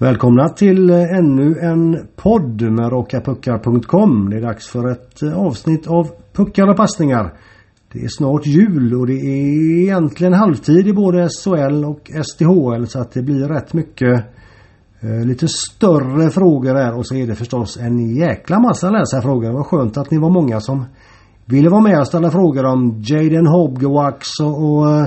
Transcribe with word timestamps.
Välkomna 0.00 0.48
till 0.48 0.90
eh, 0.90 1.18
ännu 1.18 1.58
en 1.58 2.06
podd 2.16 2.62
med 2.62 2.92
rakapuckar.com. 2.92 4.30
Det 4.30 4.36
är 4.36 4.40
dags 4.40 4.68
för 4.68 4.92
ett 4.92 5.22
eh, 5.22 5.38
avsnitt 5.38 5.86
av 5.86 6.08
Puckar 6.32 6.68
och 6.68 6.76
passningar. 6.76 7.34
Det 7.92 7.98
är 7.98 8.08
snart 8.08 8.46
jul 8.46 8.94
och 8.94 9.06
det 9.06 9.12
är 9.12 9.82
egentligen 9.82 10.32
halvtid 10.32 10.88
i 10.88 10.92
både 10.92 11.28
SHL 11.28 11.84
och 11.84 12.10
STHL 12.24 12.86
så 12.86 13.00
att 13.00 13.12
det 13.12 13.22
blir 13.22 13.48
rätt 13.48 13.72
mycket 13.72 14.24
eh, 15.00 15.24
lite 15.26 15.48
större 15.48 16.30
frågor 16.30 16.74
här 16.74 16.98
och 16.98 17.06
så 17.06 17.14
är 17.14 17.26
det 17.26 17.34
förstås 17.34 17.76
en 17.76 18.14
jäkla 18.14 18.58
massa 18.58 18.90
läsarfrågor. 18.90 19.48
Det 19.48 19.54
var 19.54 19.64
skönt 19.64 19.96
att 19.96 20.10
ni 20.10 20.18
var 20.18 20.30
många 20.30 20.60
som 20.60 20.84
ville 21.44 21.68
vara 21.68 21.80
med 21.80 22.00
och 22.00 22.06
ställa 22.06 22.30
frågor 22.30 22.64
om 22.64 23.02
Jaden 23.06 23.46
Hobgewax 23.46 24.28
och, 24.42 24.64
och 24.64 24.90
eh, 24.90 25.06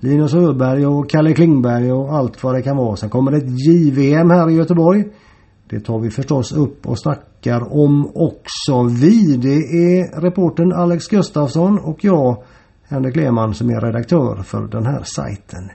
Linus 0.00 0.34
Öberg 0.34 0.86
och 0.86 1.10
Kalle 1.10 1.34
Klingberg 1.34 1.92
och 1.92 2.14
allt 2.14 2.42
vad 2.42 2.54
det 2.54 2.62
kan 2.62 2.76
vara. 2.76 2.96
Sen 2.96 3.10
kommer 3.10 3.30
det 3.30 3.36
ett 3.36 3.66
JVM 3.66 4.30
här 4.30 4.50
i 4.50 4.54
Göteborg. 4.54 5.04
Det 5.68 5.80
tar 5.80 5.98
vi 5.98 6.10
förstås 6.10 6.52
upp 6.52 6.86
och 6.86 6.98
snackar 6.98 7.72
om 7.72 8.10
också 8.14 8.82
vi. 8.82 9.36
Det 9.36 9.56
är 9.56 10.20
reporten 10.20 10.72
Alex 10.72 11.08
Gustafsson 11.08 11.78
och 11.78 12.04
jag, 12.04 12.42
Henrik 12.88 13.16
Lehmann, 13.16 13.54
som 13.54 13.70
är 13.70 13.80
redaktör 13.80 14.42
för 14.42 14.68
den 14.68 14.86
här 14.86 15.02
sajten. 15.04 15.70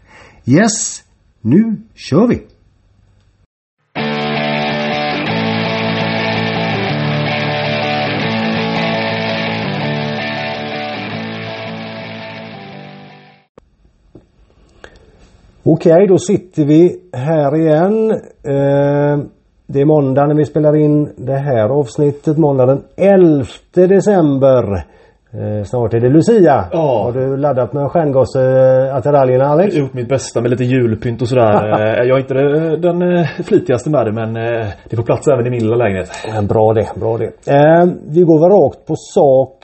Yes, 0.45 1.03
nu 1.41 1.81
kör 1.93 2.27
vi! 2.27 2.54
Okej, 15.67 16.07
då 16.07 16.17
sitter 16.17 16.65
vi 16.65 16.95
här 17.13 17.55
igen. 17.55 18.11
Eh, 18.43 19.25
det 19.67 19.81
är 19.81 19.85
måndag 19.85 20.27
när 20.27 20.35
vi 20.35 20.45
spelar 20.45 20.75
in 20.75 21.13
det 21.17 21.37
här 21.37 21.69
avsnittet. 21.69 22.37
Måndag 22.37 22.65
den 22.65 22.83
11 22.97 23.45
december. 23.73 24.63
Eh, 25.33 25.63
snart 25.63 25.93
är 25.93 25.99
det 25.99 26.09
Lucia. 26.09 26.65
Ja. 26.71 27.03
Har 27.03 27.11
du 27.11 27.37
laddat 27.37 27.73
med 27.73 27.91
stjärngosse-attiraljerna 27.91 29.45
Alex? 29.45 29.75
Jag 29.75 29.81
har 29.81 29.87
gjort 29.87 29.93
mitt 29.93 30.09
bästa 30.09 30.41
med 30.41 30.51
lite 30.51 30.63
julpynt 30.63 31.21
och 31.21 31.27
sådär. 31.27 31.53
Eh, 31.81 32.07
jag 32.07 32.17
är 32.17 32.21
inte 32.21 32.33
den 32.87 33.25
flitigaste 33.43 33.89
med 33.89 34.05
det 34.05 34.11
men 34.11 34.33
det 34.89 34.95
får 34.95 35.03
plats 35.03 35.27
även 35.27 35.47
i 35.47 35.49
min 35.49 35.63
lilla 35.63 35.75
lägenhet. 35.75 36.09
Bra 36.49 36.73
det, 36.73 36.99
bra 36.99 37.17
det. 37.17 37.25
Eh, 37.25 37.85
vi 38.09 38.21
går 38.21 38.39
väl 38.39 38.59
rakt 38.59 38.85
på 38.85 38.95
sak. 38.95 39.57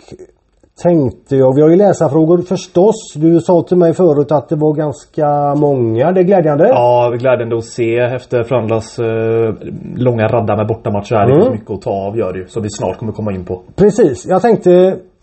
Tänkte 0.83 1.35
jag. 1.35 1.55
Vi 1.55 1.61
har 1.61 1.69
ju 1.69 1.75
läsarfrågor 1.75 2.37
förstås. 2.37 3.13
Du 3.15 3.39
sa 3.39 3.63
till 3.67 3.77
mig 3.77 3.93
förut 3.93 4.31
att 4.31 4.49
det 4.49 4.55
var 4.55 4.73
ganska 4.73 5.55
många. 5.55 6.11
Det 6.11 6.19
är 6.19 6.23
glädjande. 6.23 6.67
Ja, 6.67 7.09
glädjande 7.19 7.57
att 7.57 7.63
se 7.65 7.97
efter 7.97 8.43
Frölundas 8.43 8.99
eh, 8.99 9.53
långa 9.95 10.27
radda 10.27 10.55
med 10.55 10.67
bortamatcher 10.67 11.15
här. 11.15 11.25
Det 11.27 11.33
Mm. 11.33 11.45
finns 11.45 11.59
mycket 11.59 11.71
att 11.71 11.81
ta 11.81 11.91
av 11.91 12.17
gör 12.17 12.33
det 12.33 12.39
ju. 12.39 12.47
Som 12.47 12.63
vi 12.63 12.69
snart 12.69 12.97
kommer 12.97 13.11
komma 13.11 13.31
in 13.31 13.45
på. 13.45 13.61
Precis. 13.75 14.25
Jag 14.29 14.41
tänkte, 14.41 14.71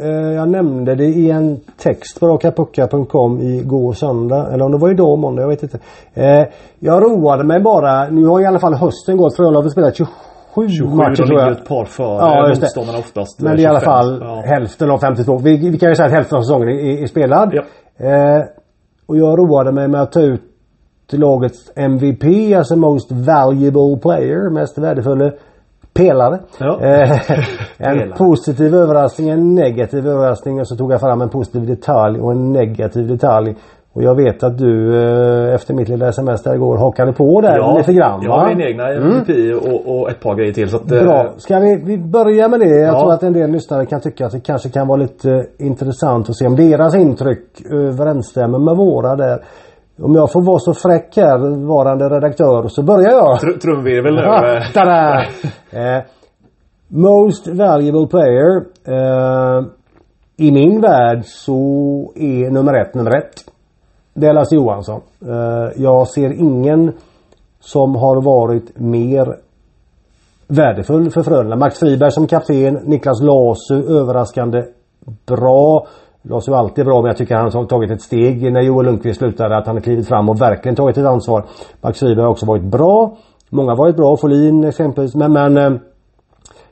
eh, 0.03 0.09
jag 0.35 0.49
nämnde 0.49 0.95
det 0.95 1.05
i 1.05 1.31
en 1.31 1.61
text 1.83 2.21
på 2.21 2.27
rakapucka.com 2.27 3.41
igår 3.41 3.93
söndag. 3.93 4.47
Eller 4.53 4.65
om 4.65 4.73
det 4.73 4.79
var 4.79 4.91
idag 4.91 5.19
måndag, 5.19 5.43
jag 5.43 5.49
vet 5.49 5.63
inte. 5.63 5.79
Eh, 6.15 6.45
jag 6.79 7.03
roade 7.03 7.45
mig 7.45 7.61
bara. 7.61 8.09
Nu 8.11 8.27
har 8.27 8.41
i 8.41 8.47
alla 8.47 8.59
fall 8.59 8.75
hösten 8.75 9.17
gått. 9.17 9.37
Frölunda 9.37 9.61
har 9.61 9.69
spelat 9.69 9.97
27, 9.97 10.11
27 10.55 10.97
matcher 10.97 11.09
de 11.11 11.17
tror 11.17 11.27
ligger 11.27 11.41
jag. 11.43 11.53
ett 11.53 11.69
par 11.69 11.85
före 11.85 12.17
Ja, 12.19 12.49
motståndarna 12.49 12.99
oftast. 12.99 13.41
Men 13.41 13.53
eh, 13.53 13.57
det 13.57 13.63
är 13.63 13.65
i 13.65 13.67
alla 13.67 13.81
25. 13.81 13.93
fall 13.93 14.19
Ja. 14.23 14.43
hälften 14.47 14.91
av 14.91 14.99
52. 14.99 15.39
Vi, 15.39 15.71
vi 15.71 15.79
kan 15.79 15.89
ju 15.89 15.95
säga 15.95 16.07
att 16.07 16.13
hälften 16.13 16.39
av 16.39 16.43
säsongen 16.43 16.69
är, 16.69 17.03
är 17.03 17.07
spelad. 17.07 17.51
Ja. 17.55 17.63
Eh, 18.07 18.43
och 19.07 19.17
jag 19.17 19.39
roade 19.39 19.73
mig 19.73 19.89
med 19.89 20.01
att 20.03 20.13
ta 20.13 20.21
ut 20.21 20.43
lagets 21.13 21.73
MVP, 21.77 22.25
alltså 22.57 22.77
Most 22.77 23.13
Valuable 23.13 23.99
Player, 24.03 24.51
mest 24.51 24.79
värdefulla 24.79 25.31
pelare. 25.95 26.39
Ja. 26.59 26.81
Eh, 26.81 27.21
en 27.79 28.13
positiv 28.19 28.75
överraskning, 28.75 29.29
en 29.29 29.55
negativ 29.55 30.07
överraskning 30.09 30.61
och 30.61 30.69
så 30.69 30.77
tog 30.77 30.93
jag 30.93 31.01
fram 31.01 31.23
en 31.23 31.29
positiv 31.29 31.67
detalj 31.67 32.21
och 32.21 32.33
en 32.33 32.53
negativ 32.53 33.07
detalj. 33.09 33.57
Och 33.99 34.05
jag 34.05 34.15
vet 34.15 34.43
att 34.43 34.59
du 34.59 34.95
eh, 35.49 35.55
efter 35.55 35.75
mitt 35.75 35.89
lilla 35.89 36.09
sms 36.09 36.43
där 36.43 36.55
igår 36.55 36.77
hakade 36.79 37.13
på 37.13 37.41
där 37.41 37.57
Ja, 37.57 37.77
lite 37.79 37.93
grann 37.93 38.21
jag 38.23 38.31
va? 38.31 38.49
min 38.49 38.61
egna 38.67 38.93
MVP 38.93 39.29
och, 39.63 39.99
och 40.01 40.11
ett 40.11 40.21
par 40.21 40.35
grejer 40.35 40.53
till. 40.53 40.69
Så 40.71 40.77
att, 40.77 40.93
eh, 40.93 41.03
Bra. 41.03 41.33
Ska 41.37 41.59
vi, 41.59 41.83
vi 41.85 41.99
börja 41.99 42.49
med 42.49 42.61
det? 42.61 42.67
Jag 42.81 42.95
Ja. 42.95 43.01
tror 43.01 43.13
att 43.13 43.23
en 43.23 43.33
del 43.33 43.51
lyssnare 43.51 43.87
kan 43.87 44.01
tycka 44.01 44.27
att 44.27 44.33
det 44.33 44.41
kanske 44.41 44.69
kan 44.69 44.89
vara 44.89 44.99
lite 44.99 45.31
eh, 45.31 45.67
intressant 45.67 46.29
att 46.31 46.37
se 46.37 46.47
om 46.47 46.57
deras 46.57 46.95
intryck 46.95 47.45
överensstämmer 47.73 48.59
med 48.59 48.77
våra 48.77 49.17
där. 49.17 49.39
Om 50.03 50.15
jag 50.15 50.33
får 50.33 50.43
vara 50.43 50.59
så 50.59 50.75
fräck 50.75 51.17
här, 51.17 51.67
varande 51.67 52.09
redaktör, 52.09 52.69
så 52.69 52.83
börjar 52.83 53.11
jag. 53.11 53.39
tr- 53.39 53.59
Trumvirvel 53.59 54.15
nu. 54.15 54.21
Eh. 55.73 55.97
eh, 55.97 56.03
most 56.89 57.47
valuable 57.49 58.07
player. 58.07 58.57
Eh, 58.89 59.65
I 60.37 60.53
min 60.53 60.81
värld 60.81 61.21
så 61.25 61.53
är 62.17 62.51
nummer 62.51 62.75
ett 62.83 62.95
nummer 62.95 63.17
ett. 63.19 63.35
Det 64.21 64.27
är 64.27 64.33
Lasse 64.33 64.55
Johansson. 64.55 65.01
Eh, 65.27 65.83
jag 65.83 66.09
ser 66.09 66.41
ingen 66.41 66.93
som 67.61 67.97
har 67.97 68.23
varit 68.23 68.79
mer 68.79 69.37
värdefull 70.49 71.11
för 71.11 71.23
Frölunda. 71.23 71.57
Max 71.57 71.79
Friberg 71.79 72.13
som 72.13 72.27
kapten, 72.27 72.75
Niklas 72.75 73.23
Lasu 73.23 73.99
överraskande 73.99 74.65
bra. 75.27 75.87
Lasu 76.23 76.53
är 76.53 76.57
alltid 76.57 76.85
bra 76.85 77.03
men 77.03 77.07
jag 77.09 77.17
tycker 77.17 77.35
han 77.35 77.51
har 77.53 77.65
tagit 77.65 77.91
ett 77.91 78.03
steg 78.03 78.53
när 78.53 78.61
Joel 78.63 78.87
Lundqvist 78.87 79.19
slutade 79.19 79.57
att 79.57 79.67
han 79.67 79.77
har 79.77 79.83
klivit 79.83 80.09
fram 80.09 80.29
och 80.29 80.41
verkligen 80.41 80.77
tagit 80.77 80.99
ett 80.99 81.07
ansvar. 81.07 81.45
Max 81.81 81.99
Friberg 81.99 82.25
har 82.25 82.31
också 82.31 82.47
varit 82.47 82.65
bra. 82.65 83.17
Många 83.51 83.71
har 83.71 83.77
varit 83.77 83.97
bra, 83.97 84.17
Folin 84.17 84.65
exempelvis 84.65 85.15
men, 85.15 85.33
men 85.33 85.57
eh, 85.57 85.81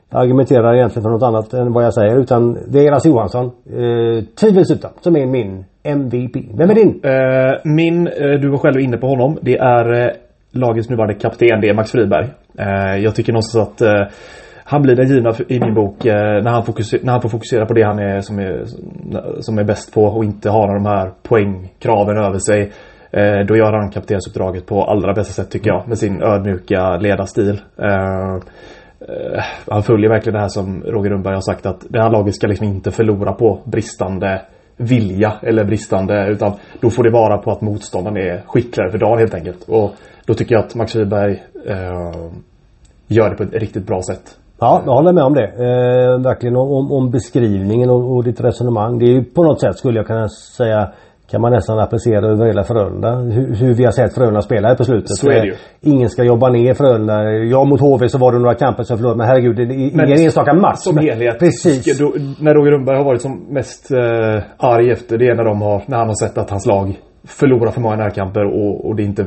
jag 0.09 0.21
argumenterar 0.21 0.75
egentligen 0.75 1.03
för 1.03 1.09
något 1.09 1.23
annat 1.23 1.53
än 1.53 1.73
vad 1.73 1.83
jag 1.85 1.93
säger 1.93 2.17
utan 2.17 2.57
det 2.67 2.87
är 2.87 2.91
Lasse 2.91 3.09
Johansson. 3.09 3.45
Eh, 3.45 4.23
tvivelsutan 4.41 4.91
som 5.01 5.15
är 5.15 5.25
min 5.25 5.65
MVP. 5.83 6.35
Vem 6.57 6.69
är 6.69 6.75
din? 6.75 6.99
Eh, 7.03 7.59
min, 7.63 8.07
eh, 8.07 8.39
du 8.41 8.49
var 8.49 8.57
själv 8.57 8.79
inne 8.79 8.97
på 8.97 9.07
honom. 9.07 9.37
Det 9.41 9.57
är 9.57 10.01
eh, 10.01 10.11
lagets 10.51 10.89
nuvarande 10.89 11.13
kapten. 11.13 11.61
Det 11.61 11.69
är 11.69 11.73
Max 11.73 11.91
Friberg. 11.91 12.27
Eh, 12.59 13.03
jag 13.03 13.15
tycker 13.15 13.33
någonstans 13.33 13.67
att 13.69 13.81
eh, 13.81 14.03
han 14.63 14.81
blir 14.81 14.95
den 14.95 15.07
givna 15.07 15.33
i 15.47 15.59
min 15.59 15.73
bok 15.73 16.05
eh, 16.05 16.13
när, 16.43 16.51
han 16.51 16.63
fokuser- 16.63 16.99
när 17.03 17.11
han 17.11 17.21
får 17.21 17.29
fokusera 17.29 17.65
på 17.65 17.73
det 17.73 17.83
han 17.83 17.99
är 17.99 18.21
som, 18.21 18.39
är 18.39 18.63
som 19.39 19.57
är 19.57 19.63
bäst 19.63 19.93
på 19.93 20.03
och 20.03 20.23
inte 20.25 20.49
har 20.49 20.73
de 20.75 20.85
här 20.85 21.11
poängkraven 21.23 22.17
över 22.17 22.39
sig. 22.39 22.71
Eh, 23.11 23.45
då 23.47 23.55
gör 23.55 23.73
han 23.73 23.91
kaptensuppdraget 23.91 24.65
på 24.65 24.83
allra 24.83 25.13
bästa 25.13 25.33
sätt 25.43 25.51
tycker 25.51 25.69
jag 25.69 25.87
med 25.87 25.97
sin 25.97 26.21
ödmjuka 26.21 26.97
ledarstil. 26.97 27.59
Eh, 27.77 28.35
Uh, 29.01 29.39
han 29.67 29.83
följer 29.83 30.09
verkligen 30.09 30.33
det 30.33 30.39
här 30.39 30.47
som 30.47 30.83
Roger 30.83 31.09
Rundberg 31.09 31.33
har 31.33 31.41
sagt 31.41 31.65
att 31.65 31.85
det 31.89 32.01
här 32.01 32.09
laget 32.09 32.35
ska 32.35 32.47
liksom 32.47 32.67
inte 32.67 32.91
förlora 32.91 33.33
på 33.33 33.59
bristande 33.63 34.41
vilja 34.77 35.33
eller 35.41 35.63
bristande 35.63 36.27
utan 36.27 36.53
då 36.81 36.89
får 36.89 37.03
det 37.03 37.09
vara 37.09 37.37
på 37.37 37.51
att 37.51 37.61
motståndaren 37.61 38.17
är 38.17 38.41
skickligare 38.47 38.91
för 38.91 38.97
dagen 38.97 39.19
helt 39.19 39.33
enkelt. 39.33 39.63
Och 39.69 39.91
då 40.25 40.33
tycker 40.33 40.55
jag 40.55 40.65
att 40.65 40.75
Max 40.75 40.93
Friberg 40.93 41.43
uh, 41.69 41.71
eh, 41.71 42.31
gör 43.07 43.29
det 43.29 43.35
på 43.35 43.43
ett 43.43 43.53
riktigt 43.53 43.87
bra 43.87 44.01
sätt. 44.01 44.37
Ja, 44.59 44.81
jag 44.85 44.93
håller 44.93 45.13
med 45.13 45.23
om 45.23 45.33
det. 45.33 45.47
Uh, 45.47 46.21
verkligen 46.21 46.55
om, 46.55 46.71
om, 46.71 46.91
om 46.91 47.11
beskrivningen 47.11 47.89
och, 47.89 48.15
och 48.15 48.23
ditt 48.23 48.41
resonemang. 48.41 48.99
Det 48.99 49.05
är 49.05 49.13
ju 49.13 49.23
på 49.23 49.43
något 49.43 49.61
sätt 49.61 49.77
skulle 49.77 49.99
jag 49.99 50.07
kunna 50.07 50.29
säga 50.29 50.91
kan 51.31 51.41
man 51.41 51.51
nästan 51.51 51.79
applicera 51.79 52.27
över 52.27 52.45
hela 52.45 52.63
Frölunda. 52.63 53.15
Hur, 53.15 53.55
hur 53.55 53.73
vi 53.73 53.85
har 53.85 53.91
sett 53.91 54.15
Frölunda 54.15 54.41
spela 54.41 54.67
här 54.67 54.75
på 54.75 54.83
slutet. 54.83 55.09
Så 55.09 55.29
är 55.29 55.41
det 55.41 55.45
ju. 55.45 55.51
Eh, 55.51 55.57
Ingen 55.81 56.09
ska 56.09 56.23
jobba 56.23 56.49
ner 56.49 56.73
Frölunda. 56.73 57.23
Ja 57.31 57.63
mot 57.63 57.81
HV 57.81 58.09
så 58.09 58.17
var 58.17 58.31
det 58.31 58.39
några 58.39 58.55
kamper 58.55 58.83
som 58.83 58.97
förlorade 58.97 59.17
men 59.17 59.27
herregud 59.27 59.55
det 59.55 59.63
är 59.63 60.07
ingen 60.07 60.21
enstaka 60.21 60.53
match. 60.53 60.77
Som 60.79 60.97
helhet. 60.97 61.39
Precis. 61.39 61.97
Då, 61.97 62.13
när 62.39 62.53
Roger 62.53 62.71
Rundberg 62.71 62.97
har 62.97 63.05
varit 63.05 63.21
som 63.21 63.45
mest 63.49 63.91
eh, 63.91 64.43
arg 64.57 64.91
efter 64.91 65.17
det 65.17 65.27
är 65.27 65.35
när, 65.35 65.43
de 65.43 65.61
har, 65.61 65.81
när 65.85 65.97
han 65.97 66.07
har 66.07 66.27
sett 66.27 66.37
att 66.37 66.49
hans 66.49 66.65
lag 66.65 66.99
förlorar 67.27 67.71
för 67.71 67.81
många 67.81 67.95
närkamper 67.95 68.45
och, 68.45 68.85
och 68.85 68.95
det 68.95 69.03
inte 69.03 69.25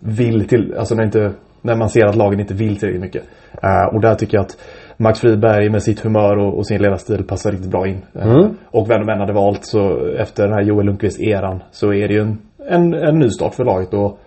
vill 0.00 0.48
till, 0.48 0.74
alltså 0.78 0.94
när, 0.94 1.04
inte, 1.04 1.32
när 1.62 1.76
man 1.76 1.88
ser 1.88 2.06
att 2.06 2.16
lagen 2.16 2.40
inte 2.40 2.54
vill 2.54 2.76
tillräckligt 2.76 3.02
mycket. 3.02 3.22
Eh, 3.62 3.94
och 3.94 4.00
där 4.00 4.14
tycker 4.14 4.36
jag 4.36 4.42
att 4.44 4.56
Max 5.00 5.20
Friberg 5.20 5.70
med 5.70 5.82
sitt 5.82 6.00
humör 6.00 6.38
och, 6.38 6.58
och 6.58 6.66
sin 6.66 6.82
ledarstil 6.82 7.24
passar 7.24 7.50
riktigt 7.50 7.70
bra 7.70 7.86
in. 7.86 8.02
Eh, 8.14 8.26
Mm. 8.26 8.50
Och 8.70 8.90
vem 8.90 9.06
de 9.06 9.12
än 9.12 9.20
hade 9.20 9.32
valt 9.32 9.64
så 9.66 10.06
efter 10.18 10.42
den 10.44 10.52
här 10.52 10.62
Joel 10.62 10.86
Lundqvist-eran 10.86 11.60
så 11.70 11.92
är 11.92 12.08
det 12.08 12.14
ju 12.14 12.20
en, 12.20 12.38
en, 12.68 12.94
en 12.94 13.18
nystart 13.18 13.54
för 13.54 13.64
laget 13.64 13.94
och 13.94 14.18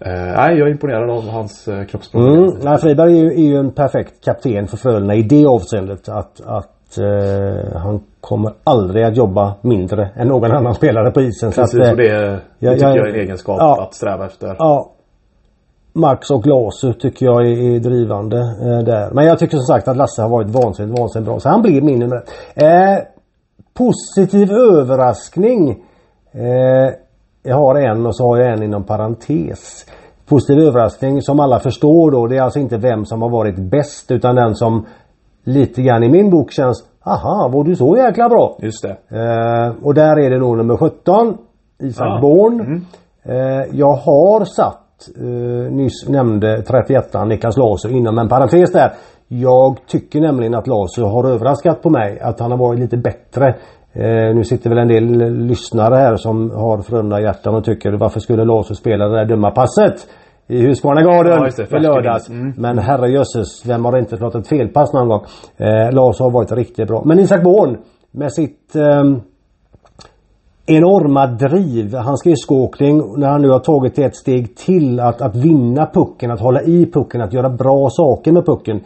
eh, 0.00 0.12
nej, 0.36 0.58
jag 0.58 0.68
är 0.68 0.72
imponerad 0.72 1.10
av 1.10 1.28
hans 1.28 1.68
eh, 1.68 1.84
kroppsspråk. 1.84 2.22
Mm. 2.36 2.50
Nej, 2.62 2.78
Friberg 2.78 3.12
är 3.18 3.22
ju, 3.22 3.26
är 3.32 3.48
ju 3.50 3.56
en 3.56 3.70
perfekt 3.70 4.24
kapten 4.24 4.66
för 4.66 4.76
Frölunda 4.76 5.14
i 5.14 5.22
det 5.22 5.46
avseendet 5.46 6.08
att, 6.08 6.40
att 6.46 6.98
eh, 6.98 7.78
han 7.80 8.00
kommer 8.20 8.52
aldrig 8.64 9.04
att 9.04 9.16
jobba 9.16 9.54
mindre 9.62 10.10
än 10.16 10.28
någon 10.28 10.52
annan 10.52 10.74
spelare 10.74 11.10
på 11.10 11.20
isen. 11.22 11.52
Precis, 11.52 11.70
så 11.78 11.82
att, 11.82 11.90
och 11.90 11.96
det, 11.96 12.04
det 12.06 12.40
jag- 12.58 12.74
tycker 12.74 12.86
jag- 12.88 12.96
jag 12.96 13.08
är 13.08 13.12
en 13.14 13.20
egenskap 13.20 13.56
Ja. 13.60 13.82
att 13.82 13.94
sträva 13.94 14.26
efter. 14.26 14.56
Ja. 14.58 14.92
Max 15.92 16.30
och 16.30 16.46
Lasu 16.46 16.92
tycker 16.92 17.26
jag 17.26 17.46
är, 17.46 17.80
drivande 17.80 18.38
eh, 18.38 18.84
där. 18.84 19.10
Men 19.10 19.26
jag 19.26 19.38
tycker 19.38 19.56
som 19.56 19.66
sagt 19.66 19.88
att 19.88 19.96
Lasse 19.96 20.22
har 20.22 20.28
varit 20.28 20.50
vansinnigt, 20.50 20.98
vansinnigt 21.00 21.28
bra. 21.30 21.40
Så 21.40 21.48
han 21.48 21.62
blir 21.62 21.82
min 21.82 21.98
nummer. 21.98 22.22
Eh, 22.54 22.98
positiv 23.74 24.52
överraskning. 24.52 25.70
Eh, 26.32 26.94
jag 27.42 27.56
har 27.56 27.74
en 27.74 28.06
och 28.06 28.16
så 28.16 28.26
har 28.26 28.38
jag 28.38 28.52
en 28.52 28.62
inom 28.62 28.84
parentes. 28.84 29.86
positiv 30.28 30.58
överraskning 30.58 31.22
som 31.22 31.40
alla 31.40 31.58
förstår 31.58 32.10
då. 32.10 32.26
Det 32.26 32.36
är 32.36 32.42
alltså 32.42 32.58
inte 32.58 32.76
vem 32.76 33.04
som 33.04 33.22
har 33.22 33.30
varit 33.30 33.58
bäst 33.58 34.10
utan 34.10 34.34
den 34.34 34.54
som 34.54 34.86
lite 35.44 35.82
grann 35.82 36.02
i 36.02 36.08
min 36.08 36.30
bok 36.30 36.52
känns 36.52 36.84
Aha, 37.04 37.48
var 37.52 37.64
du 37.64 37.76
så 37.76 37.96
jäkla 37.96 38.28
bra? 38.28 38.56
Just 38.58 38.82
det. 38.82 38.96
Eh, 39.18 39.72
och 39.82 39.94
där 39.94 40.18
är 40.18 40.30
det 40.30 40.38
nog 40.38 40.56
nummer 40.56 40.76
17 40.76 41.38
Isak 41.82 42.06
Ja. 42.06 42.20
Born. 42.20 42.60
Mm. 42.60 42.82
Eh, 43.24 43.66
jag 43.72 43.92
har 43.92 44.44
satt 44.44 44.81
eh, 45.16 45.72
nyss 45.72 46.08
nämnde 46.08 46.62
31 46.62 47.14
Niklas 47.26 47.56
Lasu 47.56 47.88
inom 47.88 48.18
en 48.18 48.28
parentes 48.28 48.72
där. 48.72 48.92
Jag 49.28 49.78
tycker 49.86 50.20
nämligen 50.20 50.54
att 50.54 50.66
Lasu 50.66 51.02
har 51.02 51.24
överraskat 51.24 51.82
på 51.82 51.90
mig 51.90 52.20
att 52.20 52.40
han 52.40 52.50
har 52.50 52.58
varit 52.58 52.80
lite 52.80 52.96
bättre. 52.96 53.48
Eh, 53.92 54.34
nu 54.34 54.44
sitter 54.44 54.70
väl 54.70 54.78
en 54.78 54.88
del 54.88 55.04
lyssnare 55.46 55.94
här 55.94 56.16
som 56.16 56.50
har 56.50 56.82
Frölunda 56.82 57.20
hjärtan 57.20 57.54
och 57.54 57.64
tycker 57.64 57.92
varför 57.92 58.20
skulle 58.20 58.44
Lasu 58.44 58.74
spela 58.74 59.08
det 59.08 59.16
där 59.16 59.24
dumma 59.24 59.50
passet? 59.50 60.06
I 60.46 60.62
Husqvarna 60.62 61.00
Ja, 61.70 61.78
i 61.78 61.80
lördags. 61.80 62.28
Mm. 62.28 62.52
Men 62.56 62.78
herrejösses, 62.78 63.66
vem 63.66 63.84
har 63.84 63.98
inte 63.98 64.16
slått 64.16 64.34
ett 64.34 64.48
felpass 64.48 64.92
någon 64.92 65.08
gång? 65.08 65.24
Eh, 65.56 65.92
Lasu 65.92 66.24
har 66.24 66.30
varit 66.30 66.52
riktigt 66.52 66.88
bra. 66.88 67.02
Men 67.04 67.18
Isak 67.18 67.42
Born 67.42 67.78
med 68.10 68.32
sitt 68.32 68.76
ehm, 68.76 69.20
enorma 70.66 71.26
driv. 71.26 71.94
Hans 71.94 72.20
skridskoåkning 72.20 73.02
när 73.16 73.28
han 73.28 73.42
nu 73.42 73.48
har 73.50 73.58
tagit 73.58 73.98
ett 73.98 74.16
steg 74.16 74.56
till 74.56 75.00
att, 75.00 75.22
att 75.22 75.36
vinna 75.36 75.86
pucken, 75.94 76.30
att 76.30 76.40
hålla 76.40 76.62
i 76.62 76.90
pucken, 76.92 77.20
att 77.20 77.32
göra 77.32 77.48
bra 77.50 77.88
saker 77.90 78.32
med 78.32 78.46
pucken. 78.46 78.80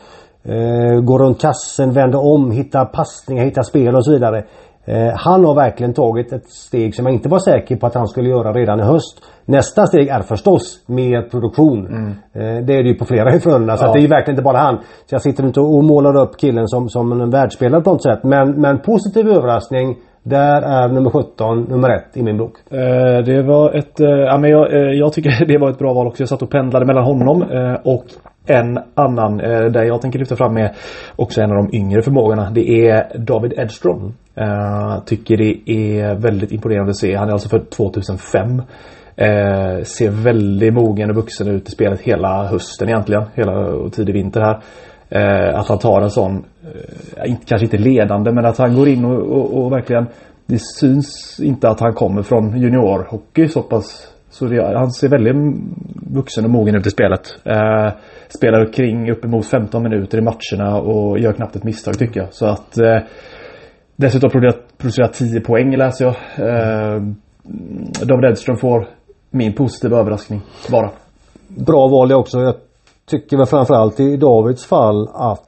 Eh, 0.44 1.00
gå 1.00 1.18
runt 1.18 1.40
kassen, 1.40 1.92
vända 1.92 2.18
om, 2.18 2.50
hitta 2.50 2.84
passningar, 2.84 3.44
hitta 3.44 3.62
spel 3.62 3.94
och 3.96 4.04
så 4.04 4.12
vidare. 4.12 4.44
Eh, 4.84 5.12
han 5.14 5.44
har 5.44 5.54
verkligen 5.54 5.94
tagit 5.94 6.32
ett 6.32 6.48
steg 6.50 6.94
som 6.94 7.06
jag 7.06 7.14
inte 7.14 7.28
var 7.28 7.38
säker 7.38 7.76
på 7.76 7.86
att 7.86 7.94
han 7.94 8.06
skulle 8.08 8.28
göra 8.28 8.52
redan 8.52 8.80
i 8.80 8.82
höst. 8.82 9.22
Nästa 9.44 9.86
steg 9.86 10.08
är 10.08 10.22
förstås 10.22 10.84
mer 10.86 11.22
produktion. 11.30 11.86
Eh, 11.86 12.40
det 12.42 12.74
är 12.74 12.82
det 12.82 12.88
ju 12.88 12.94
på 12.94 13.04
flera 13.04 13.34
i 13.36 13.40
Frölunda 13.40 13.76
så 13.76 13.84
Ja. 13.84 13.88
att 13.88 13.92
det 13.94 13.98
är 13.98 14.02
ju 14.02 14.08
verkligen 14.08 14.34
inte 14.34 14.44
bara 14.44 14.58
han. 14.58 14.76
Så 14.76 15.14
jag 15.14 15.22
sitter 15.22 15.44
inte 15.46 15.60
och 15.60 15.84
målar 15.84 16.16
upp 16.22 16.36
killen 16.40 16.68
som, 16.68 16.88
som 16.88 17.20
en 17.20 17.30
världsspelare 17.30 17.82
på 17.82 17.90
något 17.92 18.02
sätt. 18.02 18.24
Men, 18.24 18.60
men 18.60 18.78
positiv 18.78 19.28
överraskning. 19.28 19.96
Där 20.28 20.62
är 20.62 20.88
nummer 20.88 21.10
17 21.10 21.62
nummer 21.62 21.90
1 21.90 22.16
i 22.16 22.22
min 22.22 22.38
bok. 22.38 22.52
Eh, 22.70 23.24
Det 23.24 23.42
var 23.42 23.74
ett, 23.74 24.00
eh, 24.00 24.08
ja 24.08 24.38
men 24.38 24.50
jag, 24.50 24.72
eh, 24.72 24.92
jag 24.92 25.12
tycker 25.12 25.44
det 25.48 25.58
var 25.58 25.70
ett 25.70 25.78
bra 25.78 25.92
val 25.92 26.06
också. 26.06 26.22
Jag 26.22 26.28
satt 26.28 26.42
och 26.42 26.50
pendlade 26.50 26.86
mellan 26.86 27.04
honom 27.04 27.42
eh, 27.42 27.74
och 27.84 28.04
en 28.46 28.78
annan 28.94 29.40
eh, 29.40 29.64
där 29.64 29.84
jag 29.84 30.00
tänker 30.02 30.18
lyfta 30.18 30.36
fram 30.36 30.56
är 30.56 30.72
också 31.16 31.40
en 31.40 31.50
av 31.50 31.56
de 31.56 31.76
yngre 31.76 32.02
förmågorna. 32.02 32.50
Det 32.50 32.88
är 32.88 33.18
David 33.18 33.52
Edström. 33.56 34.12
Eh, 34.34 34.98
Tycker 35.06 35.36
det 35.36 35.70
är 35.72 36.14
väldigt 36.14 36.52
imponerande 36.52 36.90
att 36.90 36.96
se. 36.96 37.14
Han 37.14 37.28
är 37.28 37.32
alltså 37.32 37.48
född 37.48 37.70
2005. 37.70 38.62
Eh, 39.16 39.82
ser 39.82 40.10
väldigt 40.24 40.74
mogen 40.74 41.10
och 41.10 41.16
vuxen 41.16 41.48
ut 41.48 41.68
i 41.68 41.70
spelet 41.70 42.00
hela 42.00 42.44
hösten 42.46 42.88
egentligen. 42.88 43.22
Hela 43.34 43.52
och 43.52 43.92
tidig 43.92 44.12
vinter 44.14 44.40
här. 44.40 44.58
Eh, 45.08 45.58
att 45.58 45.68
han 45.68 45.78
tar 45.78 46.00
en 46.00 46.10
sån, 46.10 46.44
Eh, 47.16 47.36
kanske 47.46 47.64
inte 47.64 47.78
ledande 47.78 48.32
men 48.32 48.44
att 48.46 48.58
han 48.58 48.76
går 48.76 48.88
in 48.88 49.04
och, 49.04 49.22
och, 49.22 49.64
och 49.64 49.72
verkligen 49.72 50.06
Det 50.46 50.58
syns 50.58 51.40
inte 51.42 51.68
att 51.68 51.80
han 51.80 51.92
kommer 51.92 52.22
från 52.22 52.60
juniorhockey 52.60 53.48
så 53.48 53.62
pass 53.62 54.12
så 54.30 54.46
det, 54.46 54.78
han 54.78 54.90
ser 54.90 55.08
väldigt 55.08 55.34
vuxen 56.12 56.44
och 56.44 56.50
mogen 56.50 56.74
ut 56.74 56.86
i 56.86 56.90
spelet. 56.90 57.38
Eh, 57.44 57.92
spelar 58.28 58.72
kring 58.72 59.10
uppemot 59.10 59.46
15 59.46 59.82
minuter 59.82 60.18
i 60.18 60.20
matcherna 60.20 60.80
och 60.80 61.18
gör 61.18 61.32
knappt 61.32 61.56
ett 61.56 61.64
misstag 61.64 61.98
tycker 61.98 62.20
jag. 62.20 62.34
Så 62.34 62.46
att 62.46 62.78
eh, 62.78 62.98
Dessutom 63.96 64.30
producerar 64.30 65.08
10 65.08 65.40
poäng 65.40 65.76
läser 65.76 66.04
jag. 66.04 66.14
Eh, 66.48 67.02
David 68.06 68.30
Edström 68.30 68.56
får 68.56 68.88
min 69.30 69.52
positiva 69.52 69.98
överraskning 69.98 70.40
bara. 70.70 70.90
Bra 71.48 71.88
val 71.88 72.08
det 72.08 72.14
också. 72.14 72.40
Jag 72.40 72.54
tycker 73.06 73.36
väl 73.36 73.46
framförallt 73.46 74.00
i 74.00 74.16
Davids 74.16 74.66
fall 74.66 75.08
att 75.14 75.42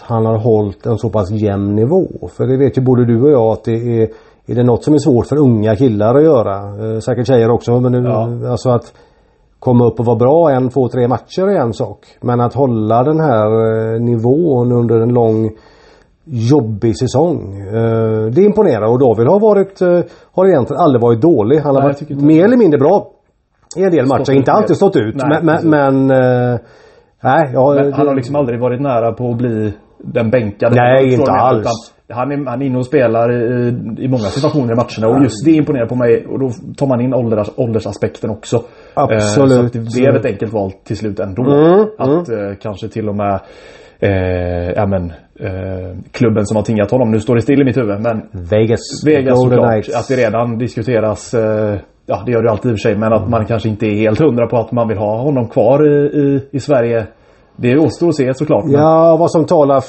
han 0.00 0.26
har 0.26 0.38
hållit 0.38 0.86
en 0.86 0.98
så 0.98 1.10
pass 1.10 1.30
jämn 1.30 1.74
nivå. 1.74 2.06
För 2.36 2.46
det 2.46 2.56
vet 2.56 2.78
ju 2.78 2.82
både 2.82 3.04
du 3.04 3.22
och 3.22 3.30
jag 3.30 3.52
att 3.52 3.64
det 3.64 4.02
är 4.02 4.08
är 4.46 4.54
det 4.54 4.62
något 4.62 4.84
som 4.84 4.94
är 4.94 4.98
svårt 4.98 5.26
för 5.26 5.36
unga 5.38 5.76
killar 5.76 6.14
att 6.14 6.22
göra? 6.22 6.56
Eh, 6.56 6.98
säkert 6.98 7.26
tjejer 7.26 7.50
också 7.50 7.80
men 7.80 7.92
nu, 7.92 8.08
Ja. 8.08 8.50
alltså 8.50 8.70
att 8.70 8.92
komma 9.58 9.86
upp 9.86 10.00
och 10.00 10.06
vara 10.06 10.16
bra 10.16 10.50
en, 10.50 10.68
två, 10.68 10.88
tre 10.88 11.08
matcher 11.08 11.42
är 11.42 11.60
en 11.60 11.72
sak. 11.72 11.98
Men 12.20 12.40
att 12.40 12.54
hålla 12.54 13.02
den 13.02 13.20
här 13.20 13.46
eh, 13.94 14.00
nivån 14.00 14.72
under 14.72 15.00
en 15.00 15.08
lång 15.14 15.50
jobbig 16.24 16.98
säsong. 16.98 17.60
Eh, 17.60 18.26
det 18.26 18.42
imponerar 18.42 18.86
och 18.92 18.98
David 18.98 19.26
har 19.26 19.40
varit, 19.40 19.82
eh, 19.82 20.00
har 20.32 20.46
egentligen 20.46 20.80
aldrig 20.82 21.02
varit 21.02 21.20
dålig. 21.20 21.58
Han 21.58 21.74
har 21.74 21.82
Nej, 21.82 21.92
varit 21.92 22.22
mer 22.22 22.44
eller 22.44 22.56
mindre 22.56 22.78
bra 22.78 23.10
i 23.76 23.82
en 23.82 23.90
del 23.90 24.06
matcher. 24.06 24.32
Inte 24.32 24.52
alltid 24.52 24.76
stått 24.76 24.96
ut 24.96 25.14
Nej, 25.16 25.40
men, 25.42 25.70
men, 25.70 26.10
eh, 26.10 26.58
Nej, 27.22 27.50
ja, 27.54 27.74
Men 27.74 27.92
han 27.92 28.06
har 28.08 28.14
liksom 28.14 28.36
aldrig 28.36 28.60
varit 28.60 28.80
nära 28.80 29.12
på 29.12 29.30
att 29.30 29.36
bli 29.36 29.72
den 29.98 30.30
bänkade. 30.30 30.74
Nej, 30.76 31.12
inte 31.12 31.32
alls. 31.32 31.92
utan 32.08 32.16
Han 32.16 32.32
är, 32.32 32.50
han 32.50 32.62
är 32.62 32.66
inne 32.66 32.78
och 32.78 32.86
spelar 32.86 33.32
i, 33.32 33.68
i 33.98 34.08
många 34.08 34.22
situationer 34.22 34.72
i 34.72 34.76
matcherna 34.76 35.16
och 35.16 35.22
just 35.22 35.44
det 35.44 35.50
imponerar 35.50 35.86
på 35.86 35.94
mig 35.94 36.26
och 36.26 36.38
då 36.38 36.50
tar 36.76 36.86
man 36.86 37.00
in 37.00 37.14
ålders, 37.14 37.50
åldersaspekten 37.56 38.30
också. 38.30 38.62
Absolut. 38.94 39.52
Eh, 39.52 39.70
så 39.70 39.78
det 39.78 40.02
blev 40.02 40.16
ett 40.16 40.26
enkelt 40.26 40.52
val 40.52 40.72
till 40.84 40.96
slut 40.96 41.20
ändå. 41.20 41.42
Mm, 41.42 41.86
att 41.98 42.28
eh, 42.28 42.36
kanske 42.62 42.88
till 42.88 43.08
och 43.08 43.16
med 43.16 43.40
eh, 44.00 44.70
ja, 44.76 44.86
men, 44.86 45.10
eh, 45.40 45.96
klubben 46.12 46.46
som 46.46 46.56
har 46.56 46.64
tingat 46.64 46.90
honom, 46.90 47.10
nu 47.10 47.20
står 47.20 47.34
det 47.34 47.42
still 47.42 47.60
i 47.60 47.64
mitt 47.64 47.76
huvud 47.76 48.00
men 48.00 48.22
Vegas. 48.32 49.04
Vegas 49.06 49.42
såklart. 49.42 49.88
Att 49.94 50.08
det 50.08 50.16
redan 50.16 50.58
diskuteras 50.58 51.34
eh, 51.34 51.78
Ja 52.06 52.22
det 52.26 52.32
gör 52.32 52.42
det 52.42 52.50
alltid 52.50 52.70
i 52.70 52.74
och 52.74 52.78
för 52.78 52.88
sig 52.88 52.98
men 52.98 53.12
att 53.12 53.28
man 53.28 53.46
kanske 53.46 53.68
inte 53.68 53.86
är 53.86 53.96
helt 53.96 54.18
hundra 54.18 54.46
på 54.46 54.56
att 54.56 54.72
man 54.72 54.88
vill 54.88 54.98
ha 54.98 55.22
honom 55.22 55.48
kvar 55.48 55.86
i, 55.86 56.06
i, 56.06 56.48
i 56.52 56.60
Sverige. 56.60 57.06
Det 57.56 57.78
återstår 57.78 58.08
att 58.08 58.16
se 58.16 58.34
såklart. 58.34 58.64
men- 58.64 58.72
Ja, 58.80 59.16
vad 59.16 59.30
som 59.30 59.44
talar 59.44 59.84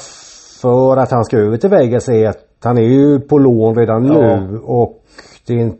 för 0.62 0.96
att 0.96 1.10
han 1.10 1.24
ska 1.24 1.36
över 1.38 1.56
till 1.56 1.70
Vegas 1.70 2.08
är 2.08 2.28
att 2.28 2.38
han 2.64 2.78
är 2.78 2.82
ju 2.82 3.20
på 3.20 3.38
lån 3.38 3.74
redan 3.76 4.04
Ja. 4.06 4.12
nu 4.40 4.58
och 4.64 4.92
det 5.46 5.52
är 5.52 5.58
inte, 5.58 5.78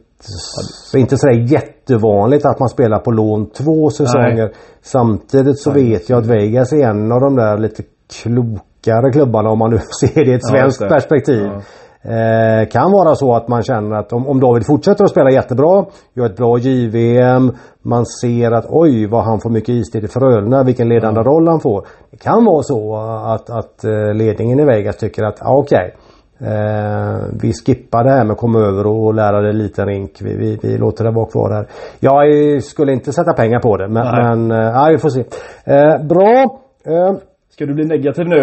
det 0.93 0.99
är 0.99 1.01
inte 1.01 1.17
sådär 1.19 1.53
jättevanligt 1.53 2.45
att 2.47 2.59
man 2.61 2.69
spelar 2.69 2.99
på 2.99 3.11
lån 3.11 3.51
två 3.51 3.91
säsonger. 3.91 4.53
Samtidigt 4.83 5.59
så 5.61 5.71
vet 5.71 6.09
jag 6.09 6.19
att 6.19 6.27
Vegas 6.27 6.73
är 6.73 6.89
en 6.89 7.13
av 7.13 7.21
de 7.21 7.37
där 7.37 7.59
lite 7.59 7.83
klokare 8.23 9.13
klubbarna 9.13 9.51
om 9.51 9.59
man 9.59 9.71
nu 9.71 9.79
ser 10.01 10.25
det 10.25 10.31
i 10.31 10.35
ett 10.35 10.41
Ja, 10.43 10.59
svenskt 10.59 10.81
perspektiv. 10.89 11.43
Ja. 11.45 11.61
Eh, 12.09 12.69
kan 12.69 12.93
vara 12.93 13.15
så 13.15 13.35
att 13.35 13.49
man 13.49 13.63
känner 13.63 13.97
att 13.97 14.13
om, 14.13 14.27
om 14.29 14.41
David 14.41 14.67
fortsätter 14.67 15.05
att 15.05 15.11
spela 15.11 15.31
jättebra, 15.31 15.85
gör 16.15 16.27
ett 16.27 16.37
bra 16.37 16.59
JVM, 16.59 17.53
man 17.83 18.07
ser 18.07 18.51
att 18.51 18.67
oj 18.69 19.07
vad 19.07 19.25
han 19.25 19.41
får 19.41 19.51
mycket 19.51 19.69
istid 19.69 20.05
i 20.05 20.09
Frölunda, 20.09 20.63
vilken 20.63 20.89
ledande 20.89 21.21
roll 21.21 21.49
han 21.49 21.61
får. 21.61 21.87
Det 22.11 22.17
kan 22.17 22.45
vara 22.45 22.63
så 22.63 22.97
att, 23.25 23.51
att 23.51 23.85
eh, 23.85 24.15
ledningen 24.15 24.61
i 24.61 24.65
Vegas 24.65 24.97
tycker 24.97 25.25
att 25.25 25.43
ah, 25.43 25.57
okej, 25.57 25.95
eh, 26.41 27.17
vi 27.43 27.53
skippar 27.53 28.05
det 28.05 28.11
här 28.11 28.25
med 28.25 28.33
att 28.33 28.39
komma 28.39 28.59
över 28.59 28.87
och 28.87 29.15
lära 29.15 29.41
dig 29.41 29.53
lite 29.53 29.85
rink. 29.85 30.13
Vi, 30.21 30.37
vi, 30.37 30.59
vi 30.63 30.79
låter 30.79 31.05
det 31.05 31.11
vara 31.11 31.27
kvar 31.27 31.51
här. 31.51 31.67
Jag 32.01 32.63
skulle 32.63 32.93
inte 32.93 33.13
sätta 33.13 33.33
pengar 33.33 33.61
på 33.61 33.77
det 33.77 33.89
men, 33.89 34.07
men 34.07 34.51
eh, 34.51 34.73
ja, 34.75 34.89
vi 34.91 34.99
får 34.99 35.09
se. 35.09 35.25
Eh, 35.65 36.07
bra. 36.07 36.61
Eh, 36.87 37.17
Ska 37.51 37.67
du 37.67 37.75
bli 37.75 37.85
negativ 37.85 38.27
nu? 38.29 38.37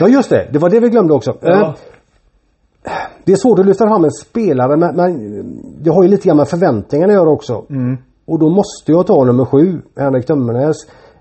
ja 0.00 0.08
just 0.08 0.30
det, 0.30 0.46
det 0.52 0.58
var 0.58 0.70
det 0.70 0.80
vi 0.80 0.88
glömde 0.88 1.14
också. 1.14 1.34
Ja. 1.40 1.74
Det 3.28 3.32
är 3.32 3.36
svårt 3.36 3.58
att 3.58 3.66
lyfta 3.66 3.88
fram 3.88 4.04
en 4.04 4.10
spelare 4.10 4.76
men, 4.76 4.96
men 4.96 5.10
det 5.82 5.90
har 5.90 6.02
ju 6.02 6.08
lite 6.08 6.28
grann 6.28 6.36
med 6.36 6.48
förväntningarna 6.48 7.12
att 7.12 7.18
göra 7.18 7.30
också. 7.30 7.64
Mm. 7.70 7.96
Och 8.26 8.38
då 8.38 8.50
måste 8.50 8.92
jag 8.92 9.06
ta 9.06 9.24
nummer 9.24 9.44
sju, 9.44 9.80
Henrik 9.96 10.26
Tömmernes. 10.26 10.76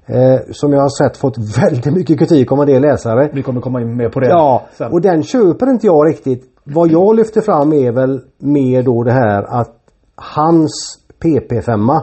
Eh, 0.05 0.39
som 0.51 0.73
jag 0.73 0.81
har 0.81 1.03
sett 1.03 1.17
fått 1.17 1.37
väldigt 1.61 1.93
mycket 1.93 2.19
kritik 2.19 2.51
om 2.51 2.59
en 2.59 2.67
del 2.67 2.81
läsare. 2.81 3.29
Vi 3.33 3.43
kommer 3.43 3.61
komma 3.61 3.81
in 3.81 3.97
mer 3.97 4.09
på 4.09 4.19
det 4.19 4.27
Ja, 4.27 4.65
sen. 4.77 4.91
och 4.91 5.01
den 5.01 5.23
köper 5.23 5.69
inte 5.69 5.85
jag 5.85 6.09
riktigt. 6.09 6.43
Vad 6.63 6.91
jag 6.91 7.15
lyfter 7.15 7.41
fram 7.41 7.73
är 7.73 7.91
väl 7.91 8.21
mer 8.37 8.83
då 8.83 9.03
det 9.03 9.11
här 9.11 9.59
att 9.59 9.75
hans 10.15 10.99
PP5 11.23 12.01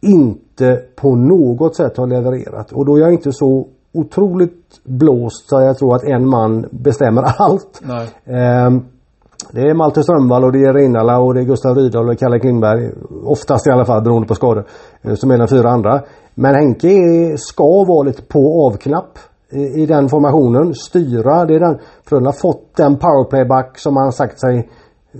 inte 0.00 0.80
på 0.96 1.14
något 1.14 1.76
sätt 1.76 1.96
har 1.96 2.06
levererat. 2.06 2.72
Och 2.72 2.86
då 2.86 2.96
är 2.96 3.00
jag 3.00 3.12
inte 3.12 3.32
så 3.32 3.66
otroligt 3.92 4.80
blåst 4.84 5.48
så 5.48 5.60
jag 5.60 5.78
tror 5.78 5.94
att 5.96 6.04
en 6.04 6.28
man 6.28 6.66
bestämmer 6.70 7.22
allt. 7.38 7.82
Nej. 7.82 8.08
Det 9.52 9.60
är 9.60 9.74
Malte 9.74 10.02
Strömvall 10.02 10.44
och 10.44 10.52
det 10.52 10.64
är 10.64 10.72
Reinala 10.72 11.18
och 11.18 11.34
det 11.34 11.40
är 11.40 11.44
Gustav 11.44 11.76
Rydahl 11.76 12.08
och 12.08 12.18
Kalle 12.18 12.38
Klingberg. 12.38 12.90
Oftast 13.24 13.66
i 13.66 13.70
alla 13.70 13.84
fall 13.84 14.02
beroende 14.02 14.28
på 14.28 14.34
skador. 14.34 14.64
Eh, 15.02 15.14
som 15.14 15.30
är 15.30 15.38
de 15.38 15.48
fyra 15.48 15.70
andra. 15.70 16.02
Men 16.34 16.54
Henke 16.54 16.88
ska 17.36 17.84
vara 17.84 18.02
lite 18.02 18.22
på 18.22 18.66
avknapp 18.66 19.18
i, 19.50 19.82
i 19.82 19.86
den 19.86 20.08
formationen. 20.08 20.74
Styra. 20.74 21.44
Det 21.44 21.54
är 21.54 21.60
den. 21.60 21.78
Frölunda 22.04 22.28
har 22.28 22.40
fått 22.40 22.76
den 22.76 22.96
powerplayback 22.96 23.78
som 23.78 23.96
han 23.96 24.12
sagt 24.12 24.40
sig 24.40 24.68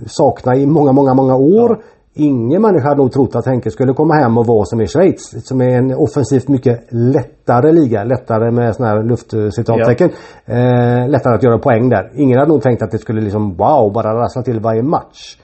sakna 0.05 0.55
i 0.55 0.65
många, 0.65 0.91
många, 0.91 1.13
många 1.13 1.35
år. 1.35 1.83
Ingen 2.17 2.61
människa 2.61 2.87
hade 2.87 3.01
nog 3.01 3.11
trott 3.11 3.35
att 3.35 3.45
Henke 3.45 3.71
skulle 3.71 3.93
komma 3.93 4.13
hem 4.13 4.37
och 4.37 4.45
vara 4.45 4.65
som 4.65 4.81
i 4.81 4.87
Schweiz. 4.87 5.47
Som 5.47 5.61
är 5.61 5.69
en 5.69 5.93
offensivt 5.93 6.47
mycket 6.47 6.87
lättare 6.89 7.71
liga. 7.71 8.03
Lättare 8.03 8.51
med 8.51 8.75
sådana 8.75 8.95
här 8.95 9.03
luftcitattecken. 9.03 10.09
Eh, 10.45 11.09
lättare 11.09 11.35
att 11.35 11.43
göra 11.43 11.59
poäng 11.59 11.89
där. 11.89 12.11
Ingen 12.15 12.39
hade 12.39 12.51
nog 12.51 12.61
tänkt 12.61 12.81
att 12.81 12.91
det 12.91 12.97
skulle 12.97 13.21
liksom 13.21 13.55
wow 13.55 13.93
bara 13.93 14.21
rassla 14.21 14.41
till 14.41 14.59
varje 14.59 14.83
match. 14.83 15.37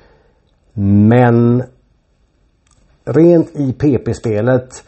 Men 1.10 1.64
rent 3.06 3.52
i 3.56 3.74
PP-spelet 3.74 4.84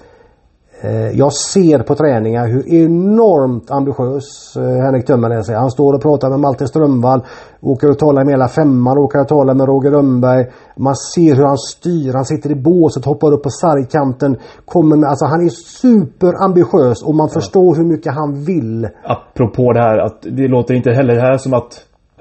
jag 1.13 1.33
ser 1.33 1.79
på 1.79 1.95
träningar 1.95 2.47
hur 2.47 2.73
enormt 2.73 3.71
ambitiös 3.71 4.57
eh, 4.57 4.83
Henrik 4.85 5.05
Tömmernes 5.05 5.49
är. 5.49 5.55
Han 5.55 5.71
står 5.71 5.93
och 5.93 6.01
pratar 6.01 6.29
med 6.29 6.39
Malte 6.39 6.67
Strömvall. 6.67 7.21
Åker 7.61 7.89
och 7.89 7.99
talar 7.99 8.25
med 8.25 8.33
hela 8.33 8.47
femman, 8.47 8.97
åker 8.97 9.19
och 9.19 9.27
talar 9.27 9.53
med 9.53 9.67
Roger 9.67 9.91
Rönnberg. 9.91 10.45
Man 10.77 10.95
ser 10.95 11.35
hur 11.35 11.43
han 11.43 11.57
styr. 11.57 12.13
Han 12.13 12.25
sitter 12.25 12.51
i 12.51 12.55
båset, 12.55 13.05
hoppar 13.05 13.33
upp 13.33 13.43
på 13.43 13.49
sargkanten. 13.49 14.37
Kommer 14.65 14.95
med, 14.95 15.09
alltså 15.09 15.25
han 15.25 15.45
är 15.45 15.49
superambitiös 15.81 17.03
och 17.03 17.15
man 17.15 17.29
ja. 17.33 17.33
förstår 17.39 17.75
hur 17.75 17.85
mycket 17.93 18.13
han 18.13 18.43
vill. 18.43 18.87
Apropå 19.03 19.73
det 19.73 19.81
här 19.81 19.97
att 19.97 20.21
det 20.21 20.47
låter 20.47 20.73
inte 20.73 20.91
heller 20.91 21.15
här 21.19 21.37
som 21.37 21.53
att 21.53 21.71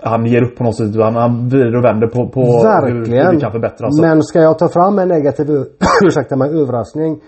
han 0.02 0.26
ger 0.26 0.42
upp 0.42 0.56
på 0.58 0.64
något 0.64 0.76
sätt. 0.76 0.96
Han, 0.96 1.14
han 1.14 1.48
vrider 1.48 1.76
och 1.76 1.84
vänder 1.84 2.06
på, 2.06 2.28
på 2.28 2.40
Verkligen. 2.62 3.26
hur, 3.26 3.32
det 3.34 3.40
kan 3.40 3.52
förbättras. 3.52 4.00
Men 4.00 4.22
ska 4.22 4.38
jag 4.40 4.58
ta 4.58 4.68
fram 4.68 4.98
en 4.98 5.08
negativ 5.08 5.46
ursäkta 6.06 6.36
mig, 6.36 6.50
överraskning 6.50 7.20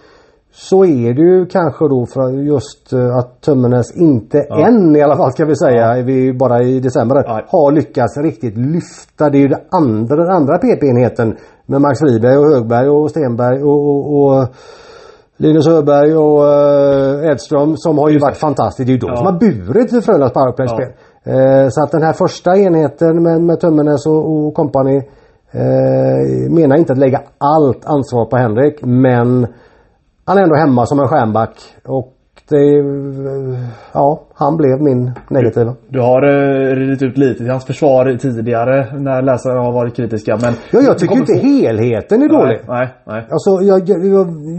så 0.53 0.85
är 0.85 1.15
det 1.15 1.23
ju 1.23 1.47
kanske 1.47 1.89
då 1.89 2.07
för 2.07 2.31
just 2.31 2.93
eh, 2.93 3.17
att 3.17 3.41
Tömmernes 3.41 3.97
inte 3.97 4.47
ja. 4.49 4.67
än 4.67 4.97
i 4.97 5.03
alla 5.03 5.17
fall 5.17 5.33
ska 5.33 5.45
vi 5.45 5.57
säga, 5.57 5.97
ja. 5.97 6.03
vi 6.05 6.33
bara 6.33 6.63
i 6.63 6.81
december, 6.81 7.25
ja. 7.27 7.43
har 7.49 7.73
lyckats 7.73 8.19
riktigt 8.19 8.57
lyfta. 8.57 9.31
Det 9.31 9.39
är 9.39 9.41
ju 9.41 9.49
den 9.49 9.61
andra, 9.71 10.35
andra 10.35 10.59
PP-enheten 10.59 11.37
med 11.67 11.81
Max 11.81 12.01
Friberg 12.01 12.37
och 12.39 12.47
Högberg 12.53 12.89
och 12.89 13.11
Stenberg 13.11 13.63
och, 13.63 13.81
och, 13.91 14.23
och 14.23 14.49
Linus 15.37 15.67
Öberg 15.69 16.17
och 16.17 16.43
uh, 16.43 17.31
Edström 17.31 17.77
som 17.77 17.99
har 17.99 18.09
ju 18.09 18.19
varit 18.19 18.37
fantastiskt. 18.37 18.87
Det 18.87 18.91
är 18.91 18.95
ju 18.95 18.99
de 18.99 19.17
som 19.17 19.27
har 19.27 19.39
burit 19.41 20.05
Frölundas 20.05 20.33
powerplay-spel. 20.33 20.89
Uh, 21.27 21.69
så 21.69 21.83
att 21.83 21.91
den 21.91 22.03
här 22.03 22.13
första 22.13 22.57
enheten 22.57 23.23
med, 23.23 23.41
med 23.41 23.61
Tömmernes 23.61 24.07
och, 24.07 24.47
och 24.47 24.55
company 24.55 24.97
uh, 24.97 26.51
menar 26.51 26.77
inte 26.77 26.93
att 26.93 26.99
lägga 26.99 27.21
allt 27.39 27.85
ansvar 27.85 28.25
på 28.25 28.37
Henrik 28.37 28.79
men 28.83 29.47
han 30.27 30.39
är 30.39 30.43
ändå 30.43 30.57
hemma 30.57 30.87
som 30.87 31.01
en 31.01 31.09
stjärnback. 31.09 31.55
Och 31.85 32.13
det, 32.51 32.85
ja, 33.93 34.23
han 34.35 34.57
blev 34.57 34.83
min 34.83 35.13
negativa. 35.31 35.65
Du, 35.65 35.77
du 35.89 36.01
har 36.01 36.25
uh, 36.25 36.77
ridit 36.77 37.03
ut 37.03 37.19
lite 37.19 37.45
i 37.45 37.49
hans 37.49 37.65
försvar 37.65 38.17
tidigare 38.19 38.99
när 38.99 39.23
läsarna 39.23 39.61
har 39.61 39.73
varit 39.73 39.97
kritiska. 39.97 40.39
Men 40.43 40.55
ja, 40.73 40.81
jag 40.81 40.99
tycker 40.99 41.17
inte 41.17 41.33
få... 41.33 41.47
helheten 41.47 42.23
är 42.23 42.29
dålig. 42.29 42.61
Nej, 42.69 42.95
nej. 43.07 43.27
Alltså, 43.31 43.51
jag, 43.51 43.89
jag, 43.89 44.01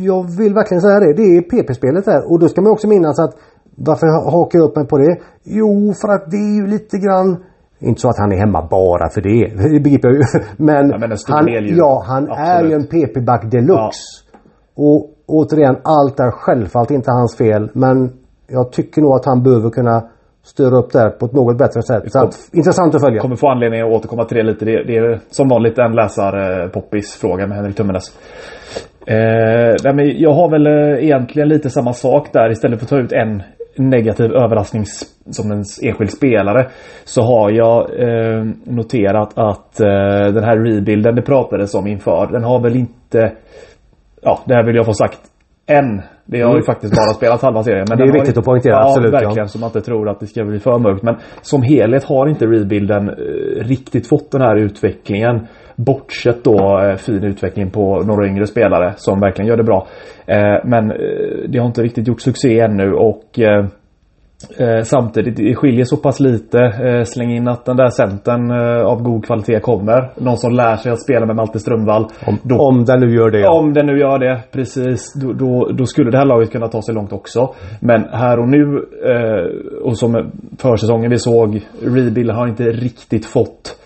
jag 0.10 0.38
vill 0.38 0.54
verkligen 0.54 0.82
säga 0.82 1.00
det. 1.00 1.14
Det 1.14 1.38
är 1.38 1.42
PP-spelet 1.42 2.06
här. 2.06 2.32
Och 2.32 2.40
då 2.40 2.48
ska 2.48 2.62
man 2.62 2.72
också 2.72 2.88
minnas 2.88 3.20
att 3.20 3.34
varför 3.76 4.32
hakar 4.32 4.60
jag 4.60 4.70
upp 4.70 4.76
mig 4.76 4.88
på 4.88 4.98
det? 4.98 5.18
Jo, 5.44 5.94
för 6.02 6.08
att 6.16 6.32
det 6.32 6.38
är 6.38 6.56
ju 6.62 6.68
lite 6.68 6.98
grann 6.98 7.44
inte 7.80 8.02
så 8.02 8.10
att 8.10 8.20
han 8.20 8.32
är 8.32 8.38
hemma 8.38 8.68
bara 8.72 9.10
för 9.10 9.22
det. 9.22 9.70
Det 9.74 9.80
begriper 9.80 10.08
jag 10.08 10.18
ju. 10.18 10.24
Men, 10.58 10.90
ja, 10.90 10.98
men 10.98 11.12
han, 11.28 11.48
ja, 11.78 12.04
han 12.08 12.28
är 12.30 12.64
ju 12.64 12.74
en 12.74 12.88
PP-back 12.88 13.52
deluxe. 13.52 14.02
Ja. 14.32 14.40
Och 14.76 15.17
återigen, 15.28 15.78
allt 15.84 16.20
är 16.20 16.32
självfallet 16.32 16.92
inte 16.92 17.12
hans 17.12 17.38
fel. 17.38 17.70
Men 17.74 18.10
jag 18.48 18.72
tycker 18.72 19.02
nog 19.02 19.14
att 19.14 19.26
han 19.26 19.44
behöver 19.44 19.70
kunna 19.70 20.04
styra 20.44 20.78
upp 20.78 20.92
det 20.92 21.10
på 21.20 21.26
ett 21.26 21.34
något 21.34 21.58
bättre 21.58 21.82
sätt. 21.82 22.12
Så 22.12 22.20
att, 22.20 22.50
intressant 22.54 22.96
att 22.96 23.02
följa. 23.02 23.22
Kommer 23.22 23.36
få 23.36 23.50
anledning 23.50 23.82
att 23.82 23.96
återkomma 23.96 24.26
till 24.26 24.38
det 24.38 24.44
lite. 24.44 24.66
Det, 24.66 24.84
det 24.84 24.98
är 24.98 25.20
som 25.30 25.48
vanligt 25.50 25.78
en 25.78 25.96
läsar-poppis-fråga 25.96 27.48
med 27.48 27.58
Henrik 27.58 27.76
Tummenes. 27.76 28.04
Eh, 29.06 29.94
men 29.96 30.20
jag 30.20 30.34
har 30.34 30.50
väl 30.50 30.68
eh, 30.68 31.04
egentligen 31.06 31.50
lite 31.50 31.70
samma 31.70 31.94
sak 31.94 32.28
där. 32.34 32.52
Istället 32.52 32.80
för 32.80 32.86
att 32.86 32.90
ta 32.90 32.98
ut 32.98 33.12
en 33.12 33.44
negativ 33.78 34.32
överraskning 34.32 34.84
som 35.32 35.52
en 35.52 35.64
enskild 35.84 36.12
spelare 36.12 36.68
så 37.06 37.22
har 37.22 37.52
jag 37.52 38.00
eh, 38.00 38.44
noterat 38.64 39.32
att 39.36 39.80
eh, 39.80 40.34
den 40.34 40.44
här 40.44 40.58
rebuilden 40.58 41.16
det 41.16 41.22
pratades 41.22 41.76
om 41.76 41.88
inför 41.88 42.28
den 42.32 42.44
har 42.44 42.60
väl 42.64 42.76
inte 42.76 43.32
ja, 44.22 44.40
det 44.46 44.54
här 44.54 44.64
vill 44.64 44.76
jag 44.76 44.86
få 44.86 44.94
sagt 44.94 45.20
än. 45.68 46.02
Det 46.26 46.42
har 46.42 46.50
mm. 46.50 46.58
ju 46.58 46.64
faktiskt 46.64 46.96
bara 46.96 47.14
spelat 47.14 47.42
halva 47.42 47.64
serien. 47.64 47.86
Men 47.90 47.98
det 47.98 48.04
är 48.04 48.14
viktigt 48.14 48.38
att 48.38 48.46
poängtera, 48.46 48.74
ja, 48.74 48.88
absolut. 48.88 49.14
Verkligen, 49.14 49.36
ja. 49.38 49.48
så 49.48 49.60
man 49.60 49.68
inte 49.68 49.82
tror 49.82 50.10
att 50.10 50.20
det 50.20 50.28
ska 50.28 50.46
bli 50.46 50.60
för 50.60 50.80
mörkt. 50.80 51.04
Men 51.04 51.16
som 51.42 51.64
helhet 51.64 52.04
har 52.04 52.28
inte 52.28 52.46
rebuilden 52.46 53.10
eh, 53.10 53.14
riktigt 53.64 54.10
fått 54.10 54.32
den 54.32 54.42
här 54.42 54.56
utvecklingen. 54.56 55.48
Bortsett 55.76 56.44
då 56.44 56.80
eh, 56.84 56.96
fin 56.96 57.24
utveckling 57.24 57.72
på 57.72 58.00
några 58.00 58.28
yngre 58.28 58.48
spelare 58.48 58.94
som 58.96 59.20
verkligen 59.20 59.50
gör 59.50 59.58
det 59.58 59.64
bra. 59.64 59.88
Eh, 60.26 60.66
men 60.66 60.88
det 61.48 61.60
har 61.60 61.66
inte 61.66 61.82
riktigt 61.82 62.08
gjort 62.08 62.22
succé 62.22 62.60
ännu 62.60 62.94
och 62.94 63.40
eh, 64.58 64.84
samtidigt, 64.84 65.36
det 65.36 65.56
skiljer 65.56 65.86
så 65.86 65.98
pass 65.98 66.20
lite. 66.20 66.60
Eh, 66.60 67.04
släng 67.04 67.32
in 67.32 67.48
att 67.48 67.66
den 67.66 67.78
där 67.78 67.90
centern 67.90 68.52
eh, 68.52 68.86
av 68.86 69.02
god 69.02 69.26
kvalitet 69.26 69.60
kommer. 69.60 70.12
Någon 70.16 70.38
som 70.38 70.54
lär 70.54 70.76
sig 70.76 70.92
att 70.92 71.02
spela 71.02 71.26
med 71.26 71.36
Malte 71.36 71.60
Strömvall. 71.60 72.08
Om, 72.26 72.38
då, 72.44 72.56
om 72.60 72.86
den 72.86 73.00
nu 73.00 73.16
gör 73.16 73.30
det. 73.30 73.40
Ja. 73.40 73.60
Om 73.60 73.74
den 73.74 73.86
nu 73.86 74.00
gör 74.00 74.20
det, 74.20 74.42
precis. 74.52 75.14
Då, 75.14 75.34
då, 75.34 75.72
då, 75.72 75.86
skulle 75.86 76.12
det 76.12 76.18
här 76.18 76.26
laget 76.26 76.52
kunna 76.52 76.68
ta 76.68 76.82
sig 76.82 76.96
långt 76.96 77.14
också. 77.14 77.54
Men 77.80 78.04
här 78.12 78.40
och 78.40 78.50
nu, 78.50 78.86
eh, 79.06 79.82
och 79.84 79.98
som 79.98 80.32
försäsongen 80.58 81.12
vi 81.12 81.20
såg, 81.20 81.62
Rebuild 81.82 82.32
har 82.32 82.48
inte 82.48 82.64
riktigt 82.64 83.26
fått 83.26 83.78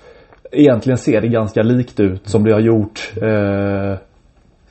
Egentligen 0.51 0.97
ser 0.97 1.21
det 1.21 1.27
ganska 1.27 1.61
likt 1.61 1.99
ut 1.99 2.27
som 2.27 2.43
det 2.43 2.53
har 2.53 2.59
gjort 2.59 3.11
eh, 3.15 3.97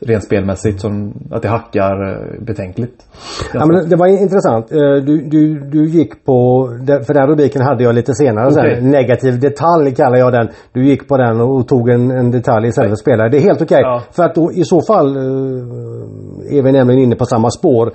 rent 0.01 0.25
spelmässigt 0.25 0.81
som 0.81 1.13
att 1.31 1.43
det 1.43 1.49
hackar 1.49 2.13
eh, 2.13 2.45
betänkligt. 2.45 3.07
Ja, 3.55 3.67
men 3.67 3.89
det 3.89 3.97
var 3.97 4.07
intressant. 4.07 4.73
Eh, 4.73 4.79
du, 4.79 5.29
du, 5.29 5.61
du 5.61 5.89
gick 5.89 6.25
på, 6.25 6.69
för 7.07 7.15
den 7.15 7.27
rubriken 7.27 7.63
hade 7.63 7.85
jag 7.85 7.95
lite 7.95 8.15
senare 8.15 8.47
okay. 8.47 8.75
sen. 8.75 8.91
Negativ 8.91 9.41
detalj 9.41 9.95
kallar 9.95 10.17
jag 10.17 10.33
den. 10.33 10.49
Du 10.73 10.87
gick 10.87 11.09
på 11.09 11.17
den 11.17 11.41
och 11.41 11.69
tog 11.69 11.89
en, 11.89 12.11
en 12.11 12.31
detalj 12.31 12.69
istället 12.69 12.91
för 12.91 12.97
spelare. 12.97 13.29
Det 13.29 13.37
är 13.37 13.43
helt 13.43 13.63
okej. 13.63 13.81
Okay. 13.81 13.91
Ja. 13.91 14.03
För 14.13 14.23
att 14.23 14.35
då, 14.35 14.53
i 14.53 14.65
så 14.65 14.81
fall 14.81 15.17
eh, 15.17 16.59
är 16.59 16.63
vi 16.63 16.73
nämligen 16.73 17.03
inne 17.03 17.17
på 17.17 17.25
samma 17.25 17.51
spår. 17.51 17.93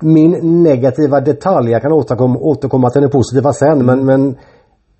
Min 0.00 0.62
negativa 0.62 1.20
detalj, 1.20 1.70
jag 1.70 1.82
kan 1.82 1.92
återkomma, 1.92 2.38
återkomma 2.38 2.90
till 2.90 3.00
den 3.00 3.10
positiva 3.10 3.52
sen 3.52 3.86
men, 3.86 4.04
men 4.04 4.36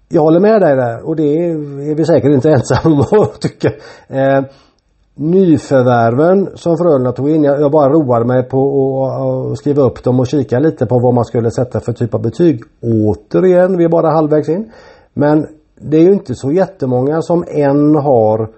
jag 0.09 0.23
håller 0.23 0.41
med 0.41 0.61
dig 0.61 0.77
där 0.77 1.09
och 1.09 1.17
det 1.17 1.23
är 1.23 1.95
vi 1.95 2.05
säkert 2.05 2.31
inte 2.31 2.51
ensamma 2.57 3.07
om 3.11 3.21
att 3.21 3.41
tycka. 3.41 3.69
Eh, 4.09 4.45
nyförvärven 5.17 6.49
som 6.55 6.77
Frölunda 6.77 7.13
tog 7.13 7.31
in. 7.31 7.45
Jag, 7.45 7.71
bara 7.71 7.93
roade 7.93 8.25
mig 8.25 8.43
på 8.43 8.61
att 9.53 9.59
skriva 9.59 9.83
upp 9.83 10.05
dem 10.05 10.21
och 10.21 10.27
kika 10.27 10.59
lite 10.59 10.87
på 10.87 10.99
vad 10.99 11.15
man 11.15 11.25
skulle 11.25 11.51
sätta 11.51 11.81
för 11.81 11.93
typ 11.93 12.15
av 12.15 12.23
betyg. 12.23 12.63
Återigen, 12.83 13.77
vi 13.77 13.85
är 13.85 13.89
bara 13.89 14.11
halvvägs 14.11 14.49
in. 14.49 14.73
Men 15.15 15.47
det 15.81 15.97
är 15.97 16.03
ju 16.03 16.13
inte 16.13 16.35
så 16.35 16.53
jättemånga 16.53 17.23
som 17.23 17.45
än 17.49 17.95
har 17.95 18.49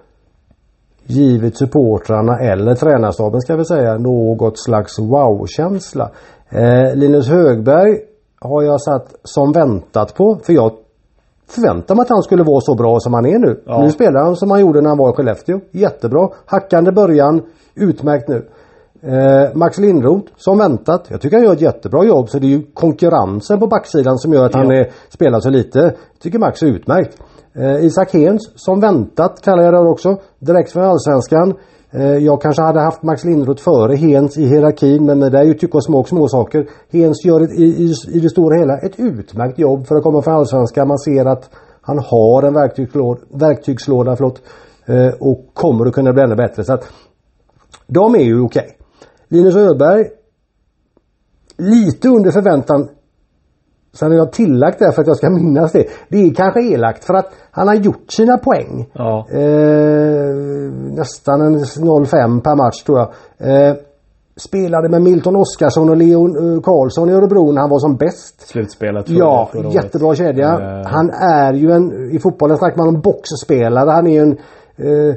givit 1.03 1.57
supportrarna 1.57 2.39
eller 2.39 2.75
tränarstaben 2.75 3.41
ska 3.41 3.55
vi 3.55 3.65
säga 3.65 3.97
något 3.97 4.59
slags 4.59 4.99
wow-känsla. 4.99 6.09
Eh, 6.49 6.95
Linus 6.95 7.27
Högberg 7.27 7.97
har 8.41 8.63
jag 8.63 8.81
satt 8.81 9.15
som 9.23 9.51
väntat 9.51 10.15
på 10.15 10.39
för 10.43 10.53
jag 10.53 10.71
förväntar 11.51 11.95
mig 11.95 12.01
att 12.03 12.09
han 12.09 12.23
skulle 12.23 12.43
vara 12.43 12.61
så 12.61 12.75
bra 12.75 12.99
som 12.99 13.13
han 13.13 13.25
är 13.25 13.39
nu. 13.39 13.63
Ja. 13.65 13.81
Nu 13.81 13.91
spelar 13.91 14.23
han 14.23 14.35
som 14.35 14.51
han 14.51 14.61
gjorde 14.61 14.81
när 14.81 14.89
han 14.89 14.97
var 14.97 15.09
i 15.09 15.13
Skellefteå. 15.13 15.59
Jättebra. 15.71 16.29
Hackande 16.45 16.91
början. 16.91 17.41
Utmärkt 17.75 18.27
nu. 18.27 18.47
Eh, 19.01 19.55
Max 19.55 19.77
Lindroth 19.77 20.31
som 20.37 20.57
väntat. 20.57 21.07
Jag 21.09 21.21
tycker 21.21 21.37
han 21.37 21.45
gör 21.45 21.53
ett 21.53 21.61
jättebra 21.61 22.03
jobb 22.03 22.29
så 22.29 22.39
det 22.39 22.47
är 22.47 22.49
ju 22.49 22.61
konkurrensen 22.73 23.59
på 23.59 23.67
backsidan 23.67 24.17
som 24.17 24.33
gör 24.33 24.45
att 24.45 24.53
ja. 24.53 24.59
han 24.59 24.71
är, 24.71 24.91
spelar 25.09 25.39
så 25.39 25.49
lite. 25.49 25.79
Jag 25.79 26.21
tycker 26.21 26.39
Max 26.39 26.63
är 26.63 26.67
utmärkt. 26.67 27.17
Eh, 27.55 27.85
Isak 27.85 28.13
Hens 28.13 28.51
som 28.55 28.79
väntat 28.79 29.41
kallar 29.41 29.63
jag 29.63 29.73
det 29.73 29.79
också. 29.79 30.17
Direkt 30.39 30.71
från 30.71 30.83
Allsvenskan. 30.83 31.53
Eh, 31.91 32.17
jag 32.17 32.41
kanske 32.41 32.61
hade 32.61 32.79
haft 32.79 33.03
Max 33.03 33.23
Lindroth 33.23 33.63
före 33.63 33.95
Hens 33.95 34.37
i 34.37 34.45
hierarkin 34.45 35.05
men 35.05 35.19
det 35.19 35.39
är 35.39 35.43
ju 35.43 35.53
tycka 35.53 35.77
och 35.77 35.83
smak 35.83 36.07
små 36.07 36.27
saker. 36.27 36.67
Hens 36.91 37.25
gör 37.25 37.41
ett, 37.41 37.51
i, 37.51 37.63
i, 37.63 37.93
i 38.07 38.19
det 38.19 38.29
stora 38.29 38.59
hela 38.59 38.77
ett 38.77 38.99
utmärkt 38.99 39.59
jobb 39.59 39.87
för 39.87 39.95
att 39.95 40.03
komma 40.03 40.21
från 40.21 40.33
Allsvenskan. 40.33 40.87
Man 40.87 40.99
ser 40.99 41.25
att 41.25 41.49
han 41.81 41.99
har 41.99 42.43
en 42.43 42.53
verktygslåda, 42.53 43.21
verktygslåda 43.29 44.15
förlåt, 44.15 44.41
eh, 44.85 45.13
och 45.19 45.49
kommer 45.53 45.85
att 45.85 45.93
kunna 45.93 46.13
bli 46.13 46.23
ännu 46.23 46.35
bättre. 46.35 46.63
Så 46.63 46.73
att 46.73 46.83
de 47.87 48.15
är 48.15 48.23
ju 48.23 48.41
okej. 48.41 48.61
Okay. 48.61 48.75
Linus 49.27 49.55
Öberg 49.55 50.05
lite 51.57 52.09
under 52.09 52.31
förväntan 52.31 52.89
Sen 53.99 54.11
har 54.11 54.17
jag 54.17 54.31
tillagt 54.31 54.79
det 54.79 54.91
för 54.91 55.01
att 55.01 55.07
jag 55.07 55.17
ska 55.17 55.29
minnas 55.41 55.71
det. 55.71 55.85
Det 56.09 56.17
är 56.17 56.33
kanske 56.33 56.61
elakt 56.61 57.03
för 57.03 57.13
att 57.13 57.29
han 57.51 57.67
har 57.67 57.75
gjort 57.75 58.11
sina 58.11 58.37
poäng. 58.37 58.89
Ja. 58.93 59.27
Eh, 59.31 60.35
nästan 60.97 61.41
en 61.41 61.59
0,5 61.59 62.41
per 62.41 62.55
match 62.55 62.83
tror 62.83 62.99
jag. 62.99 63.09
Eh, 63.37 63.75
spelade 64.35 64.89
med 64.89 65.01
Milton 65.01 65.35
Oskarsson 65.35 65.89
och 65.89 65.97
Leon 65.97 66.37
uh, 66.37 66.61
Karlsson 66.61 67.09
i 67.09 67.13
Örebro 67.13 67.51
när 67.51 67.61
han 67.61 67.69
var 67.69 67.79
som 67.79 67.95
bäst. 67.95 68.47
Slutspelet. 68.47 69.09
Ja, 69.09 69.49
jättebra 69.71 70.15
kedja. 70.15 70.57
Uh. 70.57 70.87
Han 70.87 71.09
är 71.09 71.53
ju 71.53 71.71
en, 71.71 72.11
i 72.11 72.19
fotbollen 72.19 72.57
snackar 72.57 72.77
man 72.77 72.87
om 72.87 73.01
boxspelare. 73.01 73.89
Han 73.89 74.07
är 74.07 74.11
ju 74.11 74.19
en 74.19 74.37
uh, 74.85 75.15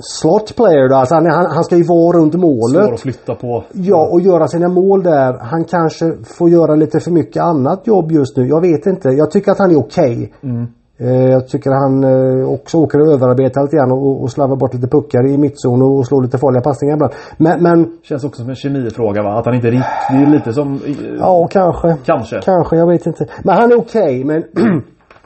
slot 0.00 0.56
player 0.56 0.88
då. 0.88 0.94
Alltså 0.94 1.14
han, 1.14 1.26
han, 1.26 1.46
han, 1.50 1.64
ska 1.64 1.76
ju 1.76 1.82
vara 1.82 2.18
runt 2.18 2.34
målet. 2.34 2.84
Svår 2.84 2.94
att 2.94 3.00
flytta 3.00 3.34
på. 3.34 3.64
Ja, 3.72 4.08
och 4.12 4.20
göra 4.20 4.48
sina 4.48 4.68
mål 4.68 5.02
där. 5.02 5.38
Han 5.40 5.64
kanske 5.64 6.12
får 6.24 6.50
göra 6.50 6.74
lite 6.74 7.00
för 7.00 7.10
mycket 7.10 7.42
annat 7.42 7.86
jobb 7.86 8.12
just 8.12 8.36
nu. 8.36 8.46
Jag 8.46 8.60
vet 8.60 8.86
inte. 8.86 9.08
Jag 9.08 9.30
tycker 9.30 9.52
att 9.52 9.58
han 9.58 9.70
är 9.70 9.78
okej. 9.78 10.12
Okay. 10.12 10.50
Mm. 10.50 10.66
Eh, 10.98 11.30
jag 11.30 11.48
tycker 11.48 11.70
han 11.70 12.04
eh, 12.04 12.48
också 12.52 12.78
åker 12.78 13.00
och 13.00 13.12
överarbetar 13.12 13.62
lite 13.62 13.76
grann 13.76 13.92
och, 13.92 14.22
och 14.22 14.30
slarvar 14.30 14.56
bort 14.56 14.74
lite 14.74 14.88
puckar 14.88 15.26
i 15.26 15.38
mittzon 15.38 15.82
och 15.82 16.06
slår 16.06 16.22
lite 16.22 16.38
farliga 16.38 16.62
passningar 16.62 16.94
ibland. 16.94 17.12
Men, 17.36 17.62
men 17.62 17.98
Känns 18.02 18.24
också 18.24 18.40
som 18.40 18.50
en 18.50 18.56
kemifråga 18.56 19.22
va? 19.22 19.38
Att 19.38 19.46
han 19.46 19.54
inte 19.54 19.70
riktigt... 19.70 19.86
Det 20.10 20.16
är 20.16 20.26
lite 20.26 20.52
som... 20.52 20.80
ja, 21.18 21.48
kanske. 21.50 21.96
Kanske. 22.04 22.40
Kanske, 22.40 22.76
jag 22.76 22.86
vet 22.86 23.06
inte. 23.06 23.26
Men 23.44 23.54
han 23.56 23.72
är 23.72 23.78
okej, 23.78 24.24
men 24.24 24.44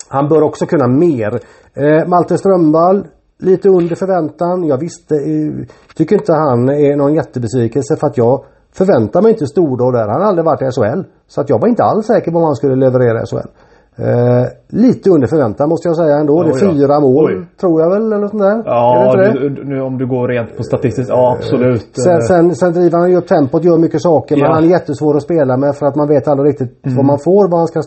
han 0.09 0.29
bör 0.29 0.43
också 0.43 0.67
kunna 0.67 0.87
mer. 0.87 1.41
Eh, 1.75 2.09
Malte 2.09 2.39
Strömvall, 2.39 3.07
lite 3.43 3.69
under 3.69 3.97
förväntan. 3.97 4.65
Jag 4.65 4.79
visste, 4.79 5.15
eh, 5.15 5.67
tycker 5.95 6.17
inte 6.17 6.33
han 6.33 6.69
är 6.69 6.97
någon 6.97 7.15
jättebesvikelse 7.15 7.97
för 7.97 8.07
att 8.07 8.17
jag 8.17 8.45
förväntar 8.73 9.23
mig 9.23 9.33
inte 9.33 9.47
stordåd 9.47 9.95
där. 9.95 10.09
Han 10.09 10.21
har 10.21 10.29
aldrig 10.29 10.45
varit 10.45 10.63
i 10.63 10.65
SHL. 10.65 11.03
Så 11.27 11.41
att 11.41 11.51
jag 11.51 11.61
var 11.61 11.69
inte 11.69 11.83
alls 11.83 12.07
säker 12.07 12.31
på 12.31 12.39
om 12.39 12.45
han 12.45 12.57
skulle 12.57 12.77
leverera 12.77 13.23
i 13.23 13.27
SHL. 13.27 13.51
Eh, 14.09 14.47
lite 14.69 15.11
under 15.11 15.27
förväntan 15.29 15.69
måste 15.69 15.89
jag 15.89 15.97
säga 15.97 16.17
ändå. 16.17 16.43
det 16.43 16.51
är 16.51 16.73
fyra 16.73 17.01
mål 17.01 17.25
Oj. 17.25 17.47
tror 17.61 17.81
jag 17.83 17.91
väl 17.91 18.13
eller 18.13 18.27
sånt 18.29 18.43
där. 18.43 18.63
Ja, 18.65 19.15
det? 19.17 19.65
nu, 19.65 19.81
om 19.81 19.99
du 19.99 20.07
går 20.07 20.29
rent 20.29 20.57
på 20.57 20.63
statistiskt. 20.63 21.09
Ja, 21.11 21.37
absolut. 21.39 21.89
Sen, 21.97 22.23
sen, 22.23 22.55
sen 22.55 22.73
driver 22.73 22.99
han 22.99 23.11
ju 23.11 23.17
upp 23.17 23.27
tempot, 23.27 23.65
gör 23.65 23.79
mycket 23.79 24.03
saker 24.03 24.37
men 24.37 24.45
Ja. 24.45 24.53
han 24.55 24.65
är 24.65 24.69
jättesvår 24.69 25.17
att 25.17 25.23
spela 25.23 25.57
med 25.57 25.77
för 25.77 25.87
att 25.87 25.97
man 25.97 26.09
vet 26.09 26.29
aldrig 26.29 26.49
riktigt 26.51 26.81
vad 26.97 27.05
man 27.05 27.19
får, 27.19 27.49
vad 27.51 27.59
han 27.61 27.67
ska 27.69 27.81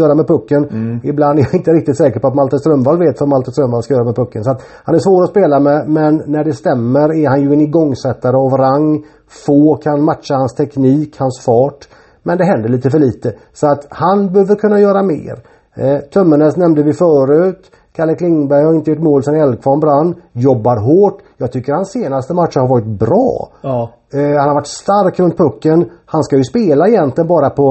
göra 0.00 0.14
med 0.14 0.26
pucken. 0.26 0.62
Ibland 1.04 1.38
är 1.38 1.42
jag 1.42 1.54
inte 1.54 1.70
riktigt 1.72 1.96
säker 1.96 2.20
på 2.20 2.26
att 2.28 2.34
Malte 2.34 2.58
Strömvall 2.58 2.98
vet 2.98 3.20
vad 3.20 3.28
Malte 3.28 3.50
Strömvall 3.52 3.82
ska 3.82 3.94
göra 3.94 4.04
med 4.04 4.16
pucken. 4.16 4.44
Så 4.44 4.50
att 4.50 4.62
han 4.84 4.94
är 4.94 4.98
svår 4.98 5.22
att 5.22 5.30
spela 5.30 5.60
med 5.60 5.88
men 5.88 6.22
när 6.26 6.44
det 6.44 6.52
stämmer 6.52 7.12
är 7.22 7.28
han 7.28 7.40
ju 7.42 7.52
en 7.52 7.60
igångsättare 7.60 8.36
av 8.36 8.50
rang. 8.52 9.04
Få 9.46 9.74
kan 9.76 10.04
matcha 10.04 10.34
hans 10.34 10.54
teknik, 10.54 11.16
hans 11.18 11.40
fart. 11.44 11.88
Men 12.28 12.38
det 12.38 12.44
händer 12.44 12.68
lite 12.68 12.90
för 12.90 12.98
lite. 12.98 13.28
Så 13.52 13.66
att 13.72 13.86
han 13.90 14.32
behöver 14.32 14.54
kunna 14.54 14.78
göra 14.80 15.02
mer. 15.02 15.36
Eh, 15.82 15.98
Tömmernes 16.14 16.56
nämnde 16.56 16.82
vi 16.82 16.92
förut. 16.92 17.62
Kalle 17.96 18.14
Klingberg 18.14 18.64
har 18.64 18.74
inte 18.74 18.90
gjort 18.90 19.02
mål 19.02 19.22
sedan 19.22 19.34
Älvkvarn 19.44 19.80
brann. 19.80 20.14
Jobbar 20.32 20.76
hårt. 20.88 21.18
Jag 21.36 21.52
tycker 21.52 21.72
hans 21.72 21.92
senaste 21.92 22.34
matcher 22.34 22.60
har 22.60 22.68
varit 22.68 22.86
bra. 23.04 23.48
Ja. 23.62 23.90
Eh, 24.14 24.38
han 24.40 24.48
har 24.48 24.54
varit 24.54 24.66
stark 24.66 25.20
runt 25.20 25.36
pucken. 25.38 25.90
Han 26.06 26.22
ska 26.22 26.36
ju 26.36 26.44
spela 26.44 26.88
egentligen 26.88 27.28
bara 27.28 27.50
på, 27.50 27.66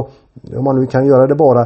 om 0.57 0.63
man 0.63 0.75
nu 0.79 0.85
kan 0.85 1.05
göra 1.05 1.27
det 1.27 1.35
bara, 1.35 1.65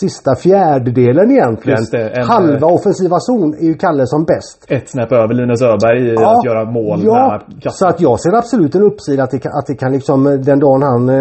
sista 0.00 0.34
fjärdedelen 0.36 1.30
egentligen. 1.30 1.78
Det, 1.92 2.08
en- 2.08 2.26
Halva 2.26 2.66
offensiva 2.66 3.16
zon 3.20 3.54
är 3.54 3.64
ju 3.64 3.74
Kalle 3.74 4.06
som 4.06 4.24
bäst. 4.24 4.64
Ett 4.68 4.88
snäpp 4.88 5.12
över 5.12 5.34
Linus 5.34 5.62
Öberg 5.62 6.08
i 6.08 6.16
att 6.16 6.44
göra 6.44 6.64
mål 6.64 7.00
ja, 7.04 7.40
så 7.70 7.86
att 7.88 8.00
jag 8.00 8.20
ser 8.20 8.34
absolut 8.38 8.74
en 8.74 8.82
uppsida 8.82 9.22
att 9.22 9.30
det 9.30 9.38
kan, 9.38 9.52
att 9.52 9.66
det 9.66 9.74
kan 9.74 9.92
liksom 9.92 10.26
eh, 10.26 10.32
den 10.32 10.58
dagen 10.60 10.82
han 10.82 11.08
eh, 11.08 11.16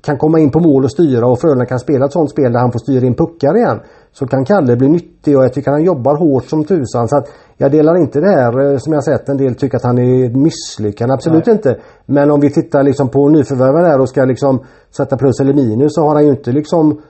kan 0.00 0.18
komma 0.18 0.38
in 0.38 0.50
på 0.50 0.60
mål 0.60 0.84
och 0.84 0.90
styra 0.90 1.26
och 1.26 1.40
Frölunda 1.40 1.64
kan 1.64 1.78
spela 1.78 2.04
ett 2.04 2.12
sånt 2.12 2.30
spel 2.30 2.52
där 2.52 2.60
han 2.60 2.72
får 2.72 2.78
styra 2.78 3.06
in 3.06 3.14
puckar 3.14 3.56
igen. 3.56 3.80
Så 4.12 4.26
kan 4.26 4.44
Kalle 4.44 4.76
bli 4.76 4.88
nyttig 4.88 5.38
och 5.38 5.44
jag 5.44 5.52
tycker 5.52 5.70
han 5.70 5.84
jobbar 5.84 6.16
hårt 6.16 6.44
som 6.44 6.64
tusan. 6.64 7.08
Så 7.08 7.16
att 7.16 7.28
jag 7.56 7.72
delar 7.72 8.00
inte 8.00 8.20
det 8.20 8.30
här 8.30 8.72
eh, 8.72 8.78
som 8.78 8.92
jag 8.92 9.04
sett 9.04 9.28
en 9.28 9.36
del 9.36 9.54
tycker 9.54 9.76
att 9.76 9.84
han 9.84 9.98
är 9.98 10.26
ett 10.26 10.36
misslyckande. 10.36 11.14
Absolut 11.14 11.46
Nej. 11.46 11.56
inte. 11.56 11.76
Men 12.06 12.30
om 12.30 12.40
vi 12.40 12.50
tittar 12.50 12.82
liksom 12.82 13.08
på 13.08 13.28
nyförvärven 13.28 13.82
där 13.82 14.00
och 14.00 14.08
ska 14.08 14.24
liksom 14.24 14.60
sätta 14.96 15.16
plus 15.16 15.40
eller 15.40 15.54
minus 15.54 15.94
så 15.94 16.02
har 16.02 16.14
han 16.14 16.24
ju 16.24 16.30
inte 16.30 16.52
liksom 16.52 17.00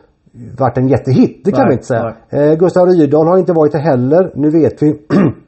varit 0.59 0.79
en 0.79 0.89
jättehit. 0.89 1.41
Det 1.45 1.51
kan 1.51 1.61
Nej, 1.61 1.69
vi 1.69 1.75
inte 1.75 1.87
säga. 1.87 2.15
Eh, 2.31 2.59
Gustav 2.59 2.87
Rydahl 2.87 3.27
har 3.27 3.39
inte 3.39 3.53
varit 3.53 3.73
det 3.73 3.79
heller. 3.79 4.33
Nu 4.35 4.51
vet 4.51 4.83
vi 4.83 4.89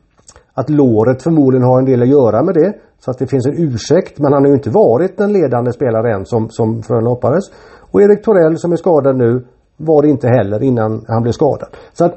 att 0.55 0.71
låret 0.71 1.23
förmodligen 1.23 1.67
har 1.67 1.79
en 1.79 1.85
del 1.85 2.03
att 2.03 2.09
göra 2.09 2.43
med 2.43 2.55
det. 2.55 2.73
Så 2.99 3.11
att 3.11 3.19
det 3.19 3.27
finns 3.27 3.47
en 3.47 3.55
ursäkt. 3.57 4.19
Men 4.19 4.33
han 4.33 4.43
har 4.43 4.49
ju 4.49 4.55
inte 4.55 4.71
varit 4.71 5.17
den 5.17 5.33
ledande 5.33 5.73
spelare 5.73 6.15
än 6.15 6.27
som, 6.27 6.51
som 6.51 6.83
Frölunda 6.83 7.11
hoppades. 7.11 7.45
Och 7.91 8.03
Erik 8.03 8.25
Torell 8.25 8.59
som 8.59 8.73
är 8.73 8.77
skadad 8.77 9.17
nu 9.17 9.47
var 9.77 10.03
det 10.03 10.09
inte 10.09 10.29
heller 10.29 10.63
innan 10.63 11.05
han 11.09 11.23
blev 11.23 11.33
skadad. 11.33 11.69
Så 11.93 12.05
att 12.05 12.15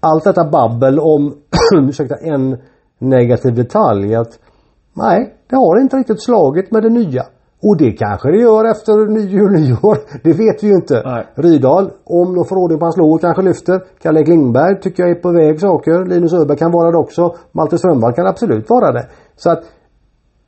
allt 0.00 0.24
detta 0.24 0.50
babbel 0.50 0.98
om, 1.00 1.34
ursäkta, 1.88 2.16
en 2.16 2.56
negativ 2.98 3.54
detalj 3.54 4.14
att 4.14 4.38
nej, 4.96 5.34
det 5.50 5.56
har 5.56 5.80
inte 5.80 5.96
riktigt 5.96 6.22
slagit 6.22 6.70
med 6.70 6.82
det 6.82 6.90
nya. 6.90 7.24
Och 7.66 7.76
det 7.76 7.92
kanske 7.92 8.30
det 8.30 8.38
gör 8.38 8.64
efter 8.70 8.94
nyår, 9.18 9.48
nyår. 9.48 9.98
Det 10.24 10.32
vet 10.32 10.62
vi 10.62 10.66
ju 10.66 10.74
inte. 10.74 11.02
Nej. 11.04 11.26
Rydahl, 11.34 11.90
om 12.04 12.34
de 12.34 12.44
får 12.44 12.56
ordning 12.56 12.78
på 12.78 12.84
hans 12.84 12.96
lår, 12.96 13.18
kanske 13.18 13.42
lyfter. 13.42 13.84
Kalle 14.02 14.24
Klingberg 14.24 14.80
tycker 14.80 15.02
jag 15.02 15.10
är 15.10 15.22
på 15.22 15.30
väg 15.32 15.60
saker. 15.60 16.04
Linus 16.04 16.32
Öberg 16.32 16.58
kan 16.58 16.72
vara 16.72 16.90
det 16.90 16.98
också. 16.98 17.34
Malte 17.52 17.78
Strömvall 17.78 18.12
kan 18.12 18.26
absolut 18.26 18.70
vara 18.70 18.92
det. 18.92 19.06
Så 19.36 19.50
att 19.50 19.62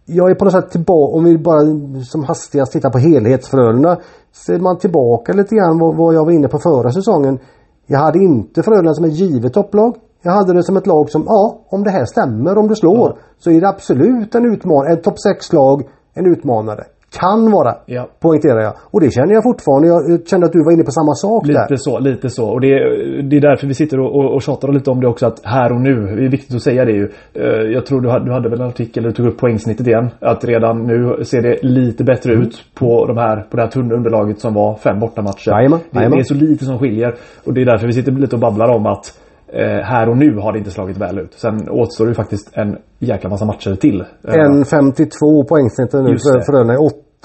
jag 0.06 0.30
är 0.30 0.34
på 0.34 0.44
något 0.44 0.52
sätt 0.52 0.70
tillbaka, 0.70 1.16
om 1.16 1.24
vi 1.24 1.38
bara 1.38 1.60
som 2.04 2.24
hastigast 2.24 2.72
tittar 2.72 2.90
på 2.90 2.98
helhetsfrölunda. 2.98 3.98
Ser 4.32 4.58
man 4.58 4.78
tillbaka 4.78 5.32
lite 5.32 5.54
grann 5.54 5.78
vad, 5.78 5.96
vad 5.96 6.14
jag 6.14 6.24
var 6.24 6.32
inne 6.32 6.48
på 6.48 6.58
förra 6.58 6.90
säsongen. 6.90 7.38
Jag 7.86 7.98
hade 7.98 8.18
inte 8.18 8.62
Frölunda 8.62 8.94
som 8.94 9.04
ett 9.04 9.12
givet 9.12 9.52
topplag. 9.52 9.96
Jag 10.22 10.32
hade 10.32 10.52
det 10.52 10.62
som 10.62 10.76
ett 10.76 10.86
lag 10.86 11.10
som, 11.10 11.24
ja, 11.26 11.60
om 11.68 11.84
det 11.84 11.90
här 11.90 12.04
stämmer, 12.04 12.58
om 12.58 12.68
det 12.68 12.76
slår. 12.76 13.08
Ja. 13.08 13.16
Så 13.38 13.50
är 13.50 13.60
det 13.60 13.68
absolut 13.68 14.34
en 14.34 14.52
utmanare, 14.52 14.92
ett 14.92 15.02
topp 15.02 15.16
6-lag, 15.28 15.82
en 16.14 16.26
utmanare. 16.26 16.84
Kan 17.20 17.50
vara, 17.50 17.74
Ja. 17.86 18.08
poängterar 18.20 18.60
jag. 18.60 18.72
Och 18.90 19.00
det 19.00 19.10
känner 19.10 19.32
jag 19.34 19.42
fortfarande. 19.42 19.88
Jag 19.88 20.28
kände 20.28 20.46
att 20.46 20.52
du 20.52 20.58
var 20.64 20.72
inne 20.72 20.84
på 20.84 20.90
samma 20.90 21.14
sak 21.14 21.46
Lite 21.46 21.66
där. 21.68 21.76
så, 21.76 21.98
lite 21.98 22.30
så. 22.30 22.44
Och 22.48 22.60
det, 22.60 22.66
är- 22.72 23.22
det 23.22 23.36
är 23.36 23.40
därför 23.40 23.66
vi 23.66 23.74
sitter 23.74 24.00
och, 24.00 24.14
och, 24.16 24.34
och 24.34 24.42
tjatar 24.42 24.72
lite 24.72 24.90
om 24.90 25.00
det 25.00 25.08
också 25.08 25.26
att 25.26 25.40
här 25.44 25.72
och 25.72 25.80
nu, 25.80 25.94
det 26.16 26.24
är 26.24 26.28
viktigt 26.30 26.56
att 26.56 26.62
säga 26.62 26.84
det 26.84 26.92
ju. 26.92 27.08
Eh, 27.34 27.42
Jag 27.76 27.86
tror 27.86 28.00
du 28.00 28.08
hade, 28.10 28.24
du 28.24 28.32
hade 28.32 28.48
väl 28.48 28.60
en 28.60 28.66
artikel 28.66 29.02
där 29.02 29.10
du 29.10 29.16
tog 29.16 29.26
upp 29.26 29.38
poängsnittet 29.38 29.86
igen. 29.86 30.10
Att 30.20 30.44
redan 30.44 30.86
nu 30.86 31.24
ser 31.24 31.42
det 31.42 31.58
lite 31.62 32.04
bättre 32.04 32.32
Mm. 32.32 32.42
ut 32.46 32.54
på, 32.74 33.06
de 33.06 33.16
här, 33.16 33.36
på 33.50 33.56
det 33.56 33.62
här 33.62 33.70
tunna 33.70 33.94
underlaget 33.94 34.40
som 34.40 34.54
var 34.54 34.74
fem 34.74 35.00
bortamatcher. 35.00 35.50
Jajamän, 35.50 35.80
det, 35.90 35.98
det 36.08 36.18
är 36.18 36.22
så 36.22 36.34
lite 36.34 36.64
som 36.64 36.78
skiljer. 36.78 37.14
Och 37.44 37.54
det 37.54 37.60
är 37.60 37.66
därför 37.66 37.86
vi 37.86 37.92
sitter 37.92 38.12
lite 38.12 38.36
och 38.36 38.40
babblar 38.40 38.68
om 38.76 38.86
att 38.86 39.04
eh, 39.52 39.62
här 39.84 40.08
och 40.08 40.16
nu 40.16 40.36
har 40.36 40.52
det 40.52 40.58
inte 40.58 40.70
slagit 40.70 40.96
väl 40.98 41.18
ut. 41.18 41.32
Sen 41.32 41.68
återstår 41.70 42.04
det 42.04 42.10
ju 42.10 42.14
faktiskt 42.14 42.50
en 42.56 42.76
jäkla 42.98 43.30
massa 43.30 43.44
matcher 43.44 43.74
till. 43.74 44.00
Eh, 44.28 44.34
En 44.34 44.64
52 44.64 45.44
poängsnitt 45.44 45.92
nu. 45.92 46.00
För. 46.18 46.52
Frölunda 46.52 46.74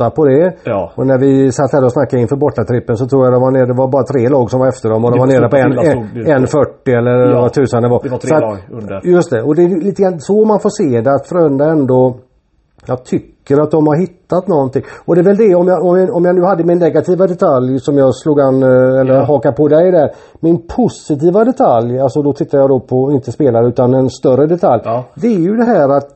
åtta 0.02 0.10
på 0.16 0.26
det. 0.26 0.54
Ja. 0.64 0.92
Och 0.96 1.08
när 1.08 1.18
vi 1.18 1.52
satt 1.52 1.72
här 1.74 1.84
och 1.86 1.92
snackade 1.92 2.22
inför 2.22 2.36
bortatrippen 2.36 2.98
så 2.98 3.06
tror 3.08 3.26
jag 3.26 3.34
det 3.34 3.40
var 3.40 3.52
nere, 3.52 3.66
det 3.66 3.74
var 3.74 3.88
bara 3.88 4.04
tre 4.04 4.30
lag 4.30 4.50
som 4.52 4.60
var 4.60 4.68
efter 4.68 4.90
dem 4.90 5.06
och 5.06 5.12
de 5.12 5.20
var 5.20 5.28
var 5.28 5.34
nere 5.34 5.50
på 5.50 5.56
så 5.58 5.64
en, 5.64 5.72
illa 5.72 5.82
stod 5.92 6.26
det. 6.26 6.32
en, 6.32 6.42
en 6.42 6.48
40 6.48 6.92
eller 6.92 7.32
Ja, 7.32 7.42
vad 7.42 7.54
tusan 7.54 7.82
det 7.84 7.90
var. 7.90 8.00
det 8.04 8.10
var 8.10 8.18
tre 8.18 8.36
att- 8.36 8.42
lag 8.42 8.58
under. 8.72 9.02
Just 9.04 9.30
det, 9.32 9.42
och 9.44 9.56
det 9.56 9.64
är 9.64 9.70
lite 9.70 10.02
grann 10.02 10.20
så 10.20 10.46
man 10.46 10.60
får 10.60 10.70
se 10.70 11.02
det 11.02 11.14
att 11.14 11.28
Frölunda 11.28 11.66
ändå 11.66 12.16
jag 12.86 13.04
tycker 13.06 13.62
att 13.62 13.72
de 13.72 13.88
har 13.88 13.96
hittat 13.96 14.48
någonting. 14.48 14.84
Och 15.06 15.16
det 15.16 15.22
är 15.22 15.26
väl 15.26 15.38
det 15.38 15.56
om 15.56 15.68
jag, 15.68 15.86
om 15.86 15.98
jag, 16.00 16.16
om 16.16 16.26
jag 16.26 16.36
nu 16.36 16.44
hade 16.44 16.64
min 16.64 16.80
negativa 16.80 17.28
detalj 17.28 17.80
som 17.80 17.98
jag 17.98 18.16
slog 18.16 18.40
an 18.42 18.64
eh, 18.64 19.00
eller 19.02 19.14
Ja. 19.14 19.24
hakar 19.24 19.52
på 19.52 19.68
dig 19.68 19.92
där. 19.92 20.10
Min 20.40 20.68
positiva 20.76 21.44
detalj, 21.44 22.00
alltså 22.00 22.22
då 22.22 22.34
tittar 22.34 22.58
jag 22.58 22.70
då 22.70 22.80
på 22.80 23.12
inte 23.12 23.32
spelare 23.32 23.68
utan 23.68 23.94
en 23.94 24.10
större 24.10 24.46
detalj. 24.48 24.82
Ja. 24.86 25.04
Det 25.16 25.28
är 25.28 25.40
ju 25.40 25.56
det 25.56 25.66
här 25.66 25.90
att 25.98 26.08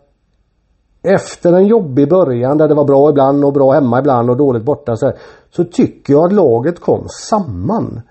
efter 1.05 1.53
en 1.53 1.67
jobbig 1.67 2.09
början 2.09 2.57
där 2.57 2.67
det 2.67 2.75
var 2.75 2.85
bra 2.85 3.09
ibland 3.09 3.45
och 3.45 3.53
bra 3.53 3.71
hemma 3.71 3.99
ibland 3.99 4.29
och 4.29 4.37
dåligt 4.37 4.63
borta 4.63 4.95
så, 4.95 5.05
här, 5.05 5.15
så 5.55 5.63
tycker 5.63 6.13
jag 6.13 6.25
att 6.25 6.33
laget 6.33 6.79
kom 6.79 7.07
samman. 7.09 8.01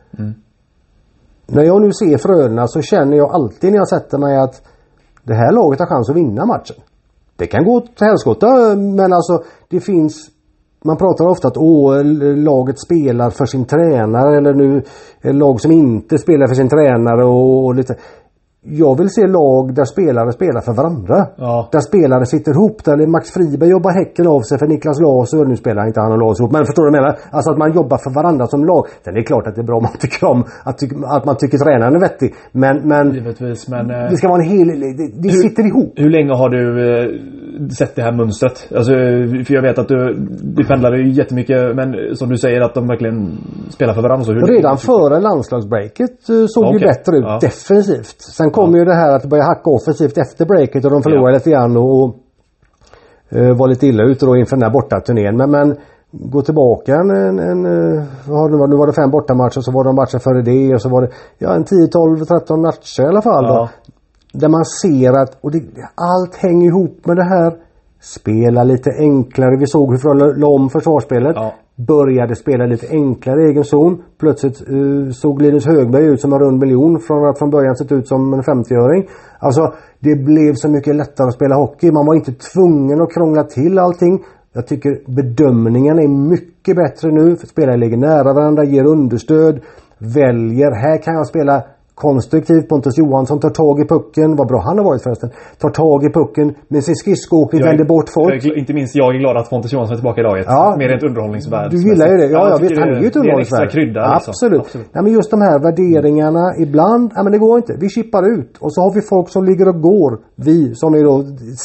När 1.47 1.63
jag 1.63 1.83
nu 1.83 1.93
ser 1.93 2.19
Frölunda 2.19 2.67
så 2.67 2.83
känner 2.83 3.17
jag 3.17 3.35
alltid 3.35 3.71
när 3.71 3.79
jag 3.79 3.89
sätter 3.89 4.19
mig 4.19 4.39
att 4.39 4.63
det 5.23 5.35
här 5.35 5.53
laget 5.53 5.81
har 5.81 5.87
chans 5.87 6.11
att 6.11 6.17
vinna 6.17 6.47
matchen. 6.47 6.77
Det 7.37 7.47
kan 7.47 7.65
gå 7.65 7.81
till 7.81 8.07
helskotta 8.07 8.47
men 8.77 9.13
alltså 9.13 9.43
det 9.69 9.81
finns 9.81 10.31
man 10.85 10.97
pratar 10.97 11.27
ofta 11.27 11.49
att 11.49 11.57
åh, 11.57 12.05
laget 12.37 12.79
spelar 12.79 13.31
för 13.31 13.47
sin 13.47 13.65
tränare 13.65 14.37
eller 14.37 14.55
nu 14.55 14.83
lag 15.23 15.61
som 15.61 15.73
inte 15.73 16.19
spelar 16.19 16.47
för 16.47 16.55
sin 16.55 16.69
tränare 16.69 17.25
och, 17.25 17.65
och 17.65 17.75
lite 17.75 17.97
jag 18.65 18.99
vill 18.99 19.11
se 19.11 19.27
lag 19.27 19.75
där 19.75 19.85
spelare 19.85 20.33
spelar 20.33 20.61
för 20.61 20.73
varandra. 20.81 21.19
Ja. 21.37 21.69
Där 21.73 21.81
spelare 21.81 22.25
sitter 22.27 22.53
ihop. 22.53 22.85
Där 22.85 23.07
Max 23.07 23.31
Friberg 23.31 23.71
jobbar 23.71 23.91
häcken 24.01 24.27
av 24.27 24.41
sig 24.41 24.59
för 24.59 24.67
Niklas 24.67 25.01
Laser. 25.01 25.45
Nu 25.45 25.57
spelar 25.57 25.87
inte 25.87 26.01
han 26.01 26.13
och 26.13 26.19
Laser 26.19 26.43
ihop. 26.43 26.53
Men 26.53 26.65
förstår 26.67 26.83
du 26.85 26.91
vad 26.91 26.97
jag 26.99 27.03
menar? 27.03 27.19
Alltså 27.31 27.51
att 27.53 27.59
man 27.59 27.73
jobbar 27.73 27.99
för 28.05 28.13
varandra 28.21 28.47
som 28.47 28.65
lag. 28.65 28.85
Sen 29.05 29.15
är 29.15 29.19
det 29.21 29.27
klart 29.33 29.47
att 29.47 29.55
det 29.55 29.61
är 29.61 29.69
bra 29.71 29.77
om 29.77 29.83
man 29.83 29.97
tycker 30.05 30.25
om 30.33 30.41
att, 30.69 30.79
ty 30.79 30.87
att 31.17 31.25
man 31.25 31.37
tycker 31.37 31.59
tränaren 31.59 31.95
är 31.99 32.01
vettig. 32.09 32.35
Men, 32.53 32.77
men 32.93 33.15
Givetvis, 33.15 33.69
men... 33.69 33.91
eh, 33.91 34.11
det 34.11 34.17
ska 34.17 34.29
vara 34.29 34.43
en 34.43 34.49
hel... 34.55 34.69
Det, 35.01 35.09
det 35.25 35.31
sitter 35.47 35.63
ihop. 35.71 35.93
Hur 35.97 36.11
länge 36.11 36.33
har 36.43 36.49
du 36.57 36.63
eh, 36.89 37.07
sett 37.79 37.95
det 37.97 38.03
här 38.03 38.13
mönstret? 38.13 38.57
Alltså, 38.77 38.93
för 39.47 39.53
jag 39.59 39.63
vet 39.63 39.79
att 39.79 39.89
du, 39.89 39.99
du 40.57 40.65
pendlade 40.65 40.97
ju 40.99 41.11
jättemycket 41.21 41.77
men 41.79 41.89
som 42.17 42.29
du 42.29 42.37
säger 42.37 42.61
att 42.61 42.75
de 42.75 42.87
verkligen 42.87 43.19
spelar 43.77 43.95
för 43.95 44.03
varandra. 44.03 44.25
Så 44.25 44.33
hur 44.33 44.47
Redan 44.57 44.77
före 44.79 45.21
landslagsbreaket 45.21 46.29
eh, 46.29 46.45
såg 46.47 46.65
ju 46.65 46.77
Okej. 46.77 46.89
bättre 46.89 47.17
ut 47.17 47.25
Ja. 47.27 47.39
defensivt. 47.41 48.21
Sen 48.39 48.51
kom 48.55 48.75
ju 48.75 48.85
det 48.85 48.95
här 48.95 49.11
att 49.15 49.23
det 49.23 49.29
började 49.29 49.49
hacka 49.49 49.71
offensivt 49.71 50.19
efter 50.19 50.45
breaket 50.47 50.85
och 50.85 50.91
de 50.91 51.03
förlorade 51.03 51.33
Ja. 51.33 51.39
lite 51.39 51.51
grann 51.51 51.77
och, 51.77 52.03
och 52.03 52.09
eh, 53.29 53.57
var 53.57 53.69
lite 53.69 53.87
illa 53.87 54.03
ute 54.05 54.27
då 54.27 54.37
inför 54.37 54.57
den 54.57 54.63
här 54.63 54.73
bortaturnén. 54.73 55.37
Men, 55.37 55.51
men 55.51 55.77
gå 56.11 56.43
tillbaka 56.43 56.95
en, 56.95 57.11
en, 57.11 57.39
en 57.39 57.61
eh, 57.67 58.05
nu 58.71 58.77
var 58.77 58.87
det 58.87 58.93
fem 58.93 59.11
bortamatcher 59.11 59.61
så 59.61 59.73
var 59.73 59.85
det 59.85 59.93
matcher 59.93 60.19
före 60.19 60.43
det 60.43 60.75
och 60.75 60.83
så 60.83 60.89
var 60.89 61.03
det 61.03 61.11
ja, 61.39 61.55
en 61.55 61.65
10, 61.65 61.87
12, 61.87 62.25
13 62.25 62.61
matcher 62.61 63.03
i 63.03 63.07
alla 63.07 63.23
fall. 63.23 63.45
Ja. 63.45 63.55
Då, 63.55 63.69
där 64.39 64.49
man 64.49 64.65
ser 64.65 65.13
att 65.23 65.39
och 65.41 65.51
det, 65.53 65.63
allt 65.95 66.37
hänger 66.37 66.67
ihop 66.67 67.07
med 67.07 67.17
det 67.17 67.25
här. 67.25 67.53
Spela 68.01 68.65
lite 68.65 68.91
enklare. 68.99 69.57
Vi 69.59 69.67
såg 69.67 69.91
hur 69.91 69.99
Frölunda 69.99 70.35
la 70.37 70.49
om 70.49 70.71
försvarsspelet. 70.71 71.37
Ja 71.37 71.53
började 71.77 72.35
spela 72.35 72.67
lite 72.67 72.87
enklare 72.91 73.43
i 73.43 73.51
egen 73.51 73.65
zon. 73.65 74.03
Plötsligt 74.19 74.71
uh, 74.71 75.11
såg 75.11 75.43
Linus 75.43 75.67
Högberg 75.67 76.05
ut 76.05 76.21
som 76.21 76.33
en 76.33 76.39
rund 76.39 76.59
miljon 76.59 77.01
från 77.01 77.29
att 77.29 77.39
från 77.39 77.51
början 77.51 77.77
sett 77.77 77.93
ut 77.93 78.09
som 78.09 78.35
en 78.35 78.43
50-öring. 78.43 79.09
Alltså 79.39 79.73
det 80.01 80.17
blev 80.17 80.55
så 80.55 80.69
mycket 80.69 80.97
lättare 80.97 81.29
att 81.29 81.35
spela 81.35 81.55
hockey. 81.55 81.91
Man 81.91 82.07
var 82.07 82.15
inte 82.15 82.33
tvungen 82.33 83.03
att 83.03 83.15
krångla 83.15 83.45
till 83.45 83.79
allting. 83.79 84.25
Jag 84.53 84.67
tycker 84.67 85.01
bedömningen 85.07 85.99
är 85.99 86.09
mycket 86.09 86.77
bättre 86.77 87.11
nu. 87.11 87.37
Spelare 87.37 87.77
ligger 87.77 87.97
nära 87.97 88.33
varandra, 88.33 88.65
ger 88.65 88.85
understöd. 88.87 89.61
Väljer, 89.99 90.71
här 90.71 91.03
kan 91.03 91.15
jag 91.15 91.27
spela 91.27 91.63
konstruktivt. 91.95 92.69
Pontus 92.69 92.99
Johansson 92.99 93.41
tar 93.41 93.51
tag 93.51 93.81
i 93.81 93.85
pucken. 93.85 94.37
Vad 94.37 94.49
bra 94.49 94.61
han 94.61 94.79
har 94.79 94.85
varit 94.85 95.03
förresten. 95.03 95.31
Tar 95.59 95.71
tag 95.71 96.05
i 96.05 96.11
pucken 96.13 96.55
med 96.69 96.85
sin 96.85 96.97
skridskoåkning, 96.97 97.63
vänder 97.63 97.85
bort 97.85 98.09
folk. 98.15 98.45
Jag, 98.45 98.57
inte 98.57 98.73
minst 98.75 98.95
jag 98.97 99.15
är 99.15 99.19
glad 99.19 99.37
att 99.37 99.51
Pontus 99.51 99.73
Johansson 99.73 99.93
är 99.95 99.99
tillbaka 99.99 100.21
i 100.21 100.25
laget. 100.25 100.47
Ja, 100.49 100.75
Mer 100.79 100.93
ett 100.97 101.03
underhållningsvärde. 101.03 101.69
Du 101.77 101.83
gillar 101.89 102.09
ju 102.09 102.17
det. 102.17 102.27
Ja, 102.27 102.49
ja 102.51 102.59
visst. 102.61 102.79
Han 102.79 102.89
är 102.89 103.01
ju 103.01 103.07
ett 103.07 103.17
underhållningsvärde. 103.17 103.65
Det 103.65 103.79
är 103.79 103.81
en 103.81 103.81
extra 103.81 103.81
krydda. 103.81 104.15
Liksom. 104.15 104.31
Absolut. 104.31 104.61
Absolut. 104.61 104.89
Ja, 104.93 105.03
men 105.03 105.13
just 105.13 105.31
de 105.31 105.41
här 105.41 105.59
värderingarna 105.59 106.45
ibland. 106.59 107.13
Ja, 107.15 107.23
men 107.23 107.33
det 107.33 107.39
går 107.39 107.57
inte. 107.57 107.77
Vi 107.81 107.89
chippar 107.89 108.25
ut. 108.39 108.53
Och 108.61 108.75
så 108.75 108.81
har 108.81 108.95
vi 108.95 109.01
folk 109.01 109.29
som 109.29 109.45
ligger 109.45 109.69
och 109.69 109.81
går. 109.81 110.19
Vi 110.37 110.75
som 110.75 110.95
är 110.95 111.05
då 111.05 111.17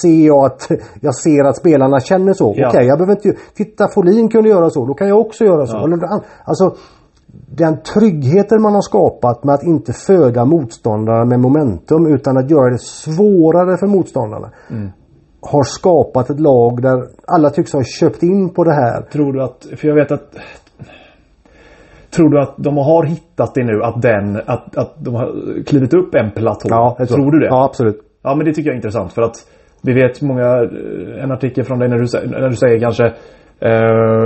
ser 0.02 0.28
jag 0.28 0.46
att 0.46 0.72
jag 1.02 1.16
ser 1.16 1.44
att 1.50 1.58
spelarna 1.58 2.00
känner 2.00 2.34
så. 2.34 2.46
Ja. 2.46 2.52
Okej, 2.52 2.68
okay, 2.68 2.86
jag 2.86 2.98
behöver 2.98 3.16
inte... 3.16 3.40
Titta, 3.56 3.88
Folin 3.96 4.30
kunde 4.30 4.50
göra 4.50 4.70
så. 4.70 4.86
Då 4.86 4.94
kan 4.94 5.08
jag 5.08 5.20
också 5.20 5.46
göra 5.46 5.66
så. 5.66 5.78
Ja. 5.78 6.22
Alltså 6.46 6.76
den 7.56 7.78
tryggheten 7.82 8.62
man 8.62 8.74
har 8.74 8.82
skapat 8.82 9.44
med 9.44 9.56
att 9.56 9.64
inte 9.64 9.94
föda 9.94 10.46
motståndare 10.46 11.26
med 11.26 11.40
momentum 11.40 12.14
utan 12.14 12.38
att 12.38 12.52
göra 12.52 12.70
det 12.70 12.82
svårare 12.82 13.78
för 13.78 13.88
motståndarna. 13.88 14.50
Mm. 14.70 14.90
Har 15.42 15.64
skapat 15.64 16.30
ett 16.30 16.40
lag 16.40 16.82
där 16.82 17.08
alla 17.28 17.50
tycks 17.50 17.74
ha 17.74 17.84
köpt 17.84 18.24
in 18.24 18.50
på 18.50 18.64
det 18.64 18.74
här. 18.74 19.02
Tror 19.02 19.34
du 19.34 19.44
att, 19.44 19.68
för 19.78 19.88
jag 19.88 19.96
vet 19.96 20.12
att 20.12 20.36
Tror 22.12 22.30
du 22.30 22.42
att 22.42 22.56
de 22.58 22.78
har 22.78 23.04
hittat 23.04 23.54
det 23.54 23.64
nu 23.64 23.84
att 23.84 24.02
den, 24.02 24.42
att, 24.46 24.78
att 24.78 24.94
de 24.98 25.16
har 25.16 25.64
klivit 25.64 25.94
upp 25.94 26.16
en 26.16 26.32
platå? 26.32 26.68
Ja, 26.70 26.96
tror. 26.98 27.08
tror 27.08 27.32
du 27.32 27.40
det? 27.40 27.46
Ja, 27.46 27.66
absolut. 27.66 28.02
Ja, 28.24 28.36
men 28.36 28.46
det 28.46 28.54
tycker 28.54 28.70
jag 28.70 28.74
är 28.74 28.78
intressant 28.78 29.14
för 29.14 29.22
att 29.22 29.36
vi 29.82 29.94
vet 29.94 30.22
många, 30.22 30.46
en 31.24 31.32
artikel 31.32 31.64
från 31.64 31.80
dig 31.80 31.90
när 31.90 31.98
du, 31.98 32.30
när 32.30 32.50
du 32.50 32.56
säger 32.56 32.80
kanske 32.80 33.14
Uh, 33.66 33.72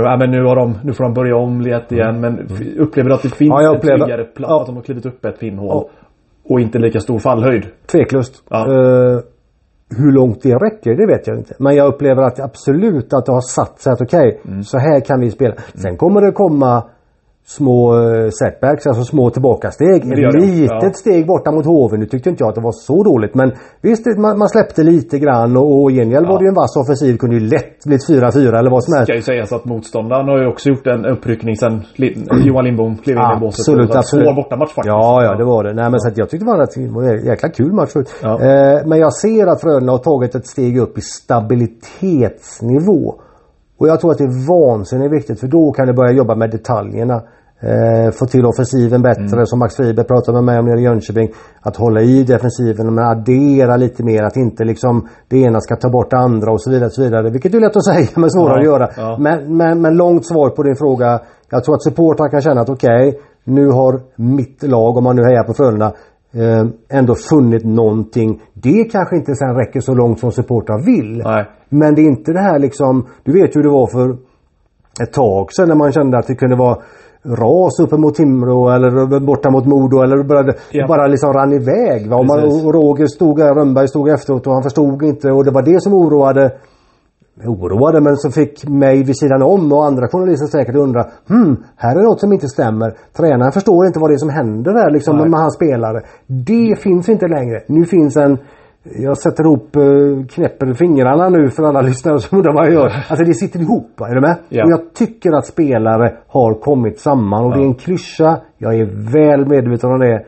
ja, 0.04 0.16
men 0.18 0.30
nu, 0.30 0.44
har 0.44 0.56
de, 0.56 0.78
nu 0.84 0.92
får 0.92 1.04
de 1.04 1.14
börja 1.14 1.36
om 1.36 1.60
lite 1.60 1.94
igen. 1.94 2.20
Men 2.20 2.38
mm. 2.38 2.78
upplever 2.78 3.08
du 3.08 3.14
att 3.14 3.22
det 3.22 3.28
finns 3.28 3.48
ja, 3.48 3.62
jag 3.62 3.76
upplever, 3.76 3.98
en 3.98 4.00
tryggare 4.00 4.24
plats? 4.24 4.50
Ja. 4.50 4.60
Att 4.60 4.66
de 4.66 4.76
har 4.76 4.82
klivit 4.82 5.06
upp 5.06 5.24
ett 5.24 5.40
pinnhål? 5.40 5.68
Ja. 5.68 5.88
Och 6.48 6.60
inte 6.60 6.78
lika 6.78 7.00
stor 7.00 7.18
fallhöjd? 7.18 7.66
Tveklöst. 7.86 8.42
Ja. 8.50 8.66
Uh, 8.68 9.20
hur 9.98 10.12
långt 10.12 10.42
det 10.42 10.54
räcker, 10.54 10.94
det 10.94 11.06
vet 11.06 11.26
jag 11.26 11.38
inte. 11.38 11.54
Men 11.58 11.76
jag 11.76 11.86
upplever 11.86 12.22
att 12.22 12.40
absolut 12.40 13.12
att 13.12 13.26
det 13.26 13.32
har 13.32 13.40
satt 13.40 13.80
sig 13.80 13.92
att 13.92 14.00
okej, 14.00 14.28
okay, 14.28 14.52
mm. 14.52 14.62
så 14.62 14.78
här 14.78 15.00
kan 15.00 15.20
vi 15.20 15.30
spela. 15.30 15.52
Mm. 15.52 15.64
Sen 15.74 15.96
kommer 15.96 16.20
det 16.20 16.32
komma 16.32 16.82
små 17.46 17.94
eh, 17.94 18.30
setbacks, 18.30 18.86
alltså 18.86 19.04
små 19.04 19.30
tillbakasteg. 19.30 19.96
Ett 19.96 20.42
litet 20.42 20.82
ja. 20.82 20.90
steg 20.94 21.26
borta 21.26 21.52
mot 21.52 21.66
Hoven. 21.66 22.00
Nu 22.00 22.06
tyckte 22.06 22.30
inte 22.30 22.42
jag 22.42 22.48
att 22.48 22.54
det 22.54 22.60
var 22.60 22.72
så 22.72 23.02
dåligt 23.02 23.34
men 23.34 23.52
visst 23.80 24.06
man, 24.06 24.38
man 24.38 24.48
släppte 24.48 24.82
lite 24.82 25.18
grann 25.18 25.56
och, 25.56 25.82
och 25.82 25.90
gengäld 25.90 26.26
ja. 26.26 26.30
var 26.30 26.38
det 26.38 26.44
ju 26.44 26.48
en 26.48 26.54
vass 26.54 26.76
offensiv. 26.76 27.16
Kunde 27.16 27.36
ju 27.36 27.48
lätt 27.48 27.84
blivit 27.84 28.08
4-4 28.08 28.58
eller 28.58 28.70
vad 28.70 28.84
som 28.84 28.96
helst. 28.96 29.12
Det 29.12 29.14
ska 29.14 29.14
ju 29.14 29.22
sägas 29.22 29.52
att 29.52 29.64
motståndaren 29.64 30.28
har 30.28 30.38
ju 30.38 30.46
också 30.46 30.68
gjort 30.68 30.86
en 30.86 31.06
uppryckning 31.06 31.56
sen 31.56 31.82
Johan 32.44 32.64
Lindbom 32.64 32.96
klev 32.96 33.16
in 33.16 33.22
i 33.36 33.40
båset. 33.40 33.60
Absolut, 33.60 33.94
absolut. 33.94 34.26
Svår 34.26 34.34
bortamatch 34.34 34.72
faktiskt. 34.72 34.86
Ja, 34.86 35.24
ja 35.24 35.36
det 35.36 35.44
var 35.44 35.64
det. 35.64 35.74
Nej 35.74 35.90
men 35.90 36.00
så 36.00 36.08
att 36.08 36.18
jag 36.18 36.30
tyckte 36.30 36.46
det 36.46 36.50
var 36.50 36.68
en 37.02 37.26
jäkla 37.26 37.48
kul 37.48 37.72
match. 37.72 37.90
Ja. 38.22 38.40
Eh, 38.40 38.86
men 38.86 38.98
jag 38.98 39.12
ser 39.12 39.46
att 39.46 39.60
Frölunda 39.60 39.92
har 39.92 39.98
tagit 39.98 40.34
ett 40.34 40.46
steg 40.46 40.78
upp 40.78 40.98
i 40.98 41.00
stabilitetsnivå. 41.00 43.14
Och 43.84 43.90
jag 43.90 44.00
tror 44.00 44.10
att 44.10 44.18
det 44.18 44.24
är 44.24 44.48
vansinnigt 44.48 45.12
viktigt 45.12 45.40
för 45.40 45.46
då 45.46 45.72
kan 45.72 45.86
du 45.86 45.92
börja 45.92 46.12
jobba 46.12 46.34
med 46.34 46.50
detaljerna. 46.50 47.22
Eh, 47.60 48.10
få 48.18 48.26
till 48.26 48.46
offensiven 48.46 49.02
bättre 49.02 49.36
mm. 49.36 49.46
som 49.46 49.58
Max 49.58 49.76
Friberg 49.76 50.06
pratade 50.06 50.36
med 50.36 50.44
mig 50.44 50.58
om 50.58 50.66
nere 50.66 50.80
i 50.80 50.82
Jönköping. 50.82 51.28
Att 51.60 51.76
hålla 51.76 52.00
i 52.00 52.24
defensiven 52.24 52.94
men 52.94 53.04
addera 53.04 53.76
lite 53.76 54.04
mer. 54.04 54.22
Att 54.22 54.36
inte 54.36 54.64
liksom 54.64 55.08
det 55.28 55.38
ena 55.38 55.60
ska 55.60 55.76
ta 55.76 55.90
bort 55.90 56.10
det 56.10 56.16
andra 56.16 56.52
och 56.52 56.62
så 56.62 56.70
vidare. 56.70 56.86
Och 56.86 56.92
så 56.92 57.02
vidare. 57.02 57.30
Vilket 57.30 57.54
är 57.54 57.60
lätt 57.60 57.76
att 57.76 57.84
säga 57.84 58.08
men 58.14 58.30
svårare 58.30 58.54
ja, 58.54 58.60
att 58.60 58.64
göra. 58.64 58.88
Ja. 58.96 59.16
Men, 59.20 59.56
men, 59.56 59.80
men 59.80 59.96
långt 59.96 60.26
svar 60.26 60.50
på 60.50 60.62
din 60.62 60.76
fråga. 60.76 61.20
Jag 61.50 61.64
tror 61.64 61.74
att 61.74 61.82
supportrar 61.82 62.28
kan 62.28 62.40
känna 62.40 62.60
att 62.60 62.70
okej 62.70 63.08
okay, 63.08 63.20
nu 63.44 63.68
har 63.68 64.00
mitt 64.16 64.62
lag, 64.62 64.96
om 64.96 65.04
man 65.04 65.16
nu 65.16 65.22
hejar 65.22 65.44
på 65.44 65.54
Frölunda, 65.54 65.92
ändå 66.88 67.14
funnit 67.14 67.64
någonting. 67.64 68.42
Det 68.54 68.84
kanske 68.84 69.16
inte 69.16 69.34
sen 69.34 69.54
räcker 69.54 69.80
så 69.80 69.94
långt 69.94 70.20
som 70.20 70.32
supportrar 70.32 70.84
vill. 70.86 71.22
Nej. 71.24 71.46
Men 71.68 71.94
det 71.94 72.00
är 72.02 72.06
inte 72.06 72.32
det 72.32 72.40
här 72.40 72.58
liksom, 72.58 73.06
du 73.24 73.32
vet 73.32 73.56
hur 73.56 73.62
det 73.62 73.68
var 73.68 73.86
för 73.86 74.16
ett 75.02 75.12
tag 75.12 75.52
sedan 75.52 75.68
när 75.68 75.74
man 75.74 75.92
kände 75.92 76.18
att 76.18 76.26
det 76.26 76.34
kunde 76.34 76.56
vara 76.56 76.76
ras 77.24 77.80
uppe 77.80 77.96
mot 77.96 78.14
Timrå 78.14 78.70
eller 78.70 79.20
borta 79.20 79.50
mot 79.50 79.66
Modo 79.66 80.02
eller 80.02 80.24
började, 80.24 80.54
ja. 80.70 80.86
bara 80.86 81.06
liksom 81.06 81.32
rann 81.32 81.52
iväg. 81.52 82.10
Va? 82.10 82.16
Och, 82.16 82.26
man, 82.26 82.44
och 82.44 82.74
Roger 82.74 83.06
stod 83.06 83.36
där, 83.36 83.54
Rönnberg 83.54 83.88
stod 83.88 84.08
efteråt 84.08 84.46
och 84.46 84.52
han 84.52 84.62
förstod 84.62 85.02
inte 85.02 85.30
och 85.30 85.44
det 85.44 85.50
var 85.50 85.62
det 85.62 85.82
som 85.82 85.94
oroade 85.94 86.50
oroade 87.42 88.00
men 88.00 88.16
som 88.16 88.32
fick 88.32 88.68
mig 88.68 89.02
vid 89.02 89.18
sidan 89.18 89.42
om 89.42 89.72
och 89.72 89.84
andra 89.84 90.08
journalister 90.08 90.46
säkert 90.46 90.76
undra 90.76 91.04
Hmm, 91.28 91.56
här 91.76 91.96
är 91.96 92.02
något 92.02 92.20
som 92.20 92.32
inte 92.32 92.48
stämmer. 92.48 92.94
Tränaren 93.16 93.52
förstår 93.52 93.86
inte 93.86 93.98
vad 93.98 94.10
det 94.10 94.14
är 94.14 94.18
som 94.18 94.30
händer 94.30 94.72
där 94.72 94.90
liksom 94.90 95.30
med 95.30 95.40
hans 95.40 95.54
spelare. 95.54 96.00
Det 96.26 96.80
finns 96.80 97.08
inte 97.08 97.28
längre. 97.28 97.62
Nu 97.66 97.84
finns 97.84 98.16
en 98.16 98.38
jag 98.86 99.18
sätter 99.18 99.44
ihop, 99.44 99.76
eh, 99.76 100.26
knäpper 100.34 100.72
fingrarna 100.72 101.28
nu 101.28 101.50
för 101.50 101.62
alla 101.62 101.80
lyssnare 101.90 102.18
som 102.18 102.38
undrar 102.38 102.52
vad 102.52 102.66
jag 102.66 102.72
gör. 102.72 102.86
Alltså 103.08 103.24
det 103.24 103.34
sitter 103.34 103.60
ihop, 103.60 104.00
är 104.00 104.14
du 104.14 104.20
med? 104.20 104.36
Ja. 104.48 104.64
Och 104.64 104.70
jag 104.70 104.94
tycker 104.94 105.32
att 105.32 105.46
spelare 105.46 106.16
har 106.26 106.54
kommit 106.54 107.00
samman 107.00 107.44
och 107.44 107.52
ja. 107.52 107.56
det 107.56 107.62
är 107.62 107.66
en 107.66 107.74
klyscha. 107.74 108.36
Jag 108.58 108.74
är 108.74 108.84
väl 109.12 109.46
medveten 109.48 109.90
om 109.90 109.98
det. 109.98 110.24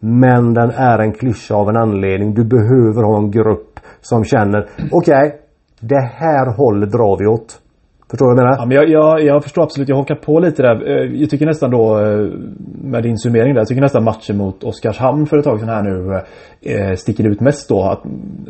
Men 0.00 0.54
den 0.54 0.70
är 0.70 0.98
en 0.98 1.12
klyscha 1.12 1.54
av 1.54 1.68
en 1.68 1.76
anledning. 1.76 2.34
Du 2.34 2.44
behöver 2.44 3.02
ha 3.02 3.16
en 3.18 3.30
grupp 3.30 3.80
som 4.00 4.24
känner, 4.24 4.68
okej, 4.92 5.26
okay, 5.26 5.32
det 5.80 6.10
här 6.14 6.56
hållet 6.56 6.92
drar 6.92 7.18
vi 7.18 7.26
åt. 7.26 7.60
Förstår 8.10 8.26
du 8.26 8.34
vad 8.34 8.38
jag 8.38 8.44
menar? 8.44 8.58
Ja, 8.58 8.66
men 8.66 8.76
jag, 8.76 8.88
jag, 8.88 9.24
jag, 9.24 9.42
förstår 9.42 9.62
absolut. 9.62 9.88
Jag 9.88 9.96
hakar 9.96 10.14
på 10.14 10.40
lite 10.40 10.62
där. 10.62 10.88
Eh, 10.88 11.20
jag 11.20 11.30
tycker 11.30 11.46
nästan 11.46 11.70
då 11.70 11.98
eh, 11.98 12.28
med 12.82 13.02
din 13.02 13.18
summering 13.18 13.54
där. 13.54 13.60
Jag 13.60 13.68
tycker 13.68 13.82
nästan 13.82 14.04
matchen 14.04 14.36
mot 14.36 14.64
Oskarshamn 14.64 15.26
för 15.26 15.38
ett 15.38 15.44
tag 15.44 15.60
sedan 15.60 15.68
här 15.68 15.82
nu 15.82 16.20
eh, 16.62 16.94
sticker 16.94 17.28
ut 17.28 17.40
mest 17.40 17.68
då. 17.68 17.82
Att 17.82 18.02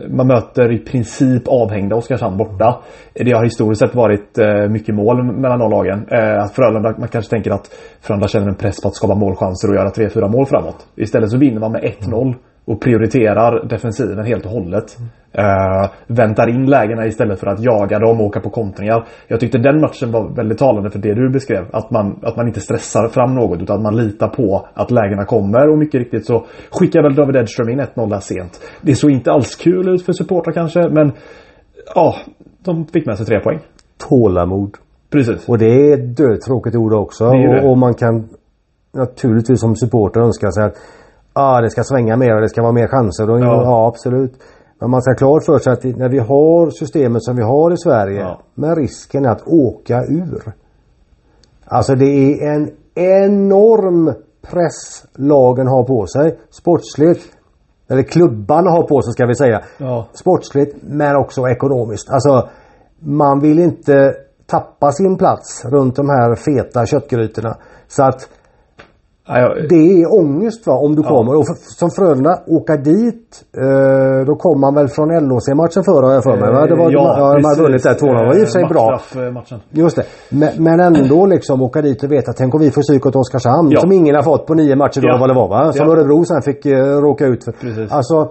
man 0.08 0.26
möter 0.26 0.72
i 0.72 0.78
princip 0.78 1.42
avhängda 1.48 1.96
Oskarshamn 1.96 2.36
borta. 2.36 2.80
Det 3.14 3.32
har 3.32 3.44
historiskt 3.44 3.80
sett 3.80 3.94
varit 3.94 4.38
mycket 4.70 4.94
mål 4.94 5.22
mellan 5.22 5.58
de 5.58 5.70
lagen. 5.70 6.06
Att 6.40 6.52
Frölunda, 6.54 6.94
man 6.98 7.08
kanske 7.08 7.30
tänker 7.30 7.50
att 7.50 7.66
Frölunda 8.00 8.28
känner 8.28 8.48
en 8.48 8.54
press 8.54 8.82
på 8.82 8.88
att 8.88 8.94
skapa 8.94 9.14
målchanser 9.14 9.68
och 9.68 9.74
göra 9.74 9.88
3-4 9.88 10.28
mål 10.28 10.46
framåt. 10.46 10.86
Istället 10.96 11.30
så 11.30 11.38
vinner 11.38 11.60
man 11.60 11.72
med 11.72 11.82
1-0 11.82 12.34
och 12.66 12.80
prioriterar 12.80 13.68
defensiven 13.68 14.24
helt 14.24 14.44
och 14.44 14.50
hållet. 14.50 14.96
Uh, 15.38 15.90
väntar 16.06 16.48
in 16.48 16.66
lägena 16.66 17.06
istället 17.06 17.40
för 17.40 17.46
att 17.46 17.64
jaga 17.64 17.98
dem 17.98 18.20
och 18.20 18.26
åka 18.26 18.40
på 18.40 18.50
kontringar. 18.50 19.06
Jag 19.28 19.40
tyckte 19.40 19.58
den 19.58 19.80
matchen 19.80 20.12
var 20.12 20.36
väldigt 20.36 20.58
talande 20.58 20.90
för 20.90 20.98
det 20.98 21.14
du 21.14 21.30
beskrev. 21.30 21.64
Att 21.72 21.90
man, 21.90 22.18
att 22.22 22.36
man 22.36 22.46
inte 22.46 22.60
stressar 22.60 23.08
fram 23.08 23.34
något 23.34 23.62
utan 23.62 23.76
att 23.76 23.82
man 23.82 23.96
litar 23.96 24.28
på 24.28 24.68
att 24.74 24.90
lägena 24.90 25.24
kommer 25.24 25.68
och 25.68 25.78
mycket 25.78 25.98
riktigt 25.98 26.26
så 26.26 26.46
skickar 26.70 27.02
väl 27.02 27.14
David 27.14 27.36
Edström 27.36 27.68
in 27.68 27.80
1-0 27.80 28.10
där 28.10 28.20
sent. 28.20 28.60
Det 28.80 28.94
såg 28.94 29.10
inte 29.10 29.32
alls 29.32 29.56
kul 29.56 29.88
ut 29.88 30.02
för 30.02 30.12
supportrar 30.12 30.52
kanske 30.52 30.88
men 30.88 31.12
ja, 31.94 32.16
de 32.64 32.86
fick 32.86 33.06
med 33.06 33.16
sig 33.16 33.26
tre 33.26 33.40
poäng. 33.40 33.58
Tålamod. 34.08 34.70
Precis. 35.12 35.48
Och 35.48 35.58
det 35.58 35.66
är 35.66 35.94
ett 35.94 36.16
dödtråkigt 36.16 36.76
ord 36.76 36.92
också. 36.92 37.30
Det 37.30 37.38
det. 37.38 37.62
Och, 37.62 37.70
och 37.70 37.78
man 37.78 37.94
kan 37.94 38.28
naturligtvis 38.94 39.60
som 39.60 39.76
supporter 39.76 40.20
önska 40.20 40.50
sig 40.50 40.64
att 40.64 40.74
ah, 41.36 41.60
det 41.60 41.70
ska 41.70 41.82
svänga 41.84 42.16
mer 42.16 42.34
och 42.34 42.40
det 42.40 42.48
ska 42.48 42.62
vara 42.62 42.72
mer 42.72 42.88
chanser. 42.88 43.30
Och, 43.30 43.40
ja. 43.40 43.62
ja 43.62 43.88
absolut. 43.88 44.32
Men 44.80 44.90
man 44.90 45.02
ska 45.02 45.10
ha 45.10 45.16
klart 45.16 45.44
för 45.44 45.58
sig 45.58 45.72
att 45.72 45.84
när 45.84 46.08
vi 46.08 46.18
har 46.18 46.70
systemet 46.70 47.22
som 47.22 47.36
vi 47.36 47.42
har 47.42 47.72
i 47.72 47.76
Sverige 47.76 48.20
ja. 48.20 48.40
med 48.54 48.78
risken 48.78 49.26
att 49.26 49.42
åka 49.46 50.04
ur. 50.04 50.52
Alltså 51.64 51.94
det 51.94 52.06
är 52.06 52.54
en 52.54 52.70
enorm 52.94 54.14
press 54.50 55.06
lagen 55.14 55.66
har 55.66 55.84
på 55.84 56.06
sig. 56.06 56.38
Sportsligt. 56.50 57.22
Eller 57.90 58.02
klubbarna 58.02 58.70
har 58.70 58.82
på 58.82 59.02
sig 59.02 59.12
ska 59.12 59.26
vi 59.26 59.34
säga. 59.34 59.60
Ja. 59.78 60.06
Sportsligt 60.12 60.76
men 60.82 61.16
också 61.16 61.48
ekonomiskt. 61.48 62.10
Alltså 62.10 62.48
man 62.98 63.40
vill 63.40 63.58
inte 63.58 64.14
tappa 64.46 64.92
sin 64.92 65.16
plats 65.16 65.64
runt 65.64 65.96
de 65.96 66.08
här 66.08 66.34
feta 66.34 66.86
köttgrytorna. 66.86 67.56
Så 67.88 68.02
att 68.02 68.28
det 69.68 69.82
är 70.02 70.14
ångest 70.20 70.66
va, 70.66 70.74
om 70.74 70.94
du 70.94 71.02
ja. 71.02 71.08
kommer. 71.08 71.36
Och 71.38 71.44
som 71.80 71.90
Frölunda, 71.90 72.32
åka 72.46 72.76
dit. 72.76 73.44
Eh, 73.62 74.26
då 74.26 74.34
kom 74.36 74.60
man 74.60 74.74
väl 74.74 74.88
från 74.88 75.08
LHC-matchen 75.08 75.82
förra 75.84 76.06
har 76.06 76.14
jag 76.14 76.22
för 76.22 76.36
mig. 76.42 76.50
Va? 76.52 76.66
Det 76.66 76.76
var, 76.76 76.90
ja, 76.90 77.06
ja, 77.18 77.34
de 77.34 77.44
hade 77.44 77.62
vunnit 77.62 77.82
där 77.82 77.94
2 77.94 78.06
Det 78.06 78.12
var 78.12 78.34
i 78.38 78.44
och 78.44 78.48
för 78.48 78.58
sig 78.58 78.64
bra. 78.64 79.00
Eh, 79.16 79.32
matchen. 79.32 79.58
Just 79.70 79.96
det. 79.96 80.04
Men, 80.30 80.50
men, 80.58 80.80
ändå 80.80 81.26
liksom 81.26 81.62
åka 81.62 81.82
dit 81.82 82.04
och 82.04 82.12
veta, 82.12 82.32
tänk 82.32 82.54
om 82.54 82.60
vi 82.60 82.70
får 82.70 82.82
psyk 82.82 83.06
åt 83.06 83.16
Oskarshamn. 83.16 83.70
Ja. 83.70 83.80
Som 83.80 83.92
ingen 83.92 84.14
har 84.14 84.22
fått 84.22 84.46
på 84.46 84.54
nio 84.54 84.76
matcher 84.76 85.00
då 85.00 85.08
ja. 85.08 85.16
vad 85.20 85.28
det 85.30 85.34
var 85.34 85.48
va. 85.48 85.72
Som 85.72 85.86
ja. 85.86 85.92
Örebro 85.92 86.24
sen 86.24 86.42
fick 86.42 86.66
uh, 86.66 86.72
råka 87.06 87.26
ut 87.26 87.44
för. 87.44 87.52
Precis. 87.52 87.92
Alltså 87.92 88.30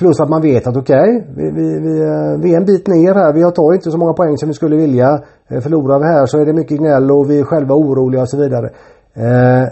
Plus 0.00 0.20
att 0.20 0.28
man 0.28 0.42
vet 0.42 0.66
att 0.66 0.76
okej, 0.76 0.96
okay, 0.96 1.34
vi, 1.36 1.50
vi, 1.50 1.80
vi, 1.86 2.00
eh, 2.00 2.40
vi, 2.42 2.52
är 2.54 2.56
en 2.56 2.64
bit 2.64 2.86
ner 2.86 3.14
här. 3.14 3.32
Vi 3.32 3.52
tar 3.52 3.74
inte 3.74 3.90
så 3.90 3.98
många 3.98 4.12
poäng 4.12 4.36
som 4.36 4.48
vi 4.48 4.54
skulle 4.54 4.76
vilja. 4.76 5.22
Eh, 5.50 5.60
förlorar 5.60 5.98
vi 5.98 6.04
här 6.04 6.26
så 6.26 6.38
är 6.38 6.46
det 6.46 6.52
mycket 6.52 6.78
gnäll 6.78 7.10
och 7.10 7.30
vi 7.30 7.40
är 7.40 7.44
själva 7.44 7.74
oroliga 7.74 8.22
och 8.22 8.28
så 8.28 8.38
vidare. 8.38 8.66
Eh, 9.14 9.64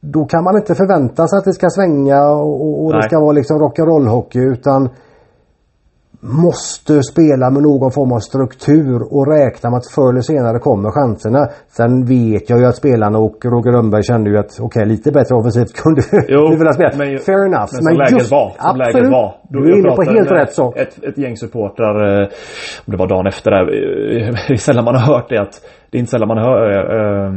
då 0.00 0.24
kan 0.24 0.44
man 0.44 0.56
inte 0.56 0.74
förvänta 0.74 1.26
sig 1.28 1.38
att 1.38 1.44
det 1.44 1.52
ska 1.52 1.70
svänga 1.70 2.28
och, 2.30 2.84
och 2.84 2.92
det 2.92 3.02
ska 3.02 3.20
vara 3.20 3.32
liksom 3.32 3.58
rock'n'roll 3.58 4.08
hockey 4.08 4.38
utan 4.38 4.88
måste 6.20 7.02
spela 7.02 7.50
med 7.50 7.62
någon 7.62 7.92
form 7.92 8.12
av 8.12 8.18
struktur 8.18 9.14
och 9.14 9.26
räkna 9.26 9.70
med 9.70 9.76
att 9.76 9.86
förr 9.86 10.10
eller 10.10 10.20
senare 10.20 10.58
kommer 10.58 10.90
chanserna. 10.90 11.48
Sen 11.68 12.04
vet 12.04 12.50
jag 12.50 12.58
ju 12.58 12.66
att 12.66 12.76
spelarna 12.76 13.18
och 13.18 13.44
Roger 13.44 13.72
Rönnberg 13.72 14.02
kände 14.02 14.30
ju 14.30 14.38
att 14.38 14.52
okej 14.52 14.64
okay, 14.64 14.84
lite 14.84 15.12
bättre 15.12 15.34
offensivt 15.34 15.72
kunde 15.82 16.02
vi 16.10 16.56
vilja 16.56 16.72
spela. 16.72 16.92
Men, 16.96 17.18
Fair 17.18 17.46
enough. 17.46 17.70
Men, 17.72 17.84
men 17.84 17.96
läget 17.96 18.18
just, 18.18 18.30
var. 18.30 18.48
Som 18.50 18.56
absolut. 18.58 18.94
läget 18.94 19.10
var. 19.10 19.34
Då 19.50 19.60
du 19.60 19.72
är 19.72 19.78
inne 19.78 19.96
på 19.96 20.02
helt 20.02 20.30
rätt 20.30 20.52
sak. 20.52 20.76
Ett, 20.76 21.04
ett 21.04 21.18
gäng 21.18 21.36
supportrar, 21.36 22.22
eh, 22.22 22.28
om 22.86 22.90
det 22.92 22.96
var 22.96 23.08
dagen 23.08 23.26
efter 23.26 23.50
där, 23.50 23.62
eh, 23.62 24.34
det 24.48 24.54
är 24.54 24.56
sällan 24.56 24.84
man 24.84 24.94
har 24.94 25.14
hört 25.14 25.28
det 25.28 25.40
att 25.40 25.54
det 25.90 25.98
är 25.98 26.00
inte 26.00 26.10
sällan 26.10 26.28
man 26.28 26.38
hör 26.38 26.60
äh, 26.70 27.32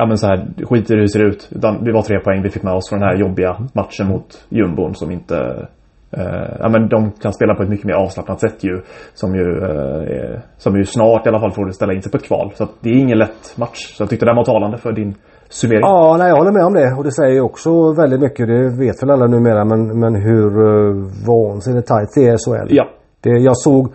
ja 0.00 0.06
men 0.06 0.18
så 0.18 0.26
här, 0.26 0.48
skit 0.64 0.90
i 0.90 0.94
hur 0.94 1.00
det 1.00 1.08
ser 1.08 1.24
ut. 1.24 1.48
Utan 1.50 1.84
vi 1.84 1.92
var 1.92 2.02
tre 2.02 2.20
poäng 2.20 2.42
vi 2.42 2.50
fick 2.50 2.62
med 2.62 2.74
oss 2.74 2.88
från 2.88 3.00
den 3.00 3.08
här 3.08 3.16
jobbiga 3.16 3.56
matchen 3.74 4.06
mot 4.08 4.46
jumbon 4.48 4.94
som 4.94 5.10
inte 5.10 5.68
Uh, 6.18 6.56
ja 6.58 6.68
men 6.68 6.88
de 6.88 7.12
kan 7.12 7.32
spela 7.32 7.54
på 7.54 7.62
ett 7.62 7.68
mycket 7.68 7.86
mer 7.86 7.94
avslappnat 7.94 8.40
sätt 8.40 8.64
ju. 8.64 8.80
Som 9.14 9.34
ju, 9.34 9.44
uh, 9.44 10.02
är, 10.16 10.42
som 10.56 10.76
ju 10.76 10.84
snart 10.84 11.26
i 11.26 11.28
alla 11.28 11.40
fall 11.40 11.52
får 11.52 11.70
ställa 11.70 11.92
in 11.92 12.02
sig 12.02 12.12
på 12.12 12.18
ett 12.18 12.24
kval. 12.24 12.52
Så 12.54 12.68
det 12.80 12.88
är 12.90 12.94
ingen 12.94 13.18
lätt 13.18 13.56
match. 13.56 13.94
Så 13.96 14.02
jag 14.02 14.10
tyckte 14.10 14.26
det 14.26 14.34
var 14.34 14.44
talande 14.44 14.78
för 14.78 14.92
din 14.92 15.14
summering. 15.48 15.80
Ja, 15.80 16.16
nej, 16.18 16.28
jag 16.28 16.36
håller 16.36 16.52
med 16.52 16.64
om 16.64 16.74
det. 16.74 16.94
Och 16.98 17.04
det 17.04 17.12
säger 17.12 17.34
ju 17.34 17.40
också 17.40 17.92
väldigt 17.92 18.20
mycket. 18.20 18.46
Det 18.46 18.68
vet 18.84 19.02
väl 19.02 19.10
alla 19.10 19.26
numera. 19.26 19.64
Men, 19.64 20.00
men 20.00 20.14
hur 20.14 20.50
uh, 20.68 21.06
vansinnigt 21.26 21.88
tajt 21.88 22.08
det 22.14 22.28
är 22.28 22.36
SHL. 22.44 22.68
Ja. 22.74 22.84
Det, 23.20 23.30
jag 23.30 23.56
såg 23.56 23.92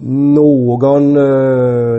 någon, 0.00 1.14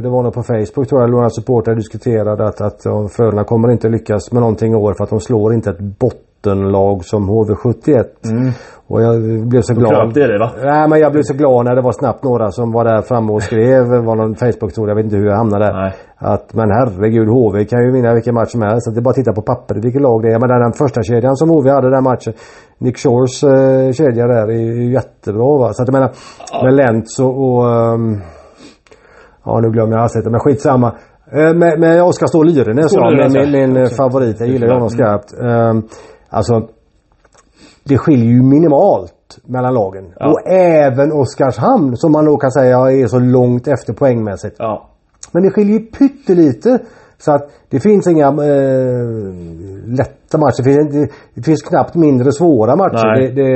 det 0.03 0.09
var 0.09 0.23
nog 0.23 0.33
på 0.33 0.43
Facebook 0.43 0.88
tror 0.88 1.01
jag, 1.01 1.09
några 1.12 1.29
supportrar 1.29 1.75
diskuterade 1.75 2.47
att, 2.47 2.62
att 2.62 2.83
Frölunda 3.12 3.43
kommer 3.43 3.71
inte 3.71 3.89
lyckas 3.89 4.31
med 4.31 4.41
någonting 4.41 4.71
i 4.73 4.75
år 4.75 4.93
för 4.93 5.03
att 5.03 5.09
de 5.09 5.19
slår 5.19 5.53
inte 5.53 5.69
ett 5.69 5.79
bottenlag 5.79 7.05
som 7.05 7.29
HV71. 7.29 8.05
Mm. 8.25 8.51
Och 8.89 9.01
jag 9.01 9.15
blev 9.47 9.62
så 9.62 9.73
glad. 9.73 10.13
Det, 10.13 10.39
va? 10.39 10.51
Nej 10.63 10.89
men 10.89 10.99
jag 10.99 11.12
blev 11.12 11.23
så 11.23 11.33
glad 11.33 11.65
när 11.65 11.75
det 11.75 11.81
var 11.81 11.91
snabbt 11.91 12.23
några 12.23 12.51
som 12.51 12.71
var 12.71 12.85
där 12.85 13.01
framme 13.01 13.31
och 13.33 13.43
skrev. 13.43 13.88
var 14.09 14.15
någon 14.15 14.35
Facebook-story, 14.35 14.88
jag 14.88 14.95
vet 14.95 15.05
inte 15.05 15.17
hur 15.17 15.27
jag 15.27 15.38
hamnade 15.38 15.65
där. 15.65 15.73
Nej. 15.73 15.93
Att 16.17 16.53
men 16.53 16.71
herregud 16.71 17.27
HV 17.27 17.65
kan 17.65 17.83
ju 17.85 17.91
vinna 17.91 18.13
vilken 18.13 18.35
match 18.35 18.51
som 18.51 18.62
helst. 18.62 18.83
Så 18.85 18.91
det 18.91 18.99
är 18.99 19.01
bara 19.01 19.09
att 19.09 19.15
titta 19.15 19.33
på 19.33 19.41
pappret 19.41 19.85
vilket 19.85 20.01
lag 20.01 20.21
det 20.21 20.27
är. 20.33 20.39
Men 20.39 20.49
den 20.49 20.73
första 20.73 21.03
kedjan 21.03 21.35
som 21.35 21.49
HV 21.49 21.69
hade 21.69 21.89
den 21.89 22.03
matchen. 22.03 22.33
Nick 22.79 22.97
Shores 22.97 23.43
eh, 23.43 23.91
kedja 23.91 24.27
där 24.27 24.47
är 24.47 24.59
ju 24.59 24.93
jättebra 24.93 25.57
va. 25.57 25.73
Så 25.73 25.83
att 25.83 25.87
jag 25.87 25.93
menar 25.93 26.11
ja. 26.51 26.63
med 26.63 26.73
Lentz 26.73 27.19
och, 27.19 27.43
och 27.45 27.65
um, 27.65 28.21
Ja 29.45 29.59
nu 29.59 29.69
glömmer 29.69 29.93
jag 29.93 30.01
hastigheter 30.01 30.31
men 30.31 30.39
skitsamma. 30.39 30.95
Eh, 31.31 31.53
med, 31.53 31.79
med 31.79 32.03
Oskar 32.03 32.27
Ståhl 32.27 32.47
Lyrenäs 32.47 32.95
min, 32.95 33.51
min, 33.51 33.73
min 33.73 33.89
favorit. 33.89 34.39
Jag 34.39 34.49
gillar 34.49 34.73
honom 34.73 34.89
skarpt. 34.89 35.33
Um, 35.33 35.87
alltså 36.29 36.67
det 37.83 37.97
skiljer 37.97 38.25
ju 38.25 38.41
minimalt 38.41 39.39
mellan 39.45 39.73
lagen. 39.73 40.13
Ja. 40.19 40.31
Och 40.31 40.51
även 40.51 41.11
Oskarshamn 41.11 41.97
som 41.97 42.11
man 42.11 42.25
då 42.25 42.37
kan 42.37 42.51
säga 42.51 42.77
är 42.77 43.07
så 43.07 43.19
långt 43.19 43.67
efter 43.67 43.93
poängmässigt. 43.93 44.55
Ja. 44.59 44.89
Men 45.31 45.43
det 45.43 45.51
skiljer 45.51 45.79
ju 45.79 45.85
pyttelite. 45.85 46.79
Så 47.23 47.32
att 47.32 47.43
det 47.71 47.79
finns 47.79 48.08
inga 48.08 48.27
eh, 48.27 49.08
lätta 49.99 50.36
matcher. 50.43 50.63
Det 50.63 50.69
finns, 50.69 51.10
det, 51.36 51.43
finns, 51.49 51.62
knappt 51.62 51.95
mindre 51.95 52.32
svåra 52.32 52.75
matcher. 52.75 53.10
Det, 53.19 53.27
det, 53.39 53.49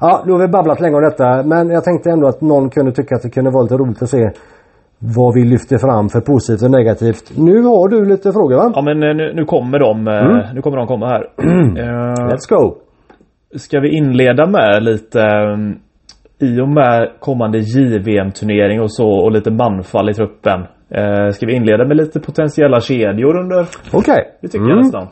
ja, 0.00 0.22
nu 0.26 0.32
har 0.32 0.40
vi 0.40 0.48
babblat 0.48 0.80
länge 0.80 0.96
om 0.96 1.02
detta. 1.02 1.42
Men 1.42 1.70
jag 1.70 1.84
tänkte 1.84 2.10
ändå 2.10 2.26
att 2.28 2.40
någon 2.40 2.70
kunde 2.70 2.92
tycka 2.92 3.14
att 3.14 3.22
det 3.22 3.30
kunde 3.30 3.50
vara 3.50 3.62
lite 3.62 3.76
roligt 3.76 4.02
att 4.02 4.10
se 4.10 4.30
vad 4.98 5.34
vi 5.34 5.44
lyfter 5.44 5.78
fram 5.78 6.08
för 6.08 6.20
positivt 6.20 6.62
och 6.62 6.70
negativt. 6.70 7.24
Nu 7.36 7.62
har 7.62 7.88
du 7.88 8.04
lite 8.04 8.32
frågor 8.32 8.56
va? 8.56 8.72
Ja 8.74 8.82
men 8.82 9.02
eh, 9.02 9.16
nu, 9.16 9.32
nu 9.34 9.44
kommer 9.44 9.78
de. 9.78 10.08
Eh, 10.08 10.14
mm. 10.14 10.54
Nu 10.54 10.62
kommer 10.62 10.76
de 10.76 10.86
komma 10.86 11.06
här. 11.08 11.22
uh, 11.22 12.28
Let's 12.30 12.48
go! 12.48 12.74
Ska 13.56 13.80
vi 13.80 13.96
inleda 13.96 14.46
med 14.46 14.82
lite 14.82 15.20
um, 15.20 15.78
i 16.38 16.60
och 16.60 16.68
med 16.68 17.10
kommande 17.20 17.58
JVM-turnering 17.58 18.80
och 18.80 18.92
så 18.92 19.08
och 19.08 19.32
lite 19.32 19.50
manfall 19.50 20.10
i 20.10 20.14
truppen. 20.14 20.60
Uh, 20.90 21.30
ska 21.30 21.46
vi 21.46 21.54
inleda 21.54 21.84
med 21.84 21.96
lite 21.96 22.20
potentiella 22.20 22.80
kedjor 22.80 23.36
under? 23.36 23.60
Okej. 23.60 23.98
Okay. 23.98 24.24
Det 24.40 24.48
tycker 24.48 24.64
mm. 24.64 24.70
jag 24.70 24.84
nästan. 24.84 25.08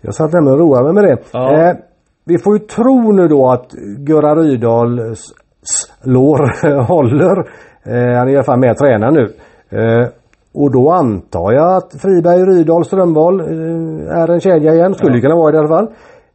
Jag 0.00 0.14
satt 0.14 0.32
nämligen 0.32 0.60
och 0.60 0.66
roade 0.66 0.84
mig 0.84 0.92
med 0.92 1.04
det. 1.04 1.18
Ja. 1.32 1.68
Eh, 1.68 1.76
vi 2.24 2.38
får 2.38 2.58
ju 2.58 2.58
tro 2.58 3.12
nu 3.12 3.28
då 3.28 3.50
att 3.50 3.72
Gurra 3.98 4.34
Rydahl 4.34 5.14
slår 5.62 6.82
håller. 6.92 7.38
Eh, 7.84 8.18
han 8.18 8.28
är 8.28 8.32
i 8.32 8.34
alla 8.34 8.44
fall 8.44 8.58
med 8.58 8.70
och 8.70 8.76
tränar 8.76 9.10
nu. 9.10 9.32
Eh, 9.78 10.08
och 10.54 10.72
då 10.72 10.90
antar 10.90 11.52
jag 11.52 11.76
att 11.76 12.00
Friberg, 12.02 12.44
Rydahl, 12.44 12.84
Strömval 12.84 13.40
eh, 13.40 14.18
är 14.20 14.30
en 14.30 14.40
kedja 14.40 14.74
igen. 14.74 14.94
Skulle 14.94 15.16
ja. 15.16 15.22
kunna 15.22 15.36
vara 15.36 15.50
det 15.50 15.56
i 15.56 15.58
alla 15.58 15.68
fall. 15.68 15.88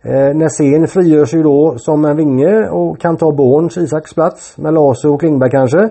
Eh, 0.04 0.36
Nässén 0.36 0.88
frigörs 0.88 1.34
ju 1.34 1.44
då 1.44 1.78
som 1.78 2.06
en 2.06 2.18
vinge 2.18 2.70
och 2.70 3.00
kan 3.00 3.18
ta 3.18 3.32
Borns, 3.32 3.78
Isaks 3.78 4.14
plats 4.14 4.58
med 4.58 4.74
Lasu 4.74 5.08
och 5.08 5.20
Klingberg 5.20 5.52
kanske. 5.52 5.90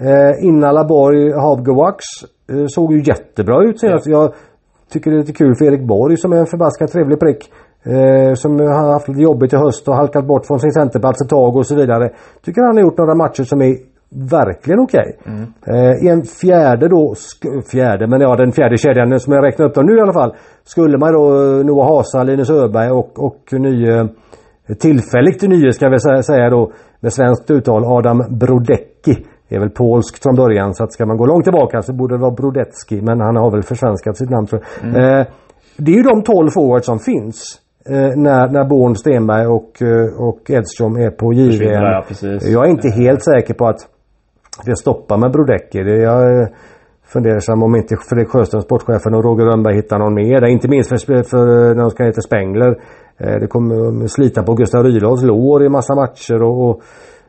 Eh, 0.00 0.46
Innala 0.46 0.84
Borg, 0.84 1.32
Havgewax 1.32 2.04
eh, 2.52 2.66
såg 2.66 2.92
ju 2.92 3.02
jättebra 3.02 3.64
ut 3.64 3.80
senast. 3.80 4.06
Ja. 4.06 4.22
Jag 4.22 4.32
tycker 4.92 5.10
det 5.10 5.16
är 5.16 5.20
lite 5.20 5.32
kul 5.32 5.54
för 5.54 5.64
Erik 5.64 5.86
Borg 5.86 6.16
som 6.16 6.32
är 6.32 6.36
en 6.36 6.46
förbaskat 6.46 6.92
trevlig 6.92 7.20
prick. 7.20 7.50
Eh, 7.82 8.34
som 8.34 8.58
har 8.60 8.92
haft 8.92 9.08
lite 9.08 9.20
jobbigt 9.22 9.52
i 9.52 9.56
höst 9.56 9.88
och 9.88 9.94
halkat 9.94 10.26
bort 10.26 10.46
från 10.46 10.60
sin 10.60 10.72
centerplats 10.72 11.22
ett 11.22 11.28
tag 11.28 11.56
och 11.56 11.66
så 11.66 11.74
vidare. 11.74 12.10
Tycker 12.44 12.62
han 12.62 12.76
har 12.76 12.82
gjort 12.82 12.98
några 12.98 13.14
matcher 13.14 13.42
som 13.42 13.62
är 13.62 13.76
verkligen 14.30 14.80
okej. 14.80 15.16
Okay. 15.20 15.34
Mm. 15.34 15.46
Eh, 15.66 16.12
en 16.12 16.22
fjärde 16.22 16.88
då, 16.88 17.14
fjärde 17.72 18.06
men 18.06 18.20
ja 18.20 18.36
den 18.36 18.52
fjärde 18.52 18.76
kedjan 18.78 19.20
som 19.20 19.32
jag 19.32 19.44
räknar 19.44 19.66
upp 19.66 19.74
dem 19.74 19.86
nu 19.86 19.96
i 19.96 20.00
alla 20.00 20.12
fall. 20.12 20.34
Skulle 20.64 20.98
man 20.98 21.12
då 21.12 21.24
eh, 21.26 21.64
Noah 21.64 21.88
Hasa, 21.88 22.22
Linus 22.22 22.50
Öberg 22.50 22.90
och, 22.90 23.24
och 23.24 23.52
nye 23.52 24.08
tillfälligt 24.80 25.42
nye 25.42 25.72
ska 25.72 25.88
vi 25.88 26.00
säga 26.22 26.50
då 26.50 26.72
med 27.00 27.12
svenskt 27.12 27.50
uttal 27.50 27.84
Adam 27.84 28.38
Brodecki. 28.38 29.26
Det 29.48 29.56
är 29.56 29.60
väl 29.60 29.70
polskt 29.70 30.22
från 30.22 30.36
början 30.36 30.74
så 30.74 30.84
att 30.84 30.92
ska 30.92 31.06
man 31.06 31.16
gå 31.16 31.26
långt 31.26 31.44
tillbaka 31.44 31.82
så 31.82 31.92
borde 31.92 32.14
det 32.14 32.20
vara 32.20 32.30
Brodecki 32.30 33.00
men 33.02 33.20
han 33.20 33.36
har 33.36 33.50
väl 33.50 33.62
försvenskat 33.62 34.16
sitt 34.16 34.30
namn 34.30 34.46
tror 34.46 34.62
jag. 34.62 34.90
Mm. 34.90 35.20
Eh, 35.20 35.26
det 35.76 35.92
är 35.92 35.96
ju 35.96 36.02
de 36.02 36.22
12 36.22 36.50
forwards 36.50 36.86
som 36.86 36.98
finns. 36.98 37.60
Eh, 37.86 38.16
när, 38.16 38.48
när 38.48 38.64
Born, 38.64 38.94
Stenberg 38.94 39.46
och, 39.46 39.82
eh, 39.82 40.28
och 40.28 40.50
Edström 40.50 40.96
är 40.96 41.10
på 41.10 41.32
JVM. 41.32 41.70
Ja, 41.70 42.04
jag 42.42 42.64
är 42.66 42.70
inte 42.70 42.88
helt 42.90 43.24
säker 43.24 43.54
på 43.54 43.66
att 43.66 43.80
det 44.64 44.76
stoppar 44.76 45.16
med 45.16 45.32
Brodecki. 45.32 45.82
Det, 45.82 45.96
jag 45.96 46.48
funderar 47.06 47.64
om 47.64 47.76
inte 47.76 47.96
Fredrik 48.08 48.28
Sjöström, 48.28 48.62
sportchefen 48.62 49.14
och 49.14 49.24
Roger 49.24 49.44
Rönnberg 49.44 49.74
hittar 49.74 49.98
någon 49.98 50.14
mer. 50.14 50.46
Inte 50.46 50.68
minst 50.68 50.88
för, 50.88 51.22
för 51.22 51.74
när 51.74 51.82
de 51.82 51.90
ska 51.90 52.12
till 52.12 52.22
Spengler. 52.22 52.80
Eh, 53.18 53.40
det 53.40 53.46
kommer 53.46 54.06
slita 54.06 54.42
på 54.42 54.54
Gustav 54.54 54.84
Rydahls 54.84 55.22
lår 55.22 55.64
i 55.64 55.68
massa 55.68 55.94
matcher 55.94 56.42
och, 56.42 56.70
och 56.70 56.82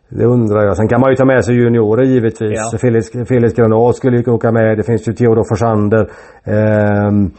det 0.09 0.25
undrar 0.25 0.65
jag. 0.65 0.77
Sen 0.77 0.87
kan 0.87 1.01
man 1.01 1.09
ju 1.09 1.15
ta 1.15 1.25
med 1.25 1.45
sig 1.45 1.55
juniorer 1.55 2.03
givetvis. 2.03 2.59
Ja. 2.71 2.77
Felix, 2.77 3.11
Felix 3.27 3.53
Granat 3.53 3.95
skulle 3.95 4.17
ju 4.17 4.31
åka 4.31 4.51
med. 4.51 4.77
Det 4.77 4.83
finns 4.83 5.07
ju 5.07 5.13
Theodor 5.13 5.43
Forsander. 5.49 6.09
Um, 6.45 7.31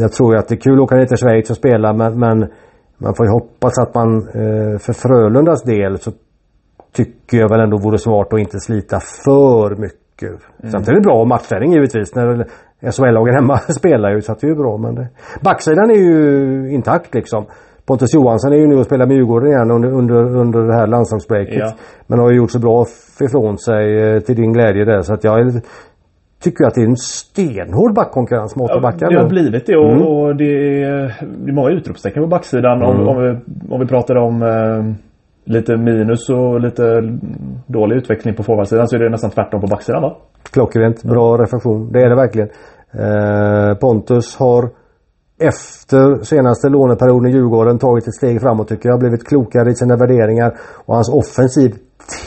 jag 0.00 0.12
tror 0.12 0.34
ju 0.34 0.38
att 0.38 0.48
det 0.48 0.54
är 0.54 0.60
kul 0.60 0.74
att 0.74 0.80
åka 0.80 0.96
ner 0.96 1.06
till 1.06 1.16
Schweiz 1.16 1.50
och 1.50 1.56
spela 1.56 1.92
men, 1.92 2.18
men 2.18 2.46
man 2.98 3.14
får 3.14 3.26
ju 3.26 3.32
hoppas 3.32 3.78
att 3.78 3.94
man 3.94 4.16
eh, 4.16 4.78
för 4.78 4.92
Frölundas 4.92 5.62
del 5.62 5.98
så 5.98 6.10
tycker 6.92 7.38
jag 7.38 7.48
väl 7.48 7.60
ändå 7.60 7.76
vore 7.76 7.98
smart 7.98 8.32
att 8.32 8.40
inte 8.40 8.60
slita 8.60 9.00
för 9.00 9.76
mycket. 9.76 10.30
Mm. 10.30 10.70
Samtidigt 10.72 10.88
är 10.88 10.94
det 10.94 11.00
bra 11.00 11.24
matchträning 11.24 11.72
givetvis. 11.72 12.14
När 12.14 12.46
SHL-lagen 12.80 13.34
hemma 13.34 13.58
spelar 13.78 14.10
ju 14.10 14.20
så 14.20 14.32
att 14.32 14.40
det 14.40 14.46
är 14.46 14.48
ju 14.48 14.56
bra. 14.56 14.76
Men 14.76 14.94
det... 14.94 15.08
Backsidan 15.40 15.90
är 15.90 15.94
ju 15.94 16.70
intakt 16.70 17.14
liksom. 17.14 17.46
Pontus 17.88 18.14
Johansson 18.14 18.52
är 18.52 18.56
ju 18.56 18.66
nu 18.66 18.76
och 18.76 18.86
spelar 18.86 19.06
med 19.06 19.16
Djurgården 19.16 19.48
igen 19.48 19.70
under, 19.70 19.88
under, 19.92 20.36
under 20.36 20.60
det 20.62 20.74
här 20.74 20.86
landslagsbreaket. 20.86 21.58
Ja. 21.58 21.72
Men 22.06 22.18
har 22.18 22.30
ju 22.30 22.36
gjort 22.36 22.50
så 22.50 22.58
bra 22.58 22.86
ifrån 23.20 23.58
sig 23.58 23.84
eh, 24.02 24.20
till 24.20 24.36
din 24.36 24.52
glädje 24.52 24.84
där 24.84 25.02
så 25.02 25.14
att 25.14 25.24
jag 25.24 25.60
tycker 26.42 26.64
att 26.64 26.74
det 26.74 26.80
är 26.80 26.86
en 26.86 26.96
stenhård 26.96 27.94
backkonkurrens 27.94 28.56
mot 28.56 28.70
ja, 28.70 28.80
backar. 28.80 29.10
Det 29.10 29.20
har 29.22 29.28
blivit 29.28 29.66
det 29.66 29.76
och, 29.76 29.92
mm. 29.92 30.06
och 30.06 30.36
det, 30.36 30.82
är, 30.82 31.14
det 31.44 31.50
är 31.50 31.52
många 31.52 31.70
utropstecken 31.70 32.22
på 32.22 32.28
backsidan 32.28 32.82
mm. 32.82 32.88
om, 32.88 33.08
om, 33.08 33.22
vi, 33.22 33.28
om 33.74 33.80
vi 33.80 33.86
pratar 33.86 34.16
om 34.16 34.42
eh, 34.42 34.94
lite 35.54 35.76
minus 35.76 36.30
och 36.30 36.60
lite 36.60 36.82
dålig 37.66 37.96
utveckling 37.96 38.34
på 38.34 38.42
forwardsidan 38.42 38.88
så 38.88 38.96
är 38.96 39.00
det 39.00 39.10
nästan 39.10 39.30
tvärtom 39.30 39.60
på 39.60 39.66
backsidan 39.66 40.02
va? 40.02 40.16
Klockrent, 40.52 41.04
bra 41.04 41.36
ja. 41.36 41.42
reflektion. 41.42 41.92
Det 41.92 42.02
är 42.02 42.08
det 42.08 42.16
verkligen. 42.16 42.48
Eh, 42.92 43.78
Pontus 43.78 44.36
har 44.36 44.68
efter 45.38 46.24
senaste 46.24 46.68
låneperioden 46.68 47.30
i 47.30 47.32
Djurgården 47.32 47.78
tagit 47.78 48.08
ett 48.08 48.14
steg 48.14 48.40
framåt 48.40 48.68
tycker 48.68 48.88
jag. 48.88 48.98
Blivit 48.98 49.28
klokare 49.28 49.70
i 49.70 49.74
sina 49.74 49.96
värderingar. 49.96 50.54
Och 50.86 50.94
hans 50.94 51.08
offensiv 51.08 51.74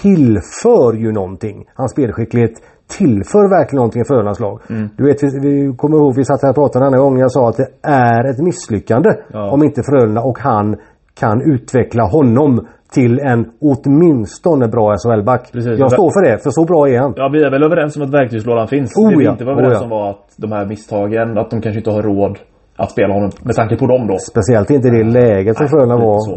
tillför 0.01 0.93
ju 0.93 1.11
någonting. 1.11 1.65
Hans 1.75 1.91
spelskicklighet 1.91 2.53
tillför 2.97 3.49
verkligen 3.49 3.77
någonting 3.77 4.01
i 4.01 4.05
Frölundas 4.05 4.39
lag. 4.39 4.61
Mm. 4.69 4.89
Du 4.97 5.03
vet, 5.03 5.23
vi, 5.23 5.27
vi 5.39 5.73
kommer 5.77 5.97
ihåg 5.97 6.15
vi 6.15 6.25
satt 6.25 6.41
här 6.41 6.49
och 6.49 6.55
pratade 6.55 6.85
en 6.85 6.87
annan 6.87 6.99
gång. 6.99 7.19
Jag 7.19 7.31
sa 7.31 7.49
att 7.49 7.57
det 7.57 7.69
är 7.83 8.29
ett 8.29 8.39
misslyckande 8.39 9.09
ja. 9.33 9.51
om 9.51 9.63
inte 9.63 9.81
Frölunda 9.83 10.21
och 10.21 10.39
han 10.39 10.75
kan 11.19 11.41
utveckla 11.53 12.03
honom 12.03 12.67
till 12.93 13.19
en 13.19 13.45
åtminstone 13.61 14.67
bra 14.67 14.95
SHL-back. 14.97 15.49
Jag 15.53 15.91
står 15.91 16.09
för 16.11 16.31
det, 16.31 16.43
för 16.43 16.49
så 16.49 16.65
bra 16.65 16.89
är 16.89 16.99
han. 16.99 17.13
Ja, 17.15 17.29
vi 17.33 17.43
är 17.43 17.51
väl 17.51 17.63
överens 17.63 17.97
om 17.97 18.03
att 18.03 18.13
verktygslådan 18.13 18.67
finns. 18.67 18.97
Oh, 18.97 19.09
det 19.09 19.17
vi 19.17 19.25
ja. 19.25 19.31
inte 19.31 19.45
var 19.45 19.51
överens 19.51 19.73
Oh, 19.73 19.79
ja. 19.79 19.83
om 19.83 19.89
var 19.89 20.09
att 20.09 20.25
de 20.37 20.51
här 20.51 20.65
misstagen, 20.65 21.37
att 21.37 21.49
de 21.49 21.61
kanske 21.61 21.79
inte 21.79 21.91
har 21.91 22.01
råd 22.01 22.37
att 22.77 22.91
spela 22.91 23.13
honom 23.13 23.29
med 23.43 23.55
tanke 23.55 23.77
på 23.77 23.87
dem 23.87 24.07
då. 24.07 24.17
Speciellt 24.17 24.69
inte 24.69 24.87
i 24.87 24.91
det 24.91 25.03
läget 25.03 25.57
som 25.57 25.67
Frölunda 25.67 25.95
var. 25.95 26.19
så. 26.19 26.31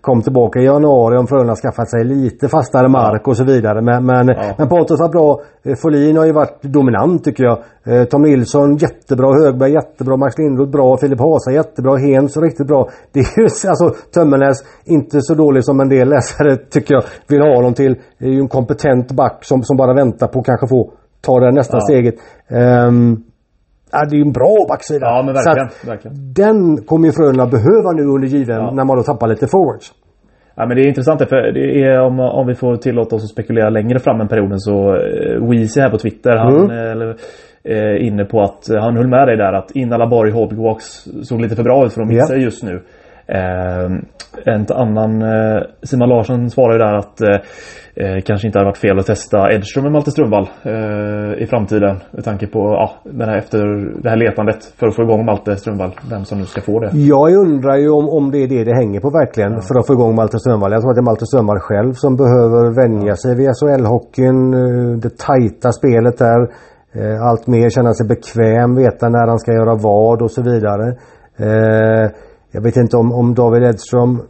Kom 0.00 0.22
tillbaka 0.22 0.60
i 0.60 0.64
januari 0.64 1.16
om 1.18 1.26
Frölunda 1.26 1.54
skaffat 1.54 1.90
sig 1.90 2.04
lite 2.04 2.48
fastare 2.48 2.88
mark 2.88 3.28
och 3.28 3.36
så 3.36 3.44
vidare. 3.44 3.82
Men, 3.82 4.06
men, 4.06 4.26
men 4.58 4.68
Pontus 4.68 5.00
var 5.00 5.08
bra. 5.08 5.40
Eh, 5.64 5.74
Folin 5.82 6.16
har 6.16 6.24
ju 6.26 6.32
varit 6.32 6.62
dominant 6.62 7.24
tycker 7.24 7.44
jag. 7.44 7.58
Eh, 7.86 8.04
Tom 8.04 8.22
Nilsson 8.22 8.76
jättebra. 8.76 9.28
Högberg 9.44 9.72
jättebra. 9.72 10.16
Max 10.16 10.38
Lindroth 10.38 10.70
bra. 10.70 10.96
Filip 10.96 11.20
Hasa 11.20 11.50
jättebra. 11.52 11.96
Hens 11.96 12.36
riktigt 12.36 12.66
bra. 12.66 12.88
Det 13.12 13.20
är 13.20 13.40
ju 13.40 13.44
alltså 13.68 13.90
Tömmernes 14.14 14.58
inte 14.84 15.20
så 15.20 15.34
dålig 15.34 15.64
som 15.64 15.80
en 15.80 15.88
del 15.88 16.08
läsare 16.08 16.56
tycker 16.56 16.94
jag 16.94 17.02
vill 17.28 17.40
ha 17.42 17.54
honom 17.56 17.74
till. 17.74 17.96
Det 18.18 18.24
är 18.26 18.30
ju 18.30 18.40
en 18.40 18.48
kompetent 18.48 19.12
back 19.12 19.38
som, 19.44 19.62
som 19.62 19.76
bara 19.76 19.94
väntar 19.94 20.26
på 20.26 20.38
att 20.40 20.46
kanske 20.46 20.66
få 20.68 20.90
ta 21.20 21.40
det 21.40 21.52
nästa 21.52 21.76
Ja. 21.76 21.80
steget. 21.80 22.14
Ehm, 22.50 23.16
Ja, 23.92 24.04
det 24.10 24.16
är 24.16 24.20
en 24.20 24.32
bra 24.32 24.56
backsida. 24.68 25.06
Ja, 25.06 25.22
men 25.26 25.34
verkligen. 25.34 25.66
att 25.66 25.88
verkligen. 25.88 26.16
Den 26.34 26.76
kommer 26.86 27.06
ju 27.06 27.12
Frölunda 27.12 27.46
behöva 27.46 27.92
nu 27.92 28.02
under 28.02 28.28
JVM 28.28 28.50
Ja. 28.50 28.70
när 28.74 28.84
man 28.84 28.96
då 28.96 29.02
tappar 29.02 29.28
lite 29.28 29.46
forwards. 29.46 29.92
Ja, 30.56 30.66
men 30.66 30.76
det 30.76 30.82
är 30.82 30.88
intressant 30.88 31.28
för 31.28 31.52
det 31.52 31.82
är 31.84 32.00
om, 32.00 32.20
om 32.20 32.46
vi 32.46 32.54
får 32.54 32.76
tillåta 32.76 33.16
oss 33.16 33.22
att 33.24 33.28
spekulera 33.30 33.70
längre 33.70 33.98
fram 33.98 34.20
än 34.20 34.28
perioden 34.28 34.58
så 34.58 34.94
uh, 34.96 35.50
Weezy 35.50 35.80
här 35.80 35.90
på 35.90 35.98
Twitter 35.98 36.36
han 36.36 36.56
Mm. 36.56 36.70
eh, 36.70 36.90
eller, 36.92 37.08
eh, 37.64 38.06
inne 38.06 38.24
på 38.24 38.40
att 38.42 38.70
eh, 38.70 38.80
han 38.80 38.96
höll 38.96 39.08
med 39.08 39.28
dig 39.28 39.36
där 39.36 39.52
att 39.52 39.70
Inala 39.76 40.06
Borg 40.06 40.30
Hobgwalks 40.32 40.86
såg 41.22 41.40
lite 41.40 41.56
för 41.56 41.62
bra 41.62 41.86
ut 41.86 41.92
för 41.92 42.02
att 42.02 42.08
missa 42.08 42.34
Ja. 42.36 42.42
just 42.42 42.62
nu. 42.62 42.82
En 43.28 44.66
annan 44.74 45.22
eh, 45.22 45.62
Simon 45.82 46.08
Larsson 46.08 46.50
svarar 46.50 46.72
ju 46.72 46.78
där 46.78 46.94
att 46.94 47.20
eh, 47.20 47.36
eh, 48.04 48.20
kanske 48.24 48.46
inte 48.46 48.58
hade 48.58 48.68
varit 48.68 48.78
fel 48.78 48.98
att 48.98 49.06
testa 49.06 49.52
Edström 49.52 49.82
med 49.84 49.92
Malte 49.92 50.10
Strömvall 50.10 50.46
eh, 50.62 51.42
i 51.42 51.46
framtiden. 51.50 51.96
Med 52.10 52.24
tanke 52.24 52.46
på 52.46 52.58
ja, 52.58 52.90
den 53.04 53.28
här 53.28 53.38
efter 53.38 53.58
det 54.02 54.08
här 54.10 54.16
letandet 54.16 54.64
för 54.78 54.86
att 54.86 54.96
få 54.96 55.02
igång 55.02 55.24
Malte 55.24 55.56
Strömvall. 55.56 55.90
Vem 56.10 56.24
som 56.24 56.38
nu 56.38 56.44
ska 56.44 56.60
få 56.60 56.80
det. 56.80 56.90
Jag 56.94 57.34
undrar 57.34 57.76
ju 57.76 57.88
om, 57.90 58.08
om 58.08 58.30
det 58.30 58.38
är 58.38 58.48
det 58.48 58.64
det 58.64 58.74
hänger 58.74 59.00
på 59.00 59.10
verkligen 59.10 59.62
för 59.62 59.78
att 59.78 59.86
få 59.86 59.92
igång 59.92 60.14
Malte 60.14 60.38
Strömvall. 60.38 60.72
Jag 60.72 60.80
tror 60.80 60.90
att 60.90 60.96
det 60.96 61.00
är 61.06 61.10
Malte 61.12 61.26
Strömvall 61.26 61.58
själv 61.60 61.92
som 61.92 62.16
behöver 62.16 62.62
vänja 62.82 63.14
sig 63.16 63.36
vid 63.36 63.48
SHL-hockeyn. 63.48 64.40
eh, 64.54 64.98
Det 65.04 65.18
tajta 65.18 65.72
spelet 65.72 66.18
där. 66.18 66.40
eh, 66.98 67.22
Allt 67.28 67.46
mer 67.46 67.68
känna 67.70 67.92
sig 67.94 68.06
bekväm, 68.08 68.74
veta 68.76 69.08
när 69.08 69.26
han 69.28 69.38
ska 69.38 69.52
göra 69.52 69.74
vad 69.74 70.22
och 70.22 70.30
så 70.30 70.42
vidare. 70.42 70.86
Eh, 71.46 72.10
Jag 72.52 72.62
vet 72.62 72.76
inte 72.76 72.96
om, 72.96 73.12
om 73.12 73.34
David 73.34 73.62
Edström 73.62 74.20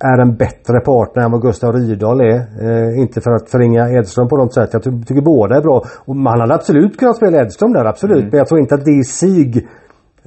är 0.00 0.18
en 0.18 0.36
bättre 0.36 0.80
partner 0.80 1.24
än 1.24 1.30
vad 1.30 1.42
Gustav 1.42 1.72
Rydahl 1.72 2.20
är. 2.20 2.36
Eh, 2.36 3.00
inte 3.00 3.20
för 3.20 3.30
att 3.30 3.50
förringa 3.50 3.90
Edström 3.90 4.28
på 4.28 4.36
något 4.36 4.54
sätt. 4.54 4.70
Jag 4.72 4.82
ty- 4.82 5.02
tycker 5.06 5.22
båda 5.22 5.56
är 5.56 5.60
bra. 5.60 5.84
Och 6.04 6.16
man 6.16 6.40
hade 6.40 6.54
absolut 6.54 6.96
kunnat 6.98 7.16
spela 7.16 7.42
Edström 7.42 7.72
där, 7.72 7.84
absolut. 7.84 8.24
Men 8.24 8.38
jag 8.38 8.46
tror 8.48 8.60
inte 8.60 8.74
att 8.74 8.84
det 8.84 8.90
i 8.90 9.04
sig 9.04 9.68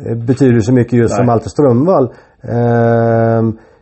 eh, 0.06 0.18
betyder 0.18 0.60
så 0.60 0.74
mycket 0.74 0.94
just 0.94 1.12
Nej. 1.12 1.18
som 1.18 1.26
Malte 1.26 1.50
Strömvall. 1.50 2.04
Eh, 2.44 3.42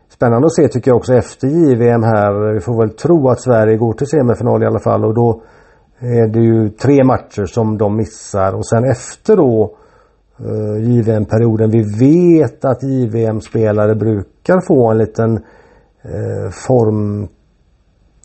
spännande 0.10 0.45
att 0.45 0.56
se 0.56 0.67
tycker 0.67 0.91
jag 0.91 0.97
också 0.97 1.13
efter 1.13 1.47
JVM 1.47 2.04
här. 2.04 2.54
Vi 2.54 2.60
får 2.60 2.82
väl 2.82 2.89
tro 2.89 3.30
att 3.30 3.41
Sverige 3.41 3.78
går 3.78 3.93
till 3.93 4.08
semifinal 4.08 4.63
i 4.63 4.65
alla 4.65 4.80
fall 4.80 5.06
och 5.06 5.13
då 5.13 5.41
är 5.99 6.28
det 6.28 6.39
ju 6.39 6.69
tre 6.69 7.04
matcher 7.04 7.45
som 7.45 7.78
de 7.78 7.95
missar 7.95 8.56
och 8.56 8.65
sen 8.65 8.84
efter 8.91 9.38
då 9.38 9.78
eh, 10.39 10.83
JVM-perioden. 10.89 11.69
Vi 11.71 11.83
vet 11.99 12.65
att 12.65 12.83
JVM-spelare 12.83 13.95
brukar 13.95 14.67
få 14.67 14.91
en 14.91 14.97
liten 14.97 15.33
eh, 16.03 16.49
form 16.67 17.27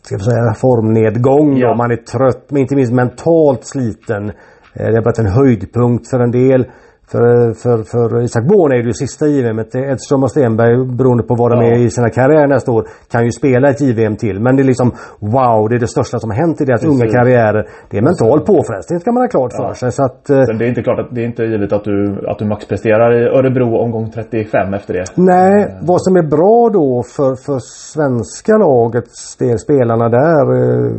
ska 0.03 0.17
vi 0.17 0.23
säga, 0.23 0.53
formnedgång 0.53 1.57
Ja. 1.57 1.67
då. 1.69 1.75
Man 1.75 1.91
är 1.91 1.95
trött 1.95 2.45
men 2.51 2.61
inte 2.61 2.75
minst 2.75 2.93
mentalt 2.93 3.65
sliten. 3.65 4.29
Eh, 4.29 4.85
Det 4.87 4.95
har 4.95 5.03
varit 5.05 5.19
en 5.19 5.25
höjdpunkt 5.27 6.09
för 6.09 6.19
en 6.19 6.31
del. 6.31 6.65
För, 7.11 7.53
för, 7.63 7.77
för 7.91 8.21
Isak 8.27 8.45
Born 8.51 8.71
är 8.71 8.77
det 8.83 8.87
ju 8.87 8.93
sista 8.93 9.27
JVM. 9.27 9.59
Edström 9.91 10.23
och 10.23 10.31
Stenberg 10.31 10.75
beroende 10.99 11.23
på 11.23 11.35
vad 11.41 11.51
de 11.51 11.57
är 11.71 11.77
i 11.85 11.89
sina 11.89 12.09
karriärer 12.09 12.47
nästa 12.47 12.71
år 12.71 12.83
kan 13.11 13.25
ju 13.25 13.31
spela 13.31 13.69
ett 13.69 13.81
JVM 13.81 14.15
till. 14.15 14.39
Men 14.39 14.55
det 14.55 14.61
är 14.65 14.69
liksom 14.73 14.89
wow, 15.19 15.69
det 15.69 15.75
är 15.75 15.79
det 15.79 15.87
största 15.97 16.19
som 16.19 16.29
har 16.31 16.37
hänt 16.37 16.61
i 16.61 16.65
deras 16.65 16.81
Precis. 16.81 17.01
unga 17.01 17.11
karriärer. 17.17 17.63
Det 17.89 17.97
är 17.97 18.01
mental 18.01 18.39
påfrestning 18.51 18.99
ska 18.99 19.11
man 19.11 19.23
ha 19.23 19.27
klart 19.27 19.53
för 19.59 19.63
Ja. 19.63 19.73
sig. 19.73 19.91
Så 19.91 20.03
att, 20.03 20.29
eh, 20.29 20.41
Sen 20.47 20.57
det 20.57 20.65
är 20.65 20.69
inte 20.69 20.83
klart 20.87 20.99
att 20.99 21.15
det 21.15 21.21
är 21.23 21.25
inte 21.31 21.43
givet 21.43 21.73
att 21.73 21.83
du, 21.83 21.95
att 22.29 22.39
du 22.39 22.45
maxpresterar 22.45 23.09
i 23.19 23.21
Örebro 23.37 23.67
omgång 23.85 24.05
35 24.11 24.73
efter 24.73 24.93
det. 24.93 25.03
Nej, 25.15 25.55
vad 25.81 26.01
som 26.05 26.15
är 26.15 26.25
bra 26.35 26.69
då 26.79 27.03
för, 27.15 27.31
för 27.45 27.57
svenska 27.93 28.53
lagets 28.57 29.37
del, 29.37 29.57
spelarna 29.59 30.09
där 30.09 30.43
eh, 30.59 30.91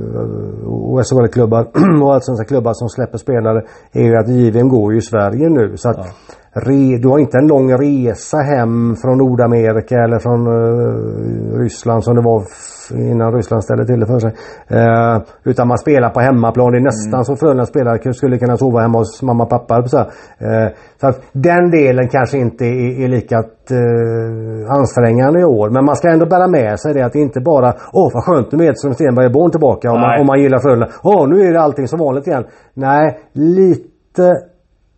och 0.92 1.01
SHL-klubbar 1.07 1.62
och 2.03 2.14
allsvenska 2.14 2.44
klubbar 2.53 2.72
som 2.75 2.88
släpper 2.88 3.18
spelare 3.18 3.61
är 3.92 4.05
ju 4.09 4.16
att 4.16 4.29
JVM 4.29 4.68
går 4.68 4.92
ju 4.92 4.98
i 4.98 5.03
Sverige 5.12 5.48
nu. 5.48 5.77
Så 5.77 5.88
att 5.90 6.02
re, 6.55 6.99
du 6.99 7.09
har 7.09 7.19
inte 7.19 7.38
en 7.38 7.47
lång 7.47 7.73
resa 7.73 8.38
hem 8.38 8.97
från 8.97 9.19
Nordamerika 9.19 9.95
eller 9.95 10.19
från 10.19 10.47
eh, 10.47 11.59
Ryssland 11.59 12.05
som 12.05 12.15
det 12.17 12.23
var 12.23 12.43
innan 12.91 13.33
Ryssland 13.33 13.65
ställde 13.65 13.87
till 13.87 14.01
det 14.01 14.07
för 14.07 14.19
sig. 14.19 14.33
Eh, 14.69 15.23
utan 15.45 15.69
man 15.69 15.79
spelar 15.79 16.11
på 16.11 16.21
hemmaplan. 16.21 16.73
Det 16.73 16.79
är 16.79 16.81
nästan 16.81 17.25
så 17.25 17.37
Frölunda 17.37 17.67
spelare 17.67 18.15
skulle 18.15 18.38
kunna 18.38 18.57
sova 18.57 18.81
hemma 18.81 18.99
hos 18.99 19.23
mamma 19.23 19.45
och 19.45 19.51
pappa. 19.51 19.83
Så, 19.87 19.99
eh, 19.99 20.69
så 21.01 21.07
att 21.07 21.23
den 21.33 21.71
delen 21.71 22.09
kanske 22.09 22.38
inte 22.38 22.65
är, 22.65 23.05
är 23.05 23.09
lika 23.09 23.45
ansträngande 24.69 25.41
i 25.41 25.45
år. 25.45 25.71
Men 25.71 25.85
man 25.85 25.97
ska 25.97 26.09
ändå 26.09 26.27
bära 26.27 26.49
med 26.49 26.81
sig 26.81 26.95
det 26.95 27.03
att 27.03 27.12
det 27.12 27.19
inte 27.19 27.41
bara 27.41 27.75
Åh 27.93 28.11
vad 28.15 28.25
skönt 28.25 28.53
nu 28.53 28.65
är 28.65 28.69
Edström 28.69 28.95
Stenberg 28.95 29.27
och 29.27 29.33
Born 29.33 29.51
tillbaka 29.51 29.91
om 29.91 30.01
man, 30.01 30.21
om 30.21 30.27
man 30.27 30.41
gillar 30.41 30.59
Frölunda. 30.59 30.88
Åh 31.03 31.29
nu 31.29 31.43
är 31.43 31.53
det 31.53 31.61
allting 31.61 31.88
som 31.88 31.99
vanligt 31.99 32.27
igen. 32.27 32.45
Nej, 32.75 33.19
lite 33.33 34.52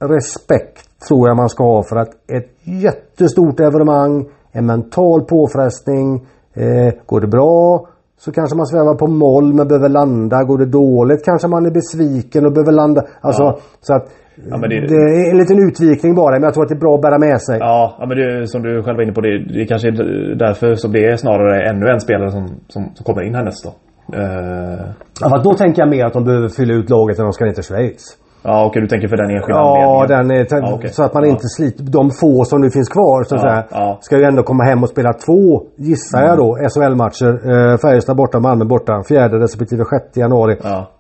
respekt 0.08 0.88
tror 1.08 1.28
jag 1.28 1.36
man 1.36 1.48
ska 1.48 1.64
ha 1.64 1.82
för 1.82 1.96
att 1.96 2.08
ett 2.08 2.50
jättestort 2.82 3.60
evenemang, 3.60 4.26
en 4.52 4.66
mental 4.66 5.20
påfrestning. 5.24 6.26
Eh, 6.56 6.94
går 7.06 7.20
det 7.20 7.26
bra 7.26 7.86
så 8.18 8.32
kanske 8.32 8.56
man 8.56 8.66
svävar 8.66 8.94
på 8.94 9.06
moll 9.06 9.54
men 9.54 9.68
behöver 9.68 9.88
landa. 9.88 10.44
Går 10.44 10.58
det 10.58 10.66
dåligt 10.66 11.24
kanske 11.24 11.48
man 11.48 11.66
är 11.66 11.70
besviken 11.70 12.46
och 12.46 12.52
behöver 12.52 12.72
landa. 12.72 13.02
Alltså, 13.20 13.42
Ja. 13.42 13.58
så 13.80 13.94
att 13.94 14.08
Ja, 14.50 14.56
men 14.56 14.70
det- 14.70 14.86
det... 14.86 14.94
är 14.94 15.30
en 15.30 15.36
liten 15.38 15.68
utvikning 15.68 16.14
bara 16.14 16.30
men 16.32 16.42
jag 16.42 16.54
tror 16.54 16.62
att 16.64 16.68
det 16.68 16.74
är 16.74 16.80
bra 16.86 16.94
att 16.94 17.00
bära 17.00 17.18
med 17.18 17.42
sig. 17.42 17.58
Ja, 17.60 17.96
ja 17.98 18.06
men 18.06 18.16
det 18.16 18.24
är, 18.24 18.44
som 18.46 18.62
du 18.62 18.82
själv 18.82 18.96
var 18.96 19.02
inne 19.02 19.12
på. 19.12 19.20
Det, 19.20 19.38
det 19.58 19.66
kanske 19.66 19.88
är 19.88 20.34
därför 20.38 20.74
som 20.74 20.92
det 20.92 21.04
är 21.10 21.16
snarare 21.16 21.70
ännu 21.70 21.86
en 21.88 22.00
spelare 22.00 22.30
som, 22.30 22.46
som, 22.68 22.82
som 22.94 23.04
kommer 23.04 23.22
in 23.22 23.34
härnäst 23.34 23.64
då. 23.64 23.70
Eh, 24.16 24.84
Ja, 25.20 25.40
då 25.44 25.54
tänker 25.54 25.82
jag 25.82 25.88
mer 25.88 26.04
att 26.06 26.12
de 26.12 26.24
behöver 26.24 26.48
fylla 26.48 26.74
ut 26.74 26.90
laget 26.90 27.18
när 27.18 27.24
de 27.24 27.32
ska 27.32 27.44
ner 27.44 27.52
till 27.52 27.62
Schweiz. 27.64 28.02
Ja, 28.44 28.64
okej 28.66 28.82
du 28.82 28.88
tänker 28.88 29.08
för 29.08 29.16
den 29.16 29.30
enskilda 29.30 29.60
Ja, 29.60 30.02
anledningen. 30.04 30.28
den 30.48 30.62
är, 30.62 30.66
Ja, 30.70 30.74
okej. 30.74 30.90
så 30.92 31.02
att 31.04 31.14
man 31.14 31.24
inte 31.24 31.48
sliter. 31.56 31.84
De 31.84 32.10
få 32.10 32.44
som 32.44 32.60
nu 32.60 32.70
finns 32.70 32.88
kvar 32.88 33.22
så 33.24 33.34
Ja, 33.34 33.40
säga. 33.40 33.64
ja. 33.70 33.98
Ska 34.00 34.18
ju 34.18 34.24
ändå 34.24 34.42
komma 34.42 34.64
hem 34.64 34.82
och 34.82 34.88
spela 34.88 35.12
två, 35.12 35.62
gissar 35.76 36.22
jag 36.22 36.38
då, 36.38 36.56
SHL-matcher. 36.68 37.30
Eh, 37.50 37.76
Färjestad 37.78 38.16
borta, 38.16 38.40
Malmö 38.40 38.64
borta. 38.64 39.02
4 39.08 39.28
respektive 39.28 39.84
6 39.84 40.16
januari. 40.16 40.56
Ja, 40.62 40.90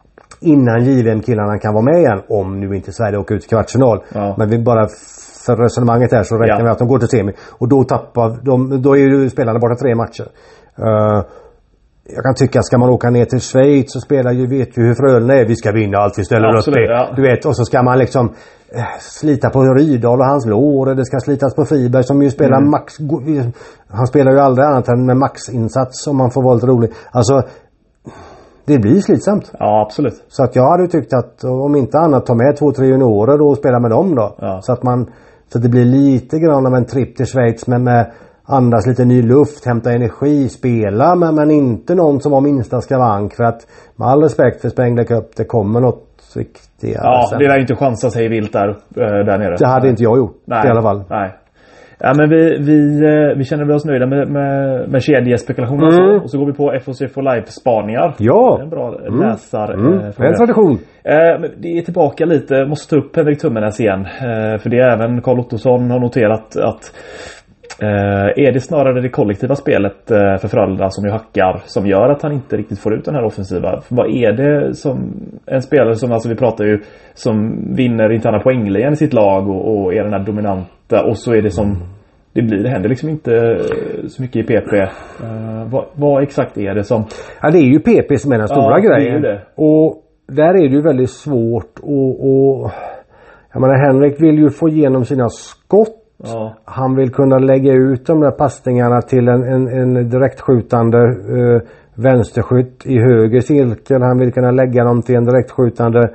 Innan 0.40 0.84
JVM-killarna 0.84 1.58
kan 1.58 1.74
vara 1.74 1.84
med 1.84 1.98
igen. 1.98 2.22
Om 2.28 2.60
nu 2.60 2.76
inte 2.76 2.92
Sverige 2.92 3.18
åker 3.18 3.34
ut 3.34 3.44
i 3.44 3.48
kvartsfinal. 3.48 3.98
Men 4.38 4.48
vi 4.50 4.58
bara 4.58 4.86
för 5.46 5.56
resonemanget 5.56 6.12
här 6.12 6.22
så 6.22 6.36
räknar 6.38 6.64
vi 6.64 6.70
att 6.70 6.78
de 6.78 6.88
går 6.88 6.98
till 6.98 7.08
semi. 7.08 7.32
Och 7.58 7.68
då 7.68 7.84
tappar 7.84 8.36
de, 8.42 8.82
då 8.82 8.92
är 8.96 9.00
ju 9.00 9.30
spelarna 9.30 9.58
borta 9.58 9.74
tre 9.74 9.94
matcher. 9.94 10.26
Eh, 10.78 11.22
jag 12.08 12.22
kan 12.24 12.34
tycka, 12.34 12.62
ska 12.62 12.78
man 12.78 12.90
åka 12.90 13.10
ner 13.10 13.24
till 13.24 13.40
Schweiz 13.40 13.96
och 13.96 14.02
spela, 14.02 14.32
ju 14.32 14.46
vet 14.46 14.78
ju 14.78 14.82
hur 14.82 14.94
Frölunda 14.94 15.34
är. 15.34 15.46
Vi 15.46 15.56
ska 15.56 15.72
vinna 15.72 15.98
allt 15.98 16.18
vi 16.18 16.24
ställer 16.24 16.48
Absolut, 16.56 16.76
upp 16.78 16.82
i. 16.84 16.92
ja. 16.92 17.12
Du 17.16 17.22
vet, 17.22 17.44
och 17.44 17.56
så 17.56 17.64
ska 17.64 17.82
man 17.82 17.98
liksom 17.98 18.26
eh, 18.76 18.82
slita 19.00 19.50
på 19.50 19.62
Rydahl 19.62 20.18
och 20.20 20.26
hans 20.26 20.46
lår. 20.46 20.88
och 20.88 20.96
Det 20.96 21.04
ska 21.04 21.20
slitas 21.20 21.54
på 21.54 21.64
Friberg 21.64 22.04
som 22.04 22.22
ju 22.22 22.30
spelar 22.30 22.58
Mm. 22.58 22.70
max... 22.70 22.94
Han 23.88 24.06
spelar 24.06 24.32
ju 24.32 24.38
aldrig 24.38 24.66
annat 24.66 24.88
än 24.88 25.06
med 25.06 25.16
maxinsats 25.16 26.06
om 26.06 26.16
man 26.16 26.30
får 26.30 26.42
vara 26.42 26.54
lite 26.54 26.66
rolig. 26.66 26.90
Alltså, 27.10 27.42
det 28.66 28.78
blir 28.78 29.00
slitsamt. 29.00 29.52
ja 29.58 29.82
absolut. 29.86 30.24
Så 30.28 30.44
att 30.44 30.56
jag 30.56 30.70
hade 30.70 30.88
tyckt 30.88 31.12
att 31.14 31.44
om 31.44 31.76
inte 31.76 31.98
annat 31.98 32.26
ta 32.26 32.34
med 32.34 32.56
två, 32.58 32.72
tre 32.72 32.86
juniorer 32.86 33.38
då 33.38 33.48
och 33.48 33.56
spela 33.56 33.80
med 33.80 33.90
dem 33.90 34.14
då. 34.14 34.34
Ja. 34.38 34.60
Så 34.62 34.72
att 34.72 34.82
man 34.82 35.06
så 35.52 35.58
att 35.58 35.62
det 35.62 35.68
blir 35.68 35.84
lite 35.84 36.38
grann 36.38 36.66
av 36.66 36.74
en 36.74 36.84
tripp 36.84 37.16
till 37.16 37.26
Schweiz 37.26 37.66
men 37.66 37.84
med 37.84 38.12
andas 38.48 38.86
lite 38.86 39.04
ny 39.04 39.22
luft, 39.22 39.66
hämta 39.66 39.92
energi, 39.92 40.48
spela 40.48 41.14
men, 41.14 41.34
men 41.34 41.50
inte 41.50 41.94
någon 41.94 42.20
som 42.20 42.32
har 42.32 42.40
minsta 42.40 42.80
skavank 42.80 43.34
för 43.34 43.44
att 43.44 43.60
med 43.96 44.08
all 44.08 44.22
respekt 44.22 44.60
för 44.60 44.68
Spengler 44.68 45.04
Cup 45.04 45.36
det 45.36 45.44
kommer 45.44 45.80
något 45.80 46.04
riktigare 46.36 47.00
Ja, 47.04 47.26
sen. 47.30 47.38
det 47.38 47.48
lär 47.48 47.54
ju 47.54 47.60
inte 47.60 47.74
chansa 47.76 48.10
sig 48.10 48.28
vilt 48.28 48.52
där, 48.52 48.68
eh, 48.68 48.74
där 48.96 49.38
nere. 49.38 49.56
Det 49.58 49.66
hade 49.66 49.88
inte 49.88 50.02
jag 50.02 50.16
gjort 50.18 50.36
Nej, 50.46 50.66
i 50.66 50.70
alla 50.70 50.82
fall. 50.82 51.02
Nej. 51.10 51.34
Ja, 51.98 52.12
men 52.16 52.30
vi, 52.30 52.58
vi, 52.58 53.04
eh, 53.04 53.38
vi 53.38 53.44
känner 53.44 53.64
väl 53.64 53.76
oss 53.76 53.84
nöjda 53.84 54.06
med, 54.06 54.28
med, 54.28 54.88
med 54.90 55.02
kedjespekulationer 55.02 55.86
Mm. 55.86 56.18
så. 56.18 56.24
Och 56.24 56.30
så 56.30 56.38
går 56.38 56.46
vi 56.46 56.52
på 56.52 56.78
FOC 56.84 56.98
for 57.14 57.22
Life-spaningar. 57.22 58.14
Ja. 58.18 58.54
Det 58.56 58.60
är 58.60 58.64
en 58.64 58.70
bra 58.70 58.90
läsar. 58.90 59.72
Mm. 59.74 59.98
eh, 59.98 60.06
en 60.18 60.34
tradition. 60.36 60.78
Eh, 61.04 61.50
det 61.58 61.68
är 61.78 61.82
tillbaka 61.82 62.24
lite, 62.24 62.64
måste 62.66 62.90
ta 62.94 63.00
upp 63.00 63.16
Henrik 63.16 63.40
Tummenäs 63.40 63.80
igen. 63.80 64.00
Eh, 64.00 64.58
för 64.58 64.70
det 64.70 64.78
är 64.78 64.90
även 64.90 65.22
Karl 65.22 65.38
Ottosson 65.38 65.90
har 65.90 66.00
noterat 66.00 66.56
att 66.56 66.92
är 68.36 68.52
det 68.52 68.60
snarare 68.60 69.00
det 69.00 69.08
kollektiva 69.08 69.54
spelet 69.54 70.10
eh, 70.10 70.36
för 70.36 70.48
Frölunda 70.48 70.90
som 70.90 71.04
ju 71.04 71.10
hackar 71.10 71.62
som 71.64 71.86
gör 71.86 72.08
att 72.08 72.22
han 72.22 72.32
inte 72.32 72.56
riktigt 72.56 72.78
får 72.78 72.94
ut 72.94 73.04
den 73.04 73.14
här 73.14 73.24
offensiva? 73.24 73.82
Vad 73.88 74.10
är 74.10 74.32
det 74.32 74.74
som 74.74 75.12
en 75.46 75.62
spelare 75.62 75.94
som, 75.94 76.12
alltså 76.12 76.28
vi 76.28 76.34
pratar 76.34 76.64
ju, 76.64 76.80
som 77.14 77.58
vinner 77.74 78.12
interna 78.12 78.38
poängligan 78.40 78.92
i 78.92 78.96
sitt 78.96 79.12
lag 79.12 79.48
och, 79.48 79.84
och, 79.84 79.94
är 79.94 80.02
den 80.02 80.12
här 80.12 80.24
dominanta 80.26 81.04
och 81.04 81.18
så 81.18 81.34
är 81.34 81.42
det 81.42 81.50
som 81.50 81.76
det 82.32 82.42
blir, 82.42 82.62
det 82.62 82.68
händer 82.68 82.88
liksom 82.88 83.08
inte 83.08 83.34
eh, 83.34 84.06
så 84.06 84.22
mycket 84.22 84.36
i 84.36 84.42
PP. 84.42 84.72
Uh, 84.72 85.68
vad, 85.70 85.84
vad, 85.94 86.22
exakt 86.22 86.58
är 86.58 86.74
det 86.74 86.84
som... 86.84 87.04
Ja 87.42 87.50
det 87.50 87.58
är 87.58 87.62
ju 87.62 87.80
PP 87.80 88.18
som 88.18 88.32
är 88.32 88.38
den 88.38 88.48
stora 88.48 88.78
ja, 88.80 88.88
grejen. 88.88 89.22
Det 89.22 89.28
det. 89.28 89.40
Och 89.54 90.02
där 90.26 90.48
är 90.48 90.68
det 90.68 90.74
ju 90.74 90.82
väldigt 90.82 91.10
svårt 91.10 91.78
och, 91.82 92.10
och 92.10 92.70
jag 93.52 93.60
menar 93.60 93.86
Henrik 93.86 94.22
vill 94.22 94.38
ju 94.38 94.50
få 94.50 94.68
igenom 94.68 95.04
sina 95.04 95.28
skott 95.28 96.03
Ja. 96.26 96.54
Han 96.64 96.96
vill 96.96 97.12
kunna 97.12 97.38
lägga 97.38 97.72
ut 97.72 98.06
de 98.06 98.20
där 98.20 98.30
passningarna 98.30 99.02
till 99.02 99.28
en, 99.28 99.42
en, 99.42 99.68
en 99.68 100.10
direktskjutande 100.10 100.98
eh, 100.98 101.62
vänsterskytt 101.94 102.86
i 102.86 102.98
höger 102.98 103.40
cirkel. 103.40 104.02
Han 104.02 104.18
vill 104.18 104.32
kunna 104.32 104.50
lägga 104.50 104.84
dem 104.84 105.02
till 105.02 105.14
en 105.14 105.24
direktskjutande 105.24 106.14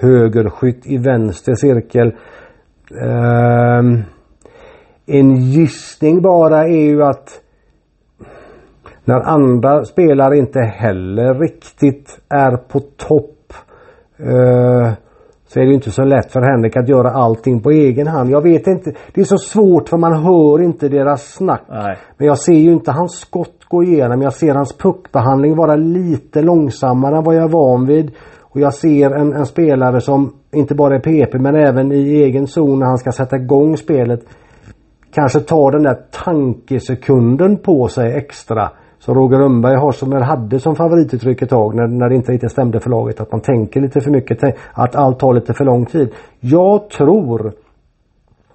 högerskytt 0.00 0.86
i 0.86 0.98
vänster 0.98 1.54
cirkel. 1.54 2.14
Eh, 3.02 3.78
en 5.06 5.36
gissning 5.36 6.22
bara 6.22 6.62
är 6.62 6.84
ju 6.84 7.02
att 7.02 7.40
när 9.04 9.20
andra 9.20 9.84
spelare 9.84 10.38
inte 10.38 10.60
heller 10.60 11.34
riktigt 11.34 12.20
är 12.28 12.56
på 12.56 12.80
topp 12.80 13.52
eh, 14.18 14.92
så 15.56 15.60
är 15.60 15.66
det 15.66 15.74
inte 15.74 15.90
så 15.90 16.04
lätt 16.04 16.32
för 16.32 16.40
Henrik 16.40 16.76
att 16.76 16.88
göra 16.88 17.10
allting 17.10 17.60
på 17.60 17.70
egen 17.70 18.06
hand. 18.06 18.30
Jag 18.30 18.42
vet 18.42 18.66
inte. 18.66 18.92
Det 19.14 19.20
är 19.20 19.24
så 19.24 19.38
svårt 19.38 19.88
för 19.88 19.96
man 19.96 20.24
hör 20.24 20.62
inte 20.62 20.88
deras 20.88 21.34
snack. 21.34 21.62
Nej. 21.68 21.96
Men 22.16 22.26
jag 22.26 22.38
ser 22.38 22.52
ju 22.52 22.72
inte 22.72 22.90
hans 22.90 23.12
skott 23.12 23.64
gå 23.68 23.82
igenom. 23.82 24.22
Jag 24.22 24.32
ser 24.32 24.54
hans 24.54 24.76
puckbehandling 24.76 25.56
vara 25.56 25.76
lite 25.76 26.42
långsammare 26.42 27.16
än 27.16 27.24
vad 27.24 27.34
jag 27.34 27.44
är 27.44 27.48
van 27.48 27.86
vid. 27.86 28.10
Och 28.40 28.60
jag 28.60 28.74
ser 28.74 29.10
en, 29.10 29.32
en 29.32 29.46
spelare 29.46 30.00
som 30.00 30.32
inte 30.52 30.74
bara 30.74 30.94
är 30.94 31.00
PP 31.00 31.38
men 31.38 31.54
även 31.54 31.92
i 31.92 32.22
egen 32.22 32.46
zon 32.46 32.78
när 32.78 32.86
han 32.86 32.98
ska 32.98 33.12
sätta 33.12 33.36
igång 33.36 33.76
spelet. 33.76 34.20
Kanske 35.14 35.40
tar 35.40 35.72
den 35.72 35.82
där 35.82 35.98
tankesekunden 36.24 37.56
på 37.56 37.88
sig 37.88 38.12
extra. 38.12 38.70
Så 38.98 39.14
Roger 39.14 39.38
Rönnberg 39.38 39.76
har 39.76 39.92
som, 39.92 40.12
hade 40.12 40.60
som 40.60 40.76
favorituttryck 40.76 41.42
ett 41.42 41.50
tag 41.50 41.74
när, 41.74 41.86
när 41.86 42.08
det 42.08 42.14
inte 42.14 42.32
riktigt 42.32 42.52
stämde 42.52 42.80
för 42.80 42.90
laget. 42.90 43.20
Att 43.20 43.32
man 43.32 43.40
tänker 43.40 43.80
lite 43.80 44.00
för 44.00 44.10
mycket. 44.10 44.38
Att 44.72 44.96
allt 44.96 45.18
tar 45.18 45.34
lite 45.34 45.54
för 45.54 45.64
lång 45.64 45.86
tid. 45.86 46.08
Jag 46.40 46.90
tror 46.90 47.52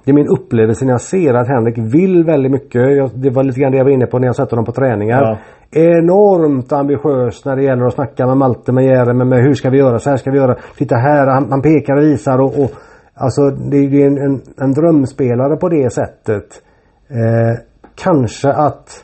det 0.03 0.11
är 0.11 0.15
min 0.15 0.27
upplevelse 0.27 0.85
när 0.85 0.91
jag 0.91 1.01
ser 1.01 1.33
att 1.33 1.47
Henrik 1.47 1.77
vill 1.77 2.23
väldigt 2.23 2.51
mycket. 2.51 2.97
Jag, 2.97 3.09
det 3.15 3.29
var 3.29 3.43
lite 3.43 3.59
grann 3.59 3.71
det 3.71 3.77
jag 3.77 3.85
var 3.85 3.91
inne 3.91 4.05
på 4.05 4.19
när 4.19 4.27
jag 4.27 4.35
sett 4.35 4.51
honom 4.51 4.65
på 4.65 4.71
träningar. 4.71 5.21
Ja. 5.21 5.37
Enormt 5.81 6.71
ambitiös 6.71 7.45
när 7.45 7.55
det 7.55 7.63
gäller 7.63 7.85
att 7.85 7.93
snacka 7.93 8.27
med 8.27 8.37
Malte, 8.37 8.71
med 8.71 8.85
Järe, 8.85 9.13
med, 9.13 9.27
med 9.27 9.43
hur 9.43 9.53
ska 9.53 9.69
vi 9.69 9.77
göra, 9.77 9.99
så 9.99 10.09
här 10.09 10.17
ska 10.17 10.31
vi 10.31 10.37
göra. 10.37 10.55
Titta 10.77 10.95
här, 10.95 11.27
han, 11.27 11.51
han 11.51 11.61
pekar 11.61 11.95
och 11.95 12.03
visar 12.03 12.39
och, 12.39 12.63
och 12.63 12.71
Alltså 13.13 13.49
det 13.49 13.77
är 13.77 14.07
en, 14.07 14.17
en, 14.17 14.41
en 14.57 14.71
drömspelare 14.71 15.57
på 15.57 15.69
det 15.69 15.93
sättet. 15.93 16.61
Eh, 17.09 17.59
kanske 17.95 18.49
att 18.49 19.03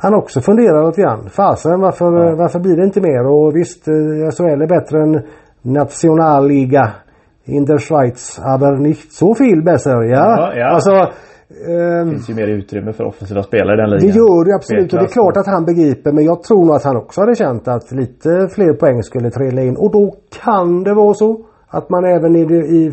han 0.00 0.14
också 0.14 0.40
funderar 0.40 0.86
lite 0.86 1.02
grann. 1.02 1.28
Fasen 1.30 1.80
varför, 1.80 2.28
ja. 2.28 2.34
varför 2.34 2.58
blir 2.58 2.76
det 2.76 2.84
inte 2.84 3.00
mer? 3.00 3.26
Och 3.26 3.56
visst 3.56 3.88
eh, 3.88 3.94
SHL 4.36 4.62
är 4.62 4.66
bättre 4.66 5.02
än 5.02 5.22
Nationalliga 5.62 6.92
in 7.44 7.64
der 7.64 7.78
Schweiz 7.78 8.40
aber 8.44 8.76
nicht 8.76 9.12
so 9.12 9.34
viel 9.34 9.62
besser. 9.62 10.02
Ja, 10.02 10.04
ja, 10.04 10.52
ja. 10.56 10.66
Alltså, 10.66 10.90
det 11.48 12.00
ehm, 12.00 12.10
finns 12.10 12.30
ju 12.30 12.34
mer 12.34 12.46
utrymme 12.48 12.92
för 12.92 13.04
offensiva 13.04 13.42
spelare 13.42 13.74
i 13.74 13.76
den 13.76 13.90
ligan. 13.90 14.06
Det 14.06 14.16
gör 14.16 14.44
det 14.44 14.54
absolut 14.54 14.92
och 14.92 14.98
det 14.98 15.04
är 15.04 15.08
klart 15.08 15.36
att 15.36 15.46
han 15.46 15.64
begriper 15.64 16.12
men 16.12 16.24
jag 16.24 16.42
tror 16.42 16.64
nog 16.66 16.76
att 16.76 16.84
han 16.84 16.96
också 16.96 17.20
hade 17.20 17.34
känt 17.34 17.68
att 17.68 17.92
lite 17.92 18.48
fler 18.48 18.72
poäng 18.72 19.02
skulle 19.02 19.30
trilla 19.30 19.62
in 19.62 19.76
och 19.76 19.92
då 19.92 20.14
kan 20.42 20.84
det 20.84 20.94
vara 20.94 21.14
så 21.14 21.40
att 21.68 21.90
man 21.90 22.04
även 22.04 22.36
i, 22.36 22.40
i 22.78 22.92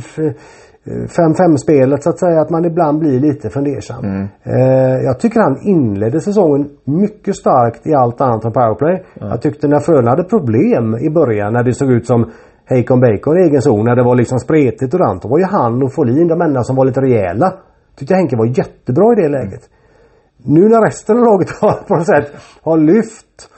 5-5 0.85 1.57
spelet 1.57 2.03
så 2.03 2.09
att 2.09 2.19
säga 2.19 2.41
att 2.41 2.49
man 2.49 2.65
ibland 2.65 2.99
blir 2.99 3.19
lite 3.19 3.49
fundersam. 3.49 4.05
Mm. 4.05 4.27
Eh, 4.43 5.03
jag 5.03 5.19
tycker 5.19 5.39
han 5.39 5.57
inledde 5.61 6.21
säsongen 6.21 6.69
mycket 6.83 7.35
starkt 7.35 7.87
i 7.87 7.93
allt 7.93 8.21
annat 8.21 8.45
än 8.45 8.51
powerplay. 8.51 8.93
Mm. 9.15 9.29
Jag 9.29 9.41
tyckte 9.41 9.67
när 9.67 9.79
Frölunda 9.79 10.11
hade 10.11 10.23
problem 10.23 10.97
i 11.01 11.09
början 11.09 11.53
när 11.53 11.63
det 11.63 11.73
såg 11.73 11.91
ut 11.91 12.07
som 12.07 12.31
Hakon 12.69 12.99
Bacon 12.99 13.37
i 13.37 13.41
egen 13.41 13.61
zon 13.61 13.85
när 13.85 13.95
det 13.95 14.03
var 14.03 14.15
liksom 14.15 14.39
spretigt 14.39 14.93
och 14.93 14.99
dant. 14.99 15.21
Då 15.21 15.29
var 15.29 15.39
ju 15.39 15.45
han 15.45 15.83
och 15.83 15.93
Folin 15.93 16.27
de 16.27 16.41
enda 16.41 16.63
som 16.63 16.75
var 16.75 16.85
lite 16.85 17.01
rejäla. 17.01 17.53
Tyckte 17.97 18.15
Henke 18.15 18.35
var 18.37 18.45
jättebra 18.45 19.13
i 19.13 19.15
det 19.15 19.29
läget. 19.29 19.63
Mm. 19.69 20.53
Nu 20.55 20.69
när 20.69 20.85
resten 20.85 21.17
av 21.17 21.23
laget 21.25 21.49
har 21.49 21.71
på 21.87 21.95
något 21.95 22.07
sätt 22.07 22.31
har 22.61 22.77
lyft 22.77 23.49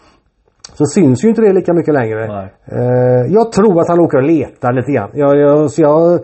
så 0.73 0.86
syns 0.86 1.23
ju 1.23 1.30
inte 1.30 1.41
det 1.41 1.53
lika 1.53 1.73
mycket 1.73 1.93
längre. 1.93 2.49
Eh, 2.65 3.34
jag 3.34 3.51
tror 3.51 3.82
att 3.82 3.89
han 3.89 3.99
åker 3.99 4.17
och 4.17 4.23
letar 4.23 4.73
lite 4.73 4.91
grann. 4.91 5.09
Jag, 5.13 5.38
jag, 5.38 5.71
så 5.71 5.82
jag 5.82 6.19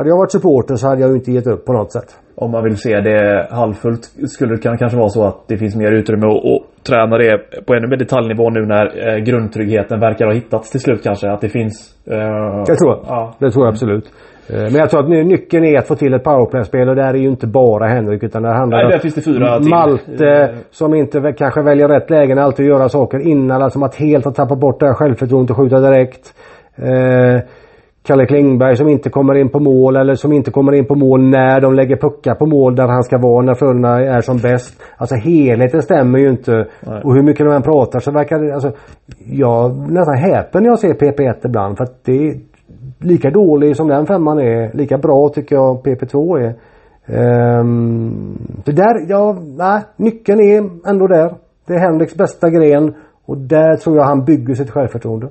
hade 0.00 0.10
jag 0.10 0.16
varit 0.16 0.32
supporter 0.32 0.74
så 0.74 0.86
hade 0.88 1.00
jag 1.00 1.16
inte 1.16 1.32
gett 1.32 1.46
upp 1.46 1.64
på 1.64 1.72
något 1.72 1.92
sätt. 1.92 2.08
Om 2.34 2.50
man 2.50 2.64
vill 2.64 2.76
se 2.76 3.00
det 3.00 3.48
halvfullt 3.50 4.04
skulle 4.28 4.56
det 4.56 4.76
kanske 4.78 4.96
vara 4.96 5.08
så 5.08 5.24
att 5.24 5.48
det 5.48 5.56
finns 5.56 5.76
mer 5.76 5.92
utrymme 5.92 6.26
att, 6.26 6.44
att 6.44 6.84
träna 6.84 7.18
det 7.18 7.38
på 7.66 7.74
ännu 7.74 7.86
mer 7.86 7.96
detaljnivå 7.96 8.50
nu 8.50 8.66
när 8.66 8.86
eh, 9.08 9.18
grundtryggheten 9.18 10.00
verkar 10.00 10.26
ha 10.26 10.32
hittats 10.32 10.70
till 10.70 10.80
slut 10.80 11.02
kanske. 11.02 11.30
Att 11.30 11.40
det 11.40 11.48
finns... 11.48 11.94
Eh, 12.06 12.64
det 12.66 12.76
tror 12.76 12.90
jag. 12.90 13.00
Ja. 13.06 13.34
Det 13.38 13.50
tror 13.50 13.64
jag 13.64 13.72
absolut. 13.72 14.04
Eh, 14.50 14.62
men 14.62 14.74
jag 14.74 14.90
tror 14.90 15.00
att 15.00 15.26
nyckeln 15.26 15.64
är 15.64 15.78
att 15.78 15.88
få 15.88 15.94
till 15.94 16.14
ett 16.14 16.24
powerplay-spel 16.24 16.88
och 16.88 16.96
där 16.96 17.14
är 17.14 17.18
ju 17.18 17.28
inte 17.28 17.46
bara 17.46 17.88
Henrik 17.88 18.22
utan 18.22 18.42
det 18.42 18.54
handlar 18.54 18.84
om... 18.84 18.90
där 18.90 18.98
finns 18.98 19.14
det 19.14 19.20
fyra 19.20 19.58
till. 19.58 19.68
Malte 19.68 20.54
som 20.70 20.94
inte 20.94 21.32
kanske 21.38 21.62
väljer 21.62 21.88
rätt 21.88 22.10
lägen 22.10 22.38
alltid 22.38 22.66
att 22.66 22.78
göra 22.78 22.88
saker 22.88 23.18
innan. 23.18 23.62
Alltså 23.62 23.84
att 23.84 23.94
helt 23.94 24.24
ha 24.24 24.32
tappat 24.32 24.58
bort 24.58 24.80
det 24.80 24.86
här 24.86 24.94
självförtroendet 24.94 25.50
och 25.50 25.56
skjuta 25.56 25.80
direkt. 25.80 26.34
Eh, 26.76 27.40
Kalle 28.02 28.26
Klingberg 28.26 28.76
som 28.76 28.88
inte 28.88 29.10
kommer 29.10 29.34
in 29.34 29.48
på 29.48 29.60
mål 29.60 29.96
eller 29.96 30.14
som 30.14 30.32
inte 30.32 30.50
kommer 30.50 30.72
in 30.72 30.86
på 30.86 30.94
mål 30.94 31.22
när 31.22 31.60
de 31.60 31.74
lägger 31.74 31.96
puckar 31.96 32.34
på 32.34 32.46
mål 32.46 32.76
där 32.76 32.88
han 32.88 33.02
ska 33.02 33.18
vara 33.18 33.44
när 33.44 33.54
Frölunda 33.54 33.88
är 33.88 34.20
som 34.20 34.36
bäst. 34.36 34.82
Alltså 34.96 35.14
helheten 35.14 35.82
stämmer 35.82 36.18
ju 36.18 36.30
inte. 36.30 36.52
Nej. 36.52 37.02
Och 37.04 37.14
hur 37.14 37.22
mycket 37.22 37.46
de 37.46 37.54
än 37.54 37.62
pratar 37.62 38.00
så 38.00 38.10
verkar 38.10 38.38
det... 38.38 38.54
Alltså, 38.54 38.72
jag 39.26 39.90
nästan 39.90 40.16
häpen 40.16 40.62
när 40.62 40.70
jag 40.70 40.78
ser 40.78 40.94
PP1 40.94 41.46
ibland 41.46 41.76
för 41.76 41.84
att 41.84 42.04
det 42.04 42.12
är 42.12 42.34
lika 42.98 43.30
dålig 43.30 43.76
som 43.76 43.88
den 43.88 44.06
femman 44.06 44.38
är. 44.38 44.76
Lika 44.76 44.98
bra 44.98 45.28
tycker 45.28 45.56
jag 45.56 45.82
PP2 45.82 46.38
är. 46.38 46.54
Um, 47.60 48.38
det 48.64 48.72
där, 48.72 49.04
ja, 49.08 49.36
nej, 49.56 49.82
nyckeln 49.96 50.40
är 50.40 50.88
ändå 50.90 51.06
där. 51.06 51.34
Det 51.66 51.74
är 51.74 51.78
Henriks 51.78 52.14
bästa 52.14 52.50
gren 52.50 52.94
och 53.26 53.38
där 53.38 53.76
tror 53.76 53.96
jag 53.96 54.04
han 54.04 54.24
bygger 54.24 54.54
sitt 54.54 54.70
självförtroende. 54.70 55.28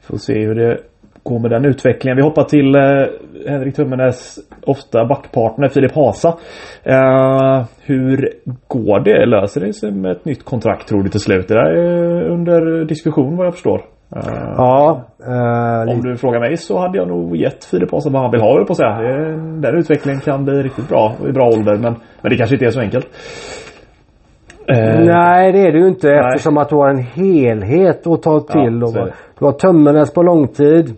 Får 0.00 0.16
se 0.16 0.46
hur 0.46 0.54
det 0.54 0.78
gå 1.22 1.38
med 1.38 1.50
den 1.50 1.64
utvecklingen. 1.64 2.16
Vi 2.16 2.22
hoppar 2.22 2.44
till 2.44 2.74
eh, 2.74 3.52
Henrik 3.52 3.76
Tummenes 3.76 4.38
ofta 4.66 5.04
backpartner 5.04 5.68
Filip 5.68 5.94
Hasa. 5.94 6.28
Eh, 6.82 7.64
hur 7.84 8.32
går 8.68 9.00
det? 9.00 9.26
Löser 9.26 9.60
det 9.60 9.72
sig 9.72 9.92
med 9.92 10.12
ett 10.12 10.24
nytt 10.24 10.44
kontrakt 10.44 10.88
tror 10.88 11.02
du 11.02 11.08
till 11.08 11.20
slut? 11.20 11.48
Det 11.48 11.54
där 11.54 11.70
är 11.70 12.28
under 12.28 12.84
diskussion 12.84 13.36
vad 13.36 13.46
jag 13.46 13.54
förstår. 13.54 13.84
Eh, 14.16 14.54
ja. 14.56 15.04
Eh, 15.26 15.94
om 15.94 16.00
du 16.02 16.16
frågar 16.16 16.40
mig 16.40 16.56
så 16.56 16.78
hade 16.78 16.98
jag 16.98 17.08
nog 17.08 17.36
gett 17.36 17.64
Filip 17.64 17.92
Hasa 17.92 18.10
vad 18.10 18.22
han 18.22 18.30
vill 18.30 18.40
ha 18.40 18.64
på 18.64 18.74
säga. 18.74 18.98
Den 19.36 19.78
utvecklingen 19.78 20.20
kan 20.20 20.44
bli 20.44 20.62
riktigt 20.62 20.88
bra 20.88 21.12
i 21.28 21.32
bra 21.32 21.46
ålder 21.46 21.76
men, 21.76 21.94
men 22.22 22.30
det 22.30 22.36
kanske 22.36 22.54
inte 22.54 22.66
är 22.66 22.70
så 22.70 22.80
enkelt. 22.80 23.06
Eh, 24.66 25.04
Nej 25.04 25.52
det 25.52 25.58
är 25.58 25.72
det 25.72 25.78
ju 25.78 25.88
inte 25.88 26.08
nej. 26.08 26.18
eftersom 26.18 26.58
att 26.58 26.68
du 26.68 26.76
har 26.76 26.88
en 26.88 26.98
helhet 26.98 28.06
att 28.06 28.22
ta 28.22 28.40
till. 28.40 28.80
Ja, 28.94 29.08
du 29.38 29.44
har 29.44 29.52
Tömmernes 29.52 30.14
på 30.14 30.22
långtid. 30.22 30.96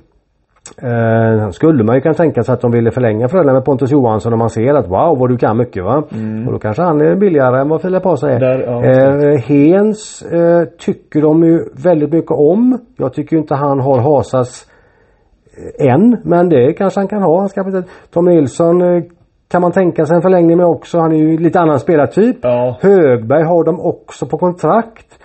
Eh, 0.82 1.50
skulle 1.50 1.84
man 1.84 1.94
ju 1.94 2.00
kunna 2.00 2.14
tänka 2.14 2.42
sig 2.42 2.52
att 2.52 2.60
de 2.60 2.70
ville 2.70 2.90
förlänga 2.90 3.28
Frölunda 3.28 3.52
med 3.52 3.64
Pontus 3.64 3.92
Johansson 3.92 4.32
om 4.32 4.38
man 4.38 4.50
ser 4.50 4.74
att 4.74 4.88
wow 4.88 5.18
vad 5.18 5.28
du 5.28 5.36
kan 5.36 5.56
mycket 5.56 5.84
va. 5.84 6.02
Mm. 6.12 6.46
Och 6.46 6.52
då 6.52 6.58
kanske 6.58 6.82
han 6.82 7.00
är 7.00 7.16
billigare 7.16 7.60
än 7.60 7.68
vad 7.68 7.82
Filip 7.82 8.04
Hasa 8.04 8.30
är. 8.30 8.40
Där, 8.40 8.60
ja, 8.60 8.84
eh, 8.84 9.38
Hens 9.38 10.22
eh, 10.22 10.64
tycker 10.78 11.22
de 11.22 11.44
ju 11.44 11.64
väldigt 11.84 12.12
mycket 12.12 12.30
om. 12.30 12.78
Jag 12.96 13.12
tycker 13.12 13.36
inte 13.36 13.54
han 13.54 13.80
har 13.80 13.98
Hasas 14.00 14.66
eh, 15.78 15.92
än 15.92 16.16
men 16.24 16.48
det 16.48 16.72
kanske 16.72 17.00
han 17.00 17.08
kan 17.08 17.22
ha. 17.22 17.38
Han 17.38 17.48
ska, 17.48 17.82
Tom 18.10 18.24
Nilsson 18.24 18.82
eh, 18.82 19.02
kan 19.50 19.62
man 19.62 19.72
tänka 19.72 20.04
sig 20.06 20.16
en 20.16 20.22
förlängning 20.22 20.56
med 20.56 20.66
också. 20.66 20.98
Han 20.98 21.12
är 21.12 21.16
ju 21.16 21.38
lite 21.38 21.60
annan 21.60 21.78
spelartyp. 21.78 22.36
Ja. 22.42 22.76
Högberg 22.80 23.44
har 23.44 23.64
de 23.64 23.80
också 23.80 24.26
på 24.26 24.38
kontrakt. 24.38 25.18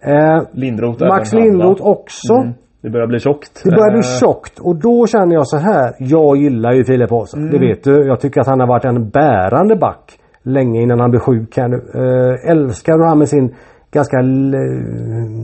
Eh, 0.00 0.42
Lindroth 0.52 1.06
Max 1.06 1.32
Lindroth 1.32 1.86
också. 1.86 2.34
Mm. 2.34 2.54
Det 2.84 2.90
börjar 2.90 3.06
bli 3.06 3.18
tjockt. 3.20 3.60
Det 3.64 3.70
börjar 3.70 3.90
bli 3.90 3.98
eh. 3.98 4.18
tjockt 4.20 4.58
och 4.58 4.76
då 4.76 5.06
känner 5.06 5.34
jag 5.34 5.46
så 5.46 5.56
här. 5.56 5.94
Jag 5.98 6.36
gillar 6.36 6.72
ju 6.72 6.84
Filip 6.84 7.10
Hasen. 7.10 7.40
Mm. 7.40 7.52
Det 7.52 7.58
vet 7.66 7.84
du. 7.84 8.06
Jag 8.06 8.20
tycker 8.20 8.40
att 8.40 8.46
han 8.46 8.60
har 8.60 8.66
varit 8.66 8.84
en 8.84 9.08
bärande 9.10 9.76
back 9.76 10.12
länge 10.42 10.82
innan 10.82 11.00
han 11.00 11.10
blev 11.10 11.20
sjuk 11.20 11.56
här 11.56 11.68
nu. 11.68 11.76
Äh, 11.94 12.50
älskar 12.50 12.98
han 13.08 13.18
med 13.18 13.28
sin 13.28 13.54
ganska 13.92 14.16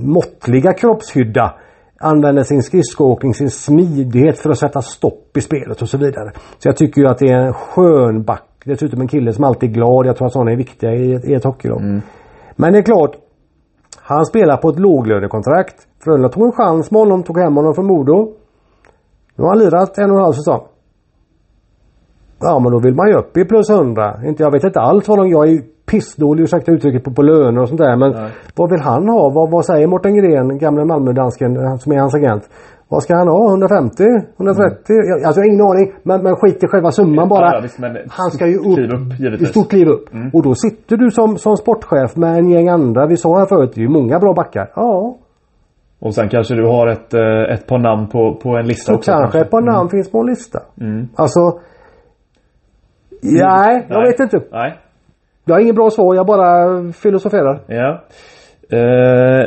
måttliga 0.03 0.73
kroppshydda 0.73 1.55
använder 2.01 2.43
sin 2.43 2.63
skridskoåkning, 2.63 3.35
sin 3.35 3.51
smidighet 3.51 4.39
för 4.39 4.51
att 4.51 4.59
sätta 4.59 4.83
stopp 4.83 5.37
i 5.37 5.41
spelet 5.41 5.83
och 5.83 5.89
så 5.89 5.99
vidare. 5.99 6.31
Så 6.59 6.69
jag 6.69 6.77
tycker 6.77 7.01
ju 7.01 7.09
att 7.09 7.19
det 7.19 7.29
är 7.29 7.39
en 7.47 7.53
skön 7.53 8.23
back 8.23 8.43
Dessutom 8.65 9.01
en 9.01 9.09
kille 9.09 9.33
som 9.33 9.45
alltid 9.45 9.71
är 9.71 9.75
glad. 9.75 10.07
Jag 10.07 10.17
tror 10.17 10.27
att 10.27 10.33
sådana 10.33 10.53
är 10.53 10.57
viktiga 10.57 10.93
i, 10.95 11.13
ett- 11.15 11.25
i 11.25 11.35
ett 11.35 11.45
hockeylag. 11.45 11.81
Men 12.57 12.73
det 12.73 12.79
är 12.79 12.83
klart. 12.83 13.11
Han 14.11 14.27
spelar 14.27 14.57
på 14.57 14.69
ett 14.69 14.79
låglönekontrakt. 14.79 15.77
Frölunda 16.05 16.29
tog 16.29 16.45
en 16.47 16.53
chans 16.53 16.91
med 16.91 17.01
honom, 17.01 17.23
tog 17.23 17.39
hem 17.39 17.57
honom 17.57 17.75
från 17.75 17.87
Modo. 17.87 18.33
Nu 19.37 19.45
har 19.45 19.49
han 19.49 19.59
lirat 19.59 19.99
en 19.99 20.11
och 20.11 20.17
en 20.17 20.23
halv 20.23 20.33
säsong. 20.33 20.63
Ja 22.41 22.59
men 22.59 22.73
då 22.73 22.79
vill 22.79 22.95
man 22.95 23.09
ju 23.09 23.15
upp 23.15 23.37
i 23.37 23.45
plus 23.45 23.71
100. 23.71 24.21
Inte, 24.25 24.43
jag 24.43 24.53
vet 24.53 24.65
inte 24.65 24.81
alls 24.81 25.09
vad 25.09 25.19
de... 25.19 25.29
Jag 25.29 25.49
är 25.49 25.53
ju 25.53 25.63
pissdålig, 25.91 26.43
ursäkta 26.43 26.73
uttrycket, 26.73 27.05
på, 27.05 27.11
på 27.13 27.23
löner 27.23 27.63
och 27.63 27.69
sånt 27.69 27.81
där. 27.81 27.97
Men 27.97 28.11
Nej. 28.11 28.31
vad 28.57 28.71
vill 28.71 28.81
han 28.81 29.09
ha? 29.09 29.31
Vad, 29.31 29.51
vad 29.51 29.65
säger 29.65 29.87
Mårten 29.87 30.17
Gren, 30.17 30.59
gamle 30.59 30.85
Malmödansken 30.85 31.79
som 31.79 31.93
är 31.93 31.99
hans 31.99 32.15
agent? 32.15 32.49
Vad 32.93 33.03
ska 33.03 33.15
han 33.17 33.29
ha? 33.29 33.49
150? 33.49 34.05
130? 34.37 34.77
Jag, 34.89 35.25
alltså 35.25 35.41
jag 35.41 35.47
har 35.47 35.53
ingen 35.53 35.67
aning. 35.67 35.93
Men, 36.03 36.23
men 36.23 36.37
skit 36.37 36.65
i 36.65 36.67
själva 36.67 36.91
summan 36.91 37.29
bara. 37.29 37.55
Ja, 37.55 37.61
visst, 37.63 37.79
han 38.11 38.31
ska 38.31 38.47
ju 38.47 38.57
upp. 38.57 38.75
kliv 38.75 38.91
upp, 38.93 39.21
givetvis. 39.21 39.49
ett 39.49 39.55
stort 39.55 39.71
kliv 39.71 39.89
upp. 39.89 40.05
Och 40.33 40.43
då 40.43 40.55
sitter 40.55 40.97
du 40.97 41.11
som, 41.11 41.37
som 41.39 41.57
sportchef 41.57 42.17
med 42.17 42.39
en 42.39 42.49
gäng 42.51 42.69
andra. 42.69 43.07
Vi 43.07 43.17
sa 43.17 43.39
här 43.39 43.47
förut, 43.47 43.71
det 43.75 43.81
är 43.81 43.83
ju 43.83 43.89
många 43.89 44.19
bra 44.19 44.33
backar. 44.35 44.71
Ja. 44.77 45.17
Och 45.99 46.15
sen 46.15 46.29
kanske 46.29 46.55
du 46.55 46.67
har 46.67 46.87
ett, 46.87 47.15
eh, 47.15 47.55
ett 47.55 47.67
par 47.67 47.79
namn 47.79 48.09
på, 48.09 48.35
på 48.43 48.57
en 48.57 48.67
lista 48.67 48.93
Så 48.93 48.99
också. 48.99 49.13
kanske 49.13 49.41
ett 49.41 49.51
par 49.51 49.63
namn 49.63 49.89
finns 49.89 50.11
på 50.11 50.19
en 50.21 50.27
lista. 50.27 50.59
Mm. 50.81 51.09
Alltså. 51.17 51.41
Nej, 53.23 53.87
jag 53.89 54.07
vet 54.07 54.21
inte. 54.21 54.41
Nej. 54.53 54.79
Jag 55.45 55.55
har 55.55 55.61
ingen 55.61 55.75
bra 55.75 55.91
svar. 55.91 56.15
Jag 56.15 56.27
bara 56.27 56.83
filosoferar. 56.93 57.61
Ja. 57.67 58.03
Eh, 58.77 59.47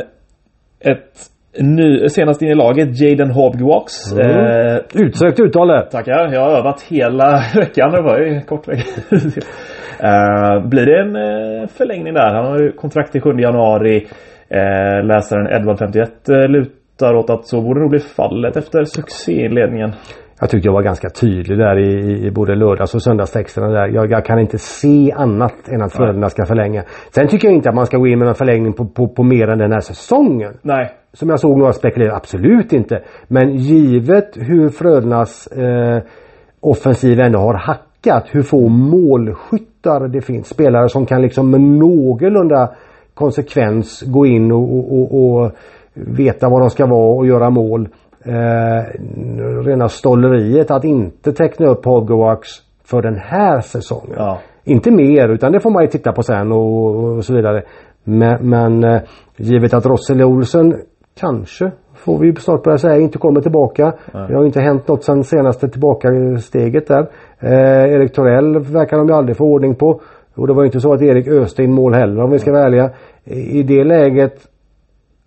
ett 0.92 1.33
ny, 1.60 2.08
senast 2.08 2.42
in 2.42 2.48
i 2.48 2.54
laget, 2.54 3.00
Jaden 3.00 3.30
Hobgwax. 3.30 4.12
Mm. 4.12 4.30
Eh, 4.30 4.78
Utsökt 4.94 5.40
uttal 5.40 5.82
tackar. 5.90 6.32
Jag 6.32 6.40
har 6.40 6.58
övat 6.58 6.82
hela 6.82 7.42
veckan. 7.54 7.90
Det 7.92 8.02
var 8.02 8.18
ju 8.18 8.40
kort 8.40 8.68
vecka. 8.68 8.82
eh, 10.08 10.68
blir 10.68 10.86
det 10.86 11.00
en 11.00 11.16
eh, 11.16 11.68
förlängning 11.68 12.14
där? 12.14 12.34
Han 12.34 12.44
har 12.44 12.58
ju 12.58 12.72
kontrakt 12.72 13.12
till 13.12 13.20
7 13.20 13.30
januari. 13.38 14.06
Eh, 14.48 15.04
läsaren 15.04 15.46
Edvard 15.46 15.78
51 15.78 16.28
eh, 16.28 16.48
lutar 16.48 17.14
åt 17.14 17.30
att 17.30 17.46
så 17.46 17.60
borde 17.60 17.80
nog 17.80 17.90
bli 17.90 17.98
fallet 17.98 18.56
efter 18.56 18.84
succéinledningen. 18.84 19.92
Jag 20.44 20.50
tycker 20.50 20.68
jag 20.68 20.72
var 20.72 20.82
ganska 20.82 21.10
tydlig 21.10 21.58
där 21.58 21.78
i, 21.78 22.26
i 22.26 22.30
både 22.30 22.54
lördags 22.54 22.94
och 22.94 23.02
söndagstexterna 23.02 23.68
där. 23.68 23.88
Jag, 23.88 24.10
jag 24.10 24.24
kan 24.24 24.38
inte 24.38 24.58
se 24.58 25.12
annat 25.12 25.68
än 25.68 25.82
att 25.82 25.92
Frölunda 25.92 26.28
ska 26.28 26.46
förlänga. 26.46 26.82
Sen 27.10 27.28
tycker 27.28 27.48
jag 27.48 27.54
inte 27.54 27.68
att 27.68 27.74
man 27.74 27.86
ska 27.86 27.98
gå 27.98 28.06
in 28.06 28.18
med 28.18 28.28
en 28.28 28.34
förlängning 28.34 28.72
på, 28.72 28.84
på, 28.84 29.08
på 29.08 29.22
mer 29.22 29.48
än 29.48 29.58
den 29.58 29.72
här 29.72 29.80
säsongen. 29.80 30.52
Nej. 30.62 30.92
Som 31.12 31.28
jag 31.28 31.40
såg 31.40 31.58
några 31.58 31.72
spekulera, 31.72 32.16
absolut 32.16 32.72
inte. 32.72 33.02
Men 33.28 33.56
givet 33.56 34.36
hur 34.36 34.68
Frölundas 34.68 35.46
eh, 35.46 36.02
offensiv 36.60 37.20
ändå 37.20 37.38
har 37.38 37.54
hackat. 37.54 38.24
Hur 38.30 38.42
få 38.42 38.68
målskyttar 38.68 40.08
det 40.08 40.20
finns. 40.20 40.48
Spelare 40.48 40.88
som 40.88 41.06
kan 41.06 41.22
liksom 41.22 41.50
med 41.50 41.60
någorlunda 41.60 42.74
konsekvens 43.14 44.02
gå 44.02 44.26
in 44.26 44.52
och, 44.52 44.74
och, 44.74 44.92
och, 44.92 45.42
och 45.44 45.52
veta 45.94 46.48
vad 46.48 46.60
de 46.60 46.70
ska 46.70 46.86
vara 46.86 47.16
och 47.16 47.26
göra 47.26 47.50
mål. 47.50 47.88
Eh, 48.26 48.84
rena 49.64 49.88
stolleriet 49.88 50.70
att 50.70 50.84
inte 50.84 51.32
teckna 51.32 51.66
upp 51.66 51.84
Hogwarts 51.84 52.62
för 52.84 53.02
den 53.02 53.16
här 53.16 53.60
säsongen. 53.60 54.14
Ja. 54.16 54.38
Inte 54.64 54.90
mer 54.90 55.28
utan 55.28 55.52
det 55.52 55.60
får 55.60 55.70
man 55.70 55.82
ju 55.82 55.88
titta 55.88 56.12
på 56.12 56.22
sen 56.22 56.52
och, 56.52 56.94
och 57.16 57.24
så 57.24 57.34
vidare. 57.34 57.62
Men, 58.04 58.48
men 58.48 58.84
eh, 58.84 59.00
givet 59.36 59.74
att 59.74 59.86
Rossele 59.86 60.24
Olsen 60.24 60.74
kanske 61.20 61.70
får 61.94 62.18
vi 62.18 62.34
snart 62.36 62.62
börja 62.62 62.78
säga 62.78 62.98
inte 62.98 63.18
kommer 63.18 63.40
tillbaka. 63.40 63.92
Det 64.12 64.34
har 64.34 64.44
inte 64.44 64.60
hänt 64.60 64.88
något 64.88 65.04
sen 65.04 65.24
senaste 65.24 65.68
tillbakasteget 65.68 66.86
där. 66.86 67.08
Eh, 67.38 67.94
Erik 67.94 68.12
Torell 68.12 68.58
verkar 68.58 68.96
de 68.96 69.08
ju 69.08 69.14
aldrig 69.14 69.36
få 69.36 69.44
ordning 69.44 69.74
på. 69.74 70.00
Och 70.34 70.46
det 70.46 70.54
var 70.54 70.62
ju 70.62 70.66
inte 70.66 70.80
så 70.80 70.92
att 70.92 71.02
Erik 71.02 71.28
öste 71.28 71.62
in 71.62 71.72
mål 71.72 71.94
heller 71.94 72.22
om 72.22 72.30
vi 72.30 72.38
ska 72.38 72.52
vara 72.52 72.64
ärliga. 72.64 72.90
I 73.24 73.62
det 73.62 73.84
läget 73.84 74.34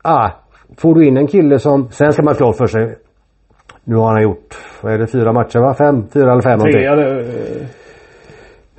ah, 0.03 0.29
får 0.78 0.95
du 0.95 1.07
in 1.07 1.18
en 1.18 1.28
kille 1.28 1.59
som, 1.59 1.88
sen 1.89 2.11
ska 2.11 2.24
man 2.24 2.34
ha 2.34 2.38
klart 2.38 2.55
för 2.55 2.68
sig 2.68 2.95
nu 3.89 3.95
har 3.95 4.11
han 4.11 4.24
gjort, 4.24 4.57
vad 4.82 4.93
är 4.93 4.97
det, 4.97 5.07
fyra 5.07 5.34
matcher 5.34 5.59
va? 5.59 5.74
Fem? 5.74 6.03
Fyra 6.13 6.32
eller 6.32 6.41
fem? 6.41 6.59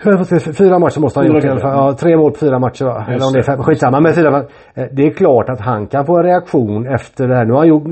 Tre, 0.02 0.24
se, 0.24 0.52
Fyra 0.52 0.78
matcher 0.78 1.00
måste 1.00 1.18
han 1.18 1.26
ha 1.28 1.34
gjort 1.34 1.44
i 1.44 1.48
alla 1.48 1.60
fall. 1.60 1.76
Ja, 1.76 1.92
tre 1.92 2.16
mål 2.16 2.30
på 2.32 2.38
fyra 2.38 2.58
matcher 2.58 2.84
va? 2.84 3.04
Eller 3.08 3.26
om 3.26 3.32
det 3.32 3.38
är 3.38 3.42
fem. 3.42 3.62
Skitsamma. 3.62 4.00
Men 4.00 4.12
fyra, 4.12 4.38
eh, 4.74 4.84
det 4.92 5.02
är 5.02 5.10
klart 5.10 5.48
att 5.48 5.60
han 5.60 5.86
kan 5.86 6.06
få 6.06 6.16
en 6.16 6.22
reaktion 6.22 6.86
efter 6.86 7.28
det 7.28 7.36
här. 7.36 7.44
Nu 7.44 7.52
har 7.52 7.58
han 7.58 7.68
gjort, 7.68 7.82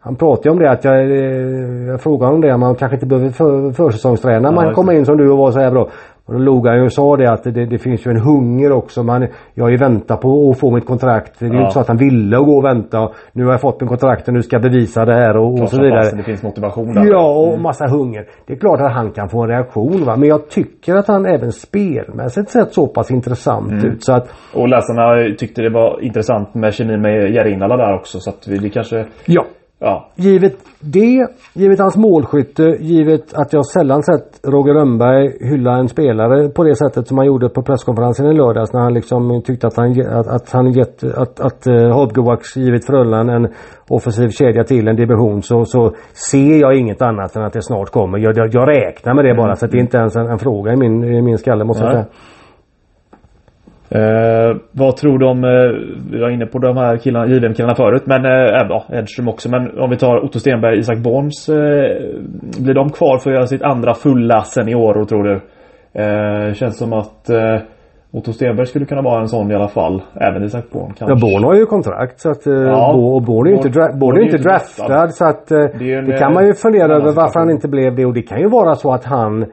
han 0.00 0.16
pratar 0.16 0.44
ju 0.44 0.50
om 0.50 0.58
det 0.58 0.70
att 0.70 0.84
jag, 0.84 0.94
eh, 0.94 1.88
jag 1.90 2.00
frågar 2.00 2.26
honom 2.26 2.40
det. 2.40 2.56
Man 2.56 2.74
kanske 2.74 2.96
inte 2.96 3.06
behöver 3.06 3.28
för, 3.28 3.72
försäsongsträna. 3.72 4.50
Man 4.50 4.74
kommer 4.74 4.92
in 4.92 5.04
som 5.04 5.16
du 5.16 5.30
och 5.30 5.38
var 5.38 5.50
så 5.50 5.60
här 5.60 5.70
bra. 5.70 5.88
Och 6.30 6.36
då 6.38 6.42
log 6.44 6.66
han 6.66 6.76
ju 6.76 6.84
och 6.84 6.92
sa 6.92 7.16
det 7.16 7.32
att 7.32 7.44
det, 7.44 7.66
det 7.66 7.78
finns 7.78 8.06
ju 8.06 8.10
en 8.10 8.20
hunger 8.20 8.72
också. 8.72 9.02
Man, 9.02 9.26
jag 9.54 9.64
har 9.64 9.70
ju 9.70 9.76
väntat 9.76 10.20
på 10.20 10.50
att 10.50 10.58
få 10.58 10.70
mitt 10.70 10.86
kontrakt. 10.86 11.38
Det 11.38 11.46
är 11.46 11.50
ju 11.50 11.54
Ja. 11.56 11.60
inte 11.60 11.72
så 11.72 11.80
att 11.80 11.88
han 11.88 11.96
ville 11.96 12.36
gå 12.36 12.56
och 12.56 12.64
vänta. 12.64 13.08
Nu 13.32 13.44
har 13.44 13.50
jag 13.52 13.60
fått 13.60 13.80
min 13.80 13.88
kontrakt 13.88 14.28
och 14.28 14.34
nu 14.34 14.42
ska 14.42 14.56
jag 14.56 14.62
bevisa 14.62 15.04
det 15.04 15.14
här 15.14 15.36
och, 15.36 15.60
och 15.60 15.68
så 15.68 15.82
vidare. 15.82 16.16
Det 16.16 16.22
finns 16.22 16.42
motivation 16.42 16.94
där. 16.94 17.04
Ja, 17.10 17.32
och 17.38 17.60
massa 17.60 17.86
hunger. 17.86 18.26
Det 18.46 18.52
är 18.52 18.56
klart 18.58 18.80
att 18.80 18.92
han 18.92 19.10
kan 19.10 19.28
få 19.28 19.42
en 19.42 19.48
reaktion 19.48 20.04
va. 20.04 20.16
Men 20.16 20.28
jag 20.28 20.48
tycker 20.50 20.94
att 20.96 21.08
han 21.08 21.26
även 21.26 21.52
spelmässigt 21.52 22.50
sett 22.50 22.72
så 22.74 22.86
pass 22.86 23.10
intressant 23.10 23.70
Mm. 23.72 23.84
ut 23.86 24.04
så 24.04 24.12
att 24.12 24.28
Och 24.54 24.68
läsarna 24.68 25.34
tyckte 25.38 25.62
det 25.62 25.70
var 25.70 26.00
intressant 26.04 26.54
med 26.54 26.74
kemin 26.74 27.00
med 27.02 27.30
Järrinala 27.30 27.76
där 27.76 27.94
också. 27.94 28.18
Så 28.20 28.30
att 28.30 28.48
vi, 28.48 28.58
det 28.58 28.68
kanske... 28.70 29.06
ja. 29.26 29.44
Ja. 29.82 30.08
Givet 30.14 30.56
det, 30.80 31.26
givet 31.54 31.78
hans 31.78 31.96
målskytte, 31.96 32.62
givet 32.80 33.34
att 33.34 33.52
jag 33.52 33.66
sällan 33.66 34.02
sett 34.02 34.40
Roger 34.44 34.74
Rönnberg 34.74 35.48
hylla 35.50 35.76
en 35.78 35.88
spelare 35.88 36.48
på 36.48 36.64
det 36.64 36.76
sättet 36.76 37.08
som 37.08 37.18
han 37.18 37.26
gjorde 37.26 37.48
på 37.48 37.62
presskonferensen 37.62 38.26
i 38.26 38.34
lördags 38.34 38.72
när 38.72 38.80
han 38.80 38.94
liksom 38.94 39.42
tyckte 39.44 39.66
att 39.66 39.76
han, 39.76 40.00
att, 40.06 40.26
att 40.26 40.50
han 40.52 40.72
gett, 40.72 41.04
att, 41.04 41.40
att 41.40 41.66
uh, 41.66 41.92
Hobgovax 41.92 42.56
givit 42.56 42.86
Frölunda 42.86 43.34
en 43.34 43.48
offensiv 43.88 44.28
kedja 44.28 44.64
till 44.64 44.88
en 44.88 44.96
division 44.96 45.42
så, 45.42 45.64
så 45.64 45.94
ser 46.30 46.60
jag 46.60 46.74
inget 46.74 47.02
annat 47.02 47.36
än 47.36 47.44
att 47.44 47.52
det 47.52 47.62
snart 47.62 47.90
kommer. 47.90 48.18
Jag, 48.18 48.36
jag, 48.36 48.54
jag 48.54 48.68
räknar 48.68 49.14
med 49.14 49.24
det 49.24 49.34
bara 49.34 49.56
så 49.56 49.64
att 49.64 49.70
det 49.70 49.78
är 49.78 49.82
inte 49.82 49.98
ens 49.98 50.16
en, 50.16 50.26
en 50.26 50.38
fråga 50.38 50.72
i 50.72 50.76
min, 50.76 51.04
i 51.04 51.22
min 51.22 51.38
skalle 51.38 51.64
måste 51.64 51.84
jag 51.84 51.92
säga. 51.92 52.06
Eh, 53.92 54.56
vad 54.72 54.96
tror 54.96 55.18
du 55.18 55.26
om, 55.26 55.44
eh, 55.44 55.50
vi 56.12 56.20
var 56.20 56.30
inne 56.30 56.46
på 56.46 56.58
de 56.58 56.76
här 56.76 56.96
killarna, 56.96 57.26
JVM-killarna 57.26 57.74
förut, 57.74 58.02
men 58.06 58.24
eh, 58.24 58.30
ja, 58.68 58.84
Edström 58.92 59.28
också. 59.28 59.50
Men 59.50 59.78
om 59.78 59.90
vi 59.90 59.96
tar 59.96 60.24
Otto 60.24 60.38
Stenberg, 60.38 60.78
Isak 60.78 60.98
Borns. 60.98 61.48
Eh, 61.48 61.54
blir 62.64 62.74
de 62.74 62.90
kvar 62.90 63.18
för 63.18 63.30
att 63.30 63.34
göra 63.36 63.46
sitt 63.46 63.62
andra 63.62 63.94
fulla 63.94 64.40
seniorår 64.42 65.04
tror 65.04 65.22
du? 65.24 65.40
Eh, 66.02 66.54
känns 66.54 66.78
som 66.78 66.92
att 66.92 67.30
eh, 67.30 67.56
Otto 68.12 68.32
Stenberg 68.32 68.66
skulle 68.66 68.84
kunna 68.84 69.02
vara 69.02 69.20
en 69.20 69.28
sån 69.28 69.50
i 69.50 69.54
alla 69.54 69.68
fall. 69.68 70.02
Även 70.20 70.42
Isak 70.44 70.70
Born 70.72 70.92
kanske. 70.98 71.04
Ja, 71.04 71.14
Born 71.20 71.44
har 71.44 71.54
ju 71.54 71.66
kontrakt 71.66 72.20
så 72.20 72.30
att 72.30 72.46
eh, 72.46 72.52
Ja. 72.54 72.92
Bo- 72.94 73.14
och 73.16 73.22
Born 73.22 73.46
är 73.46 73.50
ju 73.50 73.56
inte, 73.56 73.68
Born- 73.68 73.72
dra- 73.74 73.88
Born 73.92 73.98
Born 73.98 74.16
är 74.16 74.22
inte 74.22 74.38
draftad. 74.38 75.08
så 75.08 75.24
att 75.24 75.50
eh, 75.50 75.58
Det 75.78 75.94
en, 75.94 76.04
det 76.06 76.16
kan 76.18 76.34
man 76.34 76.44
ju 76.44 76.50
eh, 76.50 76.54
fundera 76.54 76.94
över 76.96 77.12
varför 77.12 77.40
han 77.40 77.50
inte 77.50 77.68
blev 77.68 77.96
det 77.96 78.06
och 78.06 78.14
det 78.14 78.22
kan 78.22 78.40
ju 78.40 78.48
vara 78.48 78.74
så 78.74 78.92
att 78.92 79.04
han 79.04 79.44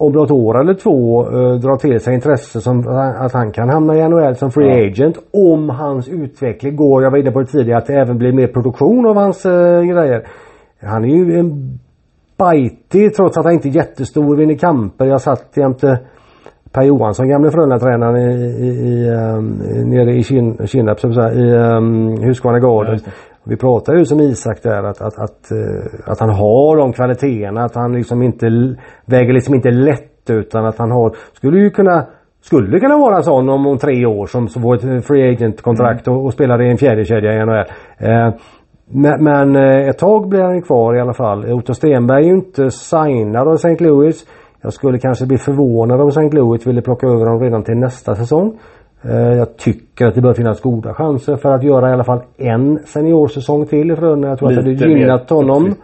om 0.00 0.12
något 0.12 0.30
år 0.30 0.60
eller 0.60 0.74
två 0.74 1.22
eh, 1.22 1.54
drar 1.54 1.76
till 1.76 2.00
sig 2.00 2.14
intresse 2.14 2.60
som 2.60 2.88
att 3.18 3.32
han 3.32 3.52
kan 3.52 3.68
hamna 3.68 3.96
i 3.96 4.08
NHL 4.08 4.36
som 4.36 4.50
free 4.50 4.68
Ja. 4.80 4.86
agent 4.86 5.18
om 5.32 5.68
hans 5.70 6.08
utveckling 6.08 6.76
går, 6.76 7.02
jag 7.02 7.10
var 7.10 7.18
inne 7.18 7.30
på 7.30 7.40
det 7.40 7.46
tidigare, 7.46 7.78
att 7.78 7.86
det 7.86 7.94
även 7.94 8.18
blir 8.18 8.32
mer 8.32 8.46
produktion 8.46 9.06
av 9.06 9.16
hans 9.16 9.46
eh, 9.46 9.82
grejer. 9.82 10.26
Han 10.82 11.04
är 11.04 11.08
ju 11.08 11.38
en 11.38 11.78
bitig 12.38 13.14
trots 13.14 13.38
att 13.38 13.44
han 13.44 13.52
inte 13.54 13.68
är 13.68 13.70
jättestor, 13.70 14.36
vinner 14.36 14.54
kamper. 14.54 15.04
Jag 15.06 15.20
satt 15.20 15.56
jämte 15.56 15.98
Per 16.72 16.82
Johansson, 16.82 17.28
gamle 17.28 17.50
Frölunda-tränaren 17.50 18.16
i, 18.16 18.34
i, 18.66 18.68
i, 18.68 19.10
um, 19.10 19.48
nere 19.90 20.12
i 20.12 20.20
Kin- 20.22 20.66
Kinnarp, 20.66 21.04
i 21.34 21.52
um, 21.52 22.22
Husqvarna 22.22 22.58
Ja, 22.58 22.62
Garden. 22.68 22.94
det. 23.04 23.10
Vi 23.50 23.56
pratar 23.56 23.94
ju 23.94 24.04
som 24.04 24.20
Isak 24.20 24.62
där 24.62 24.82
att, 24.82 25.00
att, 25.00 25.18
att, 25.18 25.50
eh, 25.50 26.10
att 26.12 26.20
han 26.20 26.30
har 26.30 26.76
de 26.76 26.92
kvaliteterna. 26.92 27.64
Att 27.64 27.74
han 27.74 27.92
liksom 27.92 28.22
inte 28.22 28.46
väger 29.04 29.32
liksom 29.32 29.54
inte 29.54 29.70
lätt 29.70 30.30
utan 30.30 30.66
att 30.66 30.78
han 30.78 30.90
har, 30.90 31.14
skulle 31.32 31.58
ju 31.58 31.70
kunna 31.70 32.06
skulle 32.40 32.80
kunna 32.80 32.96
vara 32.96 33.16
en 33.16 33.22
sån 33.22 33.48
om, 33.48 33.66
om 33.66 33.78
tre 33.78 34.06
år 34.06 34.26
som, 34.26 34.48
som 34.48 34.62
får 34.62 34.74
ett 34.74 35.06
free 35.06 35.32
agent 35.32 35.62
kontrakt 35.62 36.08
och, 36.08 36.24
och 36.24 36.32
spelar 36.32 36.62
i 36.62 36.70
en 36.70 36.78
fjärde 36.78 37.04
kedja 37.04 37.32
i 37.32 37.46
NHL. 37.46 37.64
Eh, 37.98 38.34
men, 38.90 39.24
men 39.24 39.56
eh, 39.56 39.88
ett 39.88 39.98
tag 39.98 40.28
blir 40.28 40.42
han 40.42 40.62
kvar 40.62 40.96
i 40.96 41.00
alla 41.00 41.14
fall. 41.14 41.52
Otto 41.52 41.74
Stenberg 41.74 42.24
är 42.24 42.28
ju 42.28 42.34
inte 42.34 42.70
signad 42.70 43.48
av 43.48 43.54
St. 43.54 43.76
Louis. 43.84 44.26
Jag 44.62 44.72
skulle 44.72 44.98
kanske 44.98 45.26
bli 45.26 45.38
förvånad 45.38 46.00
om 46.00 46.08
St. 46.08 46.30
Louis 46.30 46.66
ville 46.66 46.82
plocka 46.82 47.06
över 47.06 47.26
honom 47.26 47.40
redan 47.40 47.62
till 47.62 47.76
nästa 47.76 48.14
säsong. 48.14 48.58
Eh, 49.04 49.36
Jag 49.38 49.56
tycker 49.56 50.06
att 50.06 50.14
det 50.14 50.20
bör 50.20 50.32
finnas 50.34 50.60
goda 50.60 50.94
chanser 50.94 51.36
för 51.36 51.52
att 51.52 51.62
göra 51.62 51.90
i 51.90 51.92
alla 51.92 52.04
fall 52.04 52.20
en 52.36 52.78
seniorsäsong 52.78 53.66
till 53.66 53.90
i 53.90 53.96
Frölunda. 53.96 54.28
Jag 54.28 54.38
tror 54.38 54.48
att 54.48 54.56
det 54.64 54.70
Lite 54.70 54.84
hade 54.84 54.98
gynnat 54.98 55.30
honom. 55.30 55.74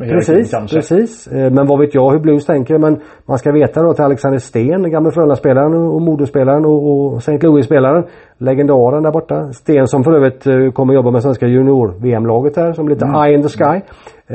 Precis, 0.00 0.50
kanske. 0.50 0.76
precis. 0.76 1.26
Eh, 1.26 1.50
Men 1.52 1.66
vad 1.66 1.78
vet 1.80 1.94
jag 1.94 2.10
hur 2.10 2.18
Blues 2.18 2.46
tänker. 2.46 2.78
Men 2.78 3.00
man 3.26 3.38
ska 3.38 3.52
veta 3.52 3.82
då 3.82 3.90
att 3.90 4.00
Alexander 4.00 4.38
Sten, 4.38 4.82
den 4.82 4.90
gamle 4.90 5.10
Frölunda-spelaren 5.10 5.74
och 5.74 6.02
Modospelaren 6.02 6.64
och, 6.64 7.12
och 7.12 7.16
St. 7.18 7.38
Louis-spelaren. 7.46 8.04
Legendaren 8.38 9.02
där 9.02 9.10
borta. 9.12 9.52
Sten 9.52 9.86
som 9.86 10.04
för 10.04 10.12
övrigt 10.12 10.46
eh, 10.46 10.70
kommer 10.72 10.94
jobba 10.94 11.10
med 11.10 11.22
svenska 11.22 11.46
junior-VM-laget 11.46 12.56
här 12.56 12.72
som 12.72 12.88
lite 12.88 13.04
Mm. 13.04 13.22
eye 13.22 13.34
in 13.34 13.42
the 13.42 13.48
sky. 13.48 13.80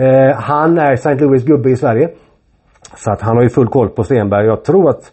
Eh, 0.02 0.36
han 0.36 0.78
är 0.78 0.94
St. 0.94 1.16
Louis 1.16 1.46
gubbe 1.46 1.70
i 1.70 1.76
Sverige. 1.76 2.10
Så 2.98 3.12
att 3.12 3.22
han 3.22 3.36
har 3.36 3.44
ju 3.44 3.50
full 3.50 3.68
koll 3.68 3.90
på 3.90 4.04
Stenberg. 4.04 4.46
Jag 4.48 4.64
tror 4.64 4.90
att 4.90 5.12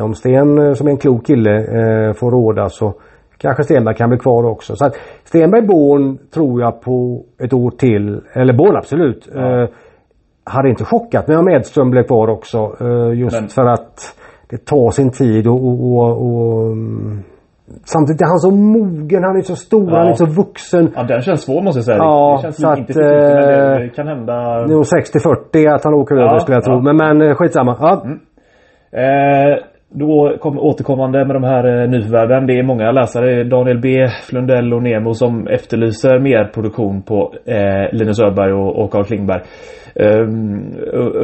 om 0.00 0.14
Sten 0.14 0.58
eh, 0.58 0.72
som 0.72 0.86
är 0.86 0.90
en 0.90 0.98
klok 0.98 1.26
kille 1.26 1.56
eh, 1.56 2.12
får 2.12 2.30
råda 2.30 2.68
så 2.68 2.94
kanske 3.38 3.64
Stenberg 3.64 3.94
kan 3.94 4.08
bli 4.08 4.18
kvar 4.18 4.44
också. 4.44 4.76
Så 4.76 4.84
att 4.86 4.96
Stenberg 5.24 5.66
Born 5.66 6.18
tror 6.34 6.60
jag 6.60 6.80
på 6.80 7.22
ett 7.38 7.52
år 7.52 7.70
till. 7.70 8.20
Eller 8.32 8.52
Born 8.52 8.76
absolut. 8.76 9.28
Ja. 9.34 9.62
Eh, 9.62 9.68
hade 10.44 10.68
inte 10.68 10.84
chockat 10.84 11.28
mig 11.28 11.36
om 11.36 11.48
Edström 11.48 11.90
blev 11.90 12.02
kvar 12.02 12.28
också. 12.28 12.76
Eh, 12.80 13.18
just 13.18 13.40
Men... 13.40 13.48
för 13.48 13.66
att 13.66 14.16
det 14.50 14.64
tar 14.64 14.90
sin 14.90 15.10
tid 15.10 15.46
och, 15.46 15.64
och, 15.64 16.26
och, 16.26 16.72
mm, 16.72 17.22
Samtidigt 17.84 18.22
är 18.22 18.26
han 18.26 18.38
så 18.38 18.50
mogen, 18.50 19.24
han 19.24 19.36
är 19.36 19.42
så 19.42 19.56
stor, 19.56 19.90
ja. 19.90 19.98
han 19.98 20.08
är 20.08 20.12
så 20.12 20.26
vuxen. 20.26 20.92
Ja 20.96 21.02
den 21.02 21.22
känns 21.22 21.42
svår 21.42 21.62
måste 21.62 21.78
jag 21.78 21.84
säga. 21.84 21.96
Ja, 21.96 22.34
det 22.36 22.42
känns 22.42 22.56
så 22.56 22.76
inte 22.76 22.92
att, 22.92 22.96
men 22.96 23.80
det 23.80 23.88
kan 23.88 24.06
hända... 24.06 24.66
Nog 24.66 24.82
60-40 24.82 25.74
att 25.74 25.84
han 25.84 25.94
åker 25.94 26.14
ja, 26.14 26.22
över 26.22 26.38
skulle 26.38 26.56
jag 26.56 26.64
tro. 26.64 26.80
Men, 26.80 26.96
men 26.96 27.22
eh, 27.22 27.34
skitsamma. 27.34 27.76
Ja. 27.80 28.04
Mm. 28.04 28.20
Eh, 28.92 29.58
då 29.94 30.36
kom, 30.40 30.58
återkommande 30.58 31.24
med 31.24 31.36
de 31.36 31.44
här 31.44 31.82
eh, 31.82 31.88
nyförvärven. 31.88 32.46
Det 32.46 32.58
är 32.58 32.62
många 32.62 32.92
läsare, 32.92 33.44
Daniel 33.44 33.80
B, 33.80 34.08
Flundell 34.28 34.74
och 34.74 34.82
Nemo 34.82 35.14
som 35.14 35.46
efterlyser 35.46 36.18
mer 36.18 36.44
produktion 36.44 37.02
på 37.02 37.34
eh, 37.44 37.92
Linus 37.92 38.20
Öberg 38.20 38.52
och, 38.52 38.84
och 38.84 38.90
Carl 38.90 39.04
Klingberg. 39.04 39.42
Um, 39.96 40.74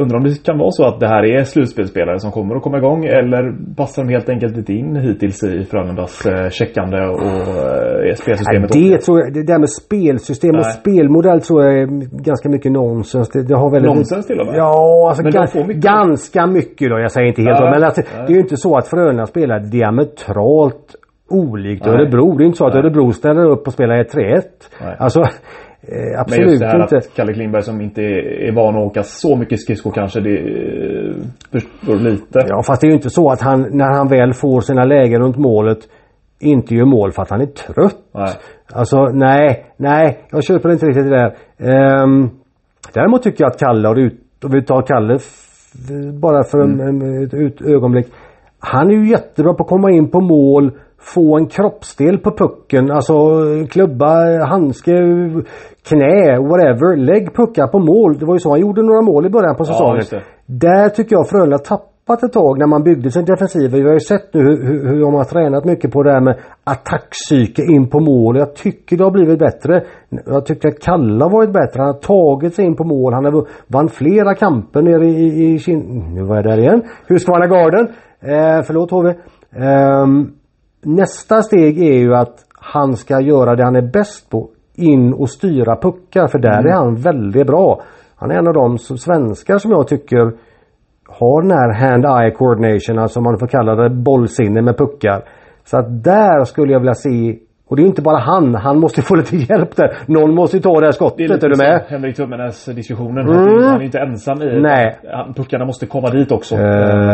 undrar 0.01 0.17
om 0.17 0.23
det 0.23 0.43
kan 0.45 0.57
vara 0.57 0.71
så 0.71 0.85
att 0.85 0.99
det 0.99 1.07
här 1.07 1.23
är 1.25 1.43
slutspelsspelare 1.43 2.19
som 2.19 2.31
kommer 2.31 2.55
att 2.55 2.63
komma 2.63 2.77
igång 2.77 3.05
eller 3.05 3.75
passar 3.75 4.03
de 4.03 4.11
helt 4.11 4.29
enkelt 4.29 4.57
inte 4.57 4.73
in 4.73 4.95
hittills 4.95 5.43
i 5.43 5.63
Frölundas 5.63 6.25
uh, 6.25 6.49
checkande 6.49 6.97
och 6.97 7.21
uh, 7.21 8.13
spelsystemet? 8.15 8.71
Nej, 8.73 8.89
det 8.89 8.97
tror 8.97 9.19
jag, 9.19 9.33
det 9.33 9.43
där 9.43 9.59
med 9.59 9.69
spelsystem 9.69 10.49
och 10.49 10.65
Nej. 10.65 10.73
spelmodell 10.73 11.41
tror 11.41 11.63
jag 11.63 11.73
är 11.81 11.85
ganska 12.23 12.49
mycket 12.49 12.71
nonsens. 12.71 13.29
Det, 13.29 13.43
det 13.43 13.55
har 13.55 13.71
väldigt 13.71 13.95
Nonsens 13.95 14.27
till 14.27 14.39
och 14.39 14.45
med? 14.45 14.55
Ja, 14.55 15.07
alltså 15.09 15.23
ga 15.23 15.67
mycket. 15.67 15.83
ganska 15.83 16.47
mycket 16.47 16.89
då. 16.89 16.99
Jag 16.99 17.11
säger 17.11 17.27
inte 17.27 17.41
helt 17.41 17.59
ja. 17.59 17.71
men 17.71 17.83
alltså, 17.83 18.01
det 18.01 18.33
är 18.33 18.35
ju 18.35 18.39
inte 18.39 18.57
så 18.57 18.77
att 18.77 18.87
Frölunda 18.87 19.25
spelar 19.25 19.59
diametralt 19.59 20.95
olikt 21.29 21.85
Nej. 21.85 21.95
Örebro. 21.95 22.37
Det 22.37 22.43
är 22.43 22.45
inte 22.45 22.57
så 22.57 22.67
att 22.67 22.73
Nej. 22.73 22.83
Örebro 22.83 23.11
ställer 23.11 23.45
upp 23.45 23.67
och 23.67 23.73
spelar 23.73 24.03
1-3-1. 24.03 24.41
Alltså 24.99 25.23
Eh, 25.87 26.19
absolut 26.19 26.45
Men 26.45 26.49
just 26.49 26.61
det 26.61 26.67
här 26.67 26.81
inte. 26.81 26.97
att 26.97 27.15
Kalle 27.15 27.33
Klingberg 27.33 27.61
som 27.61 27.81
inte 27.81 28.01
är 28.01 28.51
van 28.51 28.75
att 28.75 28.81
åka 28.81 29.03
så 29.03 29.35
mycket 29.35 29.59
skridskor 29.59 29.91
kanske 29.91 30.19
det 30.19 30.37
eh, 30.37 31.15
förstår 31.51 31.95
lite. 31.95 32.45
Ja 32.47 32.63
fast 32.63 32.81
det 32.81 32.87
är 32.87 32.89
ju 32.89 32.95
inte 32.95 33.09
så 33.09 33.29
att 33.29 33.41
han 33.41 33.61
när 33.71 33.97
han 33.97 34.07
väl 34.07 34.33
får 34.33 34.61
sina 34.61 34.83
lägen 34.83 35.21
runt 35.21 35.37
målet 35.37 35.79
inte 36.39 36.75
gör 36.75 36.85
mål 36.85 37.11
för 37.11 37.21
att 37.21 37.29
han 37.29 37.41
är 37.41 37.45
trött. 37.45 37.97
Nej. 38.13 38.33
Alltså 38.73 39.05
nej, 39.05 39.65
nej 39.77 40.19
jag 40.31 40.43
köper 40.43 40.71
inte 40.71 40.85
riktigt 40.85 41.09
det 41.09 41.33
där. 41.57 42.03
Um, 42.03 42.29
däremot 42.93 43.23
tycker 43.23 43.43
jag 43.43 43.51
att 43.51 43.59
Kalle 43.59 43.87
har 43.87 43.95
ut, 43.95 44.43
och 44.43 44.53
vi 44.53 44.63
tar 44.63 44.81
Kalle 44.81 45.19
bara 46.19 46.43
för 46.43 46.61
mm. 46.61 46.79
en, 46.79 47.23
ett, 47.23 47.33
ett 47.33 47.61
ögonblick. 47.61 48.07
Han 48.59 48.91
är 48.91 48.95
ju 48.95 49.09
jättebra 49.09 49.53
på 49.53 49.63
att 49.63 49.69
komma 49.69 49.91
in 49.91 50.11
på 50.11 50.21
mål 50.21 50.71
få 51.01 51.37
en 51.37 51.47
kroppsdel 51.47 52.17
på 52.17 52.31
pucken, 52.31 52.91
alltså 52.91 53.13
klubba, 53.69 54.45
handske, 54.45 54.91
knä, 55.89 56.39
whatever. 56.39 56.95
Lägg 56.95 57.35
puckar 57.35 57.67
på 57.67 57.79
mål. 57.79 58.17
Det 58.17 58.25
var 58.25 58.35
ju 58.35 58.39
så 58.39 58.49
han 58.49 58.59
gjorde 58.59 58.81
några 58.83 59.01
mål 59.01 59.25
i 59.25 59.29
början 59.29 59.55
på 59.55 59.65
säsongen. 59.65 60.03
Ja, 60.11 60.19
Där 60.45 60.89
tycker 60.89 61.15
jag 61.15 61.29
Frölunda 61.29 61.57
tappat 61.57 62.23
ett 62.23 62.33
tag 62.33 62.59
när 62.59 62.67
man 62.67 62.83
byggde 62.83 63.11
sin 63.11 63.25
defensiv. 63.25 63.71
Vi 63.71 63.81
har 63.81 63.93
ju 63.93 63.99
sett 63.99 64.33
nu 64.33 64.41
hur, 64.41 64.87
hur, 64.87 65.01
de 65.01 65.13
har 65.13 65.23
tränat 65.23 65.65
mycket 65.65 65.91
på 65.91 66.03
det 66.03 66.11
här 66.11 66.21
med 66.21 66.39
attackpsyke 66.63 67.61
in 67.61 67.89
på 67.89 67.99
mål. 67.99 68.37
Jag 68.37 68.55
tycker 68.55 68.97
det 68.97 69.03
har 69.03 69.11
blivit 69.11 69.39
bättre. 69.39 69.83
Jag 70.25 70.45
tycker 70.45 70.67
att 70.67 70.79
Kalle 70.79 71.23
har 71.23 71.31
varit 71.31 71.53
bättre. 71.53 71.81
Han 71.81 71.87
har 71.87 71.93
tagit 71.93 72.55
sig 72.55 72.65
in 72.65 72.75
på 72.75 72.83
mål. 72.83 73.13
Han 73.13 73.25
har 73.25 73.47
vann 73.67 73.89
flera 73.89 74.33
kamper 74.33 74.81
nere 74.81 75.05
i, 75.05 75.23
i, 75.23 75.53
i 75.53 75.59
Kin... 75.59 75.79
Nu 76.13 76.23
var 76.23 76.35
jag 76.35 76.45
där 76.45 76.59
igen. 76.59 76.81
Husqvarna 77.07 77.47
Garden. 77.47 77.87
Eh, 78.21 78.61
förlåt 78.63 78.91
HV. 78.91 79.09
Eh, 79.55 80.05
nästa 80.83 81.41
steg 81.41 81.79
är 81.79 81.97
ju 81.97 82.15
att 82.15 82.35
han 82.59 82.95
ska 82.95 83.19
göra 83.19 83.55
det 83.55 83.63
han 83.63 83.75
är 83.75 83.91
bäst 83.91 84.29
på. 84.29 84.49
In 84.75 85.13
och 85.13 85.29
styra 85.29 85.75
puckar 85.75 86.27
för 86.27 86.39
där 86.39 86.59
mm. 86.59 86.65
är 86.65 86.75
han 86.75 86.95
väldigt 86.95 87.47
bra. 87.47 87.81
Han 88.15 88.31
är 88.31 88.35
en 88.35 88.47
av 88.47 88.53
de 88.53 88.77
svenskar 88.77 89.57
som 89.57 89.71
jag 89.71 89.87
tycker 89.87 90.33
har 91.07 91.41
den 91.41 91.51
här 91.51 91.73
hand-eye 91.73 92.31
coordination, 92.31 92.99
alltså 92.99 93.21
man 93.21 93.39
får 93.39 93.47
kalla 93.47 93.75
det 93.75 93.89
bollsinne 93.89 94.61
med 94.61 94.77
puckar. 94.77 95.23
Så 95.63 95.77
att 95.77 96.03
där 96.03 96.43
skulle 96.43 96.73
jag 96.73 96.79
vilja 96.79 96.93
se 96.93 97.39
och 97.71 97.77
det 97.77 97.83
är 97.83 97.87
inte 97.87 98.01
bara 98.01 98.19
han, 98.19 98.55
han 98.55 98.79
måste 98.79 99.01
få 99.01 99.15
lite 99.15 99.35
hjälp 99.35 99.75
där. 99.75 99.97
Någon 100.05 100.35
måste 100.35 100.57
ju 100.57 100.63
ta 100.63 100.79
det 100.79 100.85
här 100.85 100.91
skottet, 100.91 101.17
det 101.17 101.23
är, 101.23 101.27
lite 101.27 101.45
är 101.45 101.49
du 101.49 101.57
med? 101.57 101.83
Henrik 101.87 102.15
Tummenäs 102.15 102.65
diskussionen. 102.65 103.27
Mm. 103.27 103.63
Han 103.63 103.81
är 103.81 103.85
inte 103.85 103.99
ensam 103.99 104.41
i 104.41 104.61
Nej. 104.61 104.99
Puckarna 105.35 105.65
måste 105.65 105.85
komma 105.85 106.09
dit 106.09 106.31
också. 106.31 106.55
Uh, 106.55 106.61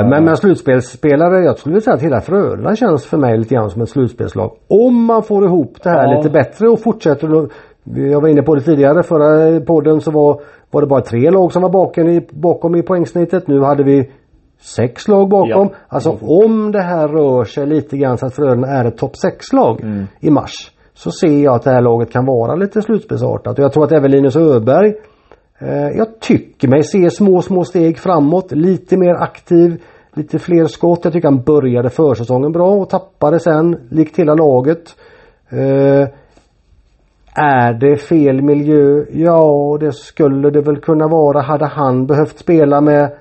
men 0.10 0.24
med 0.24 0.38
slutspelsspelare, 0.38 1.46
jag 1.46 1.58
skulle 1.58 1.74
vilja 1.74 1.82
säga 1.82 1.94
att 1.94 2.02
hela 2.02 2.22
Frölunda 2.22 2.76
känns 2.76 3.06
för 3.06 3.18
mig 3.18 3.38
lite 3.38 3.56
grann 3.56 3.70
som 3.70 3.82
ett 3.82 3.90
slutspelslag. 3.90 4.52
Om 4.68 5.06
man 5.06 5.24
får 5.24 5.46
ihop 5.46 5.78
det 5.84 5.90
här 5.90 6.08
ja. 6.08 6.18
lite 6.18 6.30
bättre 6.30 6.68
och 6.70 6.80
fortsätter 6.82 7.28
jag 7.96 8.22
var 8.22 8.28
inne 8.28 8.42
på 8.42 8.56
det 8.56 8.62
tidigare, 8.62 9.04
förra 9.04 9.60
podden 9.62 10.02
så 10.02 10.12
var, 10.12 10.42
var 10.72 10.82
det 10.82 10.88
bara 10.88 11.02
tre 11.02 11.32
lag 11.32 11.52
som 11.52 11.62
var 11.62 11.70
bakom 11.70 12.08
i, 12.08 12.28
bakom 12.32 12.76
i 12.76 12.84
poängsnittet. 12.84 13.48
Nu 13.48 13.62
hade 13.62 13.84
vi 13.84 14.10
sex 14.60 15.08
lag 15.08 15.30
bakom. 15.30 15.70
Ja. 15.72 15.76
Alltså 15.88 16.18
om 16.22 16.72
det 16.72 16.82
här 16.82 17.08
rör 17.08 17.44
sig 17.44 17.68
lite 17.68 17.98
grann 17.98 18.18
så 18.18 18.26
att 18.26 18.36
Frölunda 18.36 18.68
är 18.68 18.86
ett 18.86 18.98
topp 18.98 19.14
6-lag 19.14 19.82
mm. 19.82 20.06
i 20.20 20.32
mars. 20.32 20.72
Så 20.94 21.12
ser 21.12 21.44
jag 21.44 21.56
att 21.56 21.64
det 21.64 21.72
här 21.72 21.82
laget 21.82 22.12
kan 22.12 22.26
vara 22.26 22.56
lite 22.56 22.82
slutspelsartat. 22.82 23.60
Och 23.60 23.64
jag 23.64 23.74
tror 23.74 23.84
att 23.84 23.92
även 23.92 24.12
Linus 24.12 24.36
Öberg 24.36 24.94
eh, 25.60 25.88
Jag 25.98 26.20
tycker 26.20 26.68
mig 26.68 26.84
se 26.84 27.10
små, 27.10 27.42
små 27.42 27.64
steg 27.64 27.98
framåt. 27.98 28.52
Lite 28.52 28.98
mer 28.98 29.14
aktiv. 29.14 29.84
Lite 30.14 30.40
fler 30.40 30.66
skott. 30.66 31.00
Jag 31.04 31.14
tycker 31.14 31.28
han 31.28 31.44
började 31.44 31.90
försäsongen 31.90 32.52
bra 32.52 32.70
och 32.70 32.90
tappade 32.90 33.40
sen 33.40 33.78
likt 33.90 34.20
hela 34.20 34.34
laget. 34.34 34.96
Eh, 35.50 36.08
är 37.40 37.74
det 37.74 37.98
fel 37.98 38.42
miljö? 38.42 39.06
Ja, 39.12 39.78
det 39.80 39.92
skulle 39.92 40.50
det 40.50 40.62
väl 40.62 40.78
kunna 40.78 41.08
vara. 41.08 41.42
Hade 41.42 41.66
han 41.66 42.06
behövt 42.06 42.38
spela 42.38 42.82
med 42.82 43.12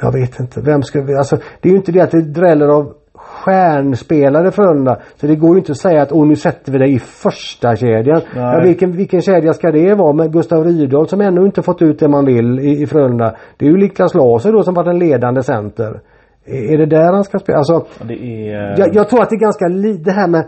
jag 0.00 0.12
vet 0.12 0.40
inte. 0.40 0.60
Vem 0.60 0.82
ska 0.82 1.00
vi... 1.00 1.14
Alltså, 1.14 1.36
det 1.60 1.68
är 1.68 1.70
ju 1.70 1.76
inte 1.76 1.92
det 1.92 2.00
att 2.00 2.10
det 2.10 2.22
dräller 2.22 2.68
av 2.68 2.92
stjärnspelare 3.14 4.50
Frölunda. 4.50 4.98
Så 5.16 5.26
det 5.26 5.36
går 5.36 5.50
ju 5.50 5.58
inte 5.58 5.72
att 5.72 5.78
säga 5.78 6.02
att 6.02 6.12
åh 6.12 6.26
nu 6.26 6.36
sätter 6.36 6.72
vi 6.72 6.78
dig 6.78 6.94
i 6.94 6.98
första 6.98 7.76
kedjan. 7.76 8.20
Ja, 8.36 8.60
vilken, 8.64 8.92
vilken 8.92 9.20
kedja 9.20 9.52
ska 9.52 9.70
det 9.70 9.94
vara 9.94 10.12
med 10.12 10.32
Gustav 10.32 10.64
Rydahl 10.64 11.08
som 11.08 11.20
ännu 11.20 11.44
inte 11.44 11.62
fått 11.62 11.82
ut 11.82 11.98
det 11.98 12.08
man 12.08 12.24
vill 12.24 12.58
i, 12.58 12.82
i 12.82 12.86
Frölunda. 12.86 13.36
Det 13.56 13.66
är 13.66 13.70
ju 13.70 13.76
Niklas 13.76 14.14
Laser 14.14 14.52
då 14.52 14.62
som 14.62 14.74
varit 14.74 14.88
en 14.88 14.98
ledande 14.98 15.42
center. 15.42 16.00
Är, 16.44 16.78
det 16.78 16.86
där 16.86 17.12
han 17.12 17.24
ska 17.24 17.38
spela? 17.38 17.58
Alltså, 17.58 17.84
ja, 18.00 18.14
är... 18.14 18.78
jag, 18.78 18.94
jag, 18.94 19.08
tror 19.08 19.22
att 19.22 19.30
det 19.30 19.36
är 19.36 19.40
ganska 19.40 19.68
lite 19.68 20.02
det 20.04 20.12
här 20.12 20.28
med 20.28 20.44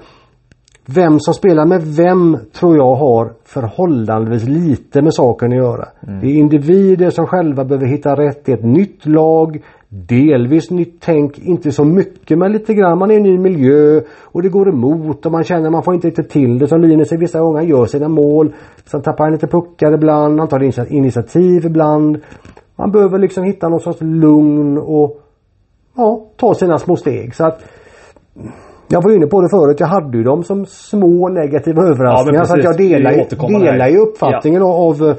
vem 0.87 1.21
som 1.21 1.35
spelar 1.35 1.67
med 1.67 1.83
vem 1.83 2.39
tror 2.53 2.77
jag 2.77 2.95
har 2.95 3.33
förhållandevis 3.45 4.45
lite 4.45 5.03
med 5.03 5.15
saken 5.15 5.53
att 5.53 5.59
göra. 5.59 5.89
Mm. 6.07 6.21
Det 6.21 6.27
är 6.27 6.35
individer 6.35 7.11
som 7.11 7.27
själva 7.27 7.65
behöver 7.65 7.87
hitta 7.87 8.15
rätt 8.15 8.49
i 8.49 8.53
ett 8.53 8.65
nytt 8.65 9.07
lag. 9.07 9.63
Delvis 9.89 10.71
nytt 10.71 10.97
tänk, 11.01 11.39
inte 11.39 11.73
så 11.73 11.85
mycket 11.85 12.39
men 12.39 12.53
lite 12.53 12.75
grann. 12.75 12.99
Man 12.99 13.11
är 13.11 13.15
i 13.15 13.17
en 13.17 13.23
ny 13.23 13.39
miljö 13.39 14.01
och 14.23 14.43
det 14.43 14.49
går 14.49 14.69
emot 14.69 15.27
och 15.27 15.33
man 15.33 15.45
känner 15.45 15.67
att 15.67 15.73
man 15.73 15.83
får 15.83 15.95
inte 15.95 16.09
riktigt 16.09 16.31
till 16.31 16.59
det 16.59 16.69
som 16.69 16.81
Linus 16.81 17.13
i 17.13 17.17
vissa 17.17 17.41
gånger 17.41 17.63
gör 17.63 17.87
sina 17.87 18.09
mål. 18.09 18.53
Sen 18.85 19.03
tappar 19.03 19.25
han 19.25 19.33
lite 19.33 19.47
puckar 19.47 19.93
ibland, 19.93 20.39
han 20.41 20.49
tar 20.49 20.93
initiativ 20.93 21.67
ibland. 21.67 22.19
Man 22.77 22.91
behöver 22.91 23.19
liksom 23.19 23.45
hitta 23.45 23.69
någon 23.69 23.81
sorts 23.81 24.01
lugn 24.01 24.79
och 24.79 25.21
ja, 25.97 26.27
ta 26.37 26.55
sina 26.55 26.79
små 26.79 26.97
steg. 26.97 27.35
Så 27.35 27.45
att 27.45 27.65
jag 28.89 29.03
var 29.03 29.17
inne 29.17 29.27
på 29.27 29.41
det 29.41 29.49
förut. 29.49 29.81
Jag 29.81 29.87
hade 29.87 30.19
ju 30.19 30.25
dem 30.25 30.43
som 30.43 30.67
små 30.67 31.29
negativa 31.29 31.83
överraskningar. 31.83 32.41
Ja, 32.41 32.45
så 32.45 32.55
att 32.57 32.65
jag 32.65 32.77
delar, 32.77 33.13
delar 33.61 33.89
ju 33.89 33.99
uppfattningen 33.99 34.63
ja. 34.63 34.69
av 34.69 35.17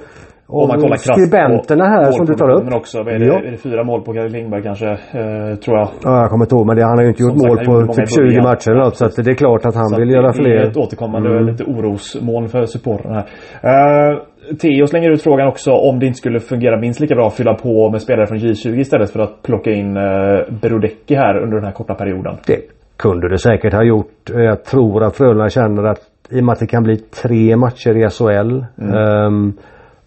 kollar 0.47 0.95
skribenterna 0.95 1.85
här 1.85 2.11
som 2.11 2.25
du 2.25 2.33
tar 2.33 2.49
upp. 2.49 2.63
Men 2.63 2.73
också, 2.73 2.99
är 2.99 3.19
det, 3.19 3.25
ja. 3.25 3.39
är 3.39 3.51
det 3.51 3.57
fyra 3.57 3.83
mål 3.83 4.01
på 4.01 4.13
Kalle 4.13 4.29
Lindberg 4.29 4.63
kanske? 4.63 4.89
Eh, 4.89 5.55
tror 5.63 5.77
jag. 5.77 5.87
Ja, 6.03 6.21
jag 6.21 6.29
kommer 6.29 6.45
inte 6.45 6.55
ihåg 6.55 6.67
men 6.67 6.75
det, 6.75 6.83
han 6.83 6.97
har 6.97 7.03
ju 7.03 7.09
inte 7.09 7.23
gjort 7.23 7.35
mål 7.35 7.57
på 7.65 7.93
typ 7.93 8.09
20 8.09 8.41
matcher 8.41 8.71
eller 8.71 8.83
något, 8.83 8.95
Så 8.95 9.05
att 9.05 9.15
det 9.15 9.31
är 9.31 9.35
klart 9.35 9.65
att 9.65 9.75
han 9.75 9.89
så 9.89 9.99
vill 9.99 10.09
göra 10.09 10.33
fler. 10.33 10.49
Det 10.49 10.61
är 10.61 10.69
ett 10.69 10.77
återkommande 10.77 11.29
mm. 11.29 11.45
lite 11.45 11.63
orosmoln 11.63 12.47
för 12.47 12.65
supportrarna 12.65 13.23
här. 13.61 14.11
Uh, 14.13 14.19
Theo 14.61 14.87
slänger 14.87 15.09
ut 15.09 15.21
frågan 15.21 15.47
också 15.47 15.71
om 15.71 15.99
det 15.99 16.05
inte 16.05 16.17
skulle 16.17 16.39
fungera 16.39 16.79
minst 16.79 16.99
lika 16.99 17.15
bra 17.15 17.27
att 17.27 17.33
fylla 17.33 17.53
på 17.53 17.89
med 17.89 18.01
spelare 18.01 18.27
från 18.27 18.37
J20 18.37 18.79
istället 18.79 19.09
för 19.11 19.19
att 19.19 19.41
plocka 19.43 19.71
in 19.71 19.97
uh, 19.97 20.59
Berodecki 20.61 21.15
här 21.15 21.37
under 21.37 21.55
den 21.55 21.65
här 21.65 21.71
korta 21.71 21.93
perioden. 21.93 22.37
Det 22.47 22.59
kunde 22.97 23.29
det 23.29 23.39
säkert 23.39 23.73
ha 23.73 23.83
gjort. 23.83 24.29
Jag 24.33 24.63
tror 24.63 25.03
att 25.03 25.15
Frölunda 25.15 25.49
känner 25.49 25.83
att 25.83 25.99
i 26.29 26.39
och 26.39 26.43
med 26.43 26.53
att 26.53 26.59
det 26.59 26.67
kan 26.67 26.83
bli 26.83 26.97
tre 26.97 27.55
matcher 27.55 27.97
i 27.97 28.09
SHL 28.09 28.65
mm. 28.77 28.93
um, 28.93 29.53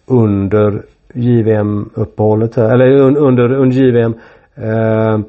under 0.05 0.81
JVM 1.13 1.89
uppehållet 1.93 2.57
eller 2.57 2.91
under, 2.91 3.53
under 3.53 3.81
JVM 3.81 4.13
uh, 4.57 4.69
ehm, 4.69 5.23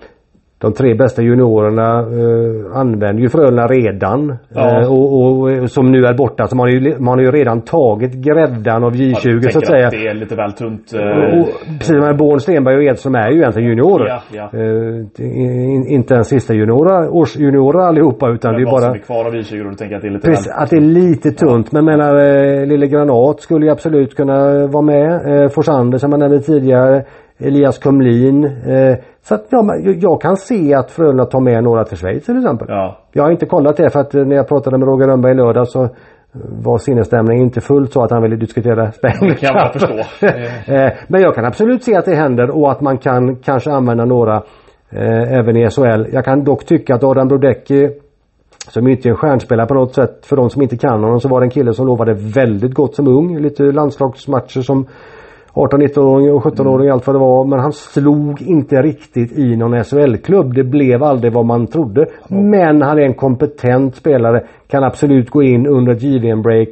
de 0.61 0.73
tre 0.73 0.95
bästa 0.95 1.23
juniorerna 1.23 1.99
eh, 2.01 2.77
använder 2.81 3.23
ju 3.23 3.29
Frölunda 3.29 3.67
redan. 3.67 4.37
Ja. 4.55 4.81
Eh, 4.83 4.93
och, 4.93 5.41
och, 5.41 5.71
som 5.71 5.93
nu 5.93 6.05
är 6.07 6.15
borta 6.15 6.47
så 6.47 6.57
man 6.57 6.65
har 6.69 6.75
ju, 6.75 6.99
man 6.99 7.19
har 7.19 7.25
ju 7.25 7.31
redan 7.31 7.61
tagit 7.61 8.15
gräddan 8.15 8.85
av 8.85 8.93
J20 8.93 9.41
Jag 9.43 9.53
så 9.53 9.59
att 9.59 9.67
säga. 9.67 9.87
att 9.87 9.93
det 9.93 10.07
är 10.07 10.15
lite 10.15 10.35
väl 10.37 10.53
tunt. 10.53 10.95
eh, 10.95 11.41
Och, 11.41 11.49
precis 11.79 11.91
med 11.97 12.17
Born, 12.17 12.41
Stenberg 12.41 12.77
och 12.77 12.83
Edström 12.83 13.15
är 13.15 13.31
ju 13.31 13.39
egentligen 13.39 13.69
juniorer. 13.69 14.07
Ja, 14.09 14.21
ja. 14.33 14.59
Eh, 14.59 15.27
in, 15.75 15.87
inte 15.87 16.15
ens 16.15 16.29
sista 16.29 16.55
juniorer, 16.55 17.09
årsjuniorer 17.09 17.79
allihopa 17.79 18.29
utan 18.31 18.55
det 18.55 18.63
är 18.63 18.65
vad 18.73 18.83
som 18.83 18.89
bara 18.91 18.99
är 18.99 19.03
kvar 19.03 19.25
av 19.25 19.35
I20 19.35 19.65
och 19.65 19.71
du 19.71 19.77
tänker 19.77 19.97
att 19.97 20.03
det 20.03 20.09
är 20.09 20.13
lite 20.13 20.27
Precis, 20.29 20.47
väl... 20.47 20.55
att 20.63 20.71
det 20.71 20.77
är 20.77 20.81
lite 20.81 21.31
tunt. 21.31 21.73
Men 21.73 21.85
menar 21.85 22.15
eh, 22.17 22.67
Lille 22.67 22.87
Granat 22.87 23.41
skulle 23.41 23.67
ju 23.67 23.73
absolut 23.73 24.15
kunna 24.17 24.67
vara 24.67 24.83
med. 24.83 25.43
Eh, 25.43 25.49
Forsander 25.49 25.99
som 25.99 26.11
jag 26.13 26.21
nämnde 26.21 26.41
tidigare. 26.41 27.05
Elias 27.41 27.79
Kumlin. 27.79 28.45
Eh, 28.45 28.97
så 29.23 29.35
att 29.35 29.47
ja, 29.51 29.75
jag- 30.01 30.21
kan 30.21 30.37
se 30.37 30.75
att 30.75 30.91
Frölunda 30.91 31.25
tar 31.25 31.41
med 31.41 31.65
några 31.65 31.85
till 31.85 31.97
Schweiz 31.99 32.27
till 32.27 32.37
exempel. 32.37 32.67
Ja. 32.71 32.99
Jag 33.13 33.23
har 33.23 33.31
inte 33.31 33.47
kollat 33.47 33.77
det 33.77 33.91
för 33.91 34.01
att 34.01 34.15
eh, 34.15 34.25
när 34.25 34.37
jag 34.37 34.49
pratade 34.49 34.79
med 34.79 34.89
Roger 34.89 35.07
Rönnberg 35.07 35.33
i 35.33 35.35
lördag 35.35 35.69
så 35.69 35.83
eh, 35.85 35.91
var 36.65 36.79
sinnesstämningen 36.79 37.45
inte 37.45 37.61
fullt 37.61 37.93
så 37.93 38.03
att 38.03 38.11
han 38.11 38.23
ville 38.23 38.37
diskutera 38.37 38.91
Det 39.03 39.35
kan 39.35 39.55
jag 39.55 39.73
Cup. 39.73 39.83
förstå. 39.83 40.27
Eh, 40.75 40.93
Men 41.09 41.21
jag 41.23 41.35
kan 41.35 41.45
absolut 41.45 41.85
se 41.85 41.97
att 41.97 42.05
det 42.05 42.15
händer 42.15 42.51
och 42.51 42.71
att 42.71 42.81
man 42.81 42.99
kan 42.99 43.37
kanske 43.37 43.71
använda 43.73 44.05
några 44.05 44.37
eh, 44.91 45.33
även 45.39 45.57
i 45.57 45.71
SHL. 45.71 46.07
Jag 46.13 46.25
kan 46.25 46.45
dock 46.45 46.65
tycka 46.65 46.95
att 46.95 47.05
Adam 47.05 47.29
Brodecki 47.29 47.89
som 48.69 48.89
inte 48.89 49.09
är 49.09 49.11
en 49.11 49.17
stjärnspelare 49.17 49.67
på 49.67 49.75
något 49.75 49.95
sätt. 49.95 50.27
För 50.27 50.37
de 50.37 50.51
som 50.51 50.63
inte 50.63 50.77
kan 50.77 51.03
honom 51.05 51.21
så 51.21 51.29
var 51.29 51.41
det 51.41 51.47
en 51.47 51.51
kille 51.51 51.73
som 51.75 51.87
lovade 51.87 52.15
väldigt 52.15 52.75
gott 52.75 52.95
som 52.95 53.09
ung. 53.09 53.39
Lite 53.39 53.63
landslagsmatcher 53.63 54.61
som 54.63 54.87
18-19-åring 55.55 56.33
och 56.33 56.43
17-åring 56.43 56.89
allt 56.89 57.07
vad 57.07 57.17
det 57.17 57.21
var. 57.21 57.45
Men 57.45 57.59
han 57.59 57.73
slog 57.73 58.43
inte 58.43 58.83
riktigt 58.83 59.39
i 59.39 59.57
någon 59.57 59.85
SHL-klubb. 59.85 60.55
Det 60.55 60.65
blev 60.65 61.03
aldrig 61.03 61.33
vad 61.33 61.47
man 61.47 61.67
trodde. 61.67 62.07
Men 62.29 62.83
han 62.83 62.99
är 62.99 63.03
en 63.03 63.15
kompetent 63.15 63.97
spelare. 63.97 64.45
Kan 64.69 64.85
absolut 64.85 65.31
gå 65.31 65.43
in 65.43 65.67
under 65.67 65.93
ett 65.93 66.03
JVM-break. 66.03 66.69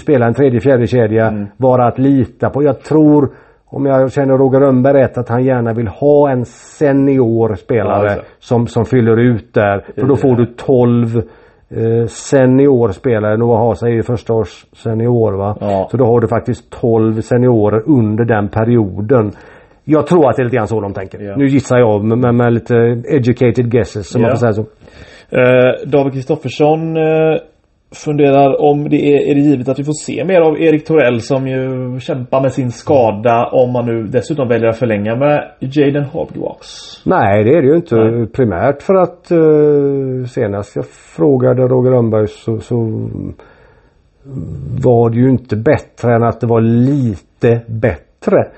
Spela 0.00 0.26
en 0.26 0.34
tredje, 0.34 0.60
fjärde 0.60 0.86
kedja. 0.86 1.46
Vara 1.56 1.86
att 1.86 1.98
lita 1.98 2.50
på. 2.50 2.62
Jag 2.62 2.82
tror 2.82 3.28
om 3.68 3.86
jag 3.86 4.12
känner 4.12 4.38
Roger 4.38 4.60
Rönnberg 4.60 5.02
rätt 5.02 5.18
att 5.18 5.28
han 5.28 5.44
gärna 5.44 5.72
vill 5.72 5.88
ha 5.88 6.30
en 6.30 6.44
senior 6.44 7.50
Ja, 7.50 7.56
spelare 7.56 8.08
det. 8.08 8.22
som, 8.38 8.66
som 8.66 8.84
fyller 8.84 9.16
ut 9.16 9.54
där. 9.54 9.84
För 9.96 10.06
då 10.06 10.16
får 10.16 10.36
du 10.36 10.46
12 10.46 11.22
eh, 11.70 12.06
seniorspelare. 12.06 13.36
Noah 13.36 13.66
Hasa 13.68 13.86
är 13.86 13.92
ju 13.92 14.02
första 14.02 14.32
års 14.34 14.64
senior 14.72 15.32
va. 15.32 15.56
Ja. 15.60 15.88
Så 15.90 15.96
då 15.96 16.04
har 16.04 16.20
du 16.20 16.28
faktiskt 16.28 16.70
12 16.70 17.20
seniorer 17.20 17.82
under 17.86 18.24
den 18.24 18.48
perioden. 18.48 19.32
Jag 19.84 20.06
tror 20.06 20.30
att 20.30 20.36
det 20.36 20.42
är 20.42 20.44
lite 20.44 20.56
grann 20.56 20.66
så 20.68 20.80
de 20.80 20.92
tänker. 20.94 21.20
Ja. 21.20 21.36
Nu 21.36 21.46
gissar 21.46 21.78
jag 21.78 22.04
med, 22.04 22.18
med, 22.18 22.34
med 22.34 22.52
lite 22.52 22.74
educated 23.08 23.70
guesses 23.70 24.08
som 24.10 24.20
Ja. 24.22 24.28
man 24.28 24.36
får 24.36 24.40
säga 24.40 24.52
så. 24.52 24.64
Eh, 25.30 25.88
David 25.90 26.12
Kristoffersson 26.12 26.96
eh, 26.96 27.36
funderar 27.94 28.60
om 28.62 28.88
det 28.88 28.96
är, 28.96 29.30
är 29.30 29.34
det 29.34 29.40
givet 29.40 29.68
att 29.68 29.78
vi 29.78 29.84
får 29.84 29.92
se 29.92 30.24
mer 30.24 30.40
av 30.40 30.60
Erik 30.60 30.84
Torell 30.86 31.20
som 31.20 31.48
ju 31.48 31.60
kämpar 32.00 32.40
med 32.42 32.52
sin 32.52 32.70
skada 32.70 33.48
om 33.52 33.72
man 33.72 33.86
nu 33.86 34.02
dessutom 34.02 34.48
väljer 34.48 34.68
att 34.68 34.78
förlänga 34.78 35.16
med 35.16 35.44
Jaden 35.60 36.04
Hogwarts. 36.04 37.02
Nej 37.06 37.44
det 37.44 37.50
är 37.50 37.62
det 37.62 37.68
ju 37.68 37.76
inte 37.76 37.96
Nej. 37.96 38.26
primärt 38.26 38.82
för 38.82 38.94
att 38.94 39.30
eh, 39.30 40.26
senast 40.28 40.76
jag 40.76 40.86
frågade 40.86 41.62
Roger 41.62 41.90
Rönnberg 41.90 42.26
så, 42.28 42.58
så 42.58 42.76
var 44.84 45.10
det 45.10 45.16
ju 45.16 45.30
inte 45.30 45.56
bättre 45.56 46.14
än 46.14 46.22
att 46.22 46.40
det 46.40 46.46
var 46.46 46.60
lite 46.60 47.60
bättre. 47.66 48.02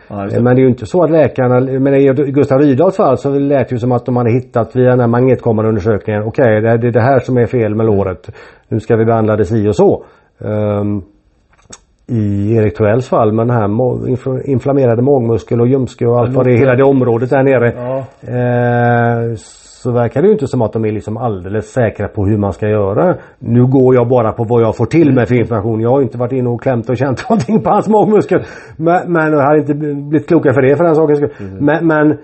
Ja, 0.09 0.27
det. 0.31 0.41
men 0.43 0.55
det 0.57 0.61
är 0.61 0.65
ju 0.65 0.69
inte 0.69 0.87
så 0.87 1.05
att 1.05 1.11
läkarna, 1.11 1.61
men 1.61 1.95
i 1.95 2.13
Gustav 2.33 2.59
Rydahls 2.61 2.97
fall 2.97 3.19
så 3.19 3.31
lät 3.39 3.69
det 3.69 3.75
ju 3.75 3.79
som 3.79 3.93
att 3.93 4.07
de 4.07 4.17
hade 4.17 4.33
hittat 4.33 4.77
via 4.77 4.91
den 4.91 5.01
här 5.01 5.07
magnetkameraundersökningen. 5.07 6.23
Okej, 6.23 6.57
är- 6.57 6.79
det 6.79 6.89
är 6.89 6.93
det 6.93 7.01
här 7.03 7.19
som 7.19 7.37
är 7.37 7.47
fel 7.47 7.75
med 7.75 7.87
låret. 7.87 8.31
Nu 8.69 8.81
ska 8.81 8.97
vi 8.97 9.05
behandla 9.05 9.37
det 9.37 9.45
si 9.45 9.69
och 9.69 9.77
så. 9.77 10.05
Ehm, 10.41 11.03
I 12.07 12.55
Erik 12.57 12.77
Torells 12.77 13.09
fall 13.09 13.33
med 13.33 13.47
den 13.47 13.57
här 13.57 14.49
inflammerade 14.51 15.03
magmuskel 15.03 15.61
och 15.61 15.69
ljumske 15.69 16.07
och 16.07 16.19
allt 16.19 16.35
vad 16.35 16.47
det 16.47 16.53
är, 16.53 16.59
hela 16.59 16.75
det 16.75 16.85
området 16.85 17.31
där 17.31 17.43
nere. 17.43 17.73
Ja. 17.77 17.99
Eh, 18.33 19.35
så 19.83 19.93
verkar 19.93 20.23
det 20.23 20.27
ju 20.27 20.33
inte 20.33 20.47
som 20.47 20.63
att 20.63 20.73
de 20.73 20.85
är 20.85 20.93
liksom 20.93 21.17
alldeles 21.17 21.73
säkra 21.73 22.09
på 22.09 22.27
hur 22.27 22.39
man 22.39 22.53
ska 22.53 22.69
göra. 22.69 23.17
Nu 23.39 23.67
går 23.67 23.95
jag 23.95 24.09
bara 24.09 24.33
på 24.33 24.45
vad 24.45 24.63
jag 24.63 24.77
får 24.77 24.87
till 24.87 25.13
med 25.13 25.29
för 25.29 25.35
information. 25.35 25.81
Jag 25.81 25.91
har 25.91 26.03
inte 26.03 26.19
varit 26.19 26.33
inne 26.33 26.49
och 26.49 26.63
klämt 26.63 26.91
och 26.91 26.97
känt 26.97 27.25
någonting 27.31 27.63
på 27.63 27.71
hans 27.71 27.89
magmuskel. 27.89 28.43
Men, 28.77 29.13
men 29.13 29.33
jag 29.33 29.43
har 29.43 29.57
inte 29.57 29.75
blivit 29.75 30.29
klokare 30.29 30.55
för 30.55 30.63
det 30.63 30.77
för 30.77 30.85
den 30.85 30.95
sakens 30.95 31.19
skull. 31.19 31.33
Mm. 31.41 31.65
Men, 31.65 31.87
men 31.87 32.19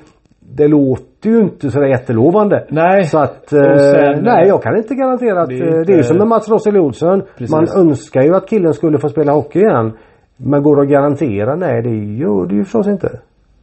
det 0.57 0.69
låter 0.69 1.14
ju 1.29 1.39
inte 1.39 1.71
sådär 1.71 1.87
jättelovande. 1.87 2.65
Nej. 2.69 3.05
Så 3.05 3.19
att, 3.19 3.53
eh, 3.53 3.61
sen- 3.77 4.25
nej 4.25 4.49
jag 4.49 4.63
kan 4.63 4.77
inte 4.77 4.95
garantera 4.95 5.43
att 5.43 5.49
Det 5.49 5.55
är 5.55 5.67
inte- 5.79 5.93
det 5.93 5.99
är 5.99 6.03
som 6.03 6.17
med 6.19 6.27
Mats 6.27 6.49
Rossel 6.49 6.77
Olsson. 6.77 7.23
Man 7.51 7.67
önskar 7.77 8.23
ju 8.23 8.35
att 8.35 8.49
killen 8.49 8.75
skulle 8.75 8.99
få 8.99 9.09
spela 9.09 9.33
hockey 9.33 9.59
igen. 9.59 9.93
Men 10.37 10.63
går 10.63 10.77
det 10.77 10.83
att 10.83 10.89
garantera? 10.89 11.57
Nej 11.57 11.83
det 11.83 11.95
gör 11.97 12.47
det 12.47 12.55
ju 12.55 12.65
förstås 12.65 12.87
inte. 12.89 13.09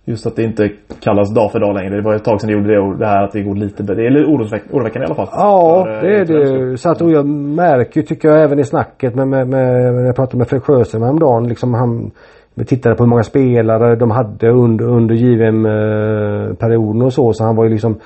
Just 0.05 0.27
att 0.27 0.35
det 0.35 0.43
inte 0.43 0.69
kallas 0.99 1.33
dag 1.33 1.51
för 1.51 1.59
dag 1.59 1.75
längre. 1.75 1.95
Det 1.95 2.01
var 2.01 2.15
ett 2.15 2.23
tag 2.23 2.41
sedan 2.41 2.47
det 2.47 2.53
gjorde 2.53 2.73
det 2.73 2.79
och 2.79 2.97
det 2.97 3.05
här 3.07 3.23
att 3.23 3.31
det 3.31 3.41
går 3.41 3.55
lite. 3.55 3.83
Det 3.83 3.93
är 4.05 4.25
oroväckande 4.25 5.01
i 5.01 5.05
alla 5.05 5.15
fall. 5.15 5.27
Ja, 5.31 5.83
För, 5.85 5.95
eh, 5.95 6.01
det 6.01 6.33
är 6.33 6.65
det. 6.69 6.77
Så 6.77 6.89
att, 6.89 7.01
och 7.01 7.11
jag 7.11 7.25
märker 7.65 8.01
tycker 8.01 8.29
jag 8.29 8.43
även 8.43 8.59
i 8.59 8.63
snacket 8.63 9.15
med, 9.15 9.27
med, 9.27 9.47
med 9.47 9.93
när 9.93 10.05
jag 10.05 10.15
pratade 10.15 10.37
med 10.37 10.47
Fredrik 10.47 10.65
Sjöström 10.65 11.01
häromdagen. 11.03 11.47
Liksom 11.47 11.73
han, 11.73 12.11
vi 12.55 12.65
tittade 12.65 12.95
på 12.95 13.03
hur 13.03 13.09
många 13.09 13.23
spelare 13.23 13.95
de 13.95 14.11
hade 14.11 14.49
under, 14.49 14.85
under 14.85 15.15
JVM-perioden 15.15 17.01
och 17.01 17.13
så. 17.13 17.33
Så 17.33 17.43
han 17.43 17.55
var 17.55 17.63
ju 17.63 17.69
liksom 17.69 17.99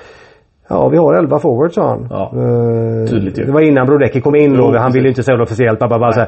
Ja 0.70 0.90
vi 0.90 0.98
har 0.98 1.14
11 1.14 1.40
forwards 1.40 1.76
sa 1.76 1.90
han. 1.90 2.08
Ja, 2.10 2.32
Eh, 2.34 3.06
tydligt 3.10 3.40
ju. 3.40 3.46
Det 3.46 3.52
var 3.52 3.62
innan 3.62 3.86
Brodecki 3.86 4.22
kom 4.22 4.36
in 4.36 4.54
då. 4.54 4.78
Han 4.78 4.92
ville 4.92 5.08
inte 5.08 5.24
säga 5.24 5.38
det 5.38 5.44
officiellt. 5.44 5.80
Bara, 5.80 6.00
bara, 6.00 6.12
så. 6.12 6.26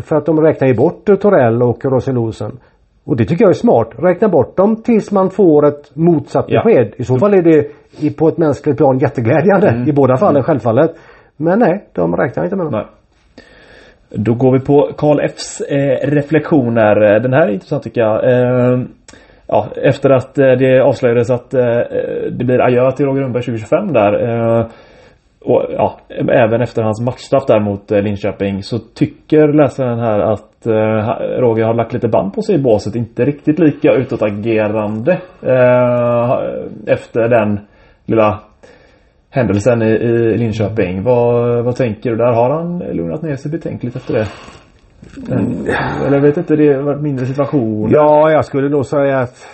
För 0.00 0.16
att 0.16 0.26
de 0.26 0.40
räknar 0.40 0.68
ju 0.68 0.74
bort 0.74 1.08
eh, 1.08 1.14
Torell 1.16 1.62
och 1.62 1.84
Rosel 1.84 2.18
Olsen. 2.18 2.52
Och 3.04 3.16
det 3.16 3.24
tycker 3.24 3.44
jag 3.44 3.50
är 3.50 3.54
smart. 3.54 3.88
Räkna 3.98 4.28
bort 4.28 4.56
dem 4.56 4.76
tills 4.76 5.12
man 5.12 5.30
får 5.30 5.66
ett 5.66 5.90
motsatt 5.96 6.44
Ja. 6.48 6.62
besked. 6.64 6.92
I 6.96 7.04
så 7.04 7.18
fall 7.18 7.34
är 7.34 7.42
det 7.42 7.66
på 8.18 8.28
ett 8.28 8.38
mänskligt 8.38 8.76
plan 8.76 8.98
jätteglädjande. 8.98 9.68
Mm. 9.68 9.88
I 9.88 9.92
båda 9.92 10.16
fallen 10.16 10.42
självfallet. 10.42 10.90
Men 11.36 11.58
nej, 11.58 11.88
de 11.92 12.16
räknar 12.16 12.44
inte 12.44 12.56
med 12.56 12.66
dem. 12.66 12.72
Nej. 12.72 12.86
Då 14.14 14.34
går 14.34 14.52
vi 14.52 14.60
på 14.60 14.90
Karl 14.96 15.20
Fs 15.20 15.60
eh, 15.60 16.10
reflektioner. 16.10 17.20
Den 17.20 17.32
här 17.32 17.48
är 17.48 17.52
intressant 17.52 17.82
tycker 17.82 18.00
jag. 18.00 18.32
Eh, 18.32 18.80
ja, 19.46 19.68
efter 19.76 20.10
att 20.10 20.38
eh, 20.38 20.52
det 20.58 20.82
avslöjades 20.82 21.30
att 21.30 21.54
eh, 21.54 21.78
eh, 21.78 22.30
det 22.30 22.44
blir 22.44 22.60
adjö 22.60 22.90
till 22.92 23.06
Roger 23.06 23.22
Rönnberg 23.22 23.42
2025 23.42 23.92
där. 23.92 24.12
Och 25.44 25.64
ja, 25.70 26.00
även 26.28 26.62
efter 26.62 26.82
hans 26.82 27.00
matchstraff 27.00 27.46
där 27.46 27.60
mot 27.60 27.90
Linköping 27.90 28.62
så 28.62 28.78
tycker 28.78 29.52
läsaren 29.52 29.98
här 29.98 30.18
att 30.18 30.66
Roger 31.38 31.64
har 31.64 31.74
lagt 31.74 31.92
lite 31.92 32.08
band 32.08 32.34
på 32.34 32.42
sig 32.42 32.54
i 32.54 32.62
båset. 32.62 32.94
Inte 32.94 33.24
riktigt 33.24 33.58
lika 33.58 33.92
utåtagerande 33.92 35.12
eh, 35.42 36.32
efter 36.86 37.28
den 37.28 37.60
lilla 38.06 38.40
händelsen 39.32 39.82
i, 39.82 39.90
i 39.90 40.38
Linköping. 40.38 41.02
Vad, 41.02 41.64
vad 41.64 41.76
tänker 41.76 42.10
du 42.10 42.16
där? 42.16 42.32
Har 42.32 42.50
han 42.50 42.78
lugnat 42.78 43.22
ner 43.22 43.36
sig 43.36 43.50
betänkligt 43.50 43.96
efter 43.96 44.14
det? 44.14 44.26
Men, 45.28 45.66
eller 46.06 46.16
jag 46.16 46.22
vet 46.22 46.36
inte, 46.36 46.56
det 46.56 46.74
har 46.74 46.82
varit 46.82 47.02
mindre 47.02 47.26
situation. 47.26 47.90
Ja, 47.90 48.30
jag 48.30 48.44
skulle 48.44 48.68
nog 48.68 48.86
säga 48.86 49.18
att 49.18 49.46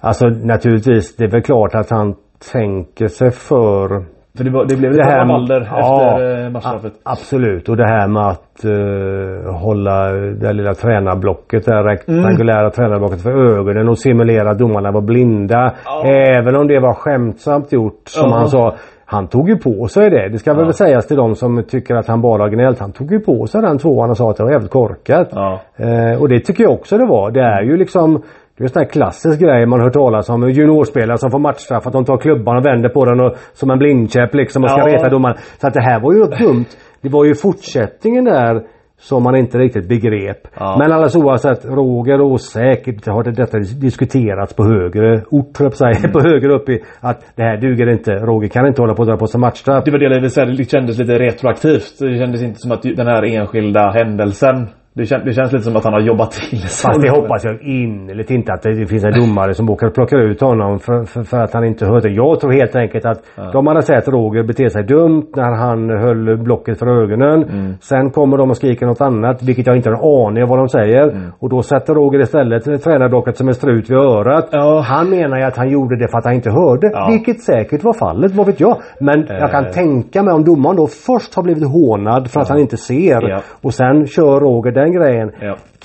Alltså 0.00 0.26
naturligtvis, 0.26 1.16
det 1.16 1.24
är 1.24 1.30
väl 1.30 1.42
klart 1.42 1.74
att 1.74 1.90
han 1.90 2.14
tänker 2.52 3.06
sig 3.06 3.30
för 3.30 4.04
För 4.38 4.44
det, 4.44 4.64
det 4.68 4.76
blev 4.76 4.92
lite 4.92 5.04
Det 5.04 5.10
här- 5.10 5.18
rabalder 5.20 5.68
ja, 5.70 6.10
efter 6.18 6.44
eh, 6.44 6.50
matchstraffet. 6.50 6.92
Absolut 7.02 7.68
och 7.68 7.76
det 7.76 7.86
här 7.88 8.08
med 8.08 8.22
att 8.26 8.64
eh, 8.64 9.54
hålla 9.54 10.12
det 10.12 10.52
lilla 10.52 10.74
tränarblocket, 10.74 11.64
det 11.64 11.74
här 11.74 11.84
rektangulära 11.84 12.70
tränarblocket 12.70 13.22
för 13.22 13.58
ögonen 13.58 13.88
och 13.88 13.98
simulera 13.98 14.50
att 14.50 14.58
domarna 14.58 14.90
var 14.90 15.00
blinda. 15.00 15.72
Ja. 15.84 16.04
Även 16.06 16.56
om 16.56 16.68
det 16.68 16.80
var 16.80 16.94
skämtsamt 16.94 17.72
gjort 17.72 18.02
som 18.04 18.30
Ja. 18.30 18.36
han 18.36 18.48
sa. 18.48 18.74
Han 19.10 19.26
tog 19.28 19.48
ju 19.48 19.56
på 19.56 19.86
sig 19.88 20.10
det. 20.10 20.28
Det 20.28 20.38
ska 20.38 20.54
väl 20.54 20.66
Ja. 20.66 20.72
sägas 20.72 21.06
till 21.06 21.16
de 21.16 21.34
som 21.34 21.62
tycker 21.62 21.94
att 21.94 22.08
han 22.08 22.20
bara 22.20 22.42
har 22.42 22.48
gnällt. 22.50 22.78
Han 22.78 22.92
tog 22.92 23.12
ju 23.12 23.20
på 23.20 23.46
sig 23.46 23.62
den 23.62 23.78
tvåan 23.78 24.10
och 24.10 24.16
sa 24.16 24.30
att 24.30 24.36
det 24.36 24.42
var 24.44 24.50
jävligt 24.50 24.70
korkat. 24.70 25.28
Ja. 25.32 25.60
Eh, 25.76 26.20
och 26.20 26.28
det 26.28 26.40
tycker 26.40 26.64
jag 26.64 26.72
också 26.72 26.98
det 26.98 27.06
var. 27.06 27.30
Det 27.30 27.40
är 27.40 27.62
ju 27.62 27.76
liksom 27.76 28.22
det 28.58 28.62
är 28.62 28.64
en 28.64 28.68
sån 28.68 28.82
här 28.82 28.88
klassisk 28.90 29.40
grej 29.40 29.66
man 29.66 29.80
hört 29.80 29.92
talas 29.92 30.28
om. 30.28 30.50
Juniorspelare 30.50 31.18
som 31.18 31.30
får 31.30 31.38
matchstraff. 31.38 31.86
Att 31.86 31.92
de 31.92 32.04
tar 32.04 32.16
klubban 32.16 32.56
och 32.56 32.66
vänder 32.66 32.88
på 32.88 33.04
den 33.04 33.20
och, 33.20 33.34
som 33.52 33.70
en 33.70 33.78
blindkäpp 33.78 34.34
liksom 34.34 34.64
och 34.64 34.70
ska 34.70 34.80
Ja. 34.80 34.94
reta 34.94 35.08
domaren. 35.08 35.36
Så 35.60 35.66
att 35.66 35.74
det 35.74 35.82
här 35.82 36.00
var 36.00 36.12
ju 36.12 36.24
dumt. 36.24 36.64
Det 37.02 37.08
var 37.08 37.24
ju 37.24 37.34
fortsättningen 37.34 38.24
där 38.24 38.62
som 39.00 39.22
man 39.22 39.36
inte 39.36 39.58
riktigt 39.58 39.88
begrep. 39.88 40.48
Ja. 40.58 40.76
Men 40.78 40.92
alldeles 40.92 41.16
oavsett 41.16 41.64
Roger 41.64 42.20
och 42.20 42.40
säkert 42.40 43.06
har 43.06 43.22
det, 43.24 43.32
detta 43.32 43.58
diskuterats 43.58 44.54
på 44.54 44.64
högre 44.64 45.22
ort 45.30 45.52
på 45.58 45.66
att 45.66 45.76
säga, 45.76 46.08
på 46.12 46.20
högre 46.20 46.52
upp 46.54 46.68
i 46.68 46.82
att 47.00 47.24
det 47.36 47.42
här 47.42 47.56
duger 47.56 47.88
inte. 47.92 48.10
Roger 48.12 48.48
kan 48.48 48.66
inte 48.66 48.82
hålla 48.82 48.94
på 48.94 49.02
att 49.02 49.08
dra 49.08 49.16
på 49.16 49.26
sig 49.26 49.40
matchstraff. 49.40 49.84
Det 49.84 49.90
var 49.90 49.98
det 49.98 50.04
jag 50.04 50.14
ville 50.14 50.30
säga, 50.30 50.46
det 50.46 50.70
kändes 50.70 50.98
lite 50.98 51.18
retroaktivt. 51.18 51.98
Det 51.98 52.18
kändes 52.18 52.42
inte 52.42 52.58
som 52.60 52.72
att 52.72 52.82
den 52.82 53.06
här 53.06 53.22
enskilda 53.24 53.90
händelsen 53.90 54.68
Det, 54.98 55.06
kän, 55.06 55.20
det 55.24 55.32
känns 55.32 55.52
lite 55.52 55.64
som 55.64 55.76
att 55.76 55.84
han 55.84 55.92
har 55.92 56.00
jobbat 56.00 56.30
till 56.30 56.58
sig. 56.58 56.90
Fast 56.90 57.02
det 57.02 57.10
hoppas 57.10 57.44
jag 57.44 57.62
innerligt 57.62 58.30
inte 58.30 58.52
att 58.52 58.62
det 58.62 58.86
finns 58.86 59.04
en 59.04 59.12
domare 59.12 59.54
som 59.54 59.70
åker 59.70 59.86
och 59.86 59.94
plockar 59.94 60.18
ut 60.18 60.40
honom 60.40 60.78
för, 60.78 61.04
för, 61.04 61.22
för 61.22 61.38
att 61.38 61.52
han 61.54 61.64
inte 61.64 61.86
hört 61.86 62.02
det. 62.02 62.08
Jag 62.08 62.40
tror 62.40 62.52
helt 62.52 62.76
enkelt 62.76 63.04
att 63.04 63.20
ja. 63.36 63.50
de 63.52 63.66
hade 63.66 63.82
sett 63.82 64.08
Roger 64.08 64.42
bete 64.42 64.70
sig 64.70 64.82
dumt 64.82 65.26
när 65.36 65.52
han 65.52 65.90
höll 65.90 66.36
blocket 66.36 66.78
för 66.78 66.86
ögonen. 67.02 67.42
Mm. 67.42 67.74
Sen 67.80 68.10
kommer 68.10 68.36
de 68.36 68.50
och 68.50 68.56
skriker 68.56 68.86
något 68.86 69.00
annat 69.00 69.42
vilket 69.42 69.66
jag 69.66 69.76
inte 69.76 69.90
har 69.90 69.96
en 69.96 70.26
aning 70.26 70.42
om 70.42 70.48
vad 70.48 70.58
de 70.58 70.68
säger. 70.68 71.02
Mm. 71.02 71.32
Och 71.38 71.48
då 71.48 71.62
sätter 71.62 71.94
Roger 71.94 72.20
istället 72.20 72.84
tränarblocket 72.84 73.36
som 73.36 73.48
en 73.48 73.54
strut 73.54 73.90
vid 73.90 73.98
örat. 73.98 74.48
Ja. 74.52 74.80
Han 74.80 75.10
menar 75.10 75.38
ju 75.38 75.44
att 75.44 75.56
han 75.56 75.68
gjorde 75.70 75.96
det 75.96 76.08
för 76.08 76.18
att 76.18 76.24
han 76.24 76.34
inte 76.34 76.50
hörde. 76.50 76.90
Ja. 76.92 77.08
Vilket 77.10 77.42
säkert 77.42 77.84
var 77.84 77.92
fallet, 77.92 78.34
vad 78.34 78.46
vet 78.46 78.60
jag. 78.60 78.76
Men 79.00 79.18
äh. 79.28 79.36
jag 79.36 79.50
kan 79.50 79.64
eh. 79.64 79.70
tänka 79.70 80.22
mig 80.22 80.34
om 80.34 80.44
domaren 80.44 80.76
då 80.76 80.86
först 80.86 81.34
har 81.34 81.42
blivit 81.42 81.68
hånad 81.68 82.30
för 82.30 82.40
att 82.40 82.48
han 82.48 82.58
inte 82.58 82.76
ser. 82.76 83.42
Och 83.62 83.74
sen 83.74 84.06
kör 84.06 84.40
Roger 84.40 84.72
den 84.72 84.87
grejen. 84.92 85.32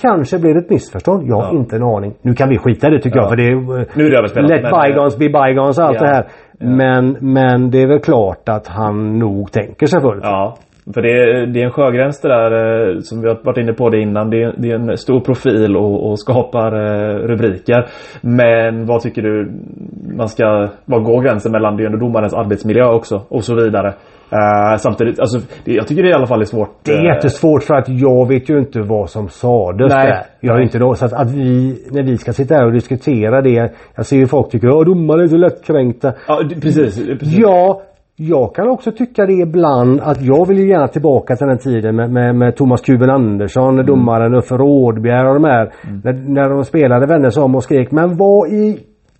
Kanske 0.00 0.38
blir 0.38 0.54
det 0.54 0.60
ett 0.60 0.70
missförstånd. 0.70 1.28
Jag 1.28 1.36
har 1.36 1.52
ja. 1.52 1.58
inte 1.58 1.76
en 1.76 1.82
aning. 1.82 2.14
Nu 2.22 2.34
kan 2.34 2.48
vi 2.48 2.58
skita 2.58 2.88
i 2.88 2.90
det 2.90 3.00
tycker 3.00 3.16
ja. 3.16 3.22
jag 3.22 3.30
för 3.30 3.36
det 3.36 3.48
är... 3.48 3.98
Nu 3.98 4.06
är 4.06 4.10
det 4.10 4.18
överspelat. 4.18 4.50
Let 4.50 4.62
bygons 4.62 5.18
be 5.18 5.28
bygons 5.28 5.78
allt 5.78 5.96
ja. 6.00 6.06
det 6.06 6.14
här. 6.14 6.26
Men, 6.58 7.16
men 7.20 7.70
det 7.70 7.82
är 7.82 7.86
väl 7.86 8.00
klart 8.00 8.48
att 8.48 8.66
han 8.68 9.18
nog 9.18 9.52
tänker 9.52 9.86
sig 9.86 10.00
för. 10.00 10.20
Ja. 10.22 10.56
För 10.94 11.02
det 11.02 11.12
är, 11.12 11.46
det 11.46 11.60
är 11.60 11.64
en 11.64 11.70
sjögräns 11.70 12.20
det 12.20 12.28
där 12.28 12.52
eh, 12.52 13.00
som 13.00 13.20
vi 13.20 13.28
har 13.28 13.38
varit 13.44 13.58
inne 13.58 13.72
på 13.72 13.90
det 13.90 14.00
innan. 14.00 14.30
Det 14.30 14.42
är, 14.42 14.54
det 14.58 14.70
är 14.70 14.74
en 14.74 14.96
stor 14.96 15.20
profil 15.20 15.76
och, 15.76 16.10
och 16.10 16.18
skapar 16.18 16.72
eh, 16.72 17.18
rubriker. 17.18 17.86
Men 18.20 18.86
vad 18.86 19.00
tycker 19.00 19.22
du 19.22 19.52
man 20.16 20.28
ska, 20.28 20.68
var 20.84 21.00
går 21.00 21.22
gränsen 21.22 21.52
mellan 21.52 21.76
det 21.76 21.86
och 21.86 21.98
domarens 21.98 22.34
arbetsmiljö 22.34 22.84
också 22.84 23.22
och 23.28 23.44
så 23.44 23.54
vidare. 23.54 23.94
Uh, 24.32 24.76
samtidigt, 24.78 25.20
alltså, 25.20 25.38
det, 25.64 25.72
jag 25.72 25.86
tycker 25.86 26.02
det 26.02 26.08
i 26.08 26.12
alla 26.12 26.26
fall 26.26 26.40
är 26.40 26.44
svårt. 26.44 26.70
Det 26.82 26.92
är 26.92 27.14
jättesvårt 27.14 27.62
för 27.62 27.74
att 27.74 27.88
jag 27.88 28.28
vet 28.28 28.50
ju 28.50 28.58
inte 28.58 28.80
vad 28.80 29.10
som 29.10 29.28
sades 29.28 29.92
Nej. 29.92 30.06
där. 30.06 30.22
Jag 30.40 30.56
är 30.56 30.62
inte 30.62 30.78
då, 30.78 30.94
så 30.94 31.04
att, 31.04 31.12
att, 31.12 31.30
vi, 31.30 31.78
när 31.90 32.02
vi 32.02 32.18
ska 32.18 32.32
sitta 32.32 32.54
här 32.54 32.66
och 32.66 32.72
diskutera 32.72 33.42
det. 33.42 33.72
Jag 33.94 34.06
ser 34.06 34.16
ju 34.16 34.26
folk 34.26 34.50
tycker 34.50 34.80
att 34.80 34.86
domare 34.86 35.22
är 35.22 35.28
så 35.28 35.36
lättkränkta. 35.36 36.12
Ja, 36.28 36.42
precis, 36.62 37.06
precis. 37.06 37.38
Ja, 37.38 37.82
jag 38.16 38.54
kan 38.54 38.68
också 38.68 38.92
tycka 38.92 39.26
det 39.26 39.32
ibland 39.32 40.00
att 40.00 40.22
jag 40.22 40.48
vill 40.48 40.58
ju 40.58 40.68
gärna 40.68 40.88
tillbaka 40.88 41.36
till 41.36 41.46
den 41.46 41.58
tiden 41.58 41.96
med, 41.96 42.10
med, 42.10 42.34
med 42.34 42.56
Thomas 42.56 42.80
Kuben 42.80 43.10
Andersson, 43.10 43.74
mm. 43.74 43.86
domaren 43.86 44.34
Uffe 44.34 44.54
Rådbjer 44.54 45.26
och 45.26 45.34
de 45.34 45.44
här. 45.44 45.72
Mm. 45.84 46.00
När, 46.04 46.12
när 46.12 46.48
de 46.48 46.64
spelade 46.64 47.06
vände 47.06 47.30
sig 47.30 47.42
om 47.42 47.54
och 47.54 47.62
skrek 47.62 47.90
Men 47.90 48.16
vad 48.16 48.48
i 48.48 48.78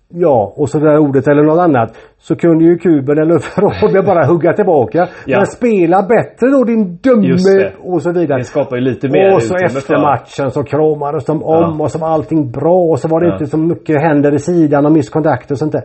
Ja, 0.09 0.53
och 0.55 0.69
så 0.69 0.79
det 0.79 0.91
där 0.91 0.99
ordet 0.99 1.27
eller 1.27 1.43
något 1.43 1.59
annat. 1.59 1.97
Så 2.17 2.35
kunde 2.35 2.65
ju 2.65 2.77
kuben 2.77 3.17
eller 3.17 3.33
Rådbjer 3.61 4.03
bara 4.03 4.25
hugga 4.25 4.53
tillbaka. 4.53 5.07
ja. 5.25 5.37
Men 5.37 5.45
spela 5.45 6.01
bättre 6.01 6.47
då 6.51 6.63
din 6.63 6.97
dumme 7.03 7.71
och 7.83 8.01
så 8.01 8.11
vidare. 8.11 8.37
Det 8.37 8.43
skapar 8.43 8.75
ju 8.75 8.81
lite 8.81 9.09
mer 9.09 9.35
Och 9.35 9.43
så 9.43 9.55
efter 9.55 10.01
matchen 10.01 10.51
så 10.51 10.63
kramades 10.63 11.25
de 11.25 11.43
om 11.43 11.75
ja. 11.77 11.83
och 11.83 11.91
så 11.91 11.99
var 11.99 12.07
allting 12.07 12.51
bra 12.51 12.79
och 12.91 12.99
så 12.99 13.07
var 13.07 13.19
det 13.19 13.27
ja. 13.27 13.33
inte 13.33 13.45
så 13.45 13.57
mycket 13.57 14.01
händer 14.01 14.33
i 14.33 14.39
sidan 14.39 14.85
och 14.85 14.91
misskontakt 14.91 15.51
och 15.51 15.57
sånt 15.57 15.71
där. 15.71 15.83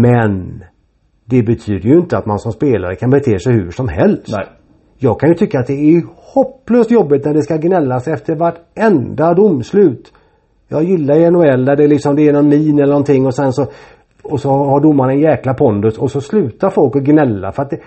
Men 0.00 0.62
det 1.30 1.42
betyder 1.42 1.88
ju 1.88 1.96
inte 1.96 2.18
att 2.18 2.26
man 2.26 2.38
som 2.38 2.52
spelare 2.52 2.96
kan 2.96 3.10
bete 3.10 3.38
sig 3.38 3.52
hur 3.52 3.70
som 3.70 3.88
helst. 3.88 4.28
Nej. 4.28 4.46
Jag 4.98 5.20
kan 5.20 5.28
ju 5.28 5.34
tycka 5.34 5.60
att 5.60 5.66
det 5.66 5.72
är 5.72 6.02
hopplöst 6.34 6.90
jobbigt 6.90 7.24
när 7.24 7.34
det 7.34 7.42
ska 7.42 7.56
gnällas 7.56 8.08
efter 8.08 8.34
vartenda 8.34 9.34
domslut. 9.34 10.12
Jag 10.68 10.84
gillar 10.84 11.16
ju 11.16 11.30
NHL 11.30 11.64
där 11.64 11.76
det 11.76 11.86
liksom 11.86 12.16
det 12.16 12.28
är 12.28 12.32
någon 12.32 12.48
min 12.48 12.78
eller 12.78 12.92
någonting 12.92 13.26
och 13.26 13.34
sen 13.34 13.52
så 13.52 13.66
och 14.22 14.40
så 14.40 14.50
har 14.50 14.80
domaren 14.80 15.10
en 15.10 15.20
jäkla 15.20 15.54
pondus 15.54 15.98
och 15.98 16.10
så 16.10 16.20
slutar 16.20 16.70
folk 16.70 16.96
att 16.96 17.02
gnälla 17.02 17.52
för 17.52 17.62
att 17.62 17.70
det, 17.70 17.78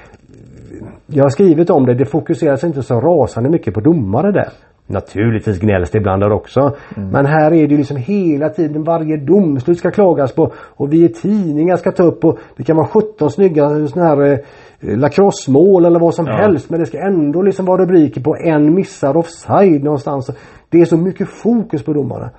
Jag 1.06 1.24
har 1.24 1.30
skrivit 1.30 1.70
om 1.70 1.86
det, 1.86 1.94
det 1.94 2.06
fokuseras 2.06 2.64
inte 2.64 2.84
så 2.84 3.00
rasande 3.00 3.50
mycket 3.50 3.74
på 3.74 3.80
domare 3.80 4.32
där. 4.32 4.50
Naturligtvis 4.88 5.60
gnälls 5.60 5.92
det 5.92 5.98
ibland 5.98 6.22
där 6.22 6.32
också. 6.32 6.60
Mm. 6.98 7.10
Men 7.10 7.26
här 7.26 7.54
är 7.54 7.68
det 7.68 7.74
ju 7.74 7.78
liksom 7.78 7.98
hela 7.98 8.50
tiden 8.50 8.84
varje 8.84 9.18
domslut 9.18 9.78
ska 9.78 9.92
klagas 9.92 10.36
på 10.36 10.52
och 10.56 10.94
vi 10.94 11.04
i 11.06 11.10
tidningar 11.10 11.78
ska 11.78 11.92
ta 11.92 12.04
upp 12.04 12.26
och 12.26 12.40
det 12.58 12.64
kan 12.64 12.78
vara 12.78 12.88
17 12.88 13.30
snygga 13.30 13.88
sådana 13.88 14.10
här 14.10 14.32
eh, 14.32 14.98
lacrossemål 14.98 15.86
eller 15.86 16.00
vad 16.00 16.14
som 16.14 16.28
ja. 16.28 16.34
helst 16.34 16.70
men 16.70 16.80
det 16.80 16.86
ska 16.86 16.98
ändå 16.98 17.42
liksom 17.42 17.66
vara 17.66 17.82
rubriker 17.82 18.22
på 18.22 18.36
en 18.36 18.74
missar 18.74 19.18
offside 19.18 19.84
någonstans. 19.84 20.30
Det 20.70 20.82
är 20.82 20.86
så 20.86 20.98
mycket 20.98 21.30
fokus 21.30 21.84
på 21.84 21.94
domarna. 21.94 22.30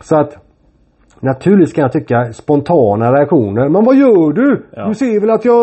Så 0.00 0.16
att 0.16 0.43
Naturligtvis 1.24 1.72
kan 1.72 1.82
jag 1.82 1.92
tycka 1.92 2.32
spontana 2.32 3.12
reaktioner. 3.12 3.68
Men 3.68 3.84
vad 3.84 3.96
gör 3.96 4.32
du? 4.32 4.66
Ja. 4.76 4.88
Du 4.88 4.94
ser 4.94 5.20
väl 5.20 5.30
att 5.30 5.44
jag 5.44 5.62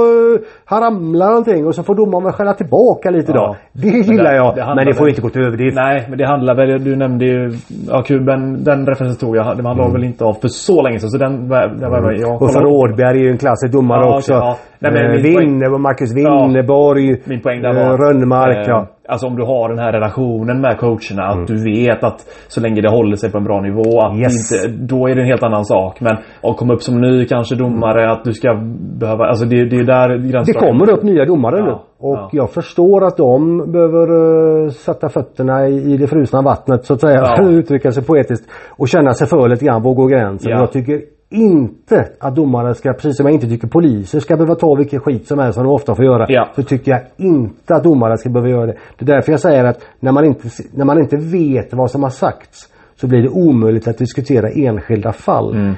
har 0.65 0.81
ramlat 0.81 1.29
någonting 1.29 1.65
och 1.65 1.75
så 1.75 1.83
får 1.83 1.95
domaren 1.95 2.23
väl 2.23 2.33
skälla 2.33 2.53
tillbaka 2.53 3.09
lite 3.09 3.31
ja. 3.31 3.37
då. 3.47 3.55
Det 3.81 3.87
gillar 3.87 4.31
det, 4.31 4.35
jag. 4.35 4.55
Det 4.55 4.73
men 4.75 4.85
det 4.85 4.93
får 4.93 5.03
väl... 5.03 5.09
inte 5.09 5.21
gå 5.21 5.29
till 5.29 5.41
överdrift. 5.41 5.75
Nej 5.75 6.05
men 6.09 6.17
det 6.17 6.27
handlar 6.27 6.55
väl, 6.55 6.83
du 6.83 6.95
nämnde 6.95 7.25
ju, 7.25 7.51
ja 7.87 8.03
kuben, 8.03 8.63
den 8.63 8.85
referensen 8.85 9.19
tog 9.27 9.35
jag. 9.37 9.43
Det 9.57 9.63
handlar 9.63 9.85
mm. 9.85 9.93
väl 9.93 10.03
inte 10.03 10.23
av 10.25 10.33
för 10.33 10.47
så 10.47 10.81
länge 10.81 10.99
sedan 10.99 11.09
så 11.09 11.17
den, 11.17 11.33
den 11.81 11.91
var 11.91 12.11
jag 12.11 12.41
Och 12.41 12.51
för 12.53 12.61
Rådberg 12.61 13.19
är 13.19 13.23
ju 13.23 13.31
en 13.31 13.37
klassisk 13.37 13.73
domare 13.73 14.05
ja, 14.05 14.17
också. 14.17 14.33
Okay, 14.33 14.55
Nej, 14.81 14.91
men 14.91 15.05
eh, 15.05 15.21
Winne, 15.21 15.69
Marcus 15.69 16.15
Winneborg, 16.15 17.09
ja, 17.09 17.17
min 17.25 17.41
poäng 17.41 17.61
där 17.61 17.73
var, 17.73 17.97
Rönnmark. 17.97 18.57
Eh, 18.57 18.63
ja. 18.67 18.87
Alltså 19.07 19.27
om 19.27 19.35
du 19.35 19.43
har 19.43 19.69
den 19.69 19.79
här 19.79 19.91
relationen 19.91 20.61
med 20.61 20.77
coacherna. 20.77 21.23
Att 21.23 21.35
mm. 21.35 21.45
du 21.45 21.63
vet 21.63 22.03
att 22.03 22.19
så 22.47 22.61
länge 22.61 22.81
det 22.81 22.89
håller 22.89 23.15
sig 23.15 23.31
på 23.31 23.37
en 23.37 23.43
bra 23.43 23.61
nivå. 23.61 24.01
Att 24.01 24.19
yes. 24.19 24.53
inte, 24.53 24.77
då 24.93 25.07
är 25.07 25.15
det 25.15 25.21
en 25.21 25.27
helt 25.27 25.43
annan 25.43 25.65
sak. 25.65 26.01
Men 26.01 26.17
att 26.43 26.57
komma 26.57 26.73
upp 26.73 26.81
som 26.81 27.01
ny 27.01 27.25
kanske 27.25 27.55
domare. 27.55 28.03
Mm. 28.03 28.13
Att 28.13 28.23
du 28.23 28.33
ska 28.33 28.53
behöva... 28.99 29.25
Alltså 29.25 29.45
det, 29.45 29.65
det 29.65 29.75
är 29.75 29.83
där 29.83 30.43
Det 30.45 30.53
kommer 30.53 30.91
upp 30.91 31.03
nya 31.03 31.25
domare 31.25 31.57
ja. 31.57 31.65
nu. 31.65 31.71
Och 32.07 32.17
ja. 32.17 32.29
jag 32.31 32.51
förstår 32.51 33.05
att 33.07 33.17
de 33.17 33.57
behöver 33.71 34.11
uh, 34.11 34.69
sätta 34.69 35.09
fötterna 35.09 35.67
i, 35.67 35.93
i 35.93 35.97
det 35.97 36.07
frusna 36.07 36.41
vattnet 36.41 36.85
så 36.85 36.93
att 36.93 37.01
säga. 37.01 37.21
Ja. 37.37 37.49
uttrycka 37.49 37.91
sig 37.91 38.03
poetiskt. 38.03 38.51
Och 38.77 38.87
känna 38.87 39.13
sig 39.13 39.27
för 39.27 39.49
lite 39.49 39.65
grann. 39.65 39.83
Går 39.83 40.09
gränsen? 40.09 40.51
Jag 40.51 40.71
tycker 40.71 41.01
inte 41.31 42.09
att 42.19 42.35
domare 42.35 42.73
ska, 42.75 42.93
precis 42.93 43.17
som 43.17 43.25
jag 43.25 43.33
inte 43.33 43.47
tycker 43.47 43.67
poliser 43.67 44.19
ska 44.19 44.35
behöva 44.35 44.55
ta 44.55 44.75
vilken 44.75 44.99
skit 44.99 45.27
som 45.27 45.39
helst 45.39 45.55
som 45.55 45.63
de 45.63 45.73
ofta 45.73 45.95
får 45.95 46.05
göra. 46.05 46.25
Ja. 46.29 46.49
Så 46.55 46.63
tycker 46.63 46.91
jag 46.91 47.01
inte 47.17 47.75
att 47.75 47.83
domare 47.83 48.17
ska 48.17 48.29
behöva 48.29 48.49
göra 48.49 48.65
det. 48.65 48.77
Det 48.97 49.05
är 49.05 49.15
därför 49.15 49.31
jag 49.31 49.39
säger 49.39 49.65
att 49.65 49.81
när 49.99 50.11
man 50.11 50.25
inte, 50.25 50.49
när 50.73 50.85
man 50.85 50.99
inte 50.99 51.17
vet 51.17 51.73
vad 51.73 51.91
som 51.91 52.03
har 52.03 52.09
sagts 52.09 52.69
så 52.95 53.07
blir 53.07 53.21
det 53.21 53.29
omöjligt 53.29 53.87
att 53.87 53.97
diskutera 53.97 54.49
enskilda 54.49 55.11
fall. 55.11 55.55
Mm. 55.55 55.73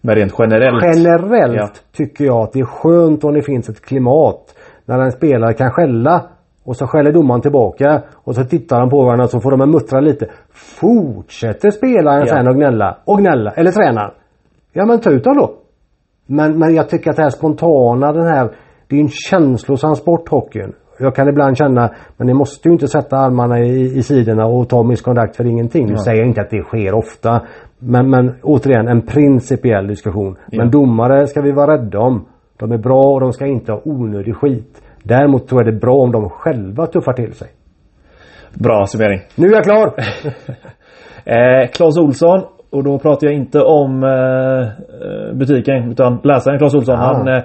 Men 0.00 0.14
rent 0.14 0.34
generellt? 0.38 0.84
Generellt 0.84 1.56
ja. 1.56 1.68
tycker 1.96 2.24
jag 2.24 2.36
att 2.36 2.52
det 2.52 2.60
är 2.60 2.64
skönt 2.64 3.24
om 3.24 3.34
det 3.34 3.42
finns 3.42 3.68
ett 3.68 3.80
klimat 3.80 4.54
när 4.84 4.98
en 4.98 5.12
spelare 5.12 5.54
kan 5.54 5.70
skälla 5.70 6.22
och 6.64 6.76
så 6.76 6.86
skäller 6.86 7.12
domaren 7.12 7.40
tillbaka 7.40 8.02
och 8.12 8.34
så 8.34 8.44
tittar 8.44 8.80
de 8.80 8.90
på 8.90 9.04
varandra 9.04 9.24
och 9.24 9.30
så 9.30 9.40
får 9.40 9.56
de 9.56 9.70
muttra 9.70 10.00
lite. 10.00 10.26
Fortsätter 10.52 11.70
spelaren 11.70 12.26
ja. 12.26 12.34
sen 12.34 12.48
att 12.48 12.56
gnälla 12.56 12.96
och 13.04 13.18
gnälla, 13.18 13.50
eller 13.50 13.70
tränaren 13.70 14.10
Ja 14.72 14.86
men 14.86 15.00
ta 15.00 15.10
ut 15.10 15.24
dem 15.24 15.36
då. 15.36 15.54
Men, 16.26 16.58
men 16.58 16.74
jag 16.74 16.88
tycker 16.88 17.10
att 17.10 17.16
det 17.16 17.22
här 17.22 17.30
spontana, 17.30 18.12
den 18.12 18.26
här, 18.26 18.50
det 18.88 18.96
är 18.96 19.00
en 19.00 19.08
känslosam 19.08 19.94
sport 19.94 20.28
hockeyn. 20.28 20.72
Jag 20.98 21.14
kan 21.14 21.28
ibland 21.28 21.56
känna, 21.56 21.90
men 22.16 22.26
ni 22.26 22.34
måste 22.34 22.68
ju 22.68 22.72
inte 22.72 22.88
sätta 22.88 23.16
armarna 23.16 23.58
i, 23.58 23.98
i 23.98 24.02
sidorna 24.02 24.46
och 24.46 24.68
ta 24.68 24.82
misskontakt 24.82 25.36
för 25.36 25.46
ingenting. 25.46 25.86
Nu 25.86 25.92
ja. 25.92 25.98
säger 25.98 26.18
jag 26.18 26.28
inte 26.28 26.40
att 26.40 26.50
det 26.50 26.62
sker 26.62 26.94
ofta. 26.94 27.42
Men, 27.78 28.10
men 28.10 28.34
återigen 28.42 28.88
en 28.88 29.02
principiell 29.02 29.86
diskussion. 29.86 30.36
Ja. 30.50 30.62
Men 30.62 30.70
domare 30.70 31.26
ska 31.26 31.40
vi 31.40 31.52
vara 31.52 31.72
rädda 31.72 31.98
om. 31.98 32.26
De 32.56 32.72
är 32.72 32.78
bra 32.78 33.02
och 33.02 33.20
de 33.20 33.32
ska 33.32 33.46
inte 33.46 33.72
ha 33.72 33.80
onödig 33.84 34.36
skit. 34.36 34.82
Däremot 35.02 35.48
tror 35.48 35.64
jag 35.64 35.74
det 35.74 35.76
är 35.76 35.80
bra 35.80 35.94
om 35.94 36.12
de 36.12 36.30
själva 36.30 36.86
tuffar 36.86 37.12
till 37.12 37.32
sig. 37.32 37.48
Bra 38.54 38.86
summering. 38.86 39.20
Nu 39.34 39.46
är 39.46 39.52
jag 39.52 39.64
klar! 39.64 39.86
eh, 41.24 41.70
Claes 41.70 41.98
Olsson 41.98 42.42
och 42.70 42.84
då 42.84 42.98
pratar 42.98 43.26
jag 43.26 43.36
inte 43.36 43.60
om 43.60 44.02
eh, 44.02 44.60
eh, 44.60 45.34
butiken 45.34 45.90
utan 45.90 46.20
läsaren 46.24 46.58
Claes 46.58 46.74
Olsson. 46.74 46.94
Ah. 46.94 47.14
Han 47.14 47.28
eh, 47.28 47.42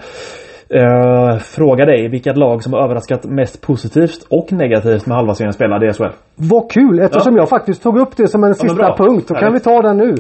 eh, 0.69 1.37
frågar 1.37 1.85
dig 1.85 2.09
vilket 2.09 2.37
lag 2.37 2.63
som 2.63 2.73
har 2.73 2.83
överraskat 2.83 3.25
mest 3.25 3.61
positivt 3.61 4.27
och 4.29 4.53
negativt 4.53 5.05
med 5.05 5.17
halva 5.17 5.33
serien 5.33 5.53
spelade 5.53 5.89
i 5.89 5.93
SHL. 5.93 6.03
Vad 6.35 6.71
kul 6.71 6.99
eftersom 6.99 7.35
ja. 7.35 7.41
jag 7.41 7.49
faktiskt 7.49 7.83
tog 7.83 7.97
upp 7.97 8.17
det 8.17 8.27
som 8.27 8.43
en 8.43 8.53
sista 8.53 8.83
ja, 8.83 8.95
punkt. 8.97 9.27
Då 9.27 9.35
kan 9.35 9.53
vi 9.53 9.59
ta 9.59 9.81
den 9.81 9.97
nu. 9.97 10.15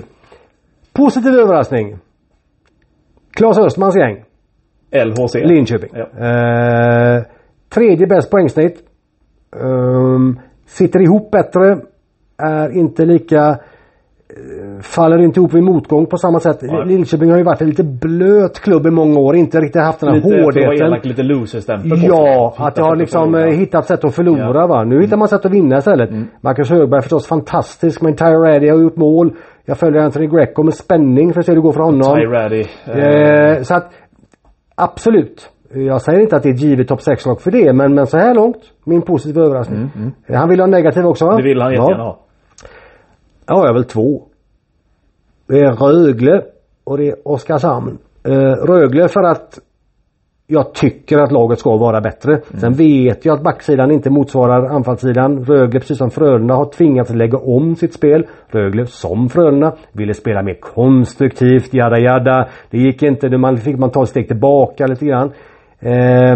Positiv 0.93 1.33
överraskning. 1.33 1.97
Claes 3.37 3.57
Östmans 3.57 3.95
gäng. 3.97 4.23
LHC. 4.91 5.35
Linköping. 5.35 5.89
Ja. 5.93 6.05
Eh, 6.27 7.23
tredje 7.73 8.07
bäst 8.07 8.31
poängsnitt. 8.31 8.83
Um, 9.55 10.39
sitter 10.65 11.01
ihop 11.01 11.31
bättre. 11.31 11.77
Är 12.37 12.77
inte 12.77 13.05
lika 13.05 13.59
faller 14.81 15.21
inte 15.21 15.39
ihop 15.39 15.53
vid 15.53 15.63
motgång 15.63 16.05
på 16.05 16.17
samma 16.17 16.39
sätt. 16.39 16.61
Nej. 16.61 16.85
Linköping 16.85 17.31
har 17.31 17.37
ju 17.37 17.43
varit 17.43 17.61
en 17.61 17.69
lite 17.69 17.83
blöt 17.83 18.59
klubb 18.59 18.87
i 18.87 18.91
många 18.91 19.19
år. 19.19 19.35
Inte 19.35 19.59
riktigt 19.61 19.81
haft 19.81 19.99
den 19.99 20.09
här 20.09 20.15
lite, 20.15 20.41
hårdheten. 20.41 20.91
Lite, 20.91 21.07
lite 21.07 21.23
loser-stämpel 21.23 22.03
Ja, 22.03 22.55
att 22.57 22.77
jag 22.77 22.85
har 22.85 22.95
liksom 22.95 23.35
eh, 23.35 23.45
hittat 23.45 23.85
sätt 23.85 24.03
att 24.03 24.15
förlora 24.15 24.59
ja. 24.59 24.67
va. 24.67 24.83
Nu 24.83 25.01
hittar 25.01 25.17
man 25.17 25.27
sätt 25.27 25.45
att 25.45 25.51
vinna 25.51 25.77
istället. 25.77 26.09
Mm. 26.09 26.27
Marcus 26.41 26.69
Högberg 26.69 27.01
förstås 27.01 27.27
fantastisk 27.27 28.01
men 28.01 28.15
Tyre 28.15 28.69
har 28.71 28.81
gjort 28.81 28.95
mål. 28.95 29.33
Jag 29.65 29.77
följer 29.77 30.01
Anthony 30.01 30.27
Greco 30.27 30.63
med 30.63 30.73
spänning 30.73 31.33
för 31.33 31.39
att 31.39 31.45
se 31.45 31.51
hur 31.51 31.55
det 31.55 31.61
går 31.61 31.73
för 31.73 31.81
honom. 31.81 32.15
Tyre 32.15 32.31
Raddy. 32.31 32.63
Eh, 32.85 33.61
så 33.61 33.75
att 33.75 33.91
absolut. 34.75 35.49
Jag 35.73 36.01
säger 36.01 36.19
inte 36.19 36.35
att 36.35 36.43
det 36.43 36.49
är 36.49 36.53
ett 36.53 36.61
givet 36.61 36.87
topp 36.87 37.01
6 37.01 37.25
lag 37.25 37.41
för 37.41 37.51
det 37.51 37.73
men, 37.73 37.95
men 37.95 38.07
så 38.07 38.17
här 38.17 38.35
långt 38.35 38.57
min 38.83 39.01
positiva 39.01 39.45
överraskning. 39.45 39.79
Mm, 39.79 39.91
mm. 40.27 40.39
Han 40.39 40.49
vill 40.49 40.59
ha 40.59 40.67
negativ 40.67 41.05
också 41.05 41.25
va? 41.25 41.35
Det 41.35 41.43
vill 41.43 41.61
han 41.61 41.71
jättegärna 41.71 41.97
ja. 41.97 42.03
ha. 42.03 42.24
Ja, 43.47 43.55
jag 43.55 43.67
har 43.67 43.73
väl 43.73 43.83
två. 43.83 44.23
Det 45.47 45.59
är 45.59 45.71
Rögle 45.71 46.41
och 46.83 46.97
det 46.97 47.07
är 47.07 47.27
Oskarshamn. 47.27 47.97
Eh, 48.23 48.65
Rögle 48.65 49.07
för 49.07 49.23
att 49.23 49.59
jag 50.47 50.73
tycker 50.73 51.17
att 51.17 51.31
laget 51.31 51.59
ska 51.59 51.77
vara 51.77 52.01
bättre. 52.01 52.31
Mm. 52.31 52.43
Sen 52.59 52.73
vet 52.73 53.25
jag 53.25 53.37
att 53.37 53.43
backsidan 53.43 53.91
inte 53.91 54.09
motsvarar 54.09 54.75
anfallssidan. 54.75 55.43
Rögle 55.43 55.79
precis 55.79 55.97
som 55.97 56.09
Frölunda 56.09 56.53
har 56.53 56.65
tvingats 56.65 57.13
lägga 57.13 57.37
om 57.37 57.75
sitt 57.75 57.93
spel. 57.93 58.27
Rögle 58.47 58.85
som 58.85 59.29
Frölunda 59.29 59.75
ville 59.91 60.13
spela 60.13 60.43
mer 60.43 60.57
konstruktivt, 60.61 61.73
jada 61.73 61.99
jada. 61.99 62.47
Det 62.69 62.77
gick 62.77 63.03
inte, 63.03 63.37
man 63.37 63.57
fick 63.57 63.77
man 63.77 63.91
ta 63.91 64.03
ett 64.03 64.09
steg 64.09 64.27
tillbaka 64.27 64.87
lite 64.87 65.05
grann. 65.05 65.31
Eh, 65.79 66.35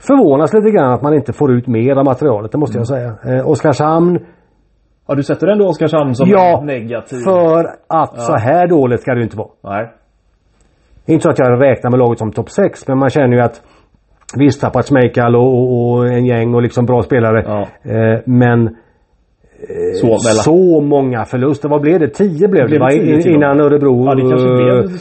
förvånas 0.00 0.54
lite 0.54 0.70
grann 0.70 0.92
att 0.92 1.02
man 1.02 1.14
inte 1.14 1.32
får 1.32 1.52
ut 1.52 1.66
mer 1.66 1.96
av 1.96 2.04
materialet, 2.04 2.52
det 2.52 2.58
måste 2.58 2.78
jag 2.78 2.86
säga. 2.86 3.14
Eh, 3.24 3.48
Oskarshamn 3.48 4.18
Ja 5.10 5.16
du 5.16 5.22
sätter 5.22 5.46
ändå 5.46 5.66
Oskarshamn 5.66 6.14
som 6.14 6.28
ja, 6.28 6.62
negativ? 6.64 7.18
för 7.18 7.64
att 7.88 8.12
ja. 8.16 8.20
så 8.20 8.36
här 8.36 8.68
dåligt 8.68 9.00
ska 9.00 9.14
det 9.14 9.22
inte 9.22 9.36
vara. 9.36 9.48
Nej. 9.64 9.92
Inte 11.06 11.22
så 11.22 11.30
att 11.30 11.38
jag 11.38 11.62
räknar 11.62 11.90
med 11.90 11.98
laget 11.98 12.18
som 12.18 12.32
topp 12.32 12.50
6 12.50 12.88
men 12.88 12.98
man 12.98 13.10
känner 13.10 13.36
ju 13.36 13.40
att 13.40 13.62
Visst 14.36 14.60
tappat 14.60 14.88
Schmeichel 14.88 15.36
och, 15.36 15.42
och, 15.42 15.90
och, 15.90 16.08
en 16.08 16.26
gäng 16.26 16.54
och 16.54 16.62
liksom 16.62 16.86
bra 16.86 17.02
spelare. 17.02 17.44
Ja. 17.46 17.60
Eh, 17.92 18.20
men 18.24 18.66
eh, 18.66 18.72
så, 19.94 20.16
så, 20.18 20.80
många 20.80 21.24
förluster. 21.24 21.68
Vad 21.68 21.80
blev 21.80 22.00
det? 22.00 22.08
10 22.08 22.48
blev 22.48 22.68
det, 22.68 22.78
det 22.78 22.94
In, 22.94 23.34
innan 23.34 23.60
Örebro 23.60 24.04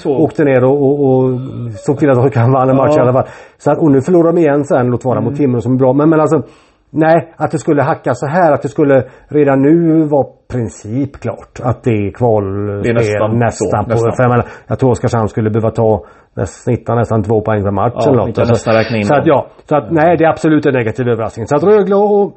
ja, 0.06 0.24
åkte 0.24 0.44
ner 0.44 0.64
och, 0.64 0.82
och, 0.82 1.06
och 1.06 1.40
såg 1.72 1.98
till 1.98 2.10
att 2.10 2.18
de 2.18 2.30
kan 2.30 2.52
vann 2.52 2.70
en 2.70 2.76
match 2.76 2.94
ja. 2.96 2.98
i 2.98 3.02
alla 3.02 3.14
fall. 3.14 3.28
Så 3.58 3.72
att, 3.72 3.78
och 3.78 3.92
nu 3.92 4.02
förlorar 4.02 4.34
de 4.34 4.38
igen 4.40 4.64
sen, 4.64 4.88
låt 4.88 5.06
vara 5.06 5.18
mm. 5.18 5.30
mot 5.30 5.38
Timrå 5.38 5.62
som 5.62 5.74
är 5.74 5.78
bra. 5.78 5.94
Men, 5.94 6.10
men 6.10 6.20
alltså 6.20 6.44
Nej, 6.92 7.34
att 7.38 7.52
det 7.52 7.60
skulle 7.60 7.84
hacka 7.84 8.14
så 8.14 8.28
här. 8.28 8.52
Att 8.52 8.62
det 8.62 8.70
skulle 8.70 9.04
redan 9.28 9.62
nu 9.62 10.08
vara 10.08 10.28
princip 10.52 11.20
klart 11.20 11.60
att 11.64 11.84
det 11.84 11.92
är 11.92 12.12
kvalspel 12.12 12.84
det 12.84 12.90
är 12.90 12.94
nästan, 12.94 13.40
nästan 13.40 13.84
så, 13.84 13.90
på. 13.90 13.90
Nästan. 13.90 14.14
För 14.16 14.24
jag, 14.24 14.44
jag 14.68 14.80
tror 14.80 14.90
Oskarshamn 14.92 15.28
skulle 15.28 15.50
behöva 15.50 15.72
ta 15.72 16.06
snitta 16.46 16.96
nästan 16.96 17.24
två 17.24 17.42
poäng 17.42 17.64
per 17.64 17.72
match 17.72 17.94
ja, 17.96 18.08
eller 18.08 18.18
något. 18.18 18.40
Alltså, 18.40 18.56
så 18.56 19.16
att, 19.16 19.28
ja, 19.28 19.48
så 19.70 19.76
att 19.76 19.92
nej 19.92 20.18
det 20.18 20.24
är 20.24 20.30
absolut 20.30 20.66
en 20.66 20.74
negativ 20.74 21.08
överraskning. 21.08 21.48
Så 21.48 21.56
att 21.56 21.64
Rögle 21.64 21.96
och 21.96 22.34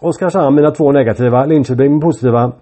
Oskarshamn 0.00 0.56
mina 0.56 0.70
två 0.70 0.92
negativa. 0.92 1.44
Linköping 1.44 2.00
positiva. 2.00 2.52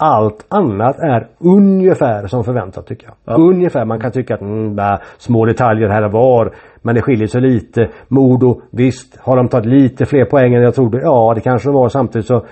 Allt 0.00 0.46
annat 0.48 0.98
är 0.98 1.28
ungefär 1.38 2.26
som 2.26 2.44
förväntat 2.44 2.86
tycker 2.86 3.06
jag. 3.06 3.16
Ja. 3.24 3.42
Ungefär. 3.42 3.84
Man 3.84 4.00
kan 4.00 4.12
tycka 4.12 4.34
att 4.34 4.40
mm, 4.40 4.76
små 5.18 5.44
detaljer 5.44 5.88
här 5.88 6.04
och 6.04 6.12
var. 6.12 6.54
Men 6.88 6.94
det 6.94 7.02
skiljer 7.02 7.26
sig 7.26 7.40
lite. 7.40 7.88
Modo, 8.08 8.60
visst. 8.70 9.18
Har 9.20 9.36
de 9.36 9.48
tagit 9.48 9.66
lite 9.66 10.06
fler 10.06 10.24
poäng 10.24 10.54
än 10.54 10.62
jag 10.62 10.74
trodde? 10.74 11.00
Ja, 11.00 11.32
det 11.34 11.40
kanske 11.40 11.68
de 11.68 11.74
var. 11.74 11.88
Samtidigt 11.88 12.26
så 12.26 12.44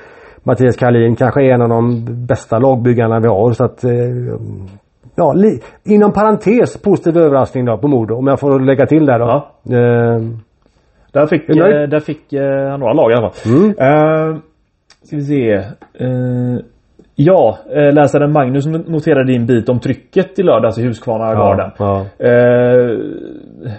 Mattias 0.42 0.76
Karlin 0.76 1.16
kanske 1.16 1.42
är 1.42 1.54
en 1.54 1.62
av 1.62 1.68
de 1.68 2.04
bästa 2.26 2.58
lagbyggarna 2.58 3.20
vi 3.20 3.28
har. 3.28 3.52
Så 3.52 3.64
att 3.64 3.84
eh, 3.84 3.90
Ja, 5.14 5.34
inom 5.84 6.12
parentes 6.12 6.82
positiv 6.82 7.18
överraskning 7.18 7.64
då 7.64 7.78
på 7.78 7.88
Modo. 7.88 8.14
Om 8.14 8.26
jag 8.26 8.40
får 8.40 8.60
lägga 8.60 8.86
till 8.86 9.06
där 9.06 9.18
då. 9.18 9.24
Ja. 9.24 9.76
Eh, 9.76 10.20
där 11.12 11.26
fick, 11.26 11.48
eh, 11.48 11.88
där 11.88 12.00
fick 12.00 12.32
eh, 12.32 12.78
några 12.78 12.92
lag 12.92 13.10
i 13.10 13.14
alla 13.14 13.30
fall. 13.30 13.52
Mm. 13.52 13.68
Uh, 13.68 14.38
ska 15.02 15.16
vi 15.16 15.22
se. 15.22 15.56
Uh, 16.04 16.58
Ja, 17.18 17.58
eh, 17.70 17.92
läsaren 17.92 18.32
Magnus 18.32 18.66
noterade 18.66 19.32
din 19.32 19.46
bit 19.46 19.68
om 19.68 19.80
trycket 19.80 20.38
i 20.38 20.42
lördags 20.42 20.78
i 20.78 20.82
Huskvarna-garden. 20.86 21.70
Ja, 21.78 22.06
ja. 22.18 22.26
eh, 22.26 22.98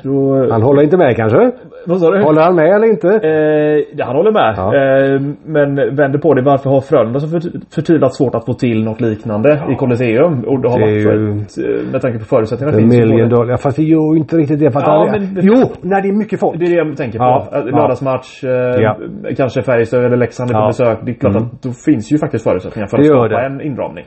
då... 0.03 0.47
Han 0.51 0.61
håller 0.61 0.83
inte 0.83 0.97
med 0.97 1.15
kanske? 1.15 1.51
Vad 1.89 1.99
sa 1.99 2.11
du? 2.11 2.23
Håller 2.23 2.41
han 2.41 2.55
med 2.55 2.69
eller 2.75 2.87
inte? 2.87 3.07
Eh, 3.07 4.05
han 4.05 4.15
håller 4.15 4.31
med. 4.31 4.53
Ja. 4.57 4.65
Eh, 4.75 5.21
men 5.45 5.95
vänder 5.95 6.19
på 6.19 6.33
det. 6.33 6.41
Varför 6.41 6.69
har 6.69 6.81
Frölunda 6.81 7.19
så 7.19 7.27
förtvivlat 7.75 8.13
svårt 8.15 8.35
att 8.35 8.45
få 8.45 8.53
till 8.53 8.83
något 8.83 9.01
liknande 9.01 9.49
ja. 9.49 9.73
i 9.73 9.75
Colosseum? 9.75 10.43
Och 10.49 10.61
det 10.61 10.69
har 10.69 10.79
det 10.79 11.05
varit 11.05 11.57
ju... 11.57 11.75
ett, 11.77 11.91
med 11.91 12.01
tanke 12.01 12.19
på 12.19 12.25
förutsättningarna. 12.25 12.77
finns 12.77 12.95
million 12.95 13.29
dollar. 13.29 13.51
Ja, 13.51 13.57
fast 13.57 13.79
vi 13.79 13.83
gör 13.83 14.13
ju 14.13 14.19
inte 14.19 14.37
riktigt 14.37 14.59
det. 14.59 14.71
För 14.71 14.79
att 14.79 14.87
ja, 14.87 15.09
men... 15.11 15.39
Jo, 15.41 15.57
när 15.81 16.01
det 16.01 16.07
är 16.07 16.13
mycket 16.13 16.39
folk. 16.39 16.59
Det 16.59 16.65
är 16.65 16.69
det 16.69 16.75
jag 16.75 16.97
tänker 16.97 17.19
på. 17.19 17.47
Ja. 17.51 17.63
Lördagsmatch. 17.77 18.43
Eh, 18.43 19.35
kanske 19.37 19.61
Färjestad 19.61 20.05
eller 20.05 20.17
Leksand 20.17 20.51
är 20.51 20.53
på 20.53 20.67
besök. 20.67 20.99
Det 21.05 21.11
är 21.11 21.15
klart 21.15 21.35
mm. 21.35 21.47
att 21.47 21.61
då 21.61 21.71
finns 21.85 22.11
ju 22.13 22.17
faktiskt 22.17 22.43
förutsättningar 22.43 22.87
för 22.87 22.97
att 22.97 23.05
skapa 23.05 23.41
en 23.45 23.61
inramning. 23.61 24.05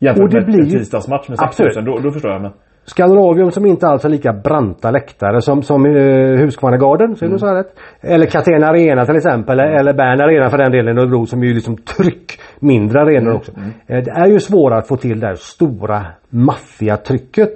Jämfört 0.00 0.22
och 0.22 0.28
det 0.28 0.36
med 0.36 0.46
blir 0.46 0.60
en 0.60 0.70
tisdagsmatch 0.70 1.28
med 1.28 1.38
6000. 1.38 1.84
Då, 1.84 1.98
då 1.98 2.10
förstår 2.10 2.30
jag. 2.30 2.42
Men... 2.42 2.52
Skandinavium 2.88 3.50
som 3.50 3.66
inte 3.66 3.86
alls 3.86 4.02
har 4.02 4.10
lika 4.10 4.32
branta 4.32 4.90
läktare 4.90 5.40
som, 5.40 5.62
som 5.62 5.86
uh, 5.86 6.38
Huskvarnagarden, 6.40 7.16
så 7.16 7.24
mm. 7.24 7.38
så 7.38 7.46
rätt. 7.46 7.72
Eller 8.00 8.26
Catena 8.26 8.66
Arena 8.66 9.04
till 9.04 9.16
exempel, 9.16 9.60
mm. 9.60 9.76
eller 9.76 9.92
Bern 9.92 10.20
Arena 10.20 10.50
för 10.50 10.58
den 10.58 10.72
delen, 10.72 10.98
Örebro 10.98 11.26
som 11.26 11.42
är 11.42 11.46
ju 11.46 11.54
liksom 11.54 11.76
tryck, 11.76 12.40
mindre 12.60 13.00
arenor 13.00 13.20
mm. 13.20 13.36
också. 13.36 13.52
Mm. 13.56 13.68
Uh, 13.68 14.04
det 14.04 14.10
är 14.10 14.26
ju 14.26 14.40
svårare 14.40 14.78
att 14.78 14.88
få 14.88 14.96
till 14.96 15.20
det 15.20 15.26
här 15.26 15.34
stora 15.34 16.06
maffiga 16.28 16.96
trycket. 16.96 17.48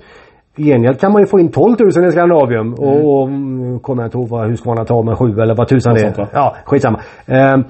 I 0.57 0.65
gengäld 0.65 1.01
kan 1.01 1.13
man 1.13 1.23
ju 1.23 1.27
få 1.27 1.41
in 1.41 1.51
12 1.51 1.77
000 1.79 1.89
i 1.89 2.11
Skandinavium 2.11 2.67
mm. 2.67 2.75
och, 2.75 3.21
och 3.21 3.29
mm, 3.29 3.81
kommer 3.81 4.03
jag 4.03 4.07
inte 4.07 4.19
ihåg 4.19 4.29
vad 4.29 4.51
Husqvarna 4.51 4.85
tar 4.85 5.03
med 5.03 5.19
7 5.19 5.41
eller 5.43 5.55
vad 5.55 5.69
tusan 5.69 5.95
det 5.95 6.01
är. 6.01 6.29
Ja, 6.33 6.57
skitsamma. 6.65 6.99
Uh, 7.31 7.65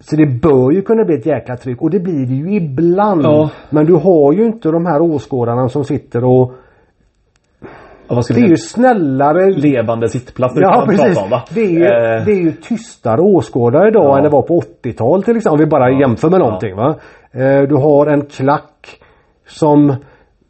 så 0.00 0.16
det 0.16 0.26
bör 0.26 0.70
ju 0.70 0.82
kunna 0.82 1.04
bli 1.04 1.14
ett 1.14 1.26
jäkla 1.26 1.56
tryck 1.56 1.82
och 1.82 1.90
det 1.90 2.00
blir 2.00 2.26
det 2.26 2.34
ju 2.34 2.56
ibland. 2.56 3.24
Ja. 3.24 3.50
Men 3.70 3.86
du 3.86 3.94
har 3.94 4.32
ju 4.32 4.46
inte 4.46 4.70
de 4.70 4.86
här 4.86 5.02
åskådarna 5.02 5.68
som 5.68 5.84
sitter 5.84 6.24
och 6.24 6.52
Ja, 8.08 8.22
det 8.28 8.40
är 8.40 8.48
ju 8.48 8.56
snällare 8.56 9.50
Levande 9.50 10.08
sittplatser 10.08 10.60
ja, 10.60 10.84
precis. 10.88 11.18
Om, 11.18 11.40
det, 11.54 11.60
är 11.60 11.70
ju, 11.70 11.84
eh. 11.84 12.24
det 12.24 12.32
är 12.32 12.42
ju 12.42 12.52
tystare 12.52 13.20
åskådare 13.20 13.88
idag 13.88 14.04
ja. 14.04 14.16
än 14.16 14.24
det 14.24 14.28
var 14.28 14.42
på 14.42 14.60
80-tal 14.60 15.22
till 15.22 15.36
exempel. 15.36 15.60
Om 15.60 15.64
vi 15.64 15.66
bara 15.66 15.90
ja. 15.90 16.00
jämför 16.00 16.30
med 16.30 16.40
någonting. 16.40 16.76
Va? 16.76 16.94
Eh, 17.32 17.62
du 17.68 17.74
har 17.74 18.06
en 18.06 18.26
klack 18.26 19.00
som 19.46 19.94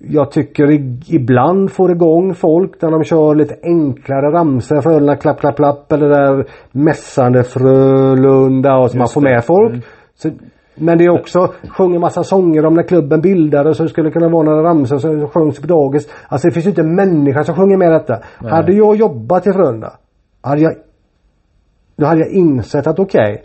jag 0.02 0.30
tycker 0.30 0.70
ibland 1.14 1.72
får 1.72 1.90
igång 1.90 2.34
folk 2.34 2.82
när 2.82 2.90
de 2.90 3.04
kör 3.04 3.34
lite 3.34 3.54
enklare 3.62 4.32
ramsor. 4.32 4.80
Frölunda 4.80 5.16
klapp 5.16 5.40
klapp 5.40 5.56
klapp 5.56 5.92
eller 5.92 6.08
där 6.08 6.46
mässande 6.72 7.44
Frölunda 7.44 8.76
och 8.76 8.90
så 8.90 8.98
man 8.98 9.08
får 9.08 9.20
med 9.20 9.44
folk. 9.44 9.70
Mm. 9.70 9.82
Så, 10.14 10.30
men 10.74 10.98
det 10.98 11.04
är 11.04 11.10
också, 11.10 11.52
sjunger 11.68 11.98
massa 11.98 12.22
sånger 12.22 12.66
om 12.66 12.74
när 12.74 12.82
klubben 12.82 13.20
bildades 13.20 13.76
så 13.76 13.82
det 13.82 13.88
skulle 13.88 14.10
kunna 14.10 14.28
vara 14.28 14.42
några 14.42 14.62
ramsor 14.62 14.98
som 14.98 15.28
sjöngs 15.28 15.60
på 15.60 15.66
dagis. 15.66 16.08
Alltså 16.28 16.48
det 16.48 16.54
finns 16.54 16.66
ju 16.66 16.70
inte 16.70 16.82
en 16.82 16.94
människa 16.94 17.44
som 17.44 17.54
sjunger 17.54 17.76
med 17.76 17.92
detta. 17.92 18.18
Nej. 18.40 18.52
Hade 18.52 18.72
jag 18.72 18.96
jobbat 18.96 19.46
i 19.46 19.52
Frölunda 19.52 19.92
hade 20.42 20.62
jag 20.62 20.72
då 21.96 22.06
hade 22.06 22.20
jag 22.20 22.30
insett 22.30 22.86
att 22.86 22.98
okej 22.98 23.32
okay, 23.32 23.44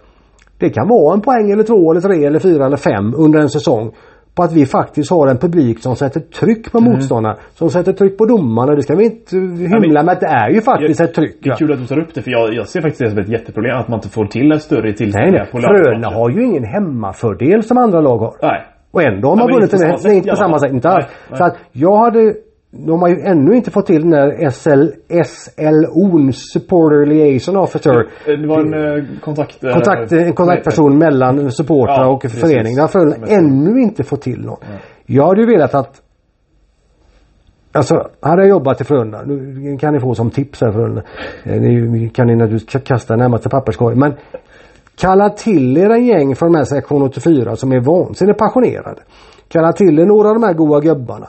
det 0.60 0.70
kan 0.70 0.88
vara 0.88 1.14
en 1.14 1.22
poäng 1.22 1.52
eller 1.52 1.64
två 1.64 1.92
eller 1.92 2.02
tre 2.02 2.26
eller 2.26 2.40
fyra 2.40 2.66
eller 2.66 2.78
fem 2.78 3.14
under 3.18 3.40
en 3.40 3.50
säsong 3.50 3.92
på 4.36 4.44
att 4.44 4.54
vi 4.54 4.66
faktiskt 4.66 5.12
har 5.12 5.28
en 5.28 5.38
publik 5.38 5.80
som 5.80 5.96
sätter 5.96 6.20
tryck 6.20 6.72
på 6.72 6.78
mm. 6.78 6.92
motståndarna. 6.92 7.38
Som 7.54 7.70
sätter 7.70 7.94
tryck 7.94 8.18
på 8.18 8.26
domarna. 8.26 8.76
Det 8.76 8.82
ska 8.82 8.96
vi 8.96 9.06
inte 9.06 9.36
hymla 9.36 10.04
med 10.04 10.14
att 10.14 10.20
det 10.20 10.28
är 10.28 10.50
ju 10.50 10.62
faktiskt 10.62 11.00
jag, 11.00 11.10
ett 11.10 11.16
tryck. 11.16 11.38
Det 11.44 11.50
är 11.50 11.56
kul 11.56 11.74
att 11.74 11.80
du 11.80 11.86
tar 11.86 12.00
upp 12.00 12.14
det 12.14 12.22
för 12.22 12.32
jag, 12.32 12.54
jag 12.54 12.68
ser 12.68 12.82
faktiskt 12.82 13.00
det 13.04 13.10
som 13.10 13.20
ett 13.20 13.30
jätteproblem 13.30 13.78
att 13.78 13.88
man 13.88 13.98
inte 13.98 14.10
får 14.10 14.26
till 14.26 14.52
en 14.52 14.60
större 14.60 14.94
tillställning 14.94 15.42
på 15.52 15.58
Frölunda 15.60 16.10
har 16.10 16.30
ju 16.30 16.44
ingen 16.44 16.64
hemmafördel 16.64 17.64
som 17.64 17.78
andra 17.78 18.02
lag 18.02 18.18
har. 18.18 18.34
Nej. 18.42 18.66
Och 18.92 19.04
ändå 19.04 19.30
har 19.30 19.36
man 19.36 19.52
vunnit 19.52 19.74
en... 19.74 19.80
Nej, 20.04 20.16
inte 20.16 20.30
på 20.30 20.36
samma 20.36 20.60
sätt. 20.60 20.72
Inte 20.72 20.90
alls. 20.90 21.06
Så 21.34 21.44
att 21.44 21.58
jag 21.72 21.96
hade 21.98 22.34
de 22.78 23.02
har 23.02 23.10
ju 23.10 23.20
ännu 23.22 23.56
inte 23.56 23.72
fått 23.72 23.86
till 23.86 24.02
den 24.02 24.12
där 24.12 24.50
SL, 24.50 24.88
SLO, 25.26 26.32
Supporter 26.32 27.06
Liaison 27.06 27.58
Officer. 27.58 28.08
Det 28.26 28.48
var 28.48 28.60
en 28.60 28.74
eh, 28.74 29.20
kontakt... 29.22 29.64
Eh, 29.64 29.74
kontakt 29.74 30.12
en 30.12 30.34
kontaktperson 30.34 30.98
mellan 30.98 31.52
supportrar 31.52 32.04
ja, 32.04 32.08
och 32.08 32.32
förening. 32.32 32.76
Det 32.76 32.82
har 32.82 32.88
Frölunda 32.88 33.28
ännu 33.28 33.82
inte 33.82 34.04
fått 34.04 34.22
till 34.22 34.46
någon. 34.46 34.58
Ja. 34.62 34.68
Jag 35.06 35.28
hade 35.28 35.42
ju 35.42 35.48
velat 35.48 35.76
att 35.76 36.02
Alltså, 37.72 38.10
hade 38.22 38.42
jag 38.42 38.50
jobbat 38.50 38.82
i 38.82 38.84
Frölunda, 38.84 39.22
nu 39.22 39.78
kan 39.78 39.94
ni 39.94 40.00
få 40.00 40.16
som 40.16 40.30
tips 40.30 40.62
här 40.62 40.72
Frölunda. 40.72 41.02
Eh, 41.44 41.62
ni 41.62 42.10
kan 42.10 42.28
ni 42.28 42.36
naturligtvis 42.36 42.84
kasta 42.84 43.16
närmaste 43.16 43.50
papperskorg. 43.50 43.96
Men 43.96 44.14
kalla 44.96 45.30
till 45.30 45.78
er 45.78 45.90
en 45.90 46.06
gäng 46.06 46.36
från 46.36 46.52
de 46.52 46.58
här 46.58 46.66
sektion 46.66 47.02
84 47.02 47.56
som 47.56 47.72
är 47.72 47.80
vansinnigt 47.80 48.40
passionerade. 48.40 49.02
Kalla 49.48 49.74
till 49.74 50.00
er 50.00 50.06
några 50.06 50.30
av 50.30 50.36
de 50.36 50.44
här 50.44 50.54
goa 50.54 50.80
gubbarna. 50.80 51.28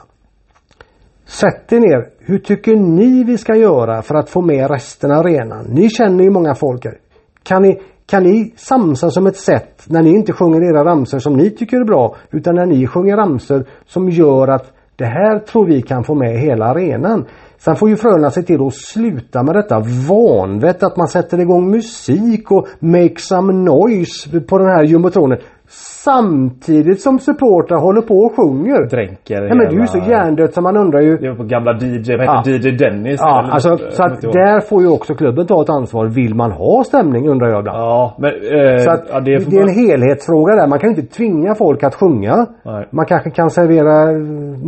Sätt 1.27 1.73
er 1.73 1.79
ner. 1.79 2.09
Hur 2.19 2.39
tycker 2.39 2.75
ni 2.75 3.23
vi 3.23 3.37
ska 3.37 3.55
göra 3.55 4.01
för 4.01 4.15
att 4.15 4.29
få 4.29 4.41
med 4.41 4.71
resten 4.71 5.11
av 5.11 5.19
arenan? 5.19 5.65
Ni 5.69 5.89
känner 5.89 6.23
ju 6.23 6.29
många 6.29 6.55
folk 6.55 6.85
här. 6.85 6.97
Kan 7.43 7.61
ni, 7.61 7.81
kan 8.05 8.23
ni 8.23 8.53
samsas 8.55 9.13
som 9.13 9.27
ett 9.27 9.37
sätt 9.37 9.83
när 9.87 10.01
ni 10.01 10.09
inte 10.09 10.33
sjunger 10.33 10.61
era 10.61 10.85
ramsor 10.85 11.19
som 11.19 11.33
ni 11.33 11.49
tycker 11.49 11.77
är 11.77 11.85
bra 11.85 12.15
utan 12.31 12.55
när 12.55 12.65
ni 12.65 12.87
sjunger 12.87 13.17
ramsor 13.17 13.65
som 13.85 14.09
gör 14.09 14.47
att 14.47 14.71
det 14.95 15.05
här 15.05 15.39
tror 15.39 15.65
vi 15.65 15.81
kan 15.81 16.03
få 16.03 16.15
med 16.15 16.39
hela 16.39 16.65
arenan. 16.65 17.25
Sen 17.57 17.75
får 17.75 17.89
ju 17.89 17.95
Frölunda 17.95 18.31
se 18.31 18.41
till 18.41 18.67
att 18.67 18.73
sluta 18.73 19.43
med 19.43 19.55
detta 19.55 19.79
vanvett 20.09 20.83
att 20.83 20.97
man 20.97 21.07
sätter 21.07 21.39
igång 21.39 21.71
musik 21.71 22.51
och 22.51 22.67
make 22.79 23.15
some 23.17 23.53
noise 23.53 24.39
på 24.39 24.57
den 24.57 24.67
här 24.67 24.83
jumbotronen. 24.83 25.37
Samtidigt 25.69 27.01
som 27.01 27.19
supportrar 27.19 27.79
håller 27.79 28.01
på 28.01 28.13
och 28.13 28.35
sjunger. 28.35 28.89
Dränker. 28.89 29.41
Nej 29.41 29.49
men 29.49 29.59
det 29.69 29.75
är 29.75 29.79
ju 29.81 29.87
så 29.87 29.97
hjärndött 30.11 30.53
så 30.53 30.61
man 30.61 30.77
undrar 30.77 31.01
ju. 31.01 31.17
Det 31.17 31.29
var 31.29 31.35
på 31.35 31.43
gamla 31.43 31.71
DJ, 31.73 32.17
vad 32.17 32.37
heter 32.37 32.51
DJ 32.51 32.77
Dennis? 32.77 33.19
Ja, 33.23 33.39
eller 33.39 33.53
alltså 33.53 33.69
något, 33.69 33.93
så 33.93 34.03
att 34.03 34.21
där 34.21 34.59
får 34.69 34.81
ju 34.81 34.87
också 34.87 35.13
klubben 35.15 35.45
ta 35.47 35.61
ett 35.61 35.69
ansvar. 35.69 36.05
Vill 36.07 36.35
man 36.35 36.51
ha 36.51 36.83
stämning 36.83 37.29
undrar 37.29 37.49
jag 37.49 37.59
ibland. 37.59 37.77
Ja, 37.77 38.15
men... 38.19 38.29
Eh, 38.31 38.77
Så 38.77 38.91
att 38.91 39.03
ja, 39.11 39.19
det, 39.19 39.33
är 39.33 39.39
man- 39.55 39.61
en 39.69 39.75
helhetsfråga 39.75 40.55
där. 40.55 40.67
Man 40.67 40.79
kan 40.79 40.89
ju 40.89 40.95
inte 40.95 41.15
tvinga 41.15 41.55
folk 41.55 41.83
att 41.83 41.95
sjunga. 41.95 42.45
Nej. 42.65 42.87
Man 42.91 43.05
kanske 43.05 43.29
kan 43.29 43.49
servera, 43.49 43.95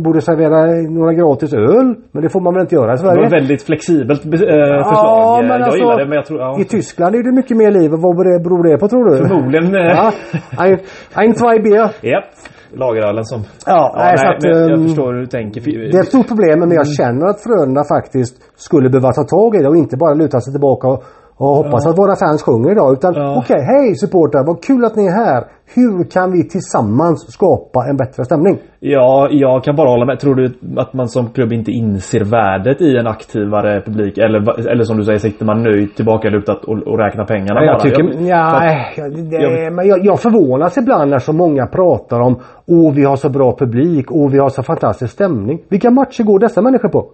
borde 0.04 0.20
servera 0.20 0.58
några 0.98 1.12
gratis 1.12 1.54
öl. 1.54 1.94
Men 2.12 2.22
det 2.22 2.28
får 2.28 2.40
man 2.40 2.54
väl 2.54 2.60
inte 2.60 2.74
göra 2.74 2.92
i 2.94 2.96
Det 2.96 3.02
var 3.04 3.14
Sverige? 3.14 3.28
väldigt 3.28 3.62
flexibelt 3.62 4.24
eh, 4.24 4.30
förslag. 4.30 5.38
men 5.42 5.48
jag 5.50 5.62
alltså, 5.62 5.78
gillar 5.78 5.98
det 5.98 6.04
men 6.06 6.16
jag 6.16 6.26
tror... 6.26 6.40
Ja, 6.40 6.56
I 6.60 6.64
Tyskland 6.64 7.14
är 7.14 7.22
det 7.22 7.32
mycket 7.36 7.56
mer 7.56 7.70
liv. 7.70 7.90
Vad 7.90 8.00
beror 8.16 8.32
det- 8.32 8.42
beror 8.44 8.62
det 8.70 8.78
på 8.78 8.88
tror 8.88 9.04
du? 9.10 9.16
Förmodligen... 9.28 9.74
eh, 9.74 10.10
Ja, 10.56 10.64
ein, 11.14 11.34
zwei 11.34 11.58
Bier. 11.58 11.90
Japp. 12.02 12.24
Lagerölen 12.72 13.24
som... 13.24 13.40
Ja, 13.66 13.94
nej, 13.96 14.18
så 14.18 14.26
att, 14.26 14.42
men 14.42 14.50
jag 14.50 14.70
ehm, 14.72 14.86
förstår 14.86 15.12
hur 15.14 15.20
du 15.20 15.26
tänker. 15.26 15.60
Det 15.60 15.96
är 15.96 16.00
ett 16.00 16.08
stort 16.08 16.28
problem 16.28 16.58
men 16.60 16.70
jag 16.70 16.88
känner 16.88 17.26
att 17.26 17.42
Frölunda 17.42 17.82
faktiskt 17.96 18.34
skulle 18.56 18.90
behöva 18.90 19.12
ta 19.12 19.24
tag 19.24 19.56
i 19.56 19.58
det 19.62 19.68
och 19.68 19.76
inte 19.76 19.96
bara 19.96 20.14
luta 20.14 20.40
sig 20.40 20.52
tillbaka 20.52 20.88
och, 20.88 21.04
och 21.40 21.48
hoppas 21.60 21.86
att 21.86 21.98
våra 21.98 22.16
fans 22.16 22.42
sjunger 22.42 22.70
idag. 22.72 22.92
Utan 22.92 23.14
Ja. 23.14 23.36
okej, 23.38 23.60
hej 23.72 23.94
supportrar, 23.94 24.46
vad 24.46 24.62
kul 24.64 24.84
att 24.84 24.96
ni 24.96 25.06
är 25.06 25.16
här. 25.24 25.44
Hur 25.74 26.10
kan 26.10 26.32
vi 26.32 26.48
tillsammans 26.48 27.32
skapa 27.32 27.78
en 27.90 27.96
bättre 27.96 28.24
stämning? 28.24 28.58
Ja, 28.80 29.28
jag 29.30 29.64
kan 29.64 29.76
bara 29.76 29.88
hålla 29.88 30.04
med. 30.06 30.20
Tror 30.20 30.34
du 30.34 30.52
att 30.76 30.92
man 30.94 31.08
som 31.08 31.26
klubb 31.30 31.52
inte 31.52 31.70
inser 31.70 32.24
värdet 32.24 32.80
i 32.80 32.96
en 32.96 33.06
aktivare 33.06 33.80
publik? 33.80 34.18
Eller, 34.18 34.68
eller 34.72 34.84
som 34.84 34.96
du 34.96 35.04
säger, 35.04 35.18
sitter 35.18 35.44
man 35.44 35.62
nöjt 35.62 35.96
tillbakalutat 35.96 36.64
och, 36.64 36.78
och 36.88 36.98
räknar 36.98 37.24
pengarna 37.24 37.64
jag 37.64 37.74
bara? 37.74 37.80
tycker, 37.80 38.02
Jag- 38.02 38.22
ja, 38.22 38.60
för 38.96 39.02
att- 39.06 39.30
det, 39.30 39.36
jag- 39.36 39.72
men 39.72 39.86
jag, 39.88 40.04
jag 40.04 40.20
förvånas 40.20 40.78
ibland 40.78 41.10
när 41.10 41.18
så 41.18 41.32
många 41.32 41.66
pratar 41.66 42.20
om 42.20 42.36
Åh 42.66 42.92
vi 42.94 43.04
har 43.04 43.16
så 43.16 43.28
bra 43.28 43.56
publik, 43.58 44.06
åh 44.12 44.30
vi 44.30 44.38
har 44.38 44.48
så 44.48 44.62
fantastisk 44.62 45.12
stämning. 45.12 45.58
Vilka 45.68 45.90
matcher 45.90 46.22
går 46.24 46.38
dessa 46.38 46.62
människor 46.62 46.88
på? 46.88 47.06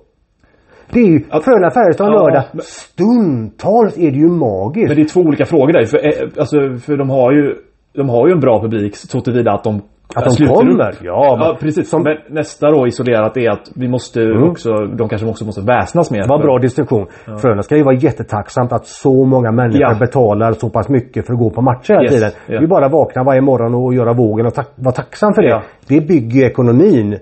Det 0.93 1.01
är 1.01 1.07
ju 1.07 1.19
Frölunda 1.21 1.71
Färjestad 1.71 2.07
Ja, 2.07 2.11
lördag. 2.13 2.43
men- 2.53 2.63
Stundtals 2.65 3.99
är 3.99 4.11
det 4.11 4.17
ju 4.19 4.29
magiskt. 4.29 4.89
Men 4.89 4.97
det 4.97 5.03
är 5.03 5.09
två 5.09 5.21
olika 5.21 5.45
frågor 5.45 5.73
där. 5.73 5.85
För, 5.85 5.99
eh, 6.07 6.29
alltså, 6.39 6.57
för 6.87 6.97
de 6.97 7.11
har 7.11 7.33
ju 7.33 7.55
de 7.95 8.09
har 8.09 8.27
ju 8.29 8.33
en 8.33 8.41
bra 8.41 8.61
publik 8.61 8.97
så 8.97 9.21
tillvida 9.21 9.53
att 9.53 9.65
de 9.65 9.83
Att 10.15 10.25
de 10.25 10.31
sluter 10.31 10.55
kommer? 10.55 10.89
Upp. 10.89 10.97
Ja, 11.03 11.37
ja 11.41 11.57
precis. 11.61 11.91
som- 11.91 12.03
Men 12.03 12.17
nästa 12.31 12.71
då 12.71 12.87
isolerat 12.87 13.37
är 13.37 13.51
att 13.51 13.71
vi 13.75 13.89
måste 13.89 14.33
också, 14.33 14.71
de 14.75 15.09
kanske 15.09 15.27
också 15.29 15.45
måste 15.45 15.61
väsnas 15.61 16.11
mer. 16.11 16.29
Var 16.29 16.39
bra 16.39 16.59
distinktion. 16.59 17.07
Frölunda 17.41 17.63
ska 17.63 17.77
ju 17.77 17.83
vara 17.83 17.95
jättetacksamt 17.95 18.73
att 18.73 18.87
så 18.87 19.25
många 19.25 19.53
människor 19.53 19.81
Ja. 19.81 19.97
betalar 20.01 20.53
så 20.53 20.71
pass 20.71 20.89
mycket 20.89 21.27
för 21.27 21.33
att 21.33 21.39
gå 21.39 21.51
på 21.51 21.63
matcher 21.63 21.93
hela 21.93 22.03
Yes, 22.03 22.15
tiden. 22.15 22.31
ja. 22.47 22.61
Vi 22.61 22.67
bara 22.67 22.89
vakna 22.89 23.25
varje 23.25 23.41
morgon 23.41 23.75
och 23.75 23.95
göra 23.95 24.13
vågen 24.13 24.47
och 24.47 24.55
tack, 24.55 24.69
vara 24.75 24.95
tacksam 24.95 25.35
för 25.35 25.43
det. 25.43 25.49
Ja. 25.49 25.63
Det 25.89 26.01
bygger 26.09 26.47
ekonomin 26.47 27.13
eh, 27.13 27.19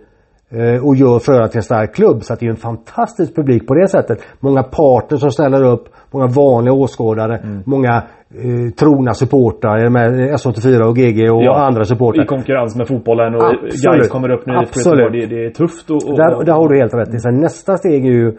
och 0.82 0.96
gör 0.96 1.18
Frölunda 1.18 1.48
till 1.48 1.58
en 1.58 1.62
stark 1.62 1.94
klubb. 1.94 2.22
Så 2.22 2.32
att 2.32 2.40
det 2.40 2.46
är 2.46 2.50
en 2.50 2.56
fantastisk 2.56 3.36
publik 3.36 3.66
på 3.66 3.74
det 3.74 3.88
sättet. 3.88 4.18
Många 4.40 4.62
partners 4.62 5.20
som 5.20 5.30
ställer 5.30 5.64
upp, 5.64 5.84
många 6.10 6.26
vanliga 6.26 6.74
åskådare, 6.74 7.36
Mm. 7.38 7.62
många 7.66 7.94
eh, 8.34 8.70
trogna 8.78 9.14
supportrar 9.14 9.90
med 9.90 10.12
S84 10.34 10.82
och 10.88 10.96
GG 10.96 11.30
och 11.30 11.42
Ja, 11.42 11.66
andra 11.66 11.84
supportrar. 11.84 12.24
I 12.24 12.26
konkurrens 12.26 12.76
med 12.76 12.88
fotbollen 12.88 13.34
och 13.34 13.44
Absolut. 13.44 13.82
guys 13.82 14.08
kommer 14.08 14.30
upp 14.32 14.46
nu. 14.46 14.54
Absolut. 14.56 15.12
Det, 15.12 15.26
det 15.36 15.44
är 15.46 15.50
tufft 15.50 15.90
och, 15.90 15.96
och, 15.96 16.16
Där, 16.16 16.44
där 16.44 16.52
har 16.52 16.68
du 16.68 16.78
helt 16.78 16.94
rätt 16.94 17.14
i. 17.14 17.18
Sen 17.18 17.40
nästa 17.40 17.76
steg 17.76 18.06
är 18.06 18.12
ju 18.12 18.36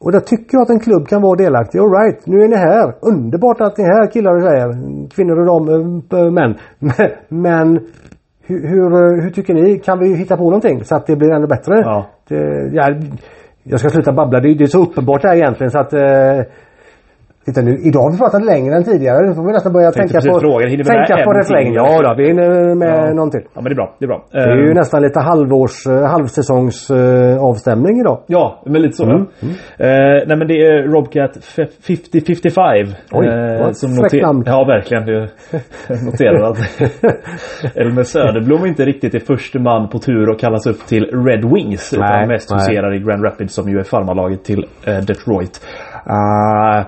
och 0.00 0.12
där 0.12 0.20
tycker 0.20 0.56
jag 0.56 0.62
att 0.62 0.70
en 0.70 0.80
klubb 0.80 1.08
kan 1.08 1.22
vara 1.22 1.36
delaktig. 1.36 1.78
All 1.78 1.90
right, 1.90 2.26
nu 2.26 2.36
är 2.44 2.48
ni 2.48 2.56
här. 2.56 2.94
Underbart 3.12 3.60
att 3.60 3.78
ni 3.78 3.84
är 3.84 3.88
här 4.00 4.10
killar 4.10 4.32
och 4.36 4.42
tjejer. 4.42 4.68
Kvinnor 5.14 5.38
och 5.40 5.46
dam, 6.10 6.34
män. 6.34 6.54
Men, 6.78 7.00
men 7.44 7.66
hur, 8.48 8.68
hur, 8.68 9.22
hur 9.22 9.30
tycker 9.30 9.54
ni? 9.54 9.78
Kan 9.78 9.98
vi 9.98 10.14
hitta 10.14 10.36
på 10.36 10.44
någonting 10.44 10.84
så 10.84 10.96
att 10.96 11.06
det 11.06 11.16
blir 11.16 11.30
ännu 11.30 11.46
bättre? 11.46 11.74
Ja. 11.74 12.06
Det, 12.28 12.70
ja, 12.72 12.94
jag 13.62 13.80
ska 13.80 13.88
sluta 13.88 14.12
babbla. 14.12 14.40
Det, 14.40 14.54
det 14.54 14.64
är 14.64 14.68
så 14.68 14.82
uppenbart 14.82 15.22
det 15.22 15.28
här 15.28 15.36
egentligen 15.36 15.70
så 15.70 15.78
att 15.78 15.92
eh, 15.92 16.40
Titta 17.48 17.60
nu, 17.62 17.72
idag 17.88 18.00
har 18.00 18.12
vi 18.12 18.18
pratat 18.18 18.44
längre 18.44 18.74
än 18.76 18.84
tidigare. 18.84 19.26
Nu 19.28 19.34
får 19.34 19.44
vi 19.46 19.52
nästan 19.52 19.72
börja 19.72 19.90
tänka 19.92 20.20
på, 20.20 20.40
fråga, 20.40 20.66
hinner 20.66 20.84
vi 20.84 20.90
med 20.90 21.06
tänka 21.06 21.24
på 21.24 21.32
till? 21.44 21.74
Ja 21.74 22.02
då, 22.02 22.14
vi 22.18 22.26
hinner 22.26 22.74
med 22.74 23.08
Ja. 23.08 23.14
någon 23.14 23.30
till. 23.30 23.40
Ja 23.54 23.60
men 23.60 23.64
det 23.64 23.72
är 23.72 23.80
bra. 23.82 23.94
Det 23.98 24.04
är 24.04 24.06
bra. 24.08 24.24
Det 24.32 24.38
är 24.38 24.56
ju 24.56 24.68
Eh, 24.68 24.74
nästan 24.74 25.02
lite 25.02 25.20
halvårs, 25.20 25.86
eh, 25.86 26.06
halvsäsongs 26.14 26.90
eh, 26.90 27.42
avstämning 27.44 28.00
idag. 28.00 28.18
Ja, 28.26 28.62
men 28.66 28.82
lite 28.82 28.96
så. 28.96 29.04
Mm, 29.04 29.20
Eh, 29.78 30.22
nej 30.28 30.36
men 30.36 30.48
det 30.48 30.54
är 30.66 30.82
Robcat 30.94 31.36
F- 31.36 31.68
5055. 31.86 32.86
Oj, 33.12 33.26
eh, 33.26 33.60
vad 33.64 33.76
som 33.76 33.90
noter- 33.90 34.22
namn. 34.22 34.42
Ja 34.46 34.64
verkligen. 34.64 35.08
Jag 35.88 36.04
noterar 36.04 36.50
att 36.50 36.58
Elmer 37.76 38.02
Söderblom 38.02 38.66
inte 38.66 38.84
riktigt 38.84 39.14
är 39.14 39.18
första 39.20 39.58
man 39.58 39.88
på 39.88 39.98
tur 39.98 40.28
och 40.30 40.40
kallas 40.40 40.66
upp 40.66 40.86
till 40.86 41.04
Red 41.04 41.44
Wings. 41.54 41.92
Nej, 41.98 42.08
utan 42.10 42.28
mest 42.28 42.54
huserar 42.54 42.94
i 42.94 42.98
Grand 42.98 43.24
Rapids 43.24 43.54
som 43.54 43.68
ju 43.68 43.78
är 43.78 43.82
farmarlaget 43.84 44.44
till 44.44 44.66
eh, 44.86 44.96
Detroit. 44.98 45.60
Ah, 46.04 46.82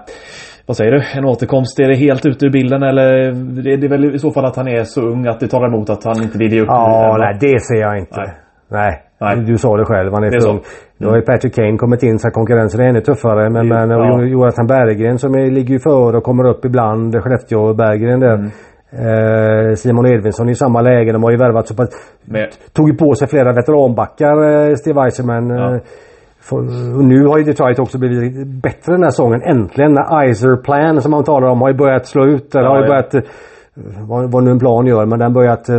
vad 0.66 0.76
säger 0.76 0.92
du? 0.92 1.02
En 1.18 1.24
återkomst? 1.24 1.80
Är 1.80 1.88
det 1.88 1.96
helt 1.96 2.26
ute 2.26 2.46
ur 2.46 2.50
bilden 2.50 2.82
eller? 2.82 3.32
Det, 3.62 3.76
det 3.76 3.86
är 3.86 3.90
väl 3.90 4.14
i 4.14 4.18
så 4.18 4.30
fall 4.30 4.44
att 4.44 4.56
han 4.56 4.68
är 4.68 4.84
så 4.84 5.00
ung 5.02 5.26
att 5.26 5.40
det 5.40 5.48
talar 5.48 5.68
emot 5.68 5.90
att 5.90 6.04
han 6.04 6.22
inte 6.22 6.38
vill 6.38 6.52
ge 6.52 6.60
upp. 6.60 6.68
Ja, 6.68 7.16
nej 7.18 7.36
det 7.40 7.60
ser 7.62 7.80
jag 7.80 7.98
inte. 7.98 8.16
Nej. 8.20 8.30
Nej. 8.70 9.02
Nej. 9.20 9.36
Du 9.36 9.58
sa 9.58 9.76
det 9.76 9.84
själv, 9.84 10.12
han 10.12 10.24
är, 10.24 10.30
Det 10.30 10.36
är 10.36 10.40
för 10.40 10.48
ung. 10.50 10.60
Nu 10.98 11.06
har 11.06 11.16
ju 11.16 11.22
Patrick 11.22 11.54
Kane 11.54 11.76
kommit 11.76 12.02
in 12.02 12.18
så 12.18 12.28
att 12.28 12.34
konkurrensen 12.34 12.80
är 12.80 12.88
ännu 12.88 13.00
tuffare. 13.00 13.50
Men, 13.50 13.68
Det- 13.68 13.74
men 13.74 13.90
ja. 13.90 14.18
Jo- 14.20 14.24
Jonathan 14.26 14.66
Berggren 14.66 15.18
som 15.18 15.34
är, 15.34 15.50
ligger 15.50 15.72
ju 15.74 15.78
före 15.80 16.16
och 16.16 16.22
kommer 16.24 16.48
upp 16.48 16.64
ibland. 16.64 17.22
Skellefteå 17.22 17.60
och 17.60 17.76
Berggren 17.76 18.20
där. 18.20 18.34
Mm. 18.34 18.50
Eh, 18.92 19.74
Simon 19.74 20.06
Edvinsson 20.06 20.48
i 20.48 20.54
samma 20.54 20.80
läge. 20.82 21.12
De 21.12 21.22
har 21.22 21.30
ju 21.30 21.36
värvat 21.36 21.66
så 21.68 21.74
pass... 21.74 21.88
Med, 22.24 22.48
Tog 22.72 22.88
ju 22.88 22.96
på 22.96 23.14
sig 23.14 23.28
flera 23.28 23.52
veteranbackar, 23.52 24.68
eh, 24.68 24.74
Steve 24.74 25.00
Eiserman. 25.04 25.48
Ja. 25.50 25.78
Och 26.98 27.04
nu 27.04 27.26
har 27.26 27.38
ju 27.38 27.44
Detroit 27.44 27.78
också 27.78 27.98
blivit 27.98 28.62
bättre 28.62 28.92
den 28.92 29.02
här 29.02 29.10
säsongen. 29.10 29.42
Äntligen. 29.42 29.92
När 29.92 30.28
Iser 30.28 30.56
Plan 30.56 31.00
som 31.00 31.10
man 31.10 31.24
talar 31.24 31.48
om 31.48 31.60
har 31.60 31.68
ju 31.68 31.76
börjat 31.76 32.06
slå 32.06 32.26
ut. 32.26 32.54
Eller 32.54 32.64
Ja, 32.64 32.70
har 32.70 32.76
ju 32.78 32.82
ja. 32.82 32.88
börjat 32.88 33.14
eh, 33.14 33.20
vad, 34.08 34.32
vad 34.32 34.44
nu 34.44 34.50
en 34.50 34.58
plan 34.58 34.86
gör 34.86 35.06
men 35.06 35.18
den 35.18 35.32
börjat 35.32 35.68
eh, 35.68 35.76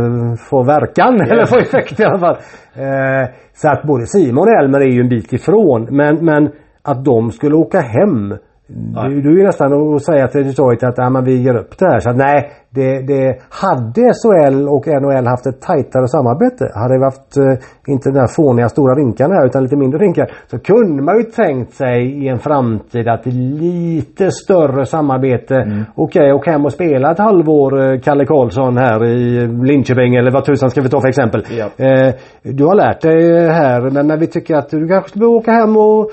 få 0.50 0.62
verkan 0.62 1.20
eller 1.30 1.46
få 1.46 1.58
effekt 1.58 2.00
i 2.00 2.04
alla 2.04 2.18
fall. 2.18 2.36
Eh, 2.74 3.28
så 3.54 3.68
att 3.68 3.82
både 3.82 4.06
Simon 4.06 4.48
och 4.48 4.62
Elmer 4.62 4.80
är 4.80 4.92
ju 4.92 5.00
en 5.00 5.08
bit 5.08 5.32
ifrån 5.32 5.88
men, 5.90 6.24
men 6.24 6.50
att 6.82 7.04
de 7.04 7.30
skulle 7.30 7.54
åka 7.54 7.80
hem 7.80 8.34
Det, 8.74 9.20
det 9.22 9.28
är 9.28 9.32
ju 9.32 9.44
nästan 9.44 9.94
att 9.94 10.02
säga 10.02 10.28
till 10.28 10.46
Detroit 10.46 10.82
att 10.82 10.94
ja, 10.96 11.10
men 11.10 11.24
vi 11.24 11.42
ger 11.42 11.54
upp 11.54 11.78
det 11.78 11.86
här. 11.86 12.00
Så 12.00 12.10
att, 12.10 12.16
nej, 12.16 12.50
det, 12.70 13.02
det, 13.06 13.38
hade 13.48 14.12
SHL 14.20 14.68
och 14.68 14.86
NHL 14.86 15.26
haft 15.26 15.46
ett 15.46 15.60
tajtare 15.60 16.08
samarbete, 16.08 16.64
hade 16.74 16.98
vi 16.98 17.04
haft 17.04 17.36
eh, 17.36 17.92
inte 17.92 18.08
den 18.08 18.14
där 18.14 18.26
fåniga 18.26 18.68
stora 18.68 18.94
rinkarna 18.94 19.34
här 19.34 19.46
utan 19.46 19.62
lite 19.62 19.76
mindre 19.76 19.98
rinkar. 19.98 20.30
Så 20.50 20.58
kunde 20.58 21.02
man 21.02 21.16
ju 21.16 21.22
tänkt 21.22 21.74
sig 21.74 22.24
i 22.24 22.28
en 22.28 22.38
framtid 22.38 23.08
att 23.08 23.26
lite 23.26 24.30
större 24.30 24.86
samarbete. 24.86 25.54
Mm. 25.54 25.84
Okej, 25.94 26.32
åk 26.32 26.46
hem 26.46 26.64
och 26.64 26.72
spela 26.72 27.10
ett 27.10 27.18
halvår 27.18 27.92
eh, 27.92 28.00
Kalle 28.00 28.26
Karlsson 28.26 28.76
här 28.76 29.04
i 29.04 29.46
Linköping 29.46 30.14
eller 30.14 30.30
vad 30.30 30.44
tusan 30.44 30.70
ska 30.70 30.80
vi 30.80 30.88
ta 30.88 31.00
för 31.00 31.08
exempel. 31.08 31.44
Ja. 31.50 31.84
Eh, 31.86 32.14
du 32.42 32.64
har 32.64 32.74
lärt 32.74 33.00
dig 33.00 33.48
här 33.48 33.90
men 33.90 34.06
när 34.06 34.16
vi 34.16 34.26
tycker 34.26 34.56
att 34.56 34.70
du 34.70 34.88
kanske 34.88 35.10
skulle 35.10 35.26
åka 35.26 35.50
hem 35.52 35.76
och 35.76 36.10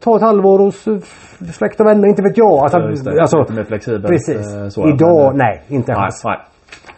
ta 0.00 0.16
ett 0.16 0.22
halvår 0.22 0.58
hos 0.58 0.86
eh, 0.88 0.98
släkt 1.52 1.80
och 1.80 1.86
vänner, 1.86 2.08
inte 2.08 2.22
vet 2.22 2.38
jag. 2.38 2.52
Alltså, 2.58 2.78
Ja, 3.10 3.20
alltså, 3.22 3.38
Lite 3.38 3.52
mer 3.52 3.64
flexibelt, 3.64 4.06
Precis. 4.06 4.56
eh, 4.56 4.68
så, 4.68 4.88
Idag, 4.88 5.26
men- 5.28 5.36
nej, 5.36 5.62
inte 5.68 5.92
nej, 5.92 6.00
alls. 6.04 6.22
nej. 6.24 6.38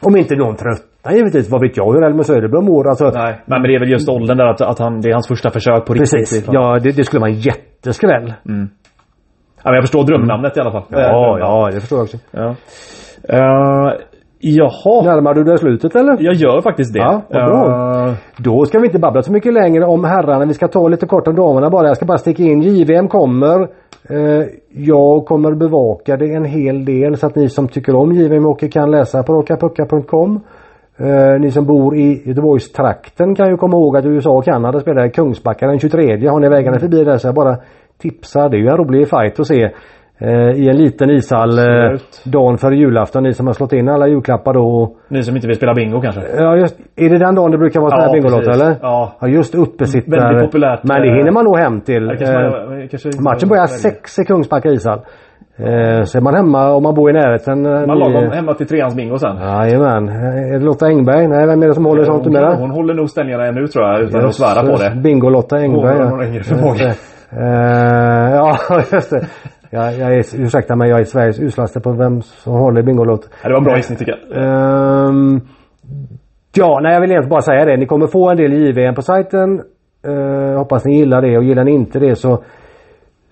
Om 0.03 0.17
inte 0.17 0.37
någon 0.37 0.57
tröttnar 0.57 1.13
givetvis. 1.13 1.51
Vad 1.51 1.61
vet 1.61 1.77
jag 1.77 1.93
hur 1.93 2.05
Elmer 2.05 2.23
Söderblom 2.23 2.65
mår. 2.65 2.89
Alltså, 2.89 3.05
Nej, 3.05 3.13
nej, 3.25 3.61
men 3.61 3.63
det 3.63 3.75
är 3.75 3.81
väl 3.81 3.91
just 3.91 4.09
åldern 4.09 4.37
där 4.39 4.47
att, 4.47 4.61
att 4.61 4.79
han, 4.79 5.01
det 5.01 5.09
är 5.09 5.13
hans 5.13 5.29
första 5.29 5.51
försök 5.51 5.87
på 5.87 5.93
riktigt. 5.93 6.11
precis. 6.13 6.37
liksom. 6.37 6.55
Ja, 6.55 6.79
det, 6.79 6.91
det 6.97 7.05
skulle 7.05 7.21
vara 7.21 7.31
en 7.31 7.37
jätteskräll. 7.41 8.33
Ja, 8.45 8.53
men 9.65 9.75
jag 9.75 9.83
förstår 9.83 10.05
drömnamnet 10.05 10.57
i 10.57 10.61
alla 10.61 10.73
fall. 10.73 10.83
Eh, 10.93 11.01
Ja, 11.01 11.39
ja, 11.39 11.71
det 11.73 11.81
förstår 11.81 11.99
jag 11.99 12.05
också. 12.05 12.17
ja. 12.31 12.55
Uh, 13.33 13.93
jaha. 14.41 15.03
Närmar 15.05 15.35
du 15.35 15.45
dig 15.45 15.59
slutet 15.59 15.97
eller? 15.97 16.17
Jag 16.21 16.35
gör 16.35 16.61
faktiskt 16.61 16.93
det. 16.95 16.99
Ja, 16.99 17.23
vad 17.31 17.45
bra. 17.47 18.09
Eh, 18.09 18.15
Då 18.39 18.65
ska 18.65 18.79
vi 18.79 18.87
inte 18.87 18.99
babbla 18.99 19.23
så 19.23 19.33
mycket 19.33 19.53
längre 19.53 19.85
om 19.85 20.05
herrarna. 20.05 20.47
Vi 20.47 20.55
ska 20.55 20.69
ta 20.69 20.89
lite 20.89 21.07
kort 21.07 21.29
om 21.29 21.35
damerna 21.35 21.71
bara. 21.71 21.87
Jag 21.87 21.97
ska 21.97 22.07
bara 22.07 22.19
sticka 22.19 22.43
in. 22.43 22.63
JVM 22.63 23.09
kommer. 23.09 23.61
Eh, 24.09 24.45
jag 24.73 25.27
kommer 25.27 25.55
bevaka 25.55 26.17
det 26.17 26.35
en 26.35 26.45
hel 26.45 26.85
del 26.85 27.17
så 27.17 27.27
att 27.27 27.37
ni 27.37 27.49
som 27.49 27.69
tycker 27.69 27.95
om 27.95 28.13
JVM 28.13 28.45
Hockey 28.45 28.69
kan 28.71 28.91
läsa 28.91 29.23
på 29.23 29.33
rockapucka.com. 29.33 30.41
Eh, 30.99 31.41
ni 31.41 31.51
som 31.51 31.67
bor 31.67 31.97
i 31.97 32.23
Göteborgstrakten 32.29 33.35
kan 33.35 33.49
ju 33.51 33.57
komma 33.57 33.77
ihåg 33.77 33.97
att 33.97 34.05
USA 34.05 34.31
och 34.31 34.45
Kanada 34.45 34.81
spelar 34.81 35.07
i 35.07 35.11
Kungsbacka 35.11 35.67
den 35.67 35.79
23. 35.79 36.29
Har 36.29 36.41
ni 36.41 36.49
vägarna 36.49 36.79
förbi 36.79 37.05
där 37.05 37.17
så 37.17 37.29
jag 37.29 37.35
bara 37.35 37.57
tipsar. 37.99 38.49
Det 38.49 38.57
är 38.57 38.61
ju 38.61 38.69
en 38.69 38.77
rolig 38.77 39.09
fight 39.09 39.41
att 39.41 39.47
se. 39.47 39.71
Eh, 40.23 40.51
I 40.63 40.69
en 40.69 40.77
liten 40.77 41.11
ishall 41.11 41.59
eh, 41.59 41.65
Absolut. 41.65 42.23
dagen 42.25 42.59
före 42.59 42.77
julafton. 42.77 43.23
Ni 43.23 43.33
som 43.33 43.47
har 43.47 43.55
slått 43.55 43.73
in 43.73 43.89
alla 43.89 44.09
julklappar 44.09 44.53
då. 44.55 44.93
Ni 45.09 45.23
som 45.23 45.37
inte 45.37 45.47
vill 45.49 45.57
spela 45.57 45.75
bingo 45.75 46.01
kanske? 46.01 46.21
Ja, 46.39 46.57
just, 46.57 46.79
är 46.97 47.09
det 47.11 47.19
den 47.19 47.35
dagen 47.35 47.51
det 47.51 47.59
brukar 47.59 47.81
vara 47.81 47.91
sådana 47.91 48.05
Ja, 48.05 48.09
här 48.09 48.15
Bingolotto 48.21 48.45
precis. 48.45 48.63
eller? 48.63 48.77
Ja. 48.83 49.13
ja 49.21 49.29
just 49.29 49.55
uppesittare. 49.55 50.21
Väldigt 50.21 50.45
populärt, 50.45 50.81
Men 50.85 51.03
det 51.03 51.09
eh, 51.09 51.15
hinner 51.17 51.33
man 51.33 51.45
nog 51.45 51.59
hem 51.59 51.81
till. 51.81 52.03
Ja, 52.07 52.15
kanske 52.19 52.35
Eh, 52.37 52.51
man- 52.51 52.89
kanske 52.89 53.09
matchen 53.23 53.49
börjar 53.49 53.67
sex 53.67 54.19
i 54.19 54.25
Kungsbacka 54.25 54.69
ishall. 54.69 55.01
Eh, 55.59 56.03
så 56.03 56.19
är 56.19 56.23
man 56.23 56.35
hemma 56.35 56.73
om 56.73 56.83
man 56.83 56.95
bor 56.95 57.11
i 57.11 57.13
närheten. 57.13 57.67
eh, 57.67 57.87
Man 57.87 57.99
lagom 57.99 58.31
hemma 58.31 58.55
till 58.55 58.67
treans 58.67 58.97
bingo 58.97 59.17
sen. 59.19 59.37
Jajamän. 59.37 60.09
Eh, 60.09 60.55
Är 60.55 60.59
det 60.59 60.65
Lotta 60.65 60.87
Engberg? 60.87 61.29
Nej, 61.29 61.47
vem 61.47 61.63
är 61.63 61.67
det 61.69 61.75
som 61.75 61.85
håller 61.85 62.05
sånt 62.05 62.25
numera? 62.25 62.55
hon 62.55 62.71
håller 62.71 62.95
nog 62.95 63.11
ställningarna 63.11 63.47
ännu 63.47 63.67
tror 63.67 63.85
jag 63.87 64.01
utan 64.01 64.25
att 64.27 64.35
svära 64.35 64.63
på 64.67 64.77
det. 64.83 65.01
Bingo-Lotta 65.05 65.57
Engberg. 65.59 65.93
Hon 65.97 66.03
har 66.05 66.11
någon 66.17 66.27
yngre 66.27 66.43
förmåga. 66.43 66.93
Eh, 67.33 68.31
ja, 68.35 68.57
just 68.93 69.11
det. 69.11 69.27
Jag, 69.71 69.99
jag 69.99 70.15
är, 70.15 70.43
ursäkta 70.43 70.77
mig, 70.77 70.91
jag 70.91 71.01
är 71.01 71.05
Sveriges 71.05 71.41
uslaste 71.41 71.81
på 71.81 71.93
vem 71.93 72.23
som 72.23 72.53
håller 72.53 72.83
Bingolotto. 72.83 73.29
Ja, 73.43 73.49
det 73.49 73.55
var 73.55 73.59
en 73.59 73.65
bra 73.65 73.77
gissning 73.77 73.99
tycker 73.99 74.13
jag. 74.13 74.43
Ehm, 74.43 75.41
ja, 76.55 76.81
nej 76.83 76.93
jag 76.93 77.01
vill 77.01 77.11
egentligen 77.11 77.31
bara 77.31 77.41
säga 77.41 77.65
det. 77.65 77.77
Ni 77.77 77.87
kommer 77.87 78.07
få 78.07 78.31
en 78.31 78.37
del 78.37 78.53
JVM 78.53 78.95
på 78.95 79.03
sajten. 79.03 79.63
Uh, 80.07 80.59
hoppas 80.59 80.85
ni 80.85 80.99
gillar 80.99 81.23
det 81.23 81.39
och 81.39 81.45
gillar 81.45 81.65
ni 81.65 81.71
inte 81.71 81.99
det 81.99 82.17
så 82.17 82.43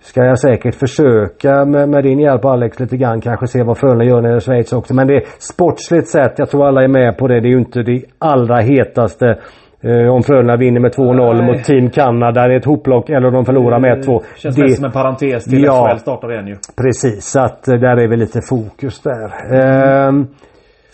ska 0.01 0.23
jag 0.23 0.39
säkert 0.39 0.75
försöka 0.75 1.65
med, 1.65 1.89
med 1.89 2.03
din 2.03 2.19
hjälp 2.19 2.45
Alex 2.45 2.79
lite 2.79 2.97
grann 2.97 3.21
kanske 3.21 3.47
se 3.47 3.63
vad 3.63 3.77
Frölunda 3.77 4.05
gör 4.05 4.21
när 4.21 4.29
det 4.29 4.35
är 4.35 4.39
Schweiz 4.39 4.73
också. 4.73 4.93
Men 4.93 5.07
det 5.07 5.15
är 5.15 5.23
sportsligt 5.39 6.07
sett, 6.07 6.39
jag 6.39 6.49
tror 6.49 6.67
alla 6.67 6.83
är 6.83 6.87
med 6.87 7.17
på 7.17 7.27
det. 7.27 7.39
Det 7.39 7.47
är 7.47 7.51
ju 7.51 7.59
inte 7.59 7.83
det 7.83 8.03
allra 8.17 8.61
hetaste. 8.61 9.39
Eh, 9.81 10.13
om 10.13 10.23
Frölunda 10.23 10.57
vinner 10.57 10.79
med 10.79 10.91
2-0 10.95 11.33
Nej. 11.33 11.45
mot 11.45 11.63
Team 11.63 11.89
Kanada, 11.89 12.41
är 12.43 12.49
ett 12.49 12.65
hopplock 12.65 13.09
eller 13.09 13.31
de 13.31 13.45
förlorar 13.45 13.79
med 13.79 13.91
1-2. 14.05 14.21
Känns 14.37 14.55
Det- 14.55 14.75
som 14.75 14.85
en 14.85 14.91
parentes 14.91 15.43
till 15.45 15.63
Ja. 15.63 15.89
SHL 15.91 15.99
startar 15.99 16.31
igen 16.33 16.47
ju. 16.47 16.55
Precis, 16.77 17.25
så 17.25 17.39
att 17.39 17.67
eh, 17.67 17.75
där 17.75 17.97
är 17.97 18.07
vi 18.07 18.17
lite 18.17 18.41
fokus 18.49 19.01
där. 19.01 19.53
Ehm, 19.61 20.27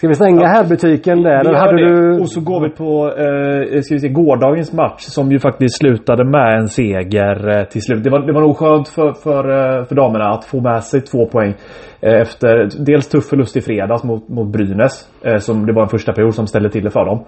ska 0.06 0.26
vi 0.26 0.32
stänga 0.32 0.48
herrbutiken 0.48 1.22
där? 1.22 1.30
Vi 1.32 1.40
Eller 1.40 1.52
gör 1.52 1.60
hade 1.60 1.90
det. 1.90 2.12
du... 2.16 2.20
Och 2.22 2.30
så 2.30 2.42
går 2.42 2.62
vi 2.64 2.70
på 2.70 3.06
eh, 3.08 3.82
ska 3.82 3.96
vi 3.96 4.00
se, 4.00 4.10
gårdagens 4.10 4.74
match 4.74 5.00
som 5.02 5.32
ju 5.32 5.40
faktiskt 5.40 5.78
slutade 5.78 6.24
med 6.26 6.60
en 6.60 6.68
seger 6.68 7.58
eh, 7.60 7.64
till 7.64 7.82
slut. 7.82 8.04
Det 8.04 8.10
var, 8.10 8.20
det 8.28 8.34
var 8.34 8.42
nog 8.42 8.58
skönt 8.58 8.88
för, 8.88 9.12
för, 9.14 9.44
eh, 9.80 9.84
för 9.86 9.96
damerna 9.96 10.26
att 10.30 10.46
få 10.46 10.62
med 10.62 10.84
sig 10.84 11.02
två 11.02 11.26
poäng. 11.26 11.54
Eh, 12.02 12.22
efter 12.22 12.70
dels 12.86 13.10
tuff 13.10 13.26
förlust 13.30 13.58
i 13.58 13.62
fredags 13.62 14.04
mot, 14.04 14.30
mot 14.30 14.48
Brynäs. 14.48 15.10
Eh, 15.24 15.38
som 15.38 15.66
det 15.66 15.74
var 15.74 15.82
en 15.84 15.90
första 15.90 16.14
period 16.14 16.34
som 16.34 16.48
ställde 16.48 16.70
till 16.70 16.84
det 16.84 16.90
för 16.92 17.06
dem. 17.06 17.20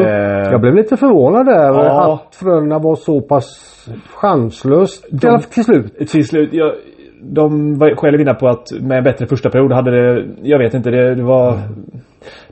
Eh, 0.00 0.52
Jag 0.52 0.60
blev 0.60 0.74
lite 0.74 0.96
förvånad 0.96 1.46
där 1.46 1.52
Ja. 1.74 2.12
att 2.14 2.34
Frölunda 2.34 2.78
var 2.78 2.94
så 2.94 3.20
pass 3.20 3.46
chanslöst 4.14 5.06
De- 5.10 5.40
till 5.40 5.64
slut. 5.64 6.08
Till 6.08 6.26
slut, 6.28 6.48
jag, 6.52 6.72
de 7.24 7.78
var 7.78 7.96
själv 7.96 8.20
inne 8.20 8.34
på 8.34 8.48
att 8.48 8.66
med 8.80 8.98
en 8.98 9.04
bättre 9.04 9.26
första 9.26 9.50
period 9.50 9.72
hade 9.72 9.90
det, 9.90 10.24
jag 10.42 10.58
vet 10.58 10.74
inte, 10.74 10.90
det, 10.90 11.14
det 11.14 11.22
var 11.22 11.58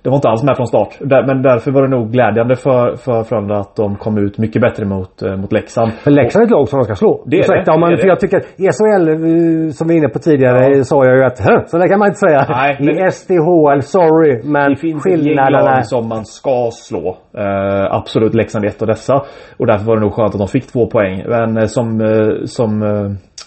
Det 0.02 0.08
var 0.08 0.16
inte 0.16 0.28
alls 0.28 0.42
med 0.44 0.56
från 0.56 0.66
start. 0.66 0.98
Där, 1.00 1.26
men 1.26 1.42
därför 1.42 1.70
var 1.70 1.82
det 1.82 1.88
nog 1.88 2.12
glädjande 2.12 2.56
för, 2.56 2.96
för 2.96 3.22
Frölunda 3.22 3.56
att 3.56 3.76
de 3.76 3.96
kom 3.96 4.18
ut 4.18 4.38
mycket 4.38 4.62
bättre 4.62 4.84
mot, 4.84 5.22
eh, 5.22 5.36
mot 5.36 5.52
Leksand. 5.52 5.92
Men 6.04 6.14
Leksand 6.14 6.42
är 6.42 6.46
ett 6.46 6.50
lag 6.50 6.68
som 6.68 6.78
de 6.78 6.84
ska 6.84 6.94
slå. 6.94 7.22
Det 7.26 7.36
är 7.36 7.40
Ursäkta, 7.40 7.72
det, 7.72 7.78
man, 7.78 7.90
det 7.90 7.94
är 7.94 7.96
för 7.96 8.02
det. 8.02 8.08
jag 8.08 8.20
tycker 8.20 8.36
att 8.36 8.44
i 8.56 8.64
SHL, 8.76 9.08
eh, 9.08 9.70
som 9.70 9.88
vi 9.88 9.94
var 9.94 9.98
inne 9.98 10.08
på 10.08 10.18
tidigare, 10.18 10.84
sa 10.84 11.04
jag 11.04 11.16
ju 11.16 11.24
att 11.24 11.40
"Hö, 11.40 11.62
så 11.66 11.78
det 11.78 11.88
kan 11.88 11.98
man 11.98 12.08
inte 12.08 12.18
säga. 12.18 12.46
Nej, 12.48 12.76
men- 12.80 12.98
I 12.98 13.10
SDHL, 13.10 13.80
sorry, 13.82 14.40
men 14.44 14.70
Det 14.70 14.76
finns 14.76 15.02
skillnaderna... 15.02 15.62
lag 15.74 15.86
som 15.86 16.08
man 16.08 16.24
ska 16.24 16.68
slå. 16.72 17.16
Eh, 17.38 17.94
absolut 17.94 18.34
Leksand 18.34 18.64
är 18.64 18.68
ett 18.68 18.82
av 18.82 18.88
dessa. 18.88 19.14
Och 19.58 19.66
därför 19.66 19.84
var 19.84 19.96
det 19.96 20.02
nog 20.02 20.12
skönt 20.12 20.34
att 20.34 20.38
de 20.38 20.48
fick 20.48 20.66
två 20.72 20.86
poäng. 20.86 21.24
Men 21.28 21.56
eh, 21.56 21.64
som, 21.66 22.00
eh, 22.00 22.44
som, 22.44 22.70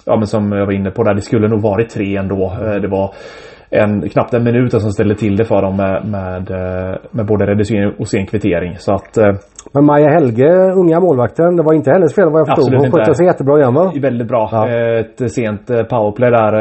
ja, 0.05 0.15
men 0.15 0.27
som 0.27 0.51
jag 0.51 0.65
var 0.65 0.73
inne 0.73 0.91
på 0.91 1.03
där, 1.03 1.13
det 1.13 1.21
skulle 1.21 1.47
nog 1.47 1.61
varit 1.61 1.89
tre 1.89 2.17
ändå. 2.17 2.53
Det 2.81 2.87
var 2.87 3.11
en, 3.81 4.09
knappt 4.09 4.33
en 4.33 4.43
minut 4.43 4.71
som 4.71 4.91
ställde 4.91 5.15
till 5.15 5.35
det 5.35 5.45
för 5.45 5.61
dem 5.61 5.75
med, 5.77 6.05
med, 6.05 6.51
eh, 6.51 6.95
med 7.11 7.25
både 7.25 7.45
reducering 7.45 7.93
och 7.99 8.07
sen 8.07 8.25
kvittering. 8.25 8.75
Så 8.77 8.93
att 8.93 9.17
eh, 9.17 9.31
Men 9.73 9.85
Maja 9.85 10.09
Helge, 10.09 10.71
unga 10.81 10.99
målvakten, 10.99 11.55
det 11.55 11.63
var 11.63 11.73
inte 11.73 11.91
hennes 11.91 12.15
fel 12.15 12.29
vad 12.31 12.39
jag 12.39 12.47
förstod. 12.47 12.75
Hon 12.79 12.91
skötte 12.91 13.13
sig 13.13 13.25
jättebra 13.25 13.59
igen 13.59 13.73
va? 13.73 13.91
väldigt 14.01 14.27
bra. 14.27 14.49
Ja. 14.51 14.69
Eh, 14.69 14.99
Ett 14.99 15.31
sent 15.31 15.67
powerplay 15.67 16.29
där. 16.31 16.53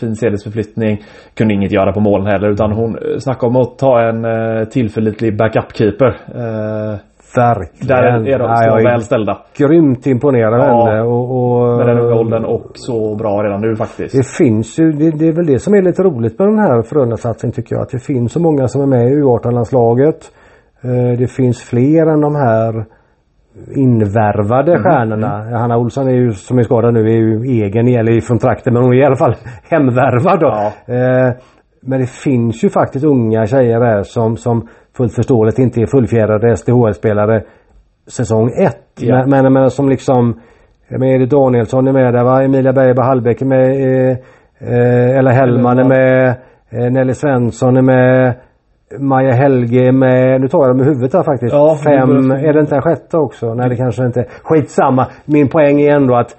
Fin 0.00 0.14
sedelsförflyttning. 0.14 0.98
Kunde 1.36 1.54
inget 1.54 1.72
göra 1.72 1.92
på 1.92 2.00
målen 2.00 2.26
heller. 2.26 2.50
Utan 2.50 2.72
hon 2.72 2.96
snackade 3.18 3.50
om 3.50 3.56
att 3.56 3.78
ta 3.78 4.00
en 4.08 4.20
tillförlitlig 4.66 5.36
backup-keeper. 5.40 6.12
Eh, 6.34 6.98
Verkligen. 7.36 7.88
Där 7.88 8.02
är 8.34 8.38
de 8.38 8.56
så 8.56 8.64
jag 8.64 8.80
är 8.80 8.84
väl 8.84 9.02
ställda. 9.02 9.38
grymt 9.56 10.06
imponerad 10.06 10.54
av 10.54 10.60
Ja. 10.60 10.86
henne. 10.90 11.02
Och, 11.02 11.60
och, 11.62 11.76
Med 11.76 11.86
den 11.86 11.98
åldern 12.12 12.44
och 12.44 12.70
så 12.74 13.14
bra 13.16 13.42
redan 13.42 13.60
nu 13.60 13.76
faktiskt. 13.76 14.16
Det 14.16 14.26
finns 14.26 14.78
ju, 14.78 14.92
det, 14.92 15.10
det 15.10 15.28
är 15.28 15.32
väl 15.32 15.46
det 15.46 15.58
som 15.58 15.74
är 15.74 15.82
lite 15.82 16.02
roligt 16.02 16.38
med 16.38 16.48
den 16.48 16.58
här 16.58 16.82
Frölunda-satsningen 16.82 17.52
tycker 17.54 17.74
jag. 17.74 17.82
Att 17.82 17.90
det 17.90 17.98
finns 17.98 18.32
så 18.32 18.40
många 18.40 18.68
som 18.68 18.82
är 18.82 18.86
med 18.86 19.08
i 19.12 19.14
U18-landslaget. 19.22 20.30
Eh, 20.82 21.18
Det 21.18 21.30
finns 21.30 21.62
fler 21.62 22.06
än 22.06 22.20
de 22.20 22.34
här 22.34 22.84
invärvade 23.76 24.72
Mhm. 24.78 24.82
stjärnorna. 24.82 25.58
Hanna 25.58 25.76
Olsson 25.78 26.08
är 26.08 26.12
ju, 26.14 26.32
som 26.32 26.58
är 26.58 26.62
skadad 26.62 26.94
nu, 26.94 27.00
är 27.00 27.16
ju 27.16 27.42
egen, 27.64 27.88
eller 27.88 28.20
från 28.20 28.38
trakten, 28.38 28.74
men 28.74 28.82
hon 28.82 28.92
är 28.92 28.96
i 28.98 29.04
alla 29.04 29.16
fall 29.16 29.34
hemvärvad 29.70 30.40
då. 30.40 30.46
Ja. 30.86 30.94
Eh, 30.94 31.32
Men 31.82 32.00
det 32.00 32.06
finns 32.10 32.64
ju 32.64 32.68
faktiskt 32.68 33.04
unga 33.04 33.46
tjejer 33.46 33.80
här 33.80 34.02
som, 34.02 34.36
som 34.36 34.68
fullt 35.00 35.14
förståeligt 35.14 35.58
inte 35.58 35.80
är 35.80 35.86
fullfjädrade 35.86 36.56
SDHL-spelare 36.56 37.42
säsong 38.06 38.48
1. 38.48 38.76
Ja. 39.00 39.26
Men, 39.26 39.42
men, 39.42 39.52
men 39.52 39.70
som 39.70 39.88
liksom 39.88 40.40
menar, 40.88 41.06
Edith 41.06 41.30
Danielsson 41.30 41.88
är 41.88 41.92
med 41.92 42.14
där 42.14 42.24
va? 42.24 42.42
Emilia 42.42 42.72
Bergberg 42.72 43.06
Hallbäck 43.06 43.42
är 43.42 43.46
med. 43.46 43.66
Eh, 43.70 44.16
eh, 44.58 45.18
Ella 45.18 45.30
Hellman 45.30 45.78
är 45.78 45.84
med. 45.84 46.28
Eh, 46.70 46.92
Nelly 46.92 47.14
Svensson 47.14 47.76
är 47.76 47.82
med. 47.82 48.34
Maja 48.98 49.32
Helge 49.32 49.88
är 49.88 49.92
med. 49.92 50.40
Nu 50.40 50.48
tar 50.48 50.58
jag 50.58 50.70
dem 50.70 50.80
i 50.80 50.84
huvudet 50.84 51.14
här 51.14 51.22
faktiskt. 51.22 51.52
Ja, 51.52 51.76
Fem. 51.84 52.30
Är 52.30 52.52
det 52.52 52.60
inte 52.60 52.76
en 52.76 52.82
sjätte 52.82 53.16
också? 53.16 53.54
Nej 53.54 53.68
det 53.68 53.76
kanske 53.76 54.06
inte 54.06 54.20
är. 54.20 54.26
Skitsamma. 54.42 55.06
Min 55.24 55.48
poäng 55.48 55.80
är 55.80 55.94
ändå 55.94 56.14
att 56.16 56.36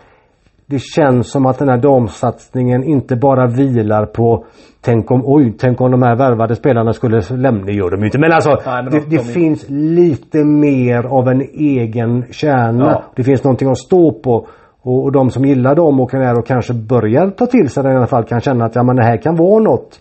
det 0.72 0.82
känns 0.82 1.32
som 1.32 1.46
att 1.46 1.60
den 1.60 1.70
här 1.70 1.78
damsatsningen 1.78 2.84
inte 2.84 3.16
bara 3.16 3.48
vilar 3.48 4.06
på 4.06 4.46
Tänk 4.84 5.12
om, 5.12 5.22
oj, 5.26 5.54
tänk 5.60 5.82
om 5.82 5.92
de 5.92 6.02
här 6.02 6.16
värvade 6.16 6.56
spelarna 6.56 6.94
skulle 6.94 7.22
lämna. 7.30 7.66
Det 7.66 7.72
gör 7.72 7.90
de 7.92 8.00
ju 8.00 8.06
inte. 8.06 8.20
Men 8.20 8.32
alltså, 8.32 8.50
Nej, 8.50 8.84
men 8.84 8.86
det, 8.86 9.00
de- 9.00 9.10
det 9.10 9.18
de- 9.18 9.24
finns 9.24 9.66
lite 9.70 10.38
mer 10.38 11.04
av 11.06 11.28
en 11.28 11.42
egen 11.42 12.26
kärna. 12.32 12.86
Ja. 12.86 13.04
Det 13.16 13.24
finns 13.24 13.44
någonting 13.44 13.70
att 13.70 13.78
stå 13.78 14.12
på. 14.12 14.48
Och, 14.84 15.04
och 15.04 15.12
de 15.12 15.30
som 15.30 15.46
gillar 15.46 15.76
dem 15.76 16.00
och 16.00 16.12
kan, 16.12 16.38
och 16.38 16.48
kanske 16.48 16.74
börjar 16.74 17.30
ta 17.30 17.46
till 17.46 17.70
sig 17.70 17.84
den 17.84 17.92
i 17.92 17.96
alla 17.96 18.08
fall 18.08 18.24
kan 18.24 18.42
känna 18.42 18.66
att 18.66 18.76
ja, 18.76 18.84
men 18.84 18.96
det 18.96 19.04
här 19.04 19.18
kan 19.18 19.36
vara 19.36 19.60
något 19.64 20.00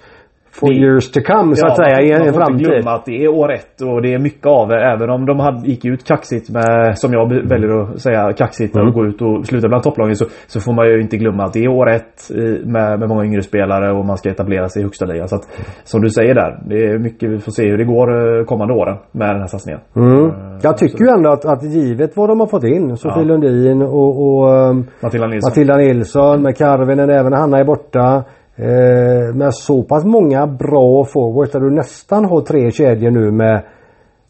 for 0.52 0.72
years 0.72 1.10
to 1.10 1.20
come 1.20 1.56
så 1.56 1.66
att 1.66 1.77
säga 1.77 2.01
i 2.01 2.12
en, 2.12 2.18
man 2.18 2.28
en 2.28 2.35
får 2.35 2.43
inte 2.43 2.51
framtid. 2.51 2.66
glömma 2.66 2.93
att 2.97 3.05
det 3.05 3.24
är 3.24 3.28
år 3.28 3.52
ett 3.52 3.81
och 3.82 4.02
det 4.02 4.14
är 4.14 4.18
mycket 4.18 4.47
av 4.47 4.68
det. 4.68 4.93
Även 4.93 5.10
om 5.10 5.27
de 5.27 5.39
hade, 5.40 5.68
gick 5.68 5.85
ut 5.85 6.05
kaxigt 6.06 6.51
med, 6.51 6.98
som 6.98 7.12
jag 7.12 7.48
väljer 7.48 7.81
att 7.82 8.01
säga, 8.01 8.32
kaxigt 8.32 8.77
Mm. 8.77 8.89
och 8.89 8.94
gå 8.94 9.05
ut 9.06 9.22
och 9.22 9.47
sluta 9.47 9.68
bland 9.68 9.82
topplagen 9.82 10.16
så, 10.16 10.24
så 10.47 10.60
får 10.60 10.72
man 10.72 10.86
ju 10.89 11.01
inte 11.01 11.16
glömma 11.16 11.44
att 11.44 11.52
det 11.52 11.64
är 11.64 11.68
år 11.68 11.90
ett 11.90 12.31
med, 12.64 12.98
med 13.01 13.09
många 13.09 13.24
yngre 13.24 13.43
spelare 13.43 13.93
och 13.93 14.05
man 14.05 14.16
ska 14.16 14.31
etablera 14.31 14.68
sig 14.68 14.81
i 14.81 14.85
högsta 14.85 15.05
ligan. 15.06 15.28
Så 15.28 15.36
att, 15.36 15.44
som 15.85 16.01
du 16.01 16.10
säger 16.10 16.35
där, 16.35 16.59
det 16.66 16.77
är 16.86 16.98
mycket, 16.98 17.31
vi 17.31 17.39
får 17.39 17.52
se 17.52 17.68
hur 17.70 17.78
det 17.78 17.85
går 17.85 18.39
eh, 18.39 18.44
kommande 18.44 18.74
åren 18.74 18.97
med 19.12 19.28
den 19.28 19.40
här 19.40 19.47
satsningen. 19.47 19.81
Mm. 19.97 20.31
Jag 20.62 20.78
tycker 20.78 21.05
ju 21.05 21.10
ändå 21.16 21.31
att, 21.31 21.44
att 21.44 21.62
givet 21.62 22.16
vad 22.16 22.28
de 22.28 22.40
har 22.40 22.47
fått 22.47 22.64
in, 22.64 22.97
Sofie 22.97 23.22
Ja. 23.22 23.24
Lundin 23.24 23.82
och, 23.82 24.27
och 24.27 24.55
ehm, 24.56 24.85
Matilda 25.02 25.27
Nilsson. 25.27 25.51
Matilda 25.51 25.77
Nilsson 25.77 26.43
med 26.43 26.56
Karvinen, 26.56 27.10
även 27.10 27.32
Hanna 27.32 27.59
är 27.59 27.64
borta. 27.64 28.24
Eh, 28.62 29.34
med 29.34 29.54
så 29.54 29.82
pass 29.82 30.04
många 30.04 30.46
bra 30.46 31.04
forwards 31.04 31.52
där 31.52 31.60
du 31.60 31.70
nästan 31.70 32.24
har 32.24 32.40
tre 32.40 32.70
kedjor 32.70 33.10
nu 33.10 33.30
med 33.30 33.62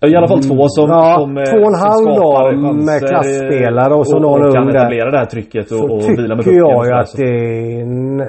i 0.06 0.16
alla 0.16 0.28
fall 0.28 0.42
två 0.42 0.68
som, 0.68 0.88
Ja, 0.90 1.16
som, 1.18 1.36
eh, 1.36 1.44
två 1.44 1.56
och 1.58 1.72
en 1.74 1.80
halv 1.88 2.06
dag 2.06 2.58
med 2.58 2.84
chanser, 2.84 3.08
klassspelare 3.08 3.94
och 3.94 4.06
så 4.06 4.16
och, 4.16 4.22
någon 4.22 4.46
och 4.46 4.54
kan 4.54 4.68
etablera 4.68 5.10
det 5.10 5.18
här 5.18 5.24
trycket 5.24 5.70
och, 5.72 5.78
så 5.78 5.84
och 5.94 6.02
vila 6.18 6.34
med 6.36 6.44
pucken. 6.44 6.58
jag 6.58 6.86
ju 6.86 6.92
att 6.92 7.16
det 7.16 7.30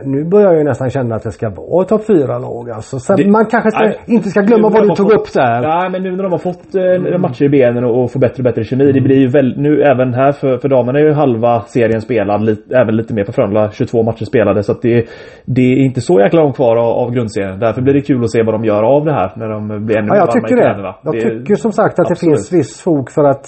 Nu 0.05 0.23
börjar 0.31 0.47
jag 0.47 0.57
ju 0.57 0.63
nästan 0.63 0.89
känna 0.89 1.15
att 1.15 1.23
det 1.23 1.31
ska 1.31 1.49
vara 1.49 1.83
topp 1.85 2.05
fyra 2.07 2.39
lag 2.39 2.69
alltså. 2.71 2.99
Sen 2.99 3.15
Det- 3.17 3.27
man 3.31 3.45
kanske 3.45 3.71
ska, 3.71 3.83
Nej, 3.85 3.97
inte 4.07 4.29
ska 4.29 4.41
glömma 4.41 4.69
vad 4.69 4.81
de 4.81 4.87
du 4.87 4.95
tog 4.95 5.11
fått- 5.11 5.21
upp 5.21 5.33
där. 5.33 5.63
Ja 5.63 5.89
men 5.91 6.03
nu 6.03 6.11
när 6.15 6.23
de 6.23 6.31
har 6.31 6.39
fått 6.39 6.75
eh, 6.75 7.19
matcher 7.19 7.43
i 7.43 7.49
benen 7.49 7.83
och, 7.83 8.03
och 8.03 8.11
får 8.11 8.19
bättre 8.19 8.39
och 8.41 8.43
bättre 8.43 8.63
kemi. 8.63 8.91
Det 8.91 9.01
blir 9.01 9.17
ju 9.19 9.27
väl, 9.27 9.53
nu 9.57 9.81
även 9.81 10.13
här 10.13 10.31
för, 10.31 10.57
för 10.57 10.69
damerna 10.69 10.99
är 10.99 11.03
ju 11.03 11.13
halva 11.13 11.61
serien 11.61 12.01
spelad. 12.01 12.45
Lite, 12.45 12.75
även 12.75 12.95
lite 12.95 13.13
mer 13.13 13.23
för 13.23 13.31
Frölunda. 13.33 13.69
22 13.71 14.03
matcher 14.03 14.25
spelade. 14.25 14.63
Så 14.63 14.71
att 14.71 14.81
det, 14.81 15.05
det 15.45 15.61
är 15.61 15.77
inte 15.85 16.01
så 16.01 16.19
jäkla 16.19 16.41
långt 16.41 16.55
kvar 16.55 16.75
av, 16.75 16.87
av 17.03 17.11
grundserien. 17.11 17.59
Därför 17.59 17.81
blir 17.81 17.93
det 17.93 18.01
kul 18.01 18.23
att 18.23 18.31
se 18.31 18.43
vad 18.43 18.53
de 18.55 18.65
gör 18.65 18.83
av 18.83 19.05
det 19.05 19.13
här. 19.13 19.31
När 19.35 19.49
de 19.49 19.85
blir 19.85 19.97
ännu 19.97 20.07
Ja, 20.07 20.13
mer 20.13 20.19
jag 20.19 20.27
varma 20.27 20.31
tycker 20.31 20.53
i 20.53 20.55
det. 20.55 20.61
kläderna. 20.63 20.95
Jag 21.03 21.13
Det 21.13 21.17
är- 21.19 21.39
tycker 21.39 21.55
som 21.61 21.71
sagt 21.71 21.99
att 21.99 22.07
det 22.07 22.11
absolut. 22.11 22.35
finns 22.37 22.53
viss 22.53 22.81
fog 22.81 23.11
för 23.11 23.23
att 23.23 23.45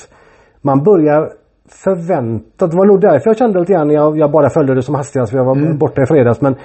man 0.61 0.83
börjar 0.83 1.29
förvänta. 1.83 2.67
Det 2.67 2.77
var 2.77 2.85
nog 2.85 3.01
därför 3.01 3.29
jag 3.29 3.37
kände 3.37 3.59
lite 3.59 3.73
grann 3.73 3.89
jag, 3.89 4.17
jag 4.17 4.31
bara 4.31 4.49
följde 4.49 4.75
det 4.75 4.81
som 4.81 4.95
hastigast 4.95 5.31
för 5.31 5.37
jag 5.37 5.45
var 5.45 5.55
Mm. 5.55 5.77
borta 5.77 6.01
i 6.01 6.05
fredags. 6.05 6.41
Men 6.41 6.55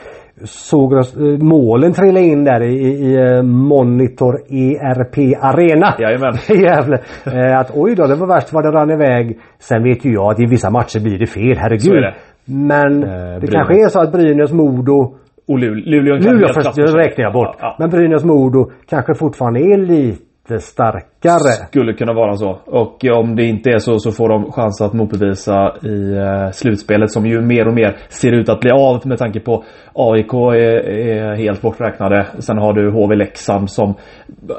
såg 0.44 0.92
eh, 0.92 1.00
målen 1.40 1.92
trilla 1.92 2.20
in 2.20 2.44
där 2.44 2.60
i, 2.62 2.74
i, 2.76 3.14
eh, 3.16 3.42
Monitor 3.42 4.34
ERP 4.50 5.16
Arena. 5.40 5.94
Jajamän. 5.98 6.34
Gävle. 6.64 6.98
Eh, 7.26 7.58
att 7.58 7.70
oj 7.74 7.94
då, 7.94 8.06
det 8.06 8.14
var 8.14 8.26
värst 8.26 8.52
vad 8.52 8.64
det 8.64 8.70
rann 8.70 8.90
iväg. 8.90 9.38
Sen 9.58 9.82
vet 9.82 10.04
ju 10.04 10.12
jag 10.12 10.30
att 10.32 10.40
i 10.40 10.46
vissa 10.46 10.70
matcher 10.70 11.00
blir 11.00 11.18
det 11.18 11.26
fel, 11.26 11.56
herregud. 11.58 11.82
Så 11.82 11.94
är 11.94 12.00
det. 12.00 12.14
Men 12.44 13.02
Eh, 13.02 13.08
det 13.08 13.40
Brynäs. 13.40 13.50
kanske 13.54 13.84
är 13.84 13.88
så 13.88 14.00
att 14.00 14.12
Brynäs, 14.12 14.52
Modo 14.52 15.14
Och 15.48 15.58
Luleå, 15.58 15.84
Luleå, 15.84 16.14
Luleå 16.32 16.48
först, 16.54 16.76
det 16.76 16.82
räknar 16.82 17.24
jag 17.24 17.32
bort. 17.32 17.56
Ja, 17.60 17.66
ja. 17.66 17.76
Men 17.78 17.90
Brynäs 17.90 18.24
Modo 18.24 18.70
kanske 18.90 19.14
fortfarande 19.14 19.60
är 19.60 19.76
lite 19.78 20.22
starkare. 20.58 21.66
Skulle 21.68 21.92
kunna 21.92 22.12
vara 22.12 22.36
så. 22.36 22.58
Och 22.66 23.04
eh, 23.04 23.18
om 23.18 23.36
det 23.36 23.44
inte 23.44 23.70
är 23.70 23.78
så 23.78 23.98
så 23.98 24.12
får 24.12 24.28
de 24.28 24.52
chans 24.52 24.80
att 24.80 24.92
motbevisa 24.92 25.76
i 25.82 26.12
eh, 26.16 26.50
slutspelet 26.52 27.12
som 27.12 27.26
ju 27.26 27.40
mer 27.40 27.68
och 27.68 27.74
mer 27.74 27.96
ser 28.08 28.32
ut 28.32 28.48
att 28.48 28.60
bli 28.60 28.70
av 28.70 29.06
med 29.06 29.18
tanke 29.18 29.40
på 29.40 29.64
AIK 29.94 30.32
är, 30.32 30.88
är 30.90 31.36
helt 31.36 31.62
borträknade. 31.62 32.26
Sen 32.38 32.58
har 32.58 32.72
du 32.72 32.90
HV 32.90 33.14
Leksand 33.14 33.70
som 33.70 33.94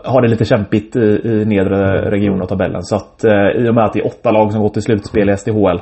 har 0.03 0.21
det 0.21 0.27
lite 0.27 0.45
kämpigt 0.45 0.95
i, 0.95 1.21
i 1.23 1.45
nedre 1.45 2.11
regionen 2.11 2.41
av 2.41 2.45
tabellen. 2.45 2.83
Så 2.83 2.95
att 2.95 3.23
eh, 3.23 3.61
i 3.65 3.69
och 3.69 3.75
med 3.75 3.83
att 3.83 3.93
det 3.93 3.99
är 3.99 4.07
åtta 4.07 4.31
lag 4.31 4.51
som 4.51 4.61
går 4.61 4.69
till 4.69 4.81
slutspel 4.81 5.29
i 5.29 5.37
SDHL 5.37 5.79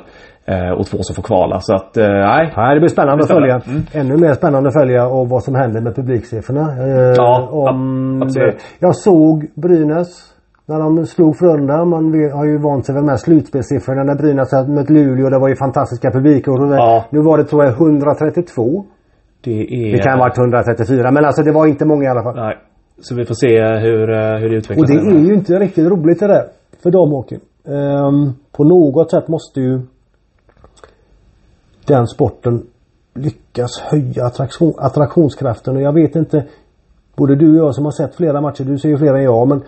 och 0.78 0.86
två 0.86 0.98
som 1.00 1.14
får 1.14 1.22
kvala. 1.22 1.60
Så 1.60 1.74
att 1.74 1.96
eh, 1.96 2.08
nej. 2.08 2.52
Nej, 2.56 2.74
det 2.74 2.80
blir 2.80 2.88
spännande 2.88 3.24
att 3.24 3.30
följa. 3.30 3.60
spännande. 3.60 3.86
Ännu 3.92 4.16
mer 4.16 4.32
spännande 4.34 4.68
att 4.68 4.74
följa 4.80 5.06
och 5.08 5.28
vad 5.28 5.42
som 5.42 5.54
händer 5.54 5.80
med 5.80 5.94
publiksiffrorna. 5.96 6.60
Eh, 6.86 7.14
Ja, 7.16 7.48
om 7.52 7.66
ab- 8.16 8.22
absolut. 8.22 8.54
det. 8.56 8.86
Jag 8.86 8.96
såg 8.96 9.46
Brynäs 9.54 10.08
när 10.66 10.78
de 10.78 11.06
slog 11.06 11.36
Frölunda. 11.38 11.84
Man 11.84 12.04
har 12.32 12.44
ju 12.44 12.58
vant 12.58 12.86
sig 12.86 12.94
vid 12.94 13.02
de 13.04 13.08
här 13.08 13.16
slutspelssiffrorna 13.16 14.02
när 14.04 14.14
Brynäs 14.14 14.52
mött 14.68 14.90
Luleå. 14.90 15.30
Det 15.30 15.38
var 15.38 15.48
ju 15.48 15.56
fantastiska 15.56 16.10
publikår. 16.10 16.74
Ja. 16.76 17.04
Nu 17.10 17.20
var 17.22 17.38
det 17.38 17.44
tror 17.44 17.64
jag 17.64 17.72
132. 17.72 18.84
Det 19.44 19.50
är... 19.60 19.92
Det 19.92 19.98
kan 19.98 20.12
ha 20.12 20.18
varit 20.18 20.38
134 20.38 21.10
men 21.10 21.24
alltså 21.24 21.42
det 21.42 21.52
var 21.52 21.66
inte 21.66 21.84
många 21.84 22.04
i 22.04 22.06
alla 22.08 22.22
fall. 22.22 22.36
Nej. 22.36 22.56
Så 23.00 23.14
vi 23.14 23.24
får 23.24 23.34
se 23.34 23.62
hur, 23.86 24.10
eh, 24.10 24.38
hur 24.40 24.48
det 24.50 24.56
utvecklas. 24.56 24.90
Och 24.90 24.96
det 24.96 25.10
är 25.16 25.20
ju 25.28 25.34
inte 25.34 25.52
riktigt 25.58 25.88
roligt 25.90 26.20
det 26.20 26.26
där. 26.26 26.44
För 26.82 26.90
dem 26.90 27.10
Håkan. 27.10 27.38
Ehm, 27.68 28.32
på 28.56 28.64
något 28.64 29.10
sätt 29.10 29.28
måste 29.28 29.60
ju 29.60 29.80
den 31.88 32.06
sporten 32.06 32.62
lyckas 33.14 33.70
höja 33.80 34.24
attraktion, 34.26 34.74
attraktionskraften 34.78 35.76
och 35.76 35.82
jag 35.82 35.92
vet 35.92 36.16
inte 36.16 36.44
Både 37.16 37.36
du 37.36 37.60
och 37.60 37.66
jag 37.68 37.74
som 37.74 37.84
har 37.84 37.92
sett 37.92 38.14
flera 38.14 38.40
matcher, 38.40 38.64
du 38.64 38.78
ser 38.78 38.88
ju 38.88 38.96
fler 38.98 39.14
än 39.14 39.22
jag 39.22 39.48
men 39.48 39.62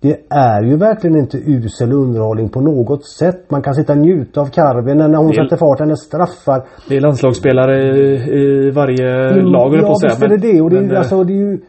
Det 0.00 0.16
är 0.28 0.62
ju 0.62 0.76
verkligen 0.76 1.16
inte 1.16 1.38
usel 1.38 1.92
underhållning 1.92 2.48
på 2.48 2.60
något 2.60 3.06
sätt. 3.06 3.50
Man 3.50 3.62
kan 3.62 3.74
sitta 3.74 3.92
och 3.92 3.98
njuta 3.98 4.40
av 4.40 4.46
Karvinen 4.46 5.10
när 5.10 5.18
hon 5.18 5.26
Det 5.30 5.36
är- 5.36 5.44
sätter 5.44 5.56
fart, 5.56 5.80
hennes 5.80 6.00
straffar. 6.00 6.62
Det 6.88 6.96
är 6.96 7.00
landslagsspelare 7.00 7.82
i, 7.82 8.14
i 8.40 8.70
varje 8.70 9.30
lag 9.42 9.74
jag 9.74 9.80
på 9.80 9.86
ja 9.86 9.92
att 9.92 10.00
säga. 10.00 10.10
visst 10.10 10.22
är 10.22 10.28
det 10.28 10.52
det 10.52 10.60
och 10.60 10.70
det 10.70 10.76
är, 10.76 10.80
men, 10.80 10.90
eh, 10.90 10.98
alltså, 10.98 11.24
det 11.24 11.32
är 11.32 11.36
ju 11.36 11.60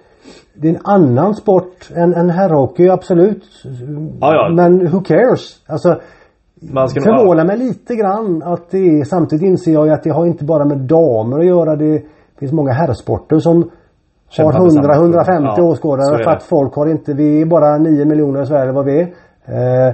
Det 0.54 0.68
är 0.70 0.74
en 0.74 0.82
annan 0.84 1.36
sport 1.36 1.90
än, 1.96 2.14
än 2.14 2.30
herrhockey 2.30 2.88
absolut. 2.90 3.44
Ja, 4.22 4.34
ja. 4.34 4.54
Men 4.56 4.88
who 4.92 5.00
cares? 5.02 5.60
Alltså 5.68 6.00
man 6.74 6.90
ska 6.90 7.02
förvånar 7.02 7.46
mig 7.46 7.58
lite 7.58 7.96
grann 7.96 8.44
att 8.44 8.70
det 8.72 8.78
är, 8.78 9.04
samtidigt 9.04 9.46
inser 9.46 9.72
jag 9.74 9.86
ju 9.88 9.94
att 9.94 10.04
det 10.04 10.10
har 10.10 10.26
inte 10.26 10.46
bara 10.46 10.66
med 10.66 10.78
damer 10.78 11.40
att 11.40 11.46
göra. 11.46 11.76
Det 11.76 12.02
finns 12.40 12.52
många 12.54 12.72
herrsporter 12.74 13.40
som 13.40 13.70
har 14.38 14.52
tillsammans. 14.52 15.16
100-150 15.16 15.54
Ja, 15.58 15.64
åskådare 15.64 16.14
är 16.14 16.18
för 16.18 16.24
det. 16.32 16.36
att 16.38 16.44
folk 16.44 16.74
har 16.76 16.88
inte, 16.88 17.14
vi 17.14 17.42
är 17.42 17.46
bara 17.46 17.78
9 17.78 18.06
miljoner 18.06 18.42
i 18.42 18.46
Sverige 18.46 18.72
vad 18.72 18.86
vi 18.86 19.00
är. 19.02 19.08
Eh, 19.88 19.94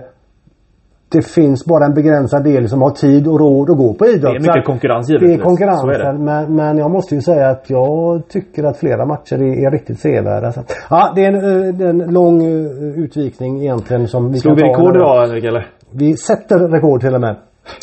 det 1.11 1.21
finns 1.25 1.65
bara 1.65 1.85
en 1.85 1.93
begränsad 1.93 2.43
del 2.43 2.69
som 2.69 2.81
har 2.81 2.89
tid 2.89 3.27
och 3.27 3.39
råd 3.39 3.69
att 3.69 3.77
gå 3.77 3.93
på 3.93 4.05
idrott. 4.05 4.21
Det 4.33 4.37
är 4.37 4.55
mycket 4.55 4.65
konkurrens 4.65 5.07
Det 5.07 5.13
är 5.13 5.19
givetvis. 5.19 5.37
Så 5.37 5.41
är 5.41 5.45
konkurrensen 5.45 6.15
det. 6.15 6.23
men, 6.23 6.55
men 6.55 6.77
jag 6.77 6.91
måste 6.91 7.15
ju 7.15 7.21
säga 7.21 7.49
att 7.49 7.69
jag 7.69 8.27
tycker 8.29 8.63
att 8.63 8.77
flera 8.77 9.05
matcher 9.05 9.35
är, 9.35 9.67
är 9.67 9.71
riktigt 9.71 9.99
sevärda. 9.99 10.53
Ja, 10.89 11.11
det 11.15 11.25
är 11.25 11.27
en, 11.33 11.35
eh, 11.67 11.73
det 11.73 11.83
är 11.85 11.89
en 11.89 11.97
lång 12.13 12.43
eh, 12.45 13.03
utvikning 13.03 13.61
egentligen 13.61 14.07
som 14.07 14.31
vi 14.31 14.37
Slog 14.39 14.55
vi 14.55 14.61
kan 14.61 14.73
ta 14.73 14.79
rekord 14.79 14.95
en 14.95 15.01
annan- 15.01 15.15
idag 15.15 15.27
Henrik 15.27 15.43
eller? 15.43 15.67
Vi 15.91 16.17
sätter 16.17 16.59
rekord 16.59 17.01
till 17.01 17.15
och 17.15 17.21
med. 17.21 17.35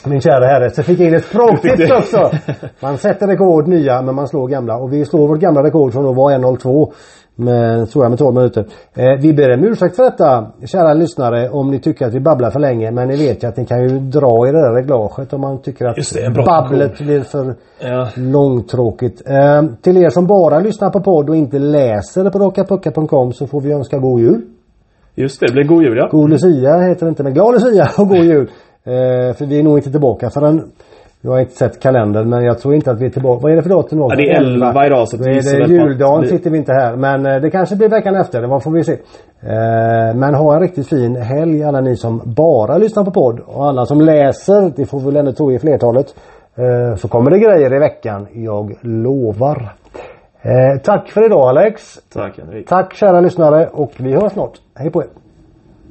Min 0.07 0.21
kära 0.21 0.47
herre. 0.47 0.71
Så 0.71 0.83
fick 0.83 1.01
jag 1.01 1.09
in 1.09 1.15
ett 1.15 1.25
språktips 1.25 1.77
det. 1.77 1.95
också. 1.99 2.31
Man 2.81 2.99
sätter 2.99 3.27
rekord 3.27 3.69
nya 3.69 4.03
men 4.03 4.15
man 4.15 4.29
slår 4.29 4.49
gamla. 4.49 4.77
Och 4.77 4.93
vi 4.93 5.05
slår 5.05 5.29
vårt 5.29 5.39
gamla 5.41 5.63
rekord 5.63 5.93
som 5.93 6.03
då 6.03 6.13
var 6.13 6.33
1.02. 6.33 6.93
Med, 7.37 7.91
tror 7.91 8.05
jag 8.05 8.11
med 8.11 8.19
12 8.19 8.35
minuter. 8.35 8.67
Eh, 8.95 9.21
vi 9.21 9.33
ber 9.33 9.55
om 9.55 9.65
ursäkt 9.65 9.97
för 9.97 10.03
detta 10.05 10.47
kära 10.67 10.95
lyssnare 10.95 11.49
om 11.51 11.71
ni 11.71 11.79
tycker 11.79 12.07
att 12.07 12.15
vi 12.15 12.21
babblar 12.21 12.51
för 12.51 12.61
länge. 12.61 12.91
Men 12.91 13.09
ni 13.09 13.17
vet 13.17 13.43
ju 13.45 13.49
att 13.49 13.57
ni 13.57 13.67
kan 13.67 13.83
ju 13.83 13.99
dra 13.99 14.49
i 14.49 14.53
det 14.53 14.61
där 14.61 14.73
reglaget 14.73 15.33
om 15.33 15.41
man 15.41 15.63
tycker 15.63 15.85
att 15.87 15.97
Just 15.97 16.15
det, 16.15 16.45
babblet 16.47 16.99
blir 16.99 17.21
för 17.21 17.55
Ja. 17.81 18.09
långtråkigt. 18.17 19.23
Eh, 19.27 19.63
till 19.83 19.97
er 19.97 20.11
som 20.11 20.27
bara 20.27 20.59
lyssnar 20.61 20.91
på 20.91 21.01
podd 21.01 21.31
och 21.31 21.37
inte 21.37 21.59
läser 21.59 22.31
på 22.31 22.39
rockapucka.com 22.39 23.33
så 23.33 23.47
får 23.47 23.61
vi 23.61 23.73
önska 23.73 23.99
god 23.99 24.21
jul. 24.21 24.43
Just 25.15 25.41
det, 25.41 25.47
det 25.47 25.53
blir 25.53 25.65
god 25.65 25.83
jul 25.83 25.97
ja. 25.97 26.09
God 26.11 26.31
Lucia 26.31 26.79
heter 26.79 27.07
det 27.07 27.09
inte 27.09 27.23
men 27.23 27.35
Glad 27.35 27.53
Lucia 27.55 27.89
och 27.99 28.09
God 28.09 28.19
Jul. 28.25 28.51
Eh, 28.87 29.35
för 29.37 29.47
vi 29.47 29.59
är 29.59 29.63
nog 29.63 29.79
inte 29.79 29.91
tillbaka 29.91 30.31
förrän 30.31 30.63
jag 31.21 31.31
har 31.31 31.41
inte 31.41 31.53
sett 31.57 31.81
kalendern 31.81 32.29
men 32.29 32.45
jag 32.45 32.59
tror 32.59 32.75
inte 32.75 32.91
att 32.91 33.01
vi 33.01 33.07
är 33.07 33.11
tillbaka. 33.11 33.41
Vad 33.43 33.53
är 33.53 33.57
det 33.57 33.63
för 33.63 33.71
datum 33.71 33.99
då? 33.99 34.09
Ja, 34.11 34.17
det 34.17 34.23
är 34.31 34.41
11 34.43 34.87
idag, 34.87 35.09
så 35.09 35.17
vi 35.17 35.25
är 35.31 35.67
det 35.69 35.73
juldagen 35.75 36.23
vi- 36.23 36.29
sitter 36.29 36.51
vi 36.51 36.59
inte 36.59 36.73
här 36.73 36.97
men 36.97 37.27
eh, 37.27 37.41
det 37.41 37.51
kanske 37.51 37.77
blir 37.77 37.89
veckan 37.89 38.15
efter. 38.17 38.43
Det 38.43 38.61
får 38.61 38.71
vi 38.71 38.85
se. 38.85 38.93
Eh, 38.93 40.15
men 40.15 40.35
ha 40.35 40.55
en 40.55 40.61
riktigt 40.61 40.89
fin 40.89 41.17
helg 41.17 41.65
alla 41.65 41.81
ni 41.81 41.97
som 41.97 42.21
bara 42.25 42.79
lyssnar 42.79 43.05
på 43.05 43.11
podd 43.11 43.41
och 43.47 43.67
alla 43.67 43.87
som 43.87 44.01
läser. 44.01 44.73
Det 44.77 44.87
får 44.87 44.99
vi 44.99 45.05
väl 45.05 45.17
ändå 45.17 45.33
tro 45.33 45.53
i 45.53 45.59
flertalet. 45.59 46.07
Eh, 46.57 46.97
så 46.97 47.09
kommer 47.09 47.31
det 47.31 47.39
grejer 47.39 47.75
i 47.75 47.79
veckan. 47.79 48.27
Jag 48.33 48.75
lovar. 48.81 49.73
Eh, 50.47 50.79
tack 50.83 51.11
för 51.11 51.25
idag 51.27 51.49
Alex. 51.49 52.01
Tack 52.13 52.39
Henrik. 52.39 52.69
Tack 52.69 52.95
kära 52.95 53.21
lyssnare 53.21 53.67
och 53.67 53.93
vi 53.97 54.13
hörs 54.13 54.33
snart. 54.33 54.61
Hej 54.75 54.91
på 54.91 55.03
er. 55.03 55.09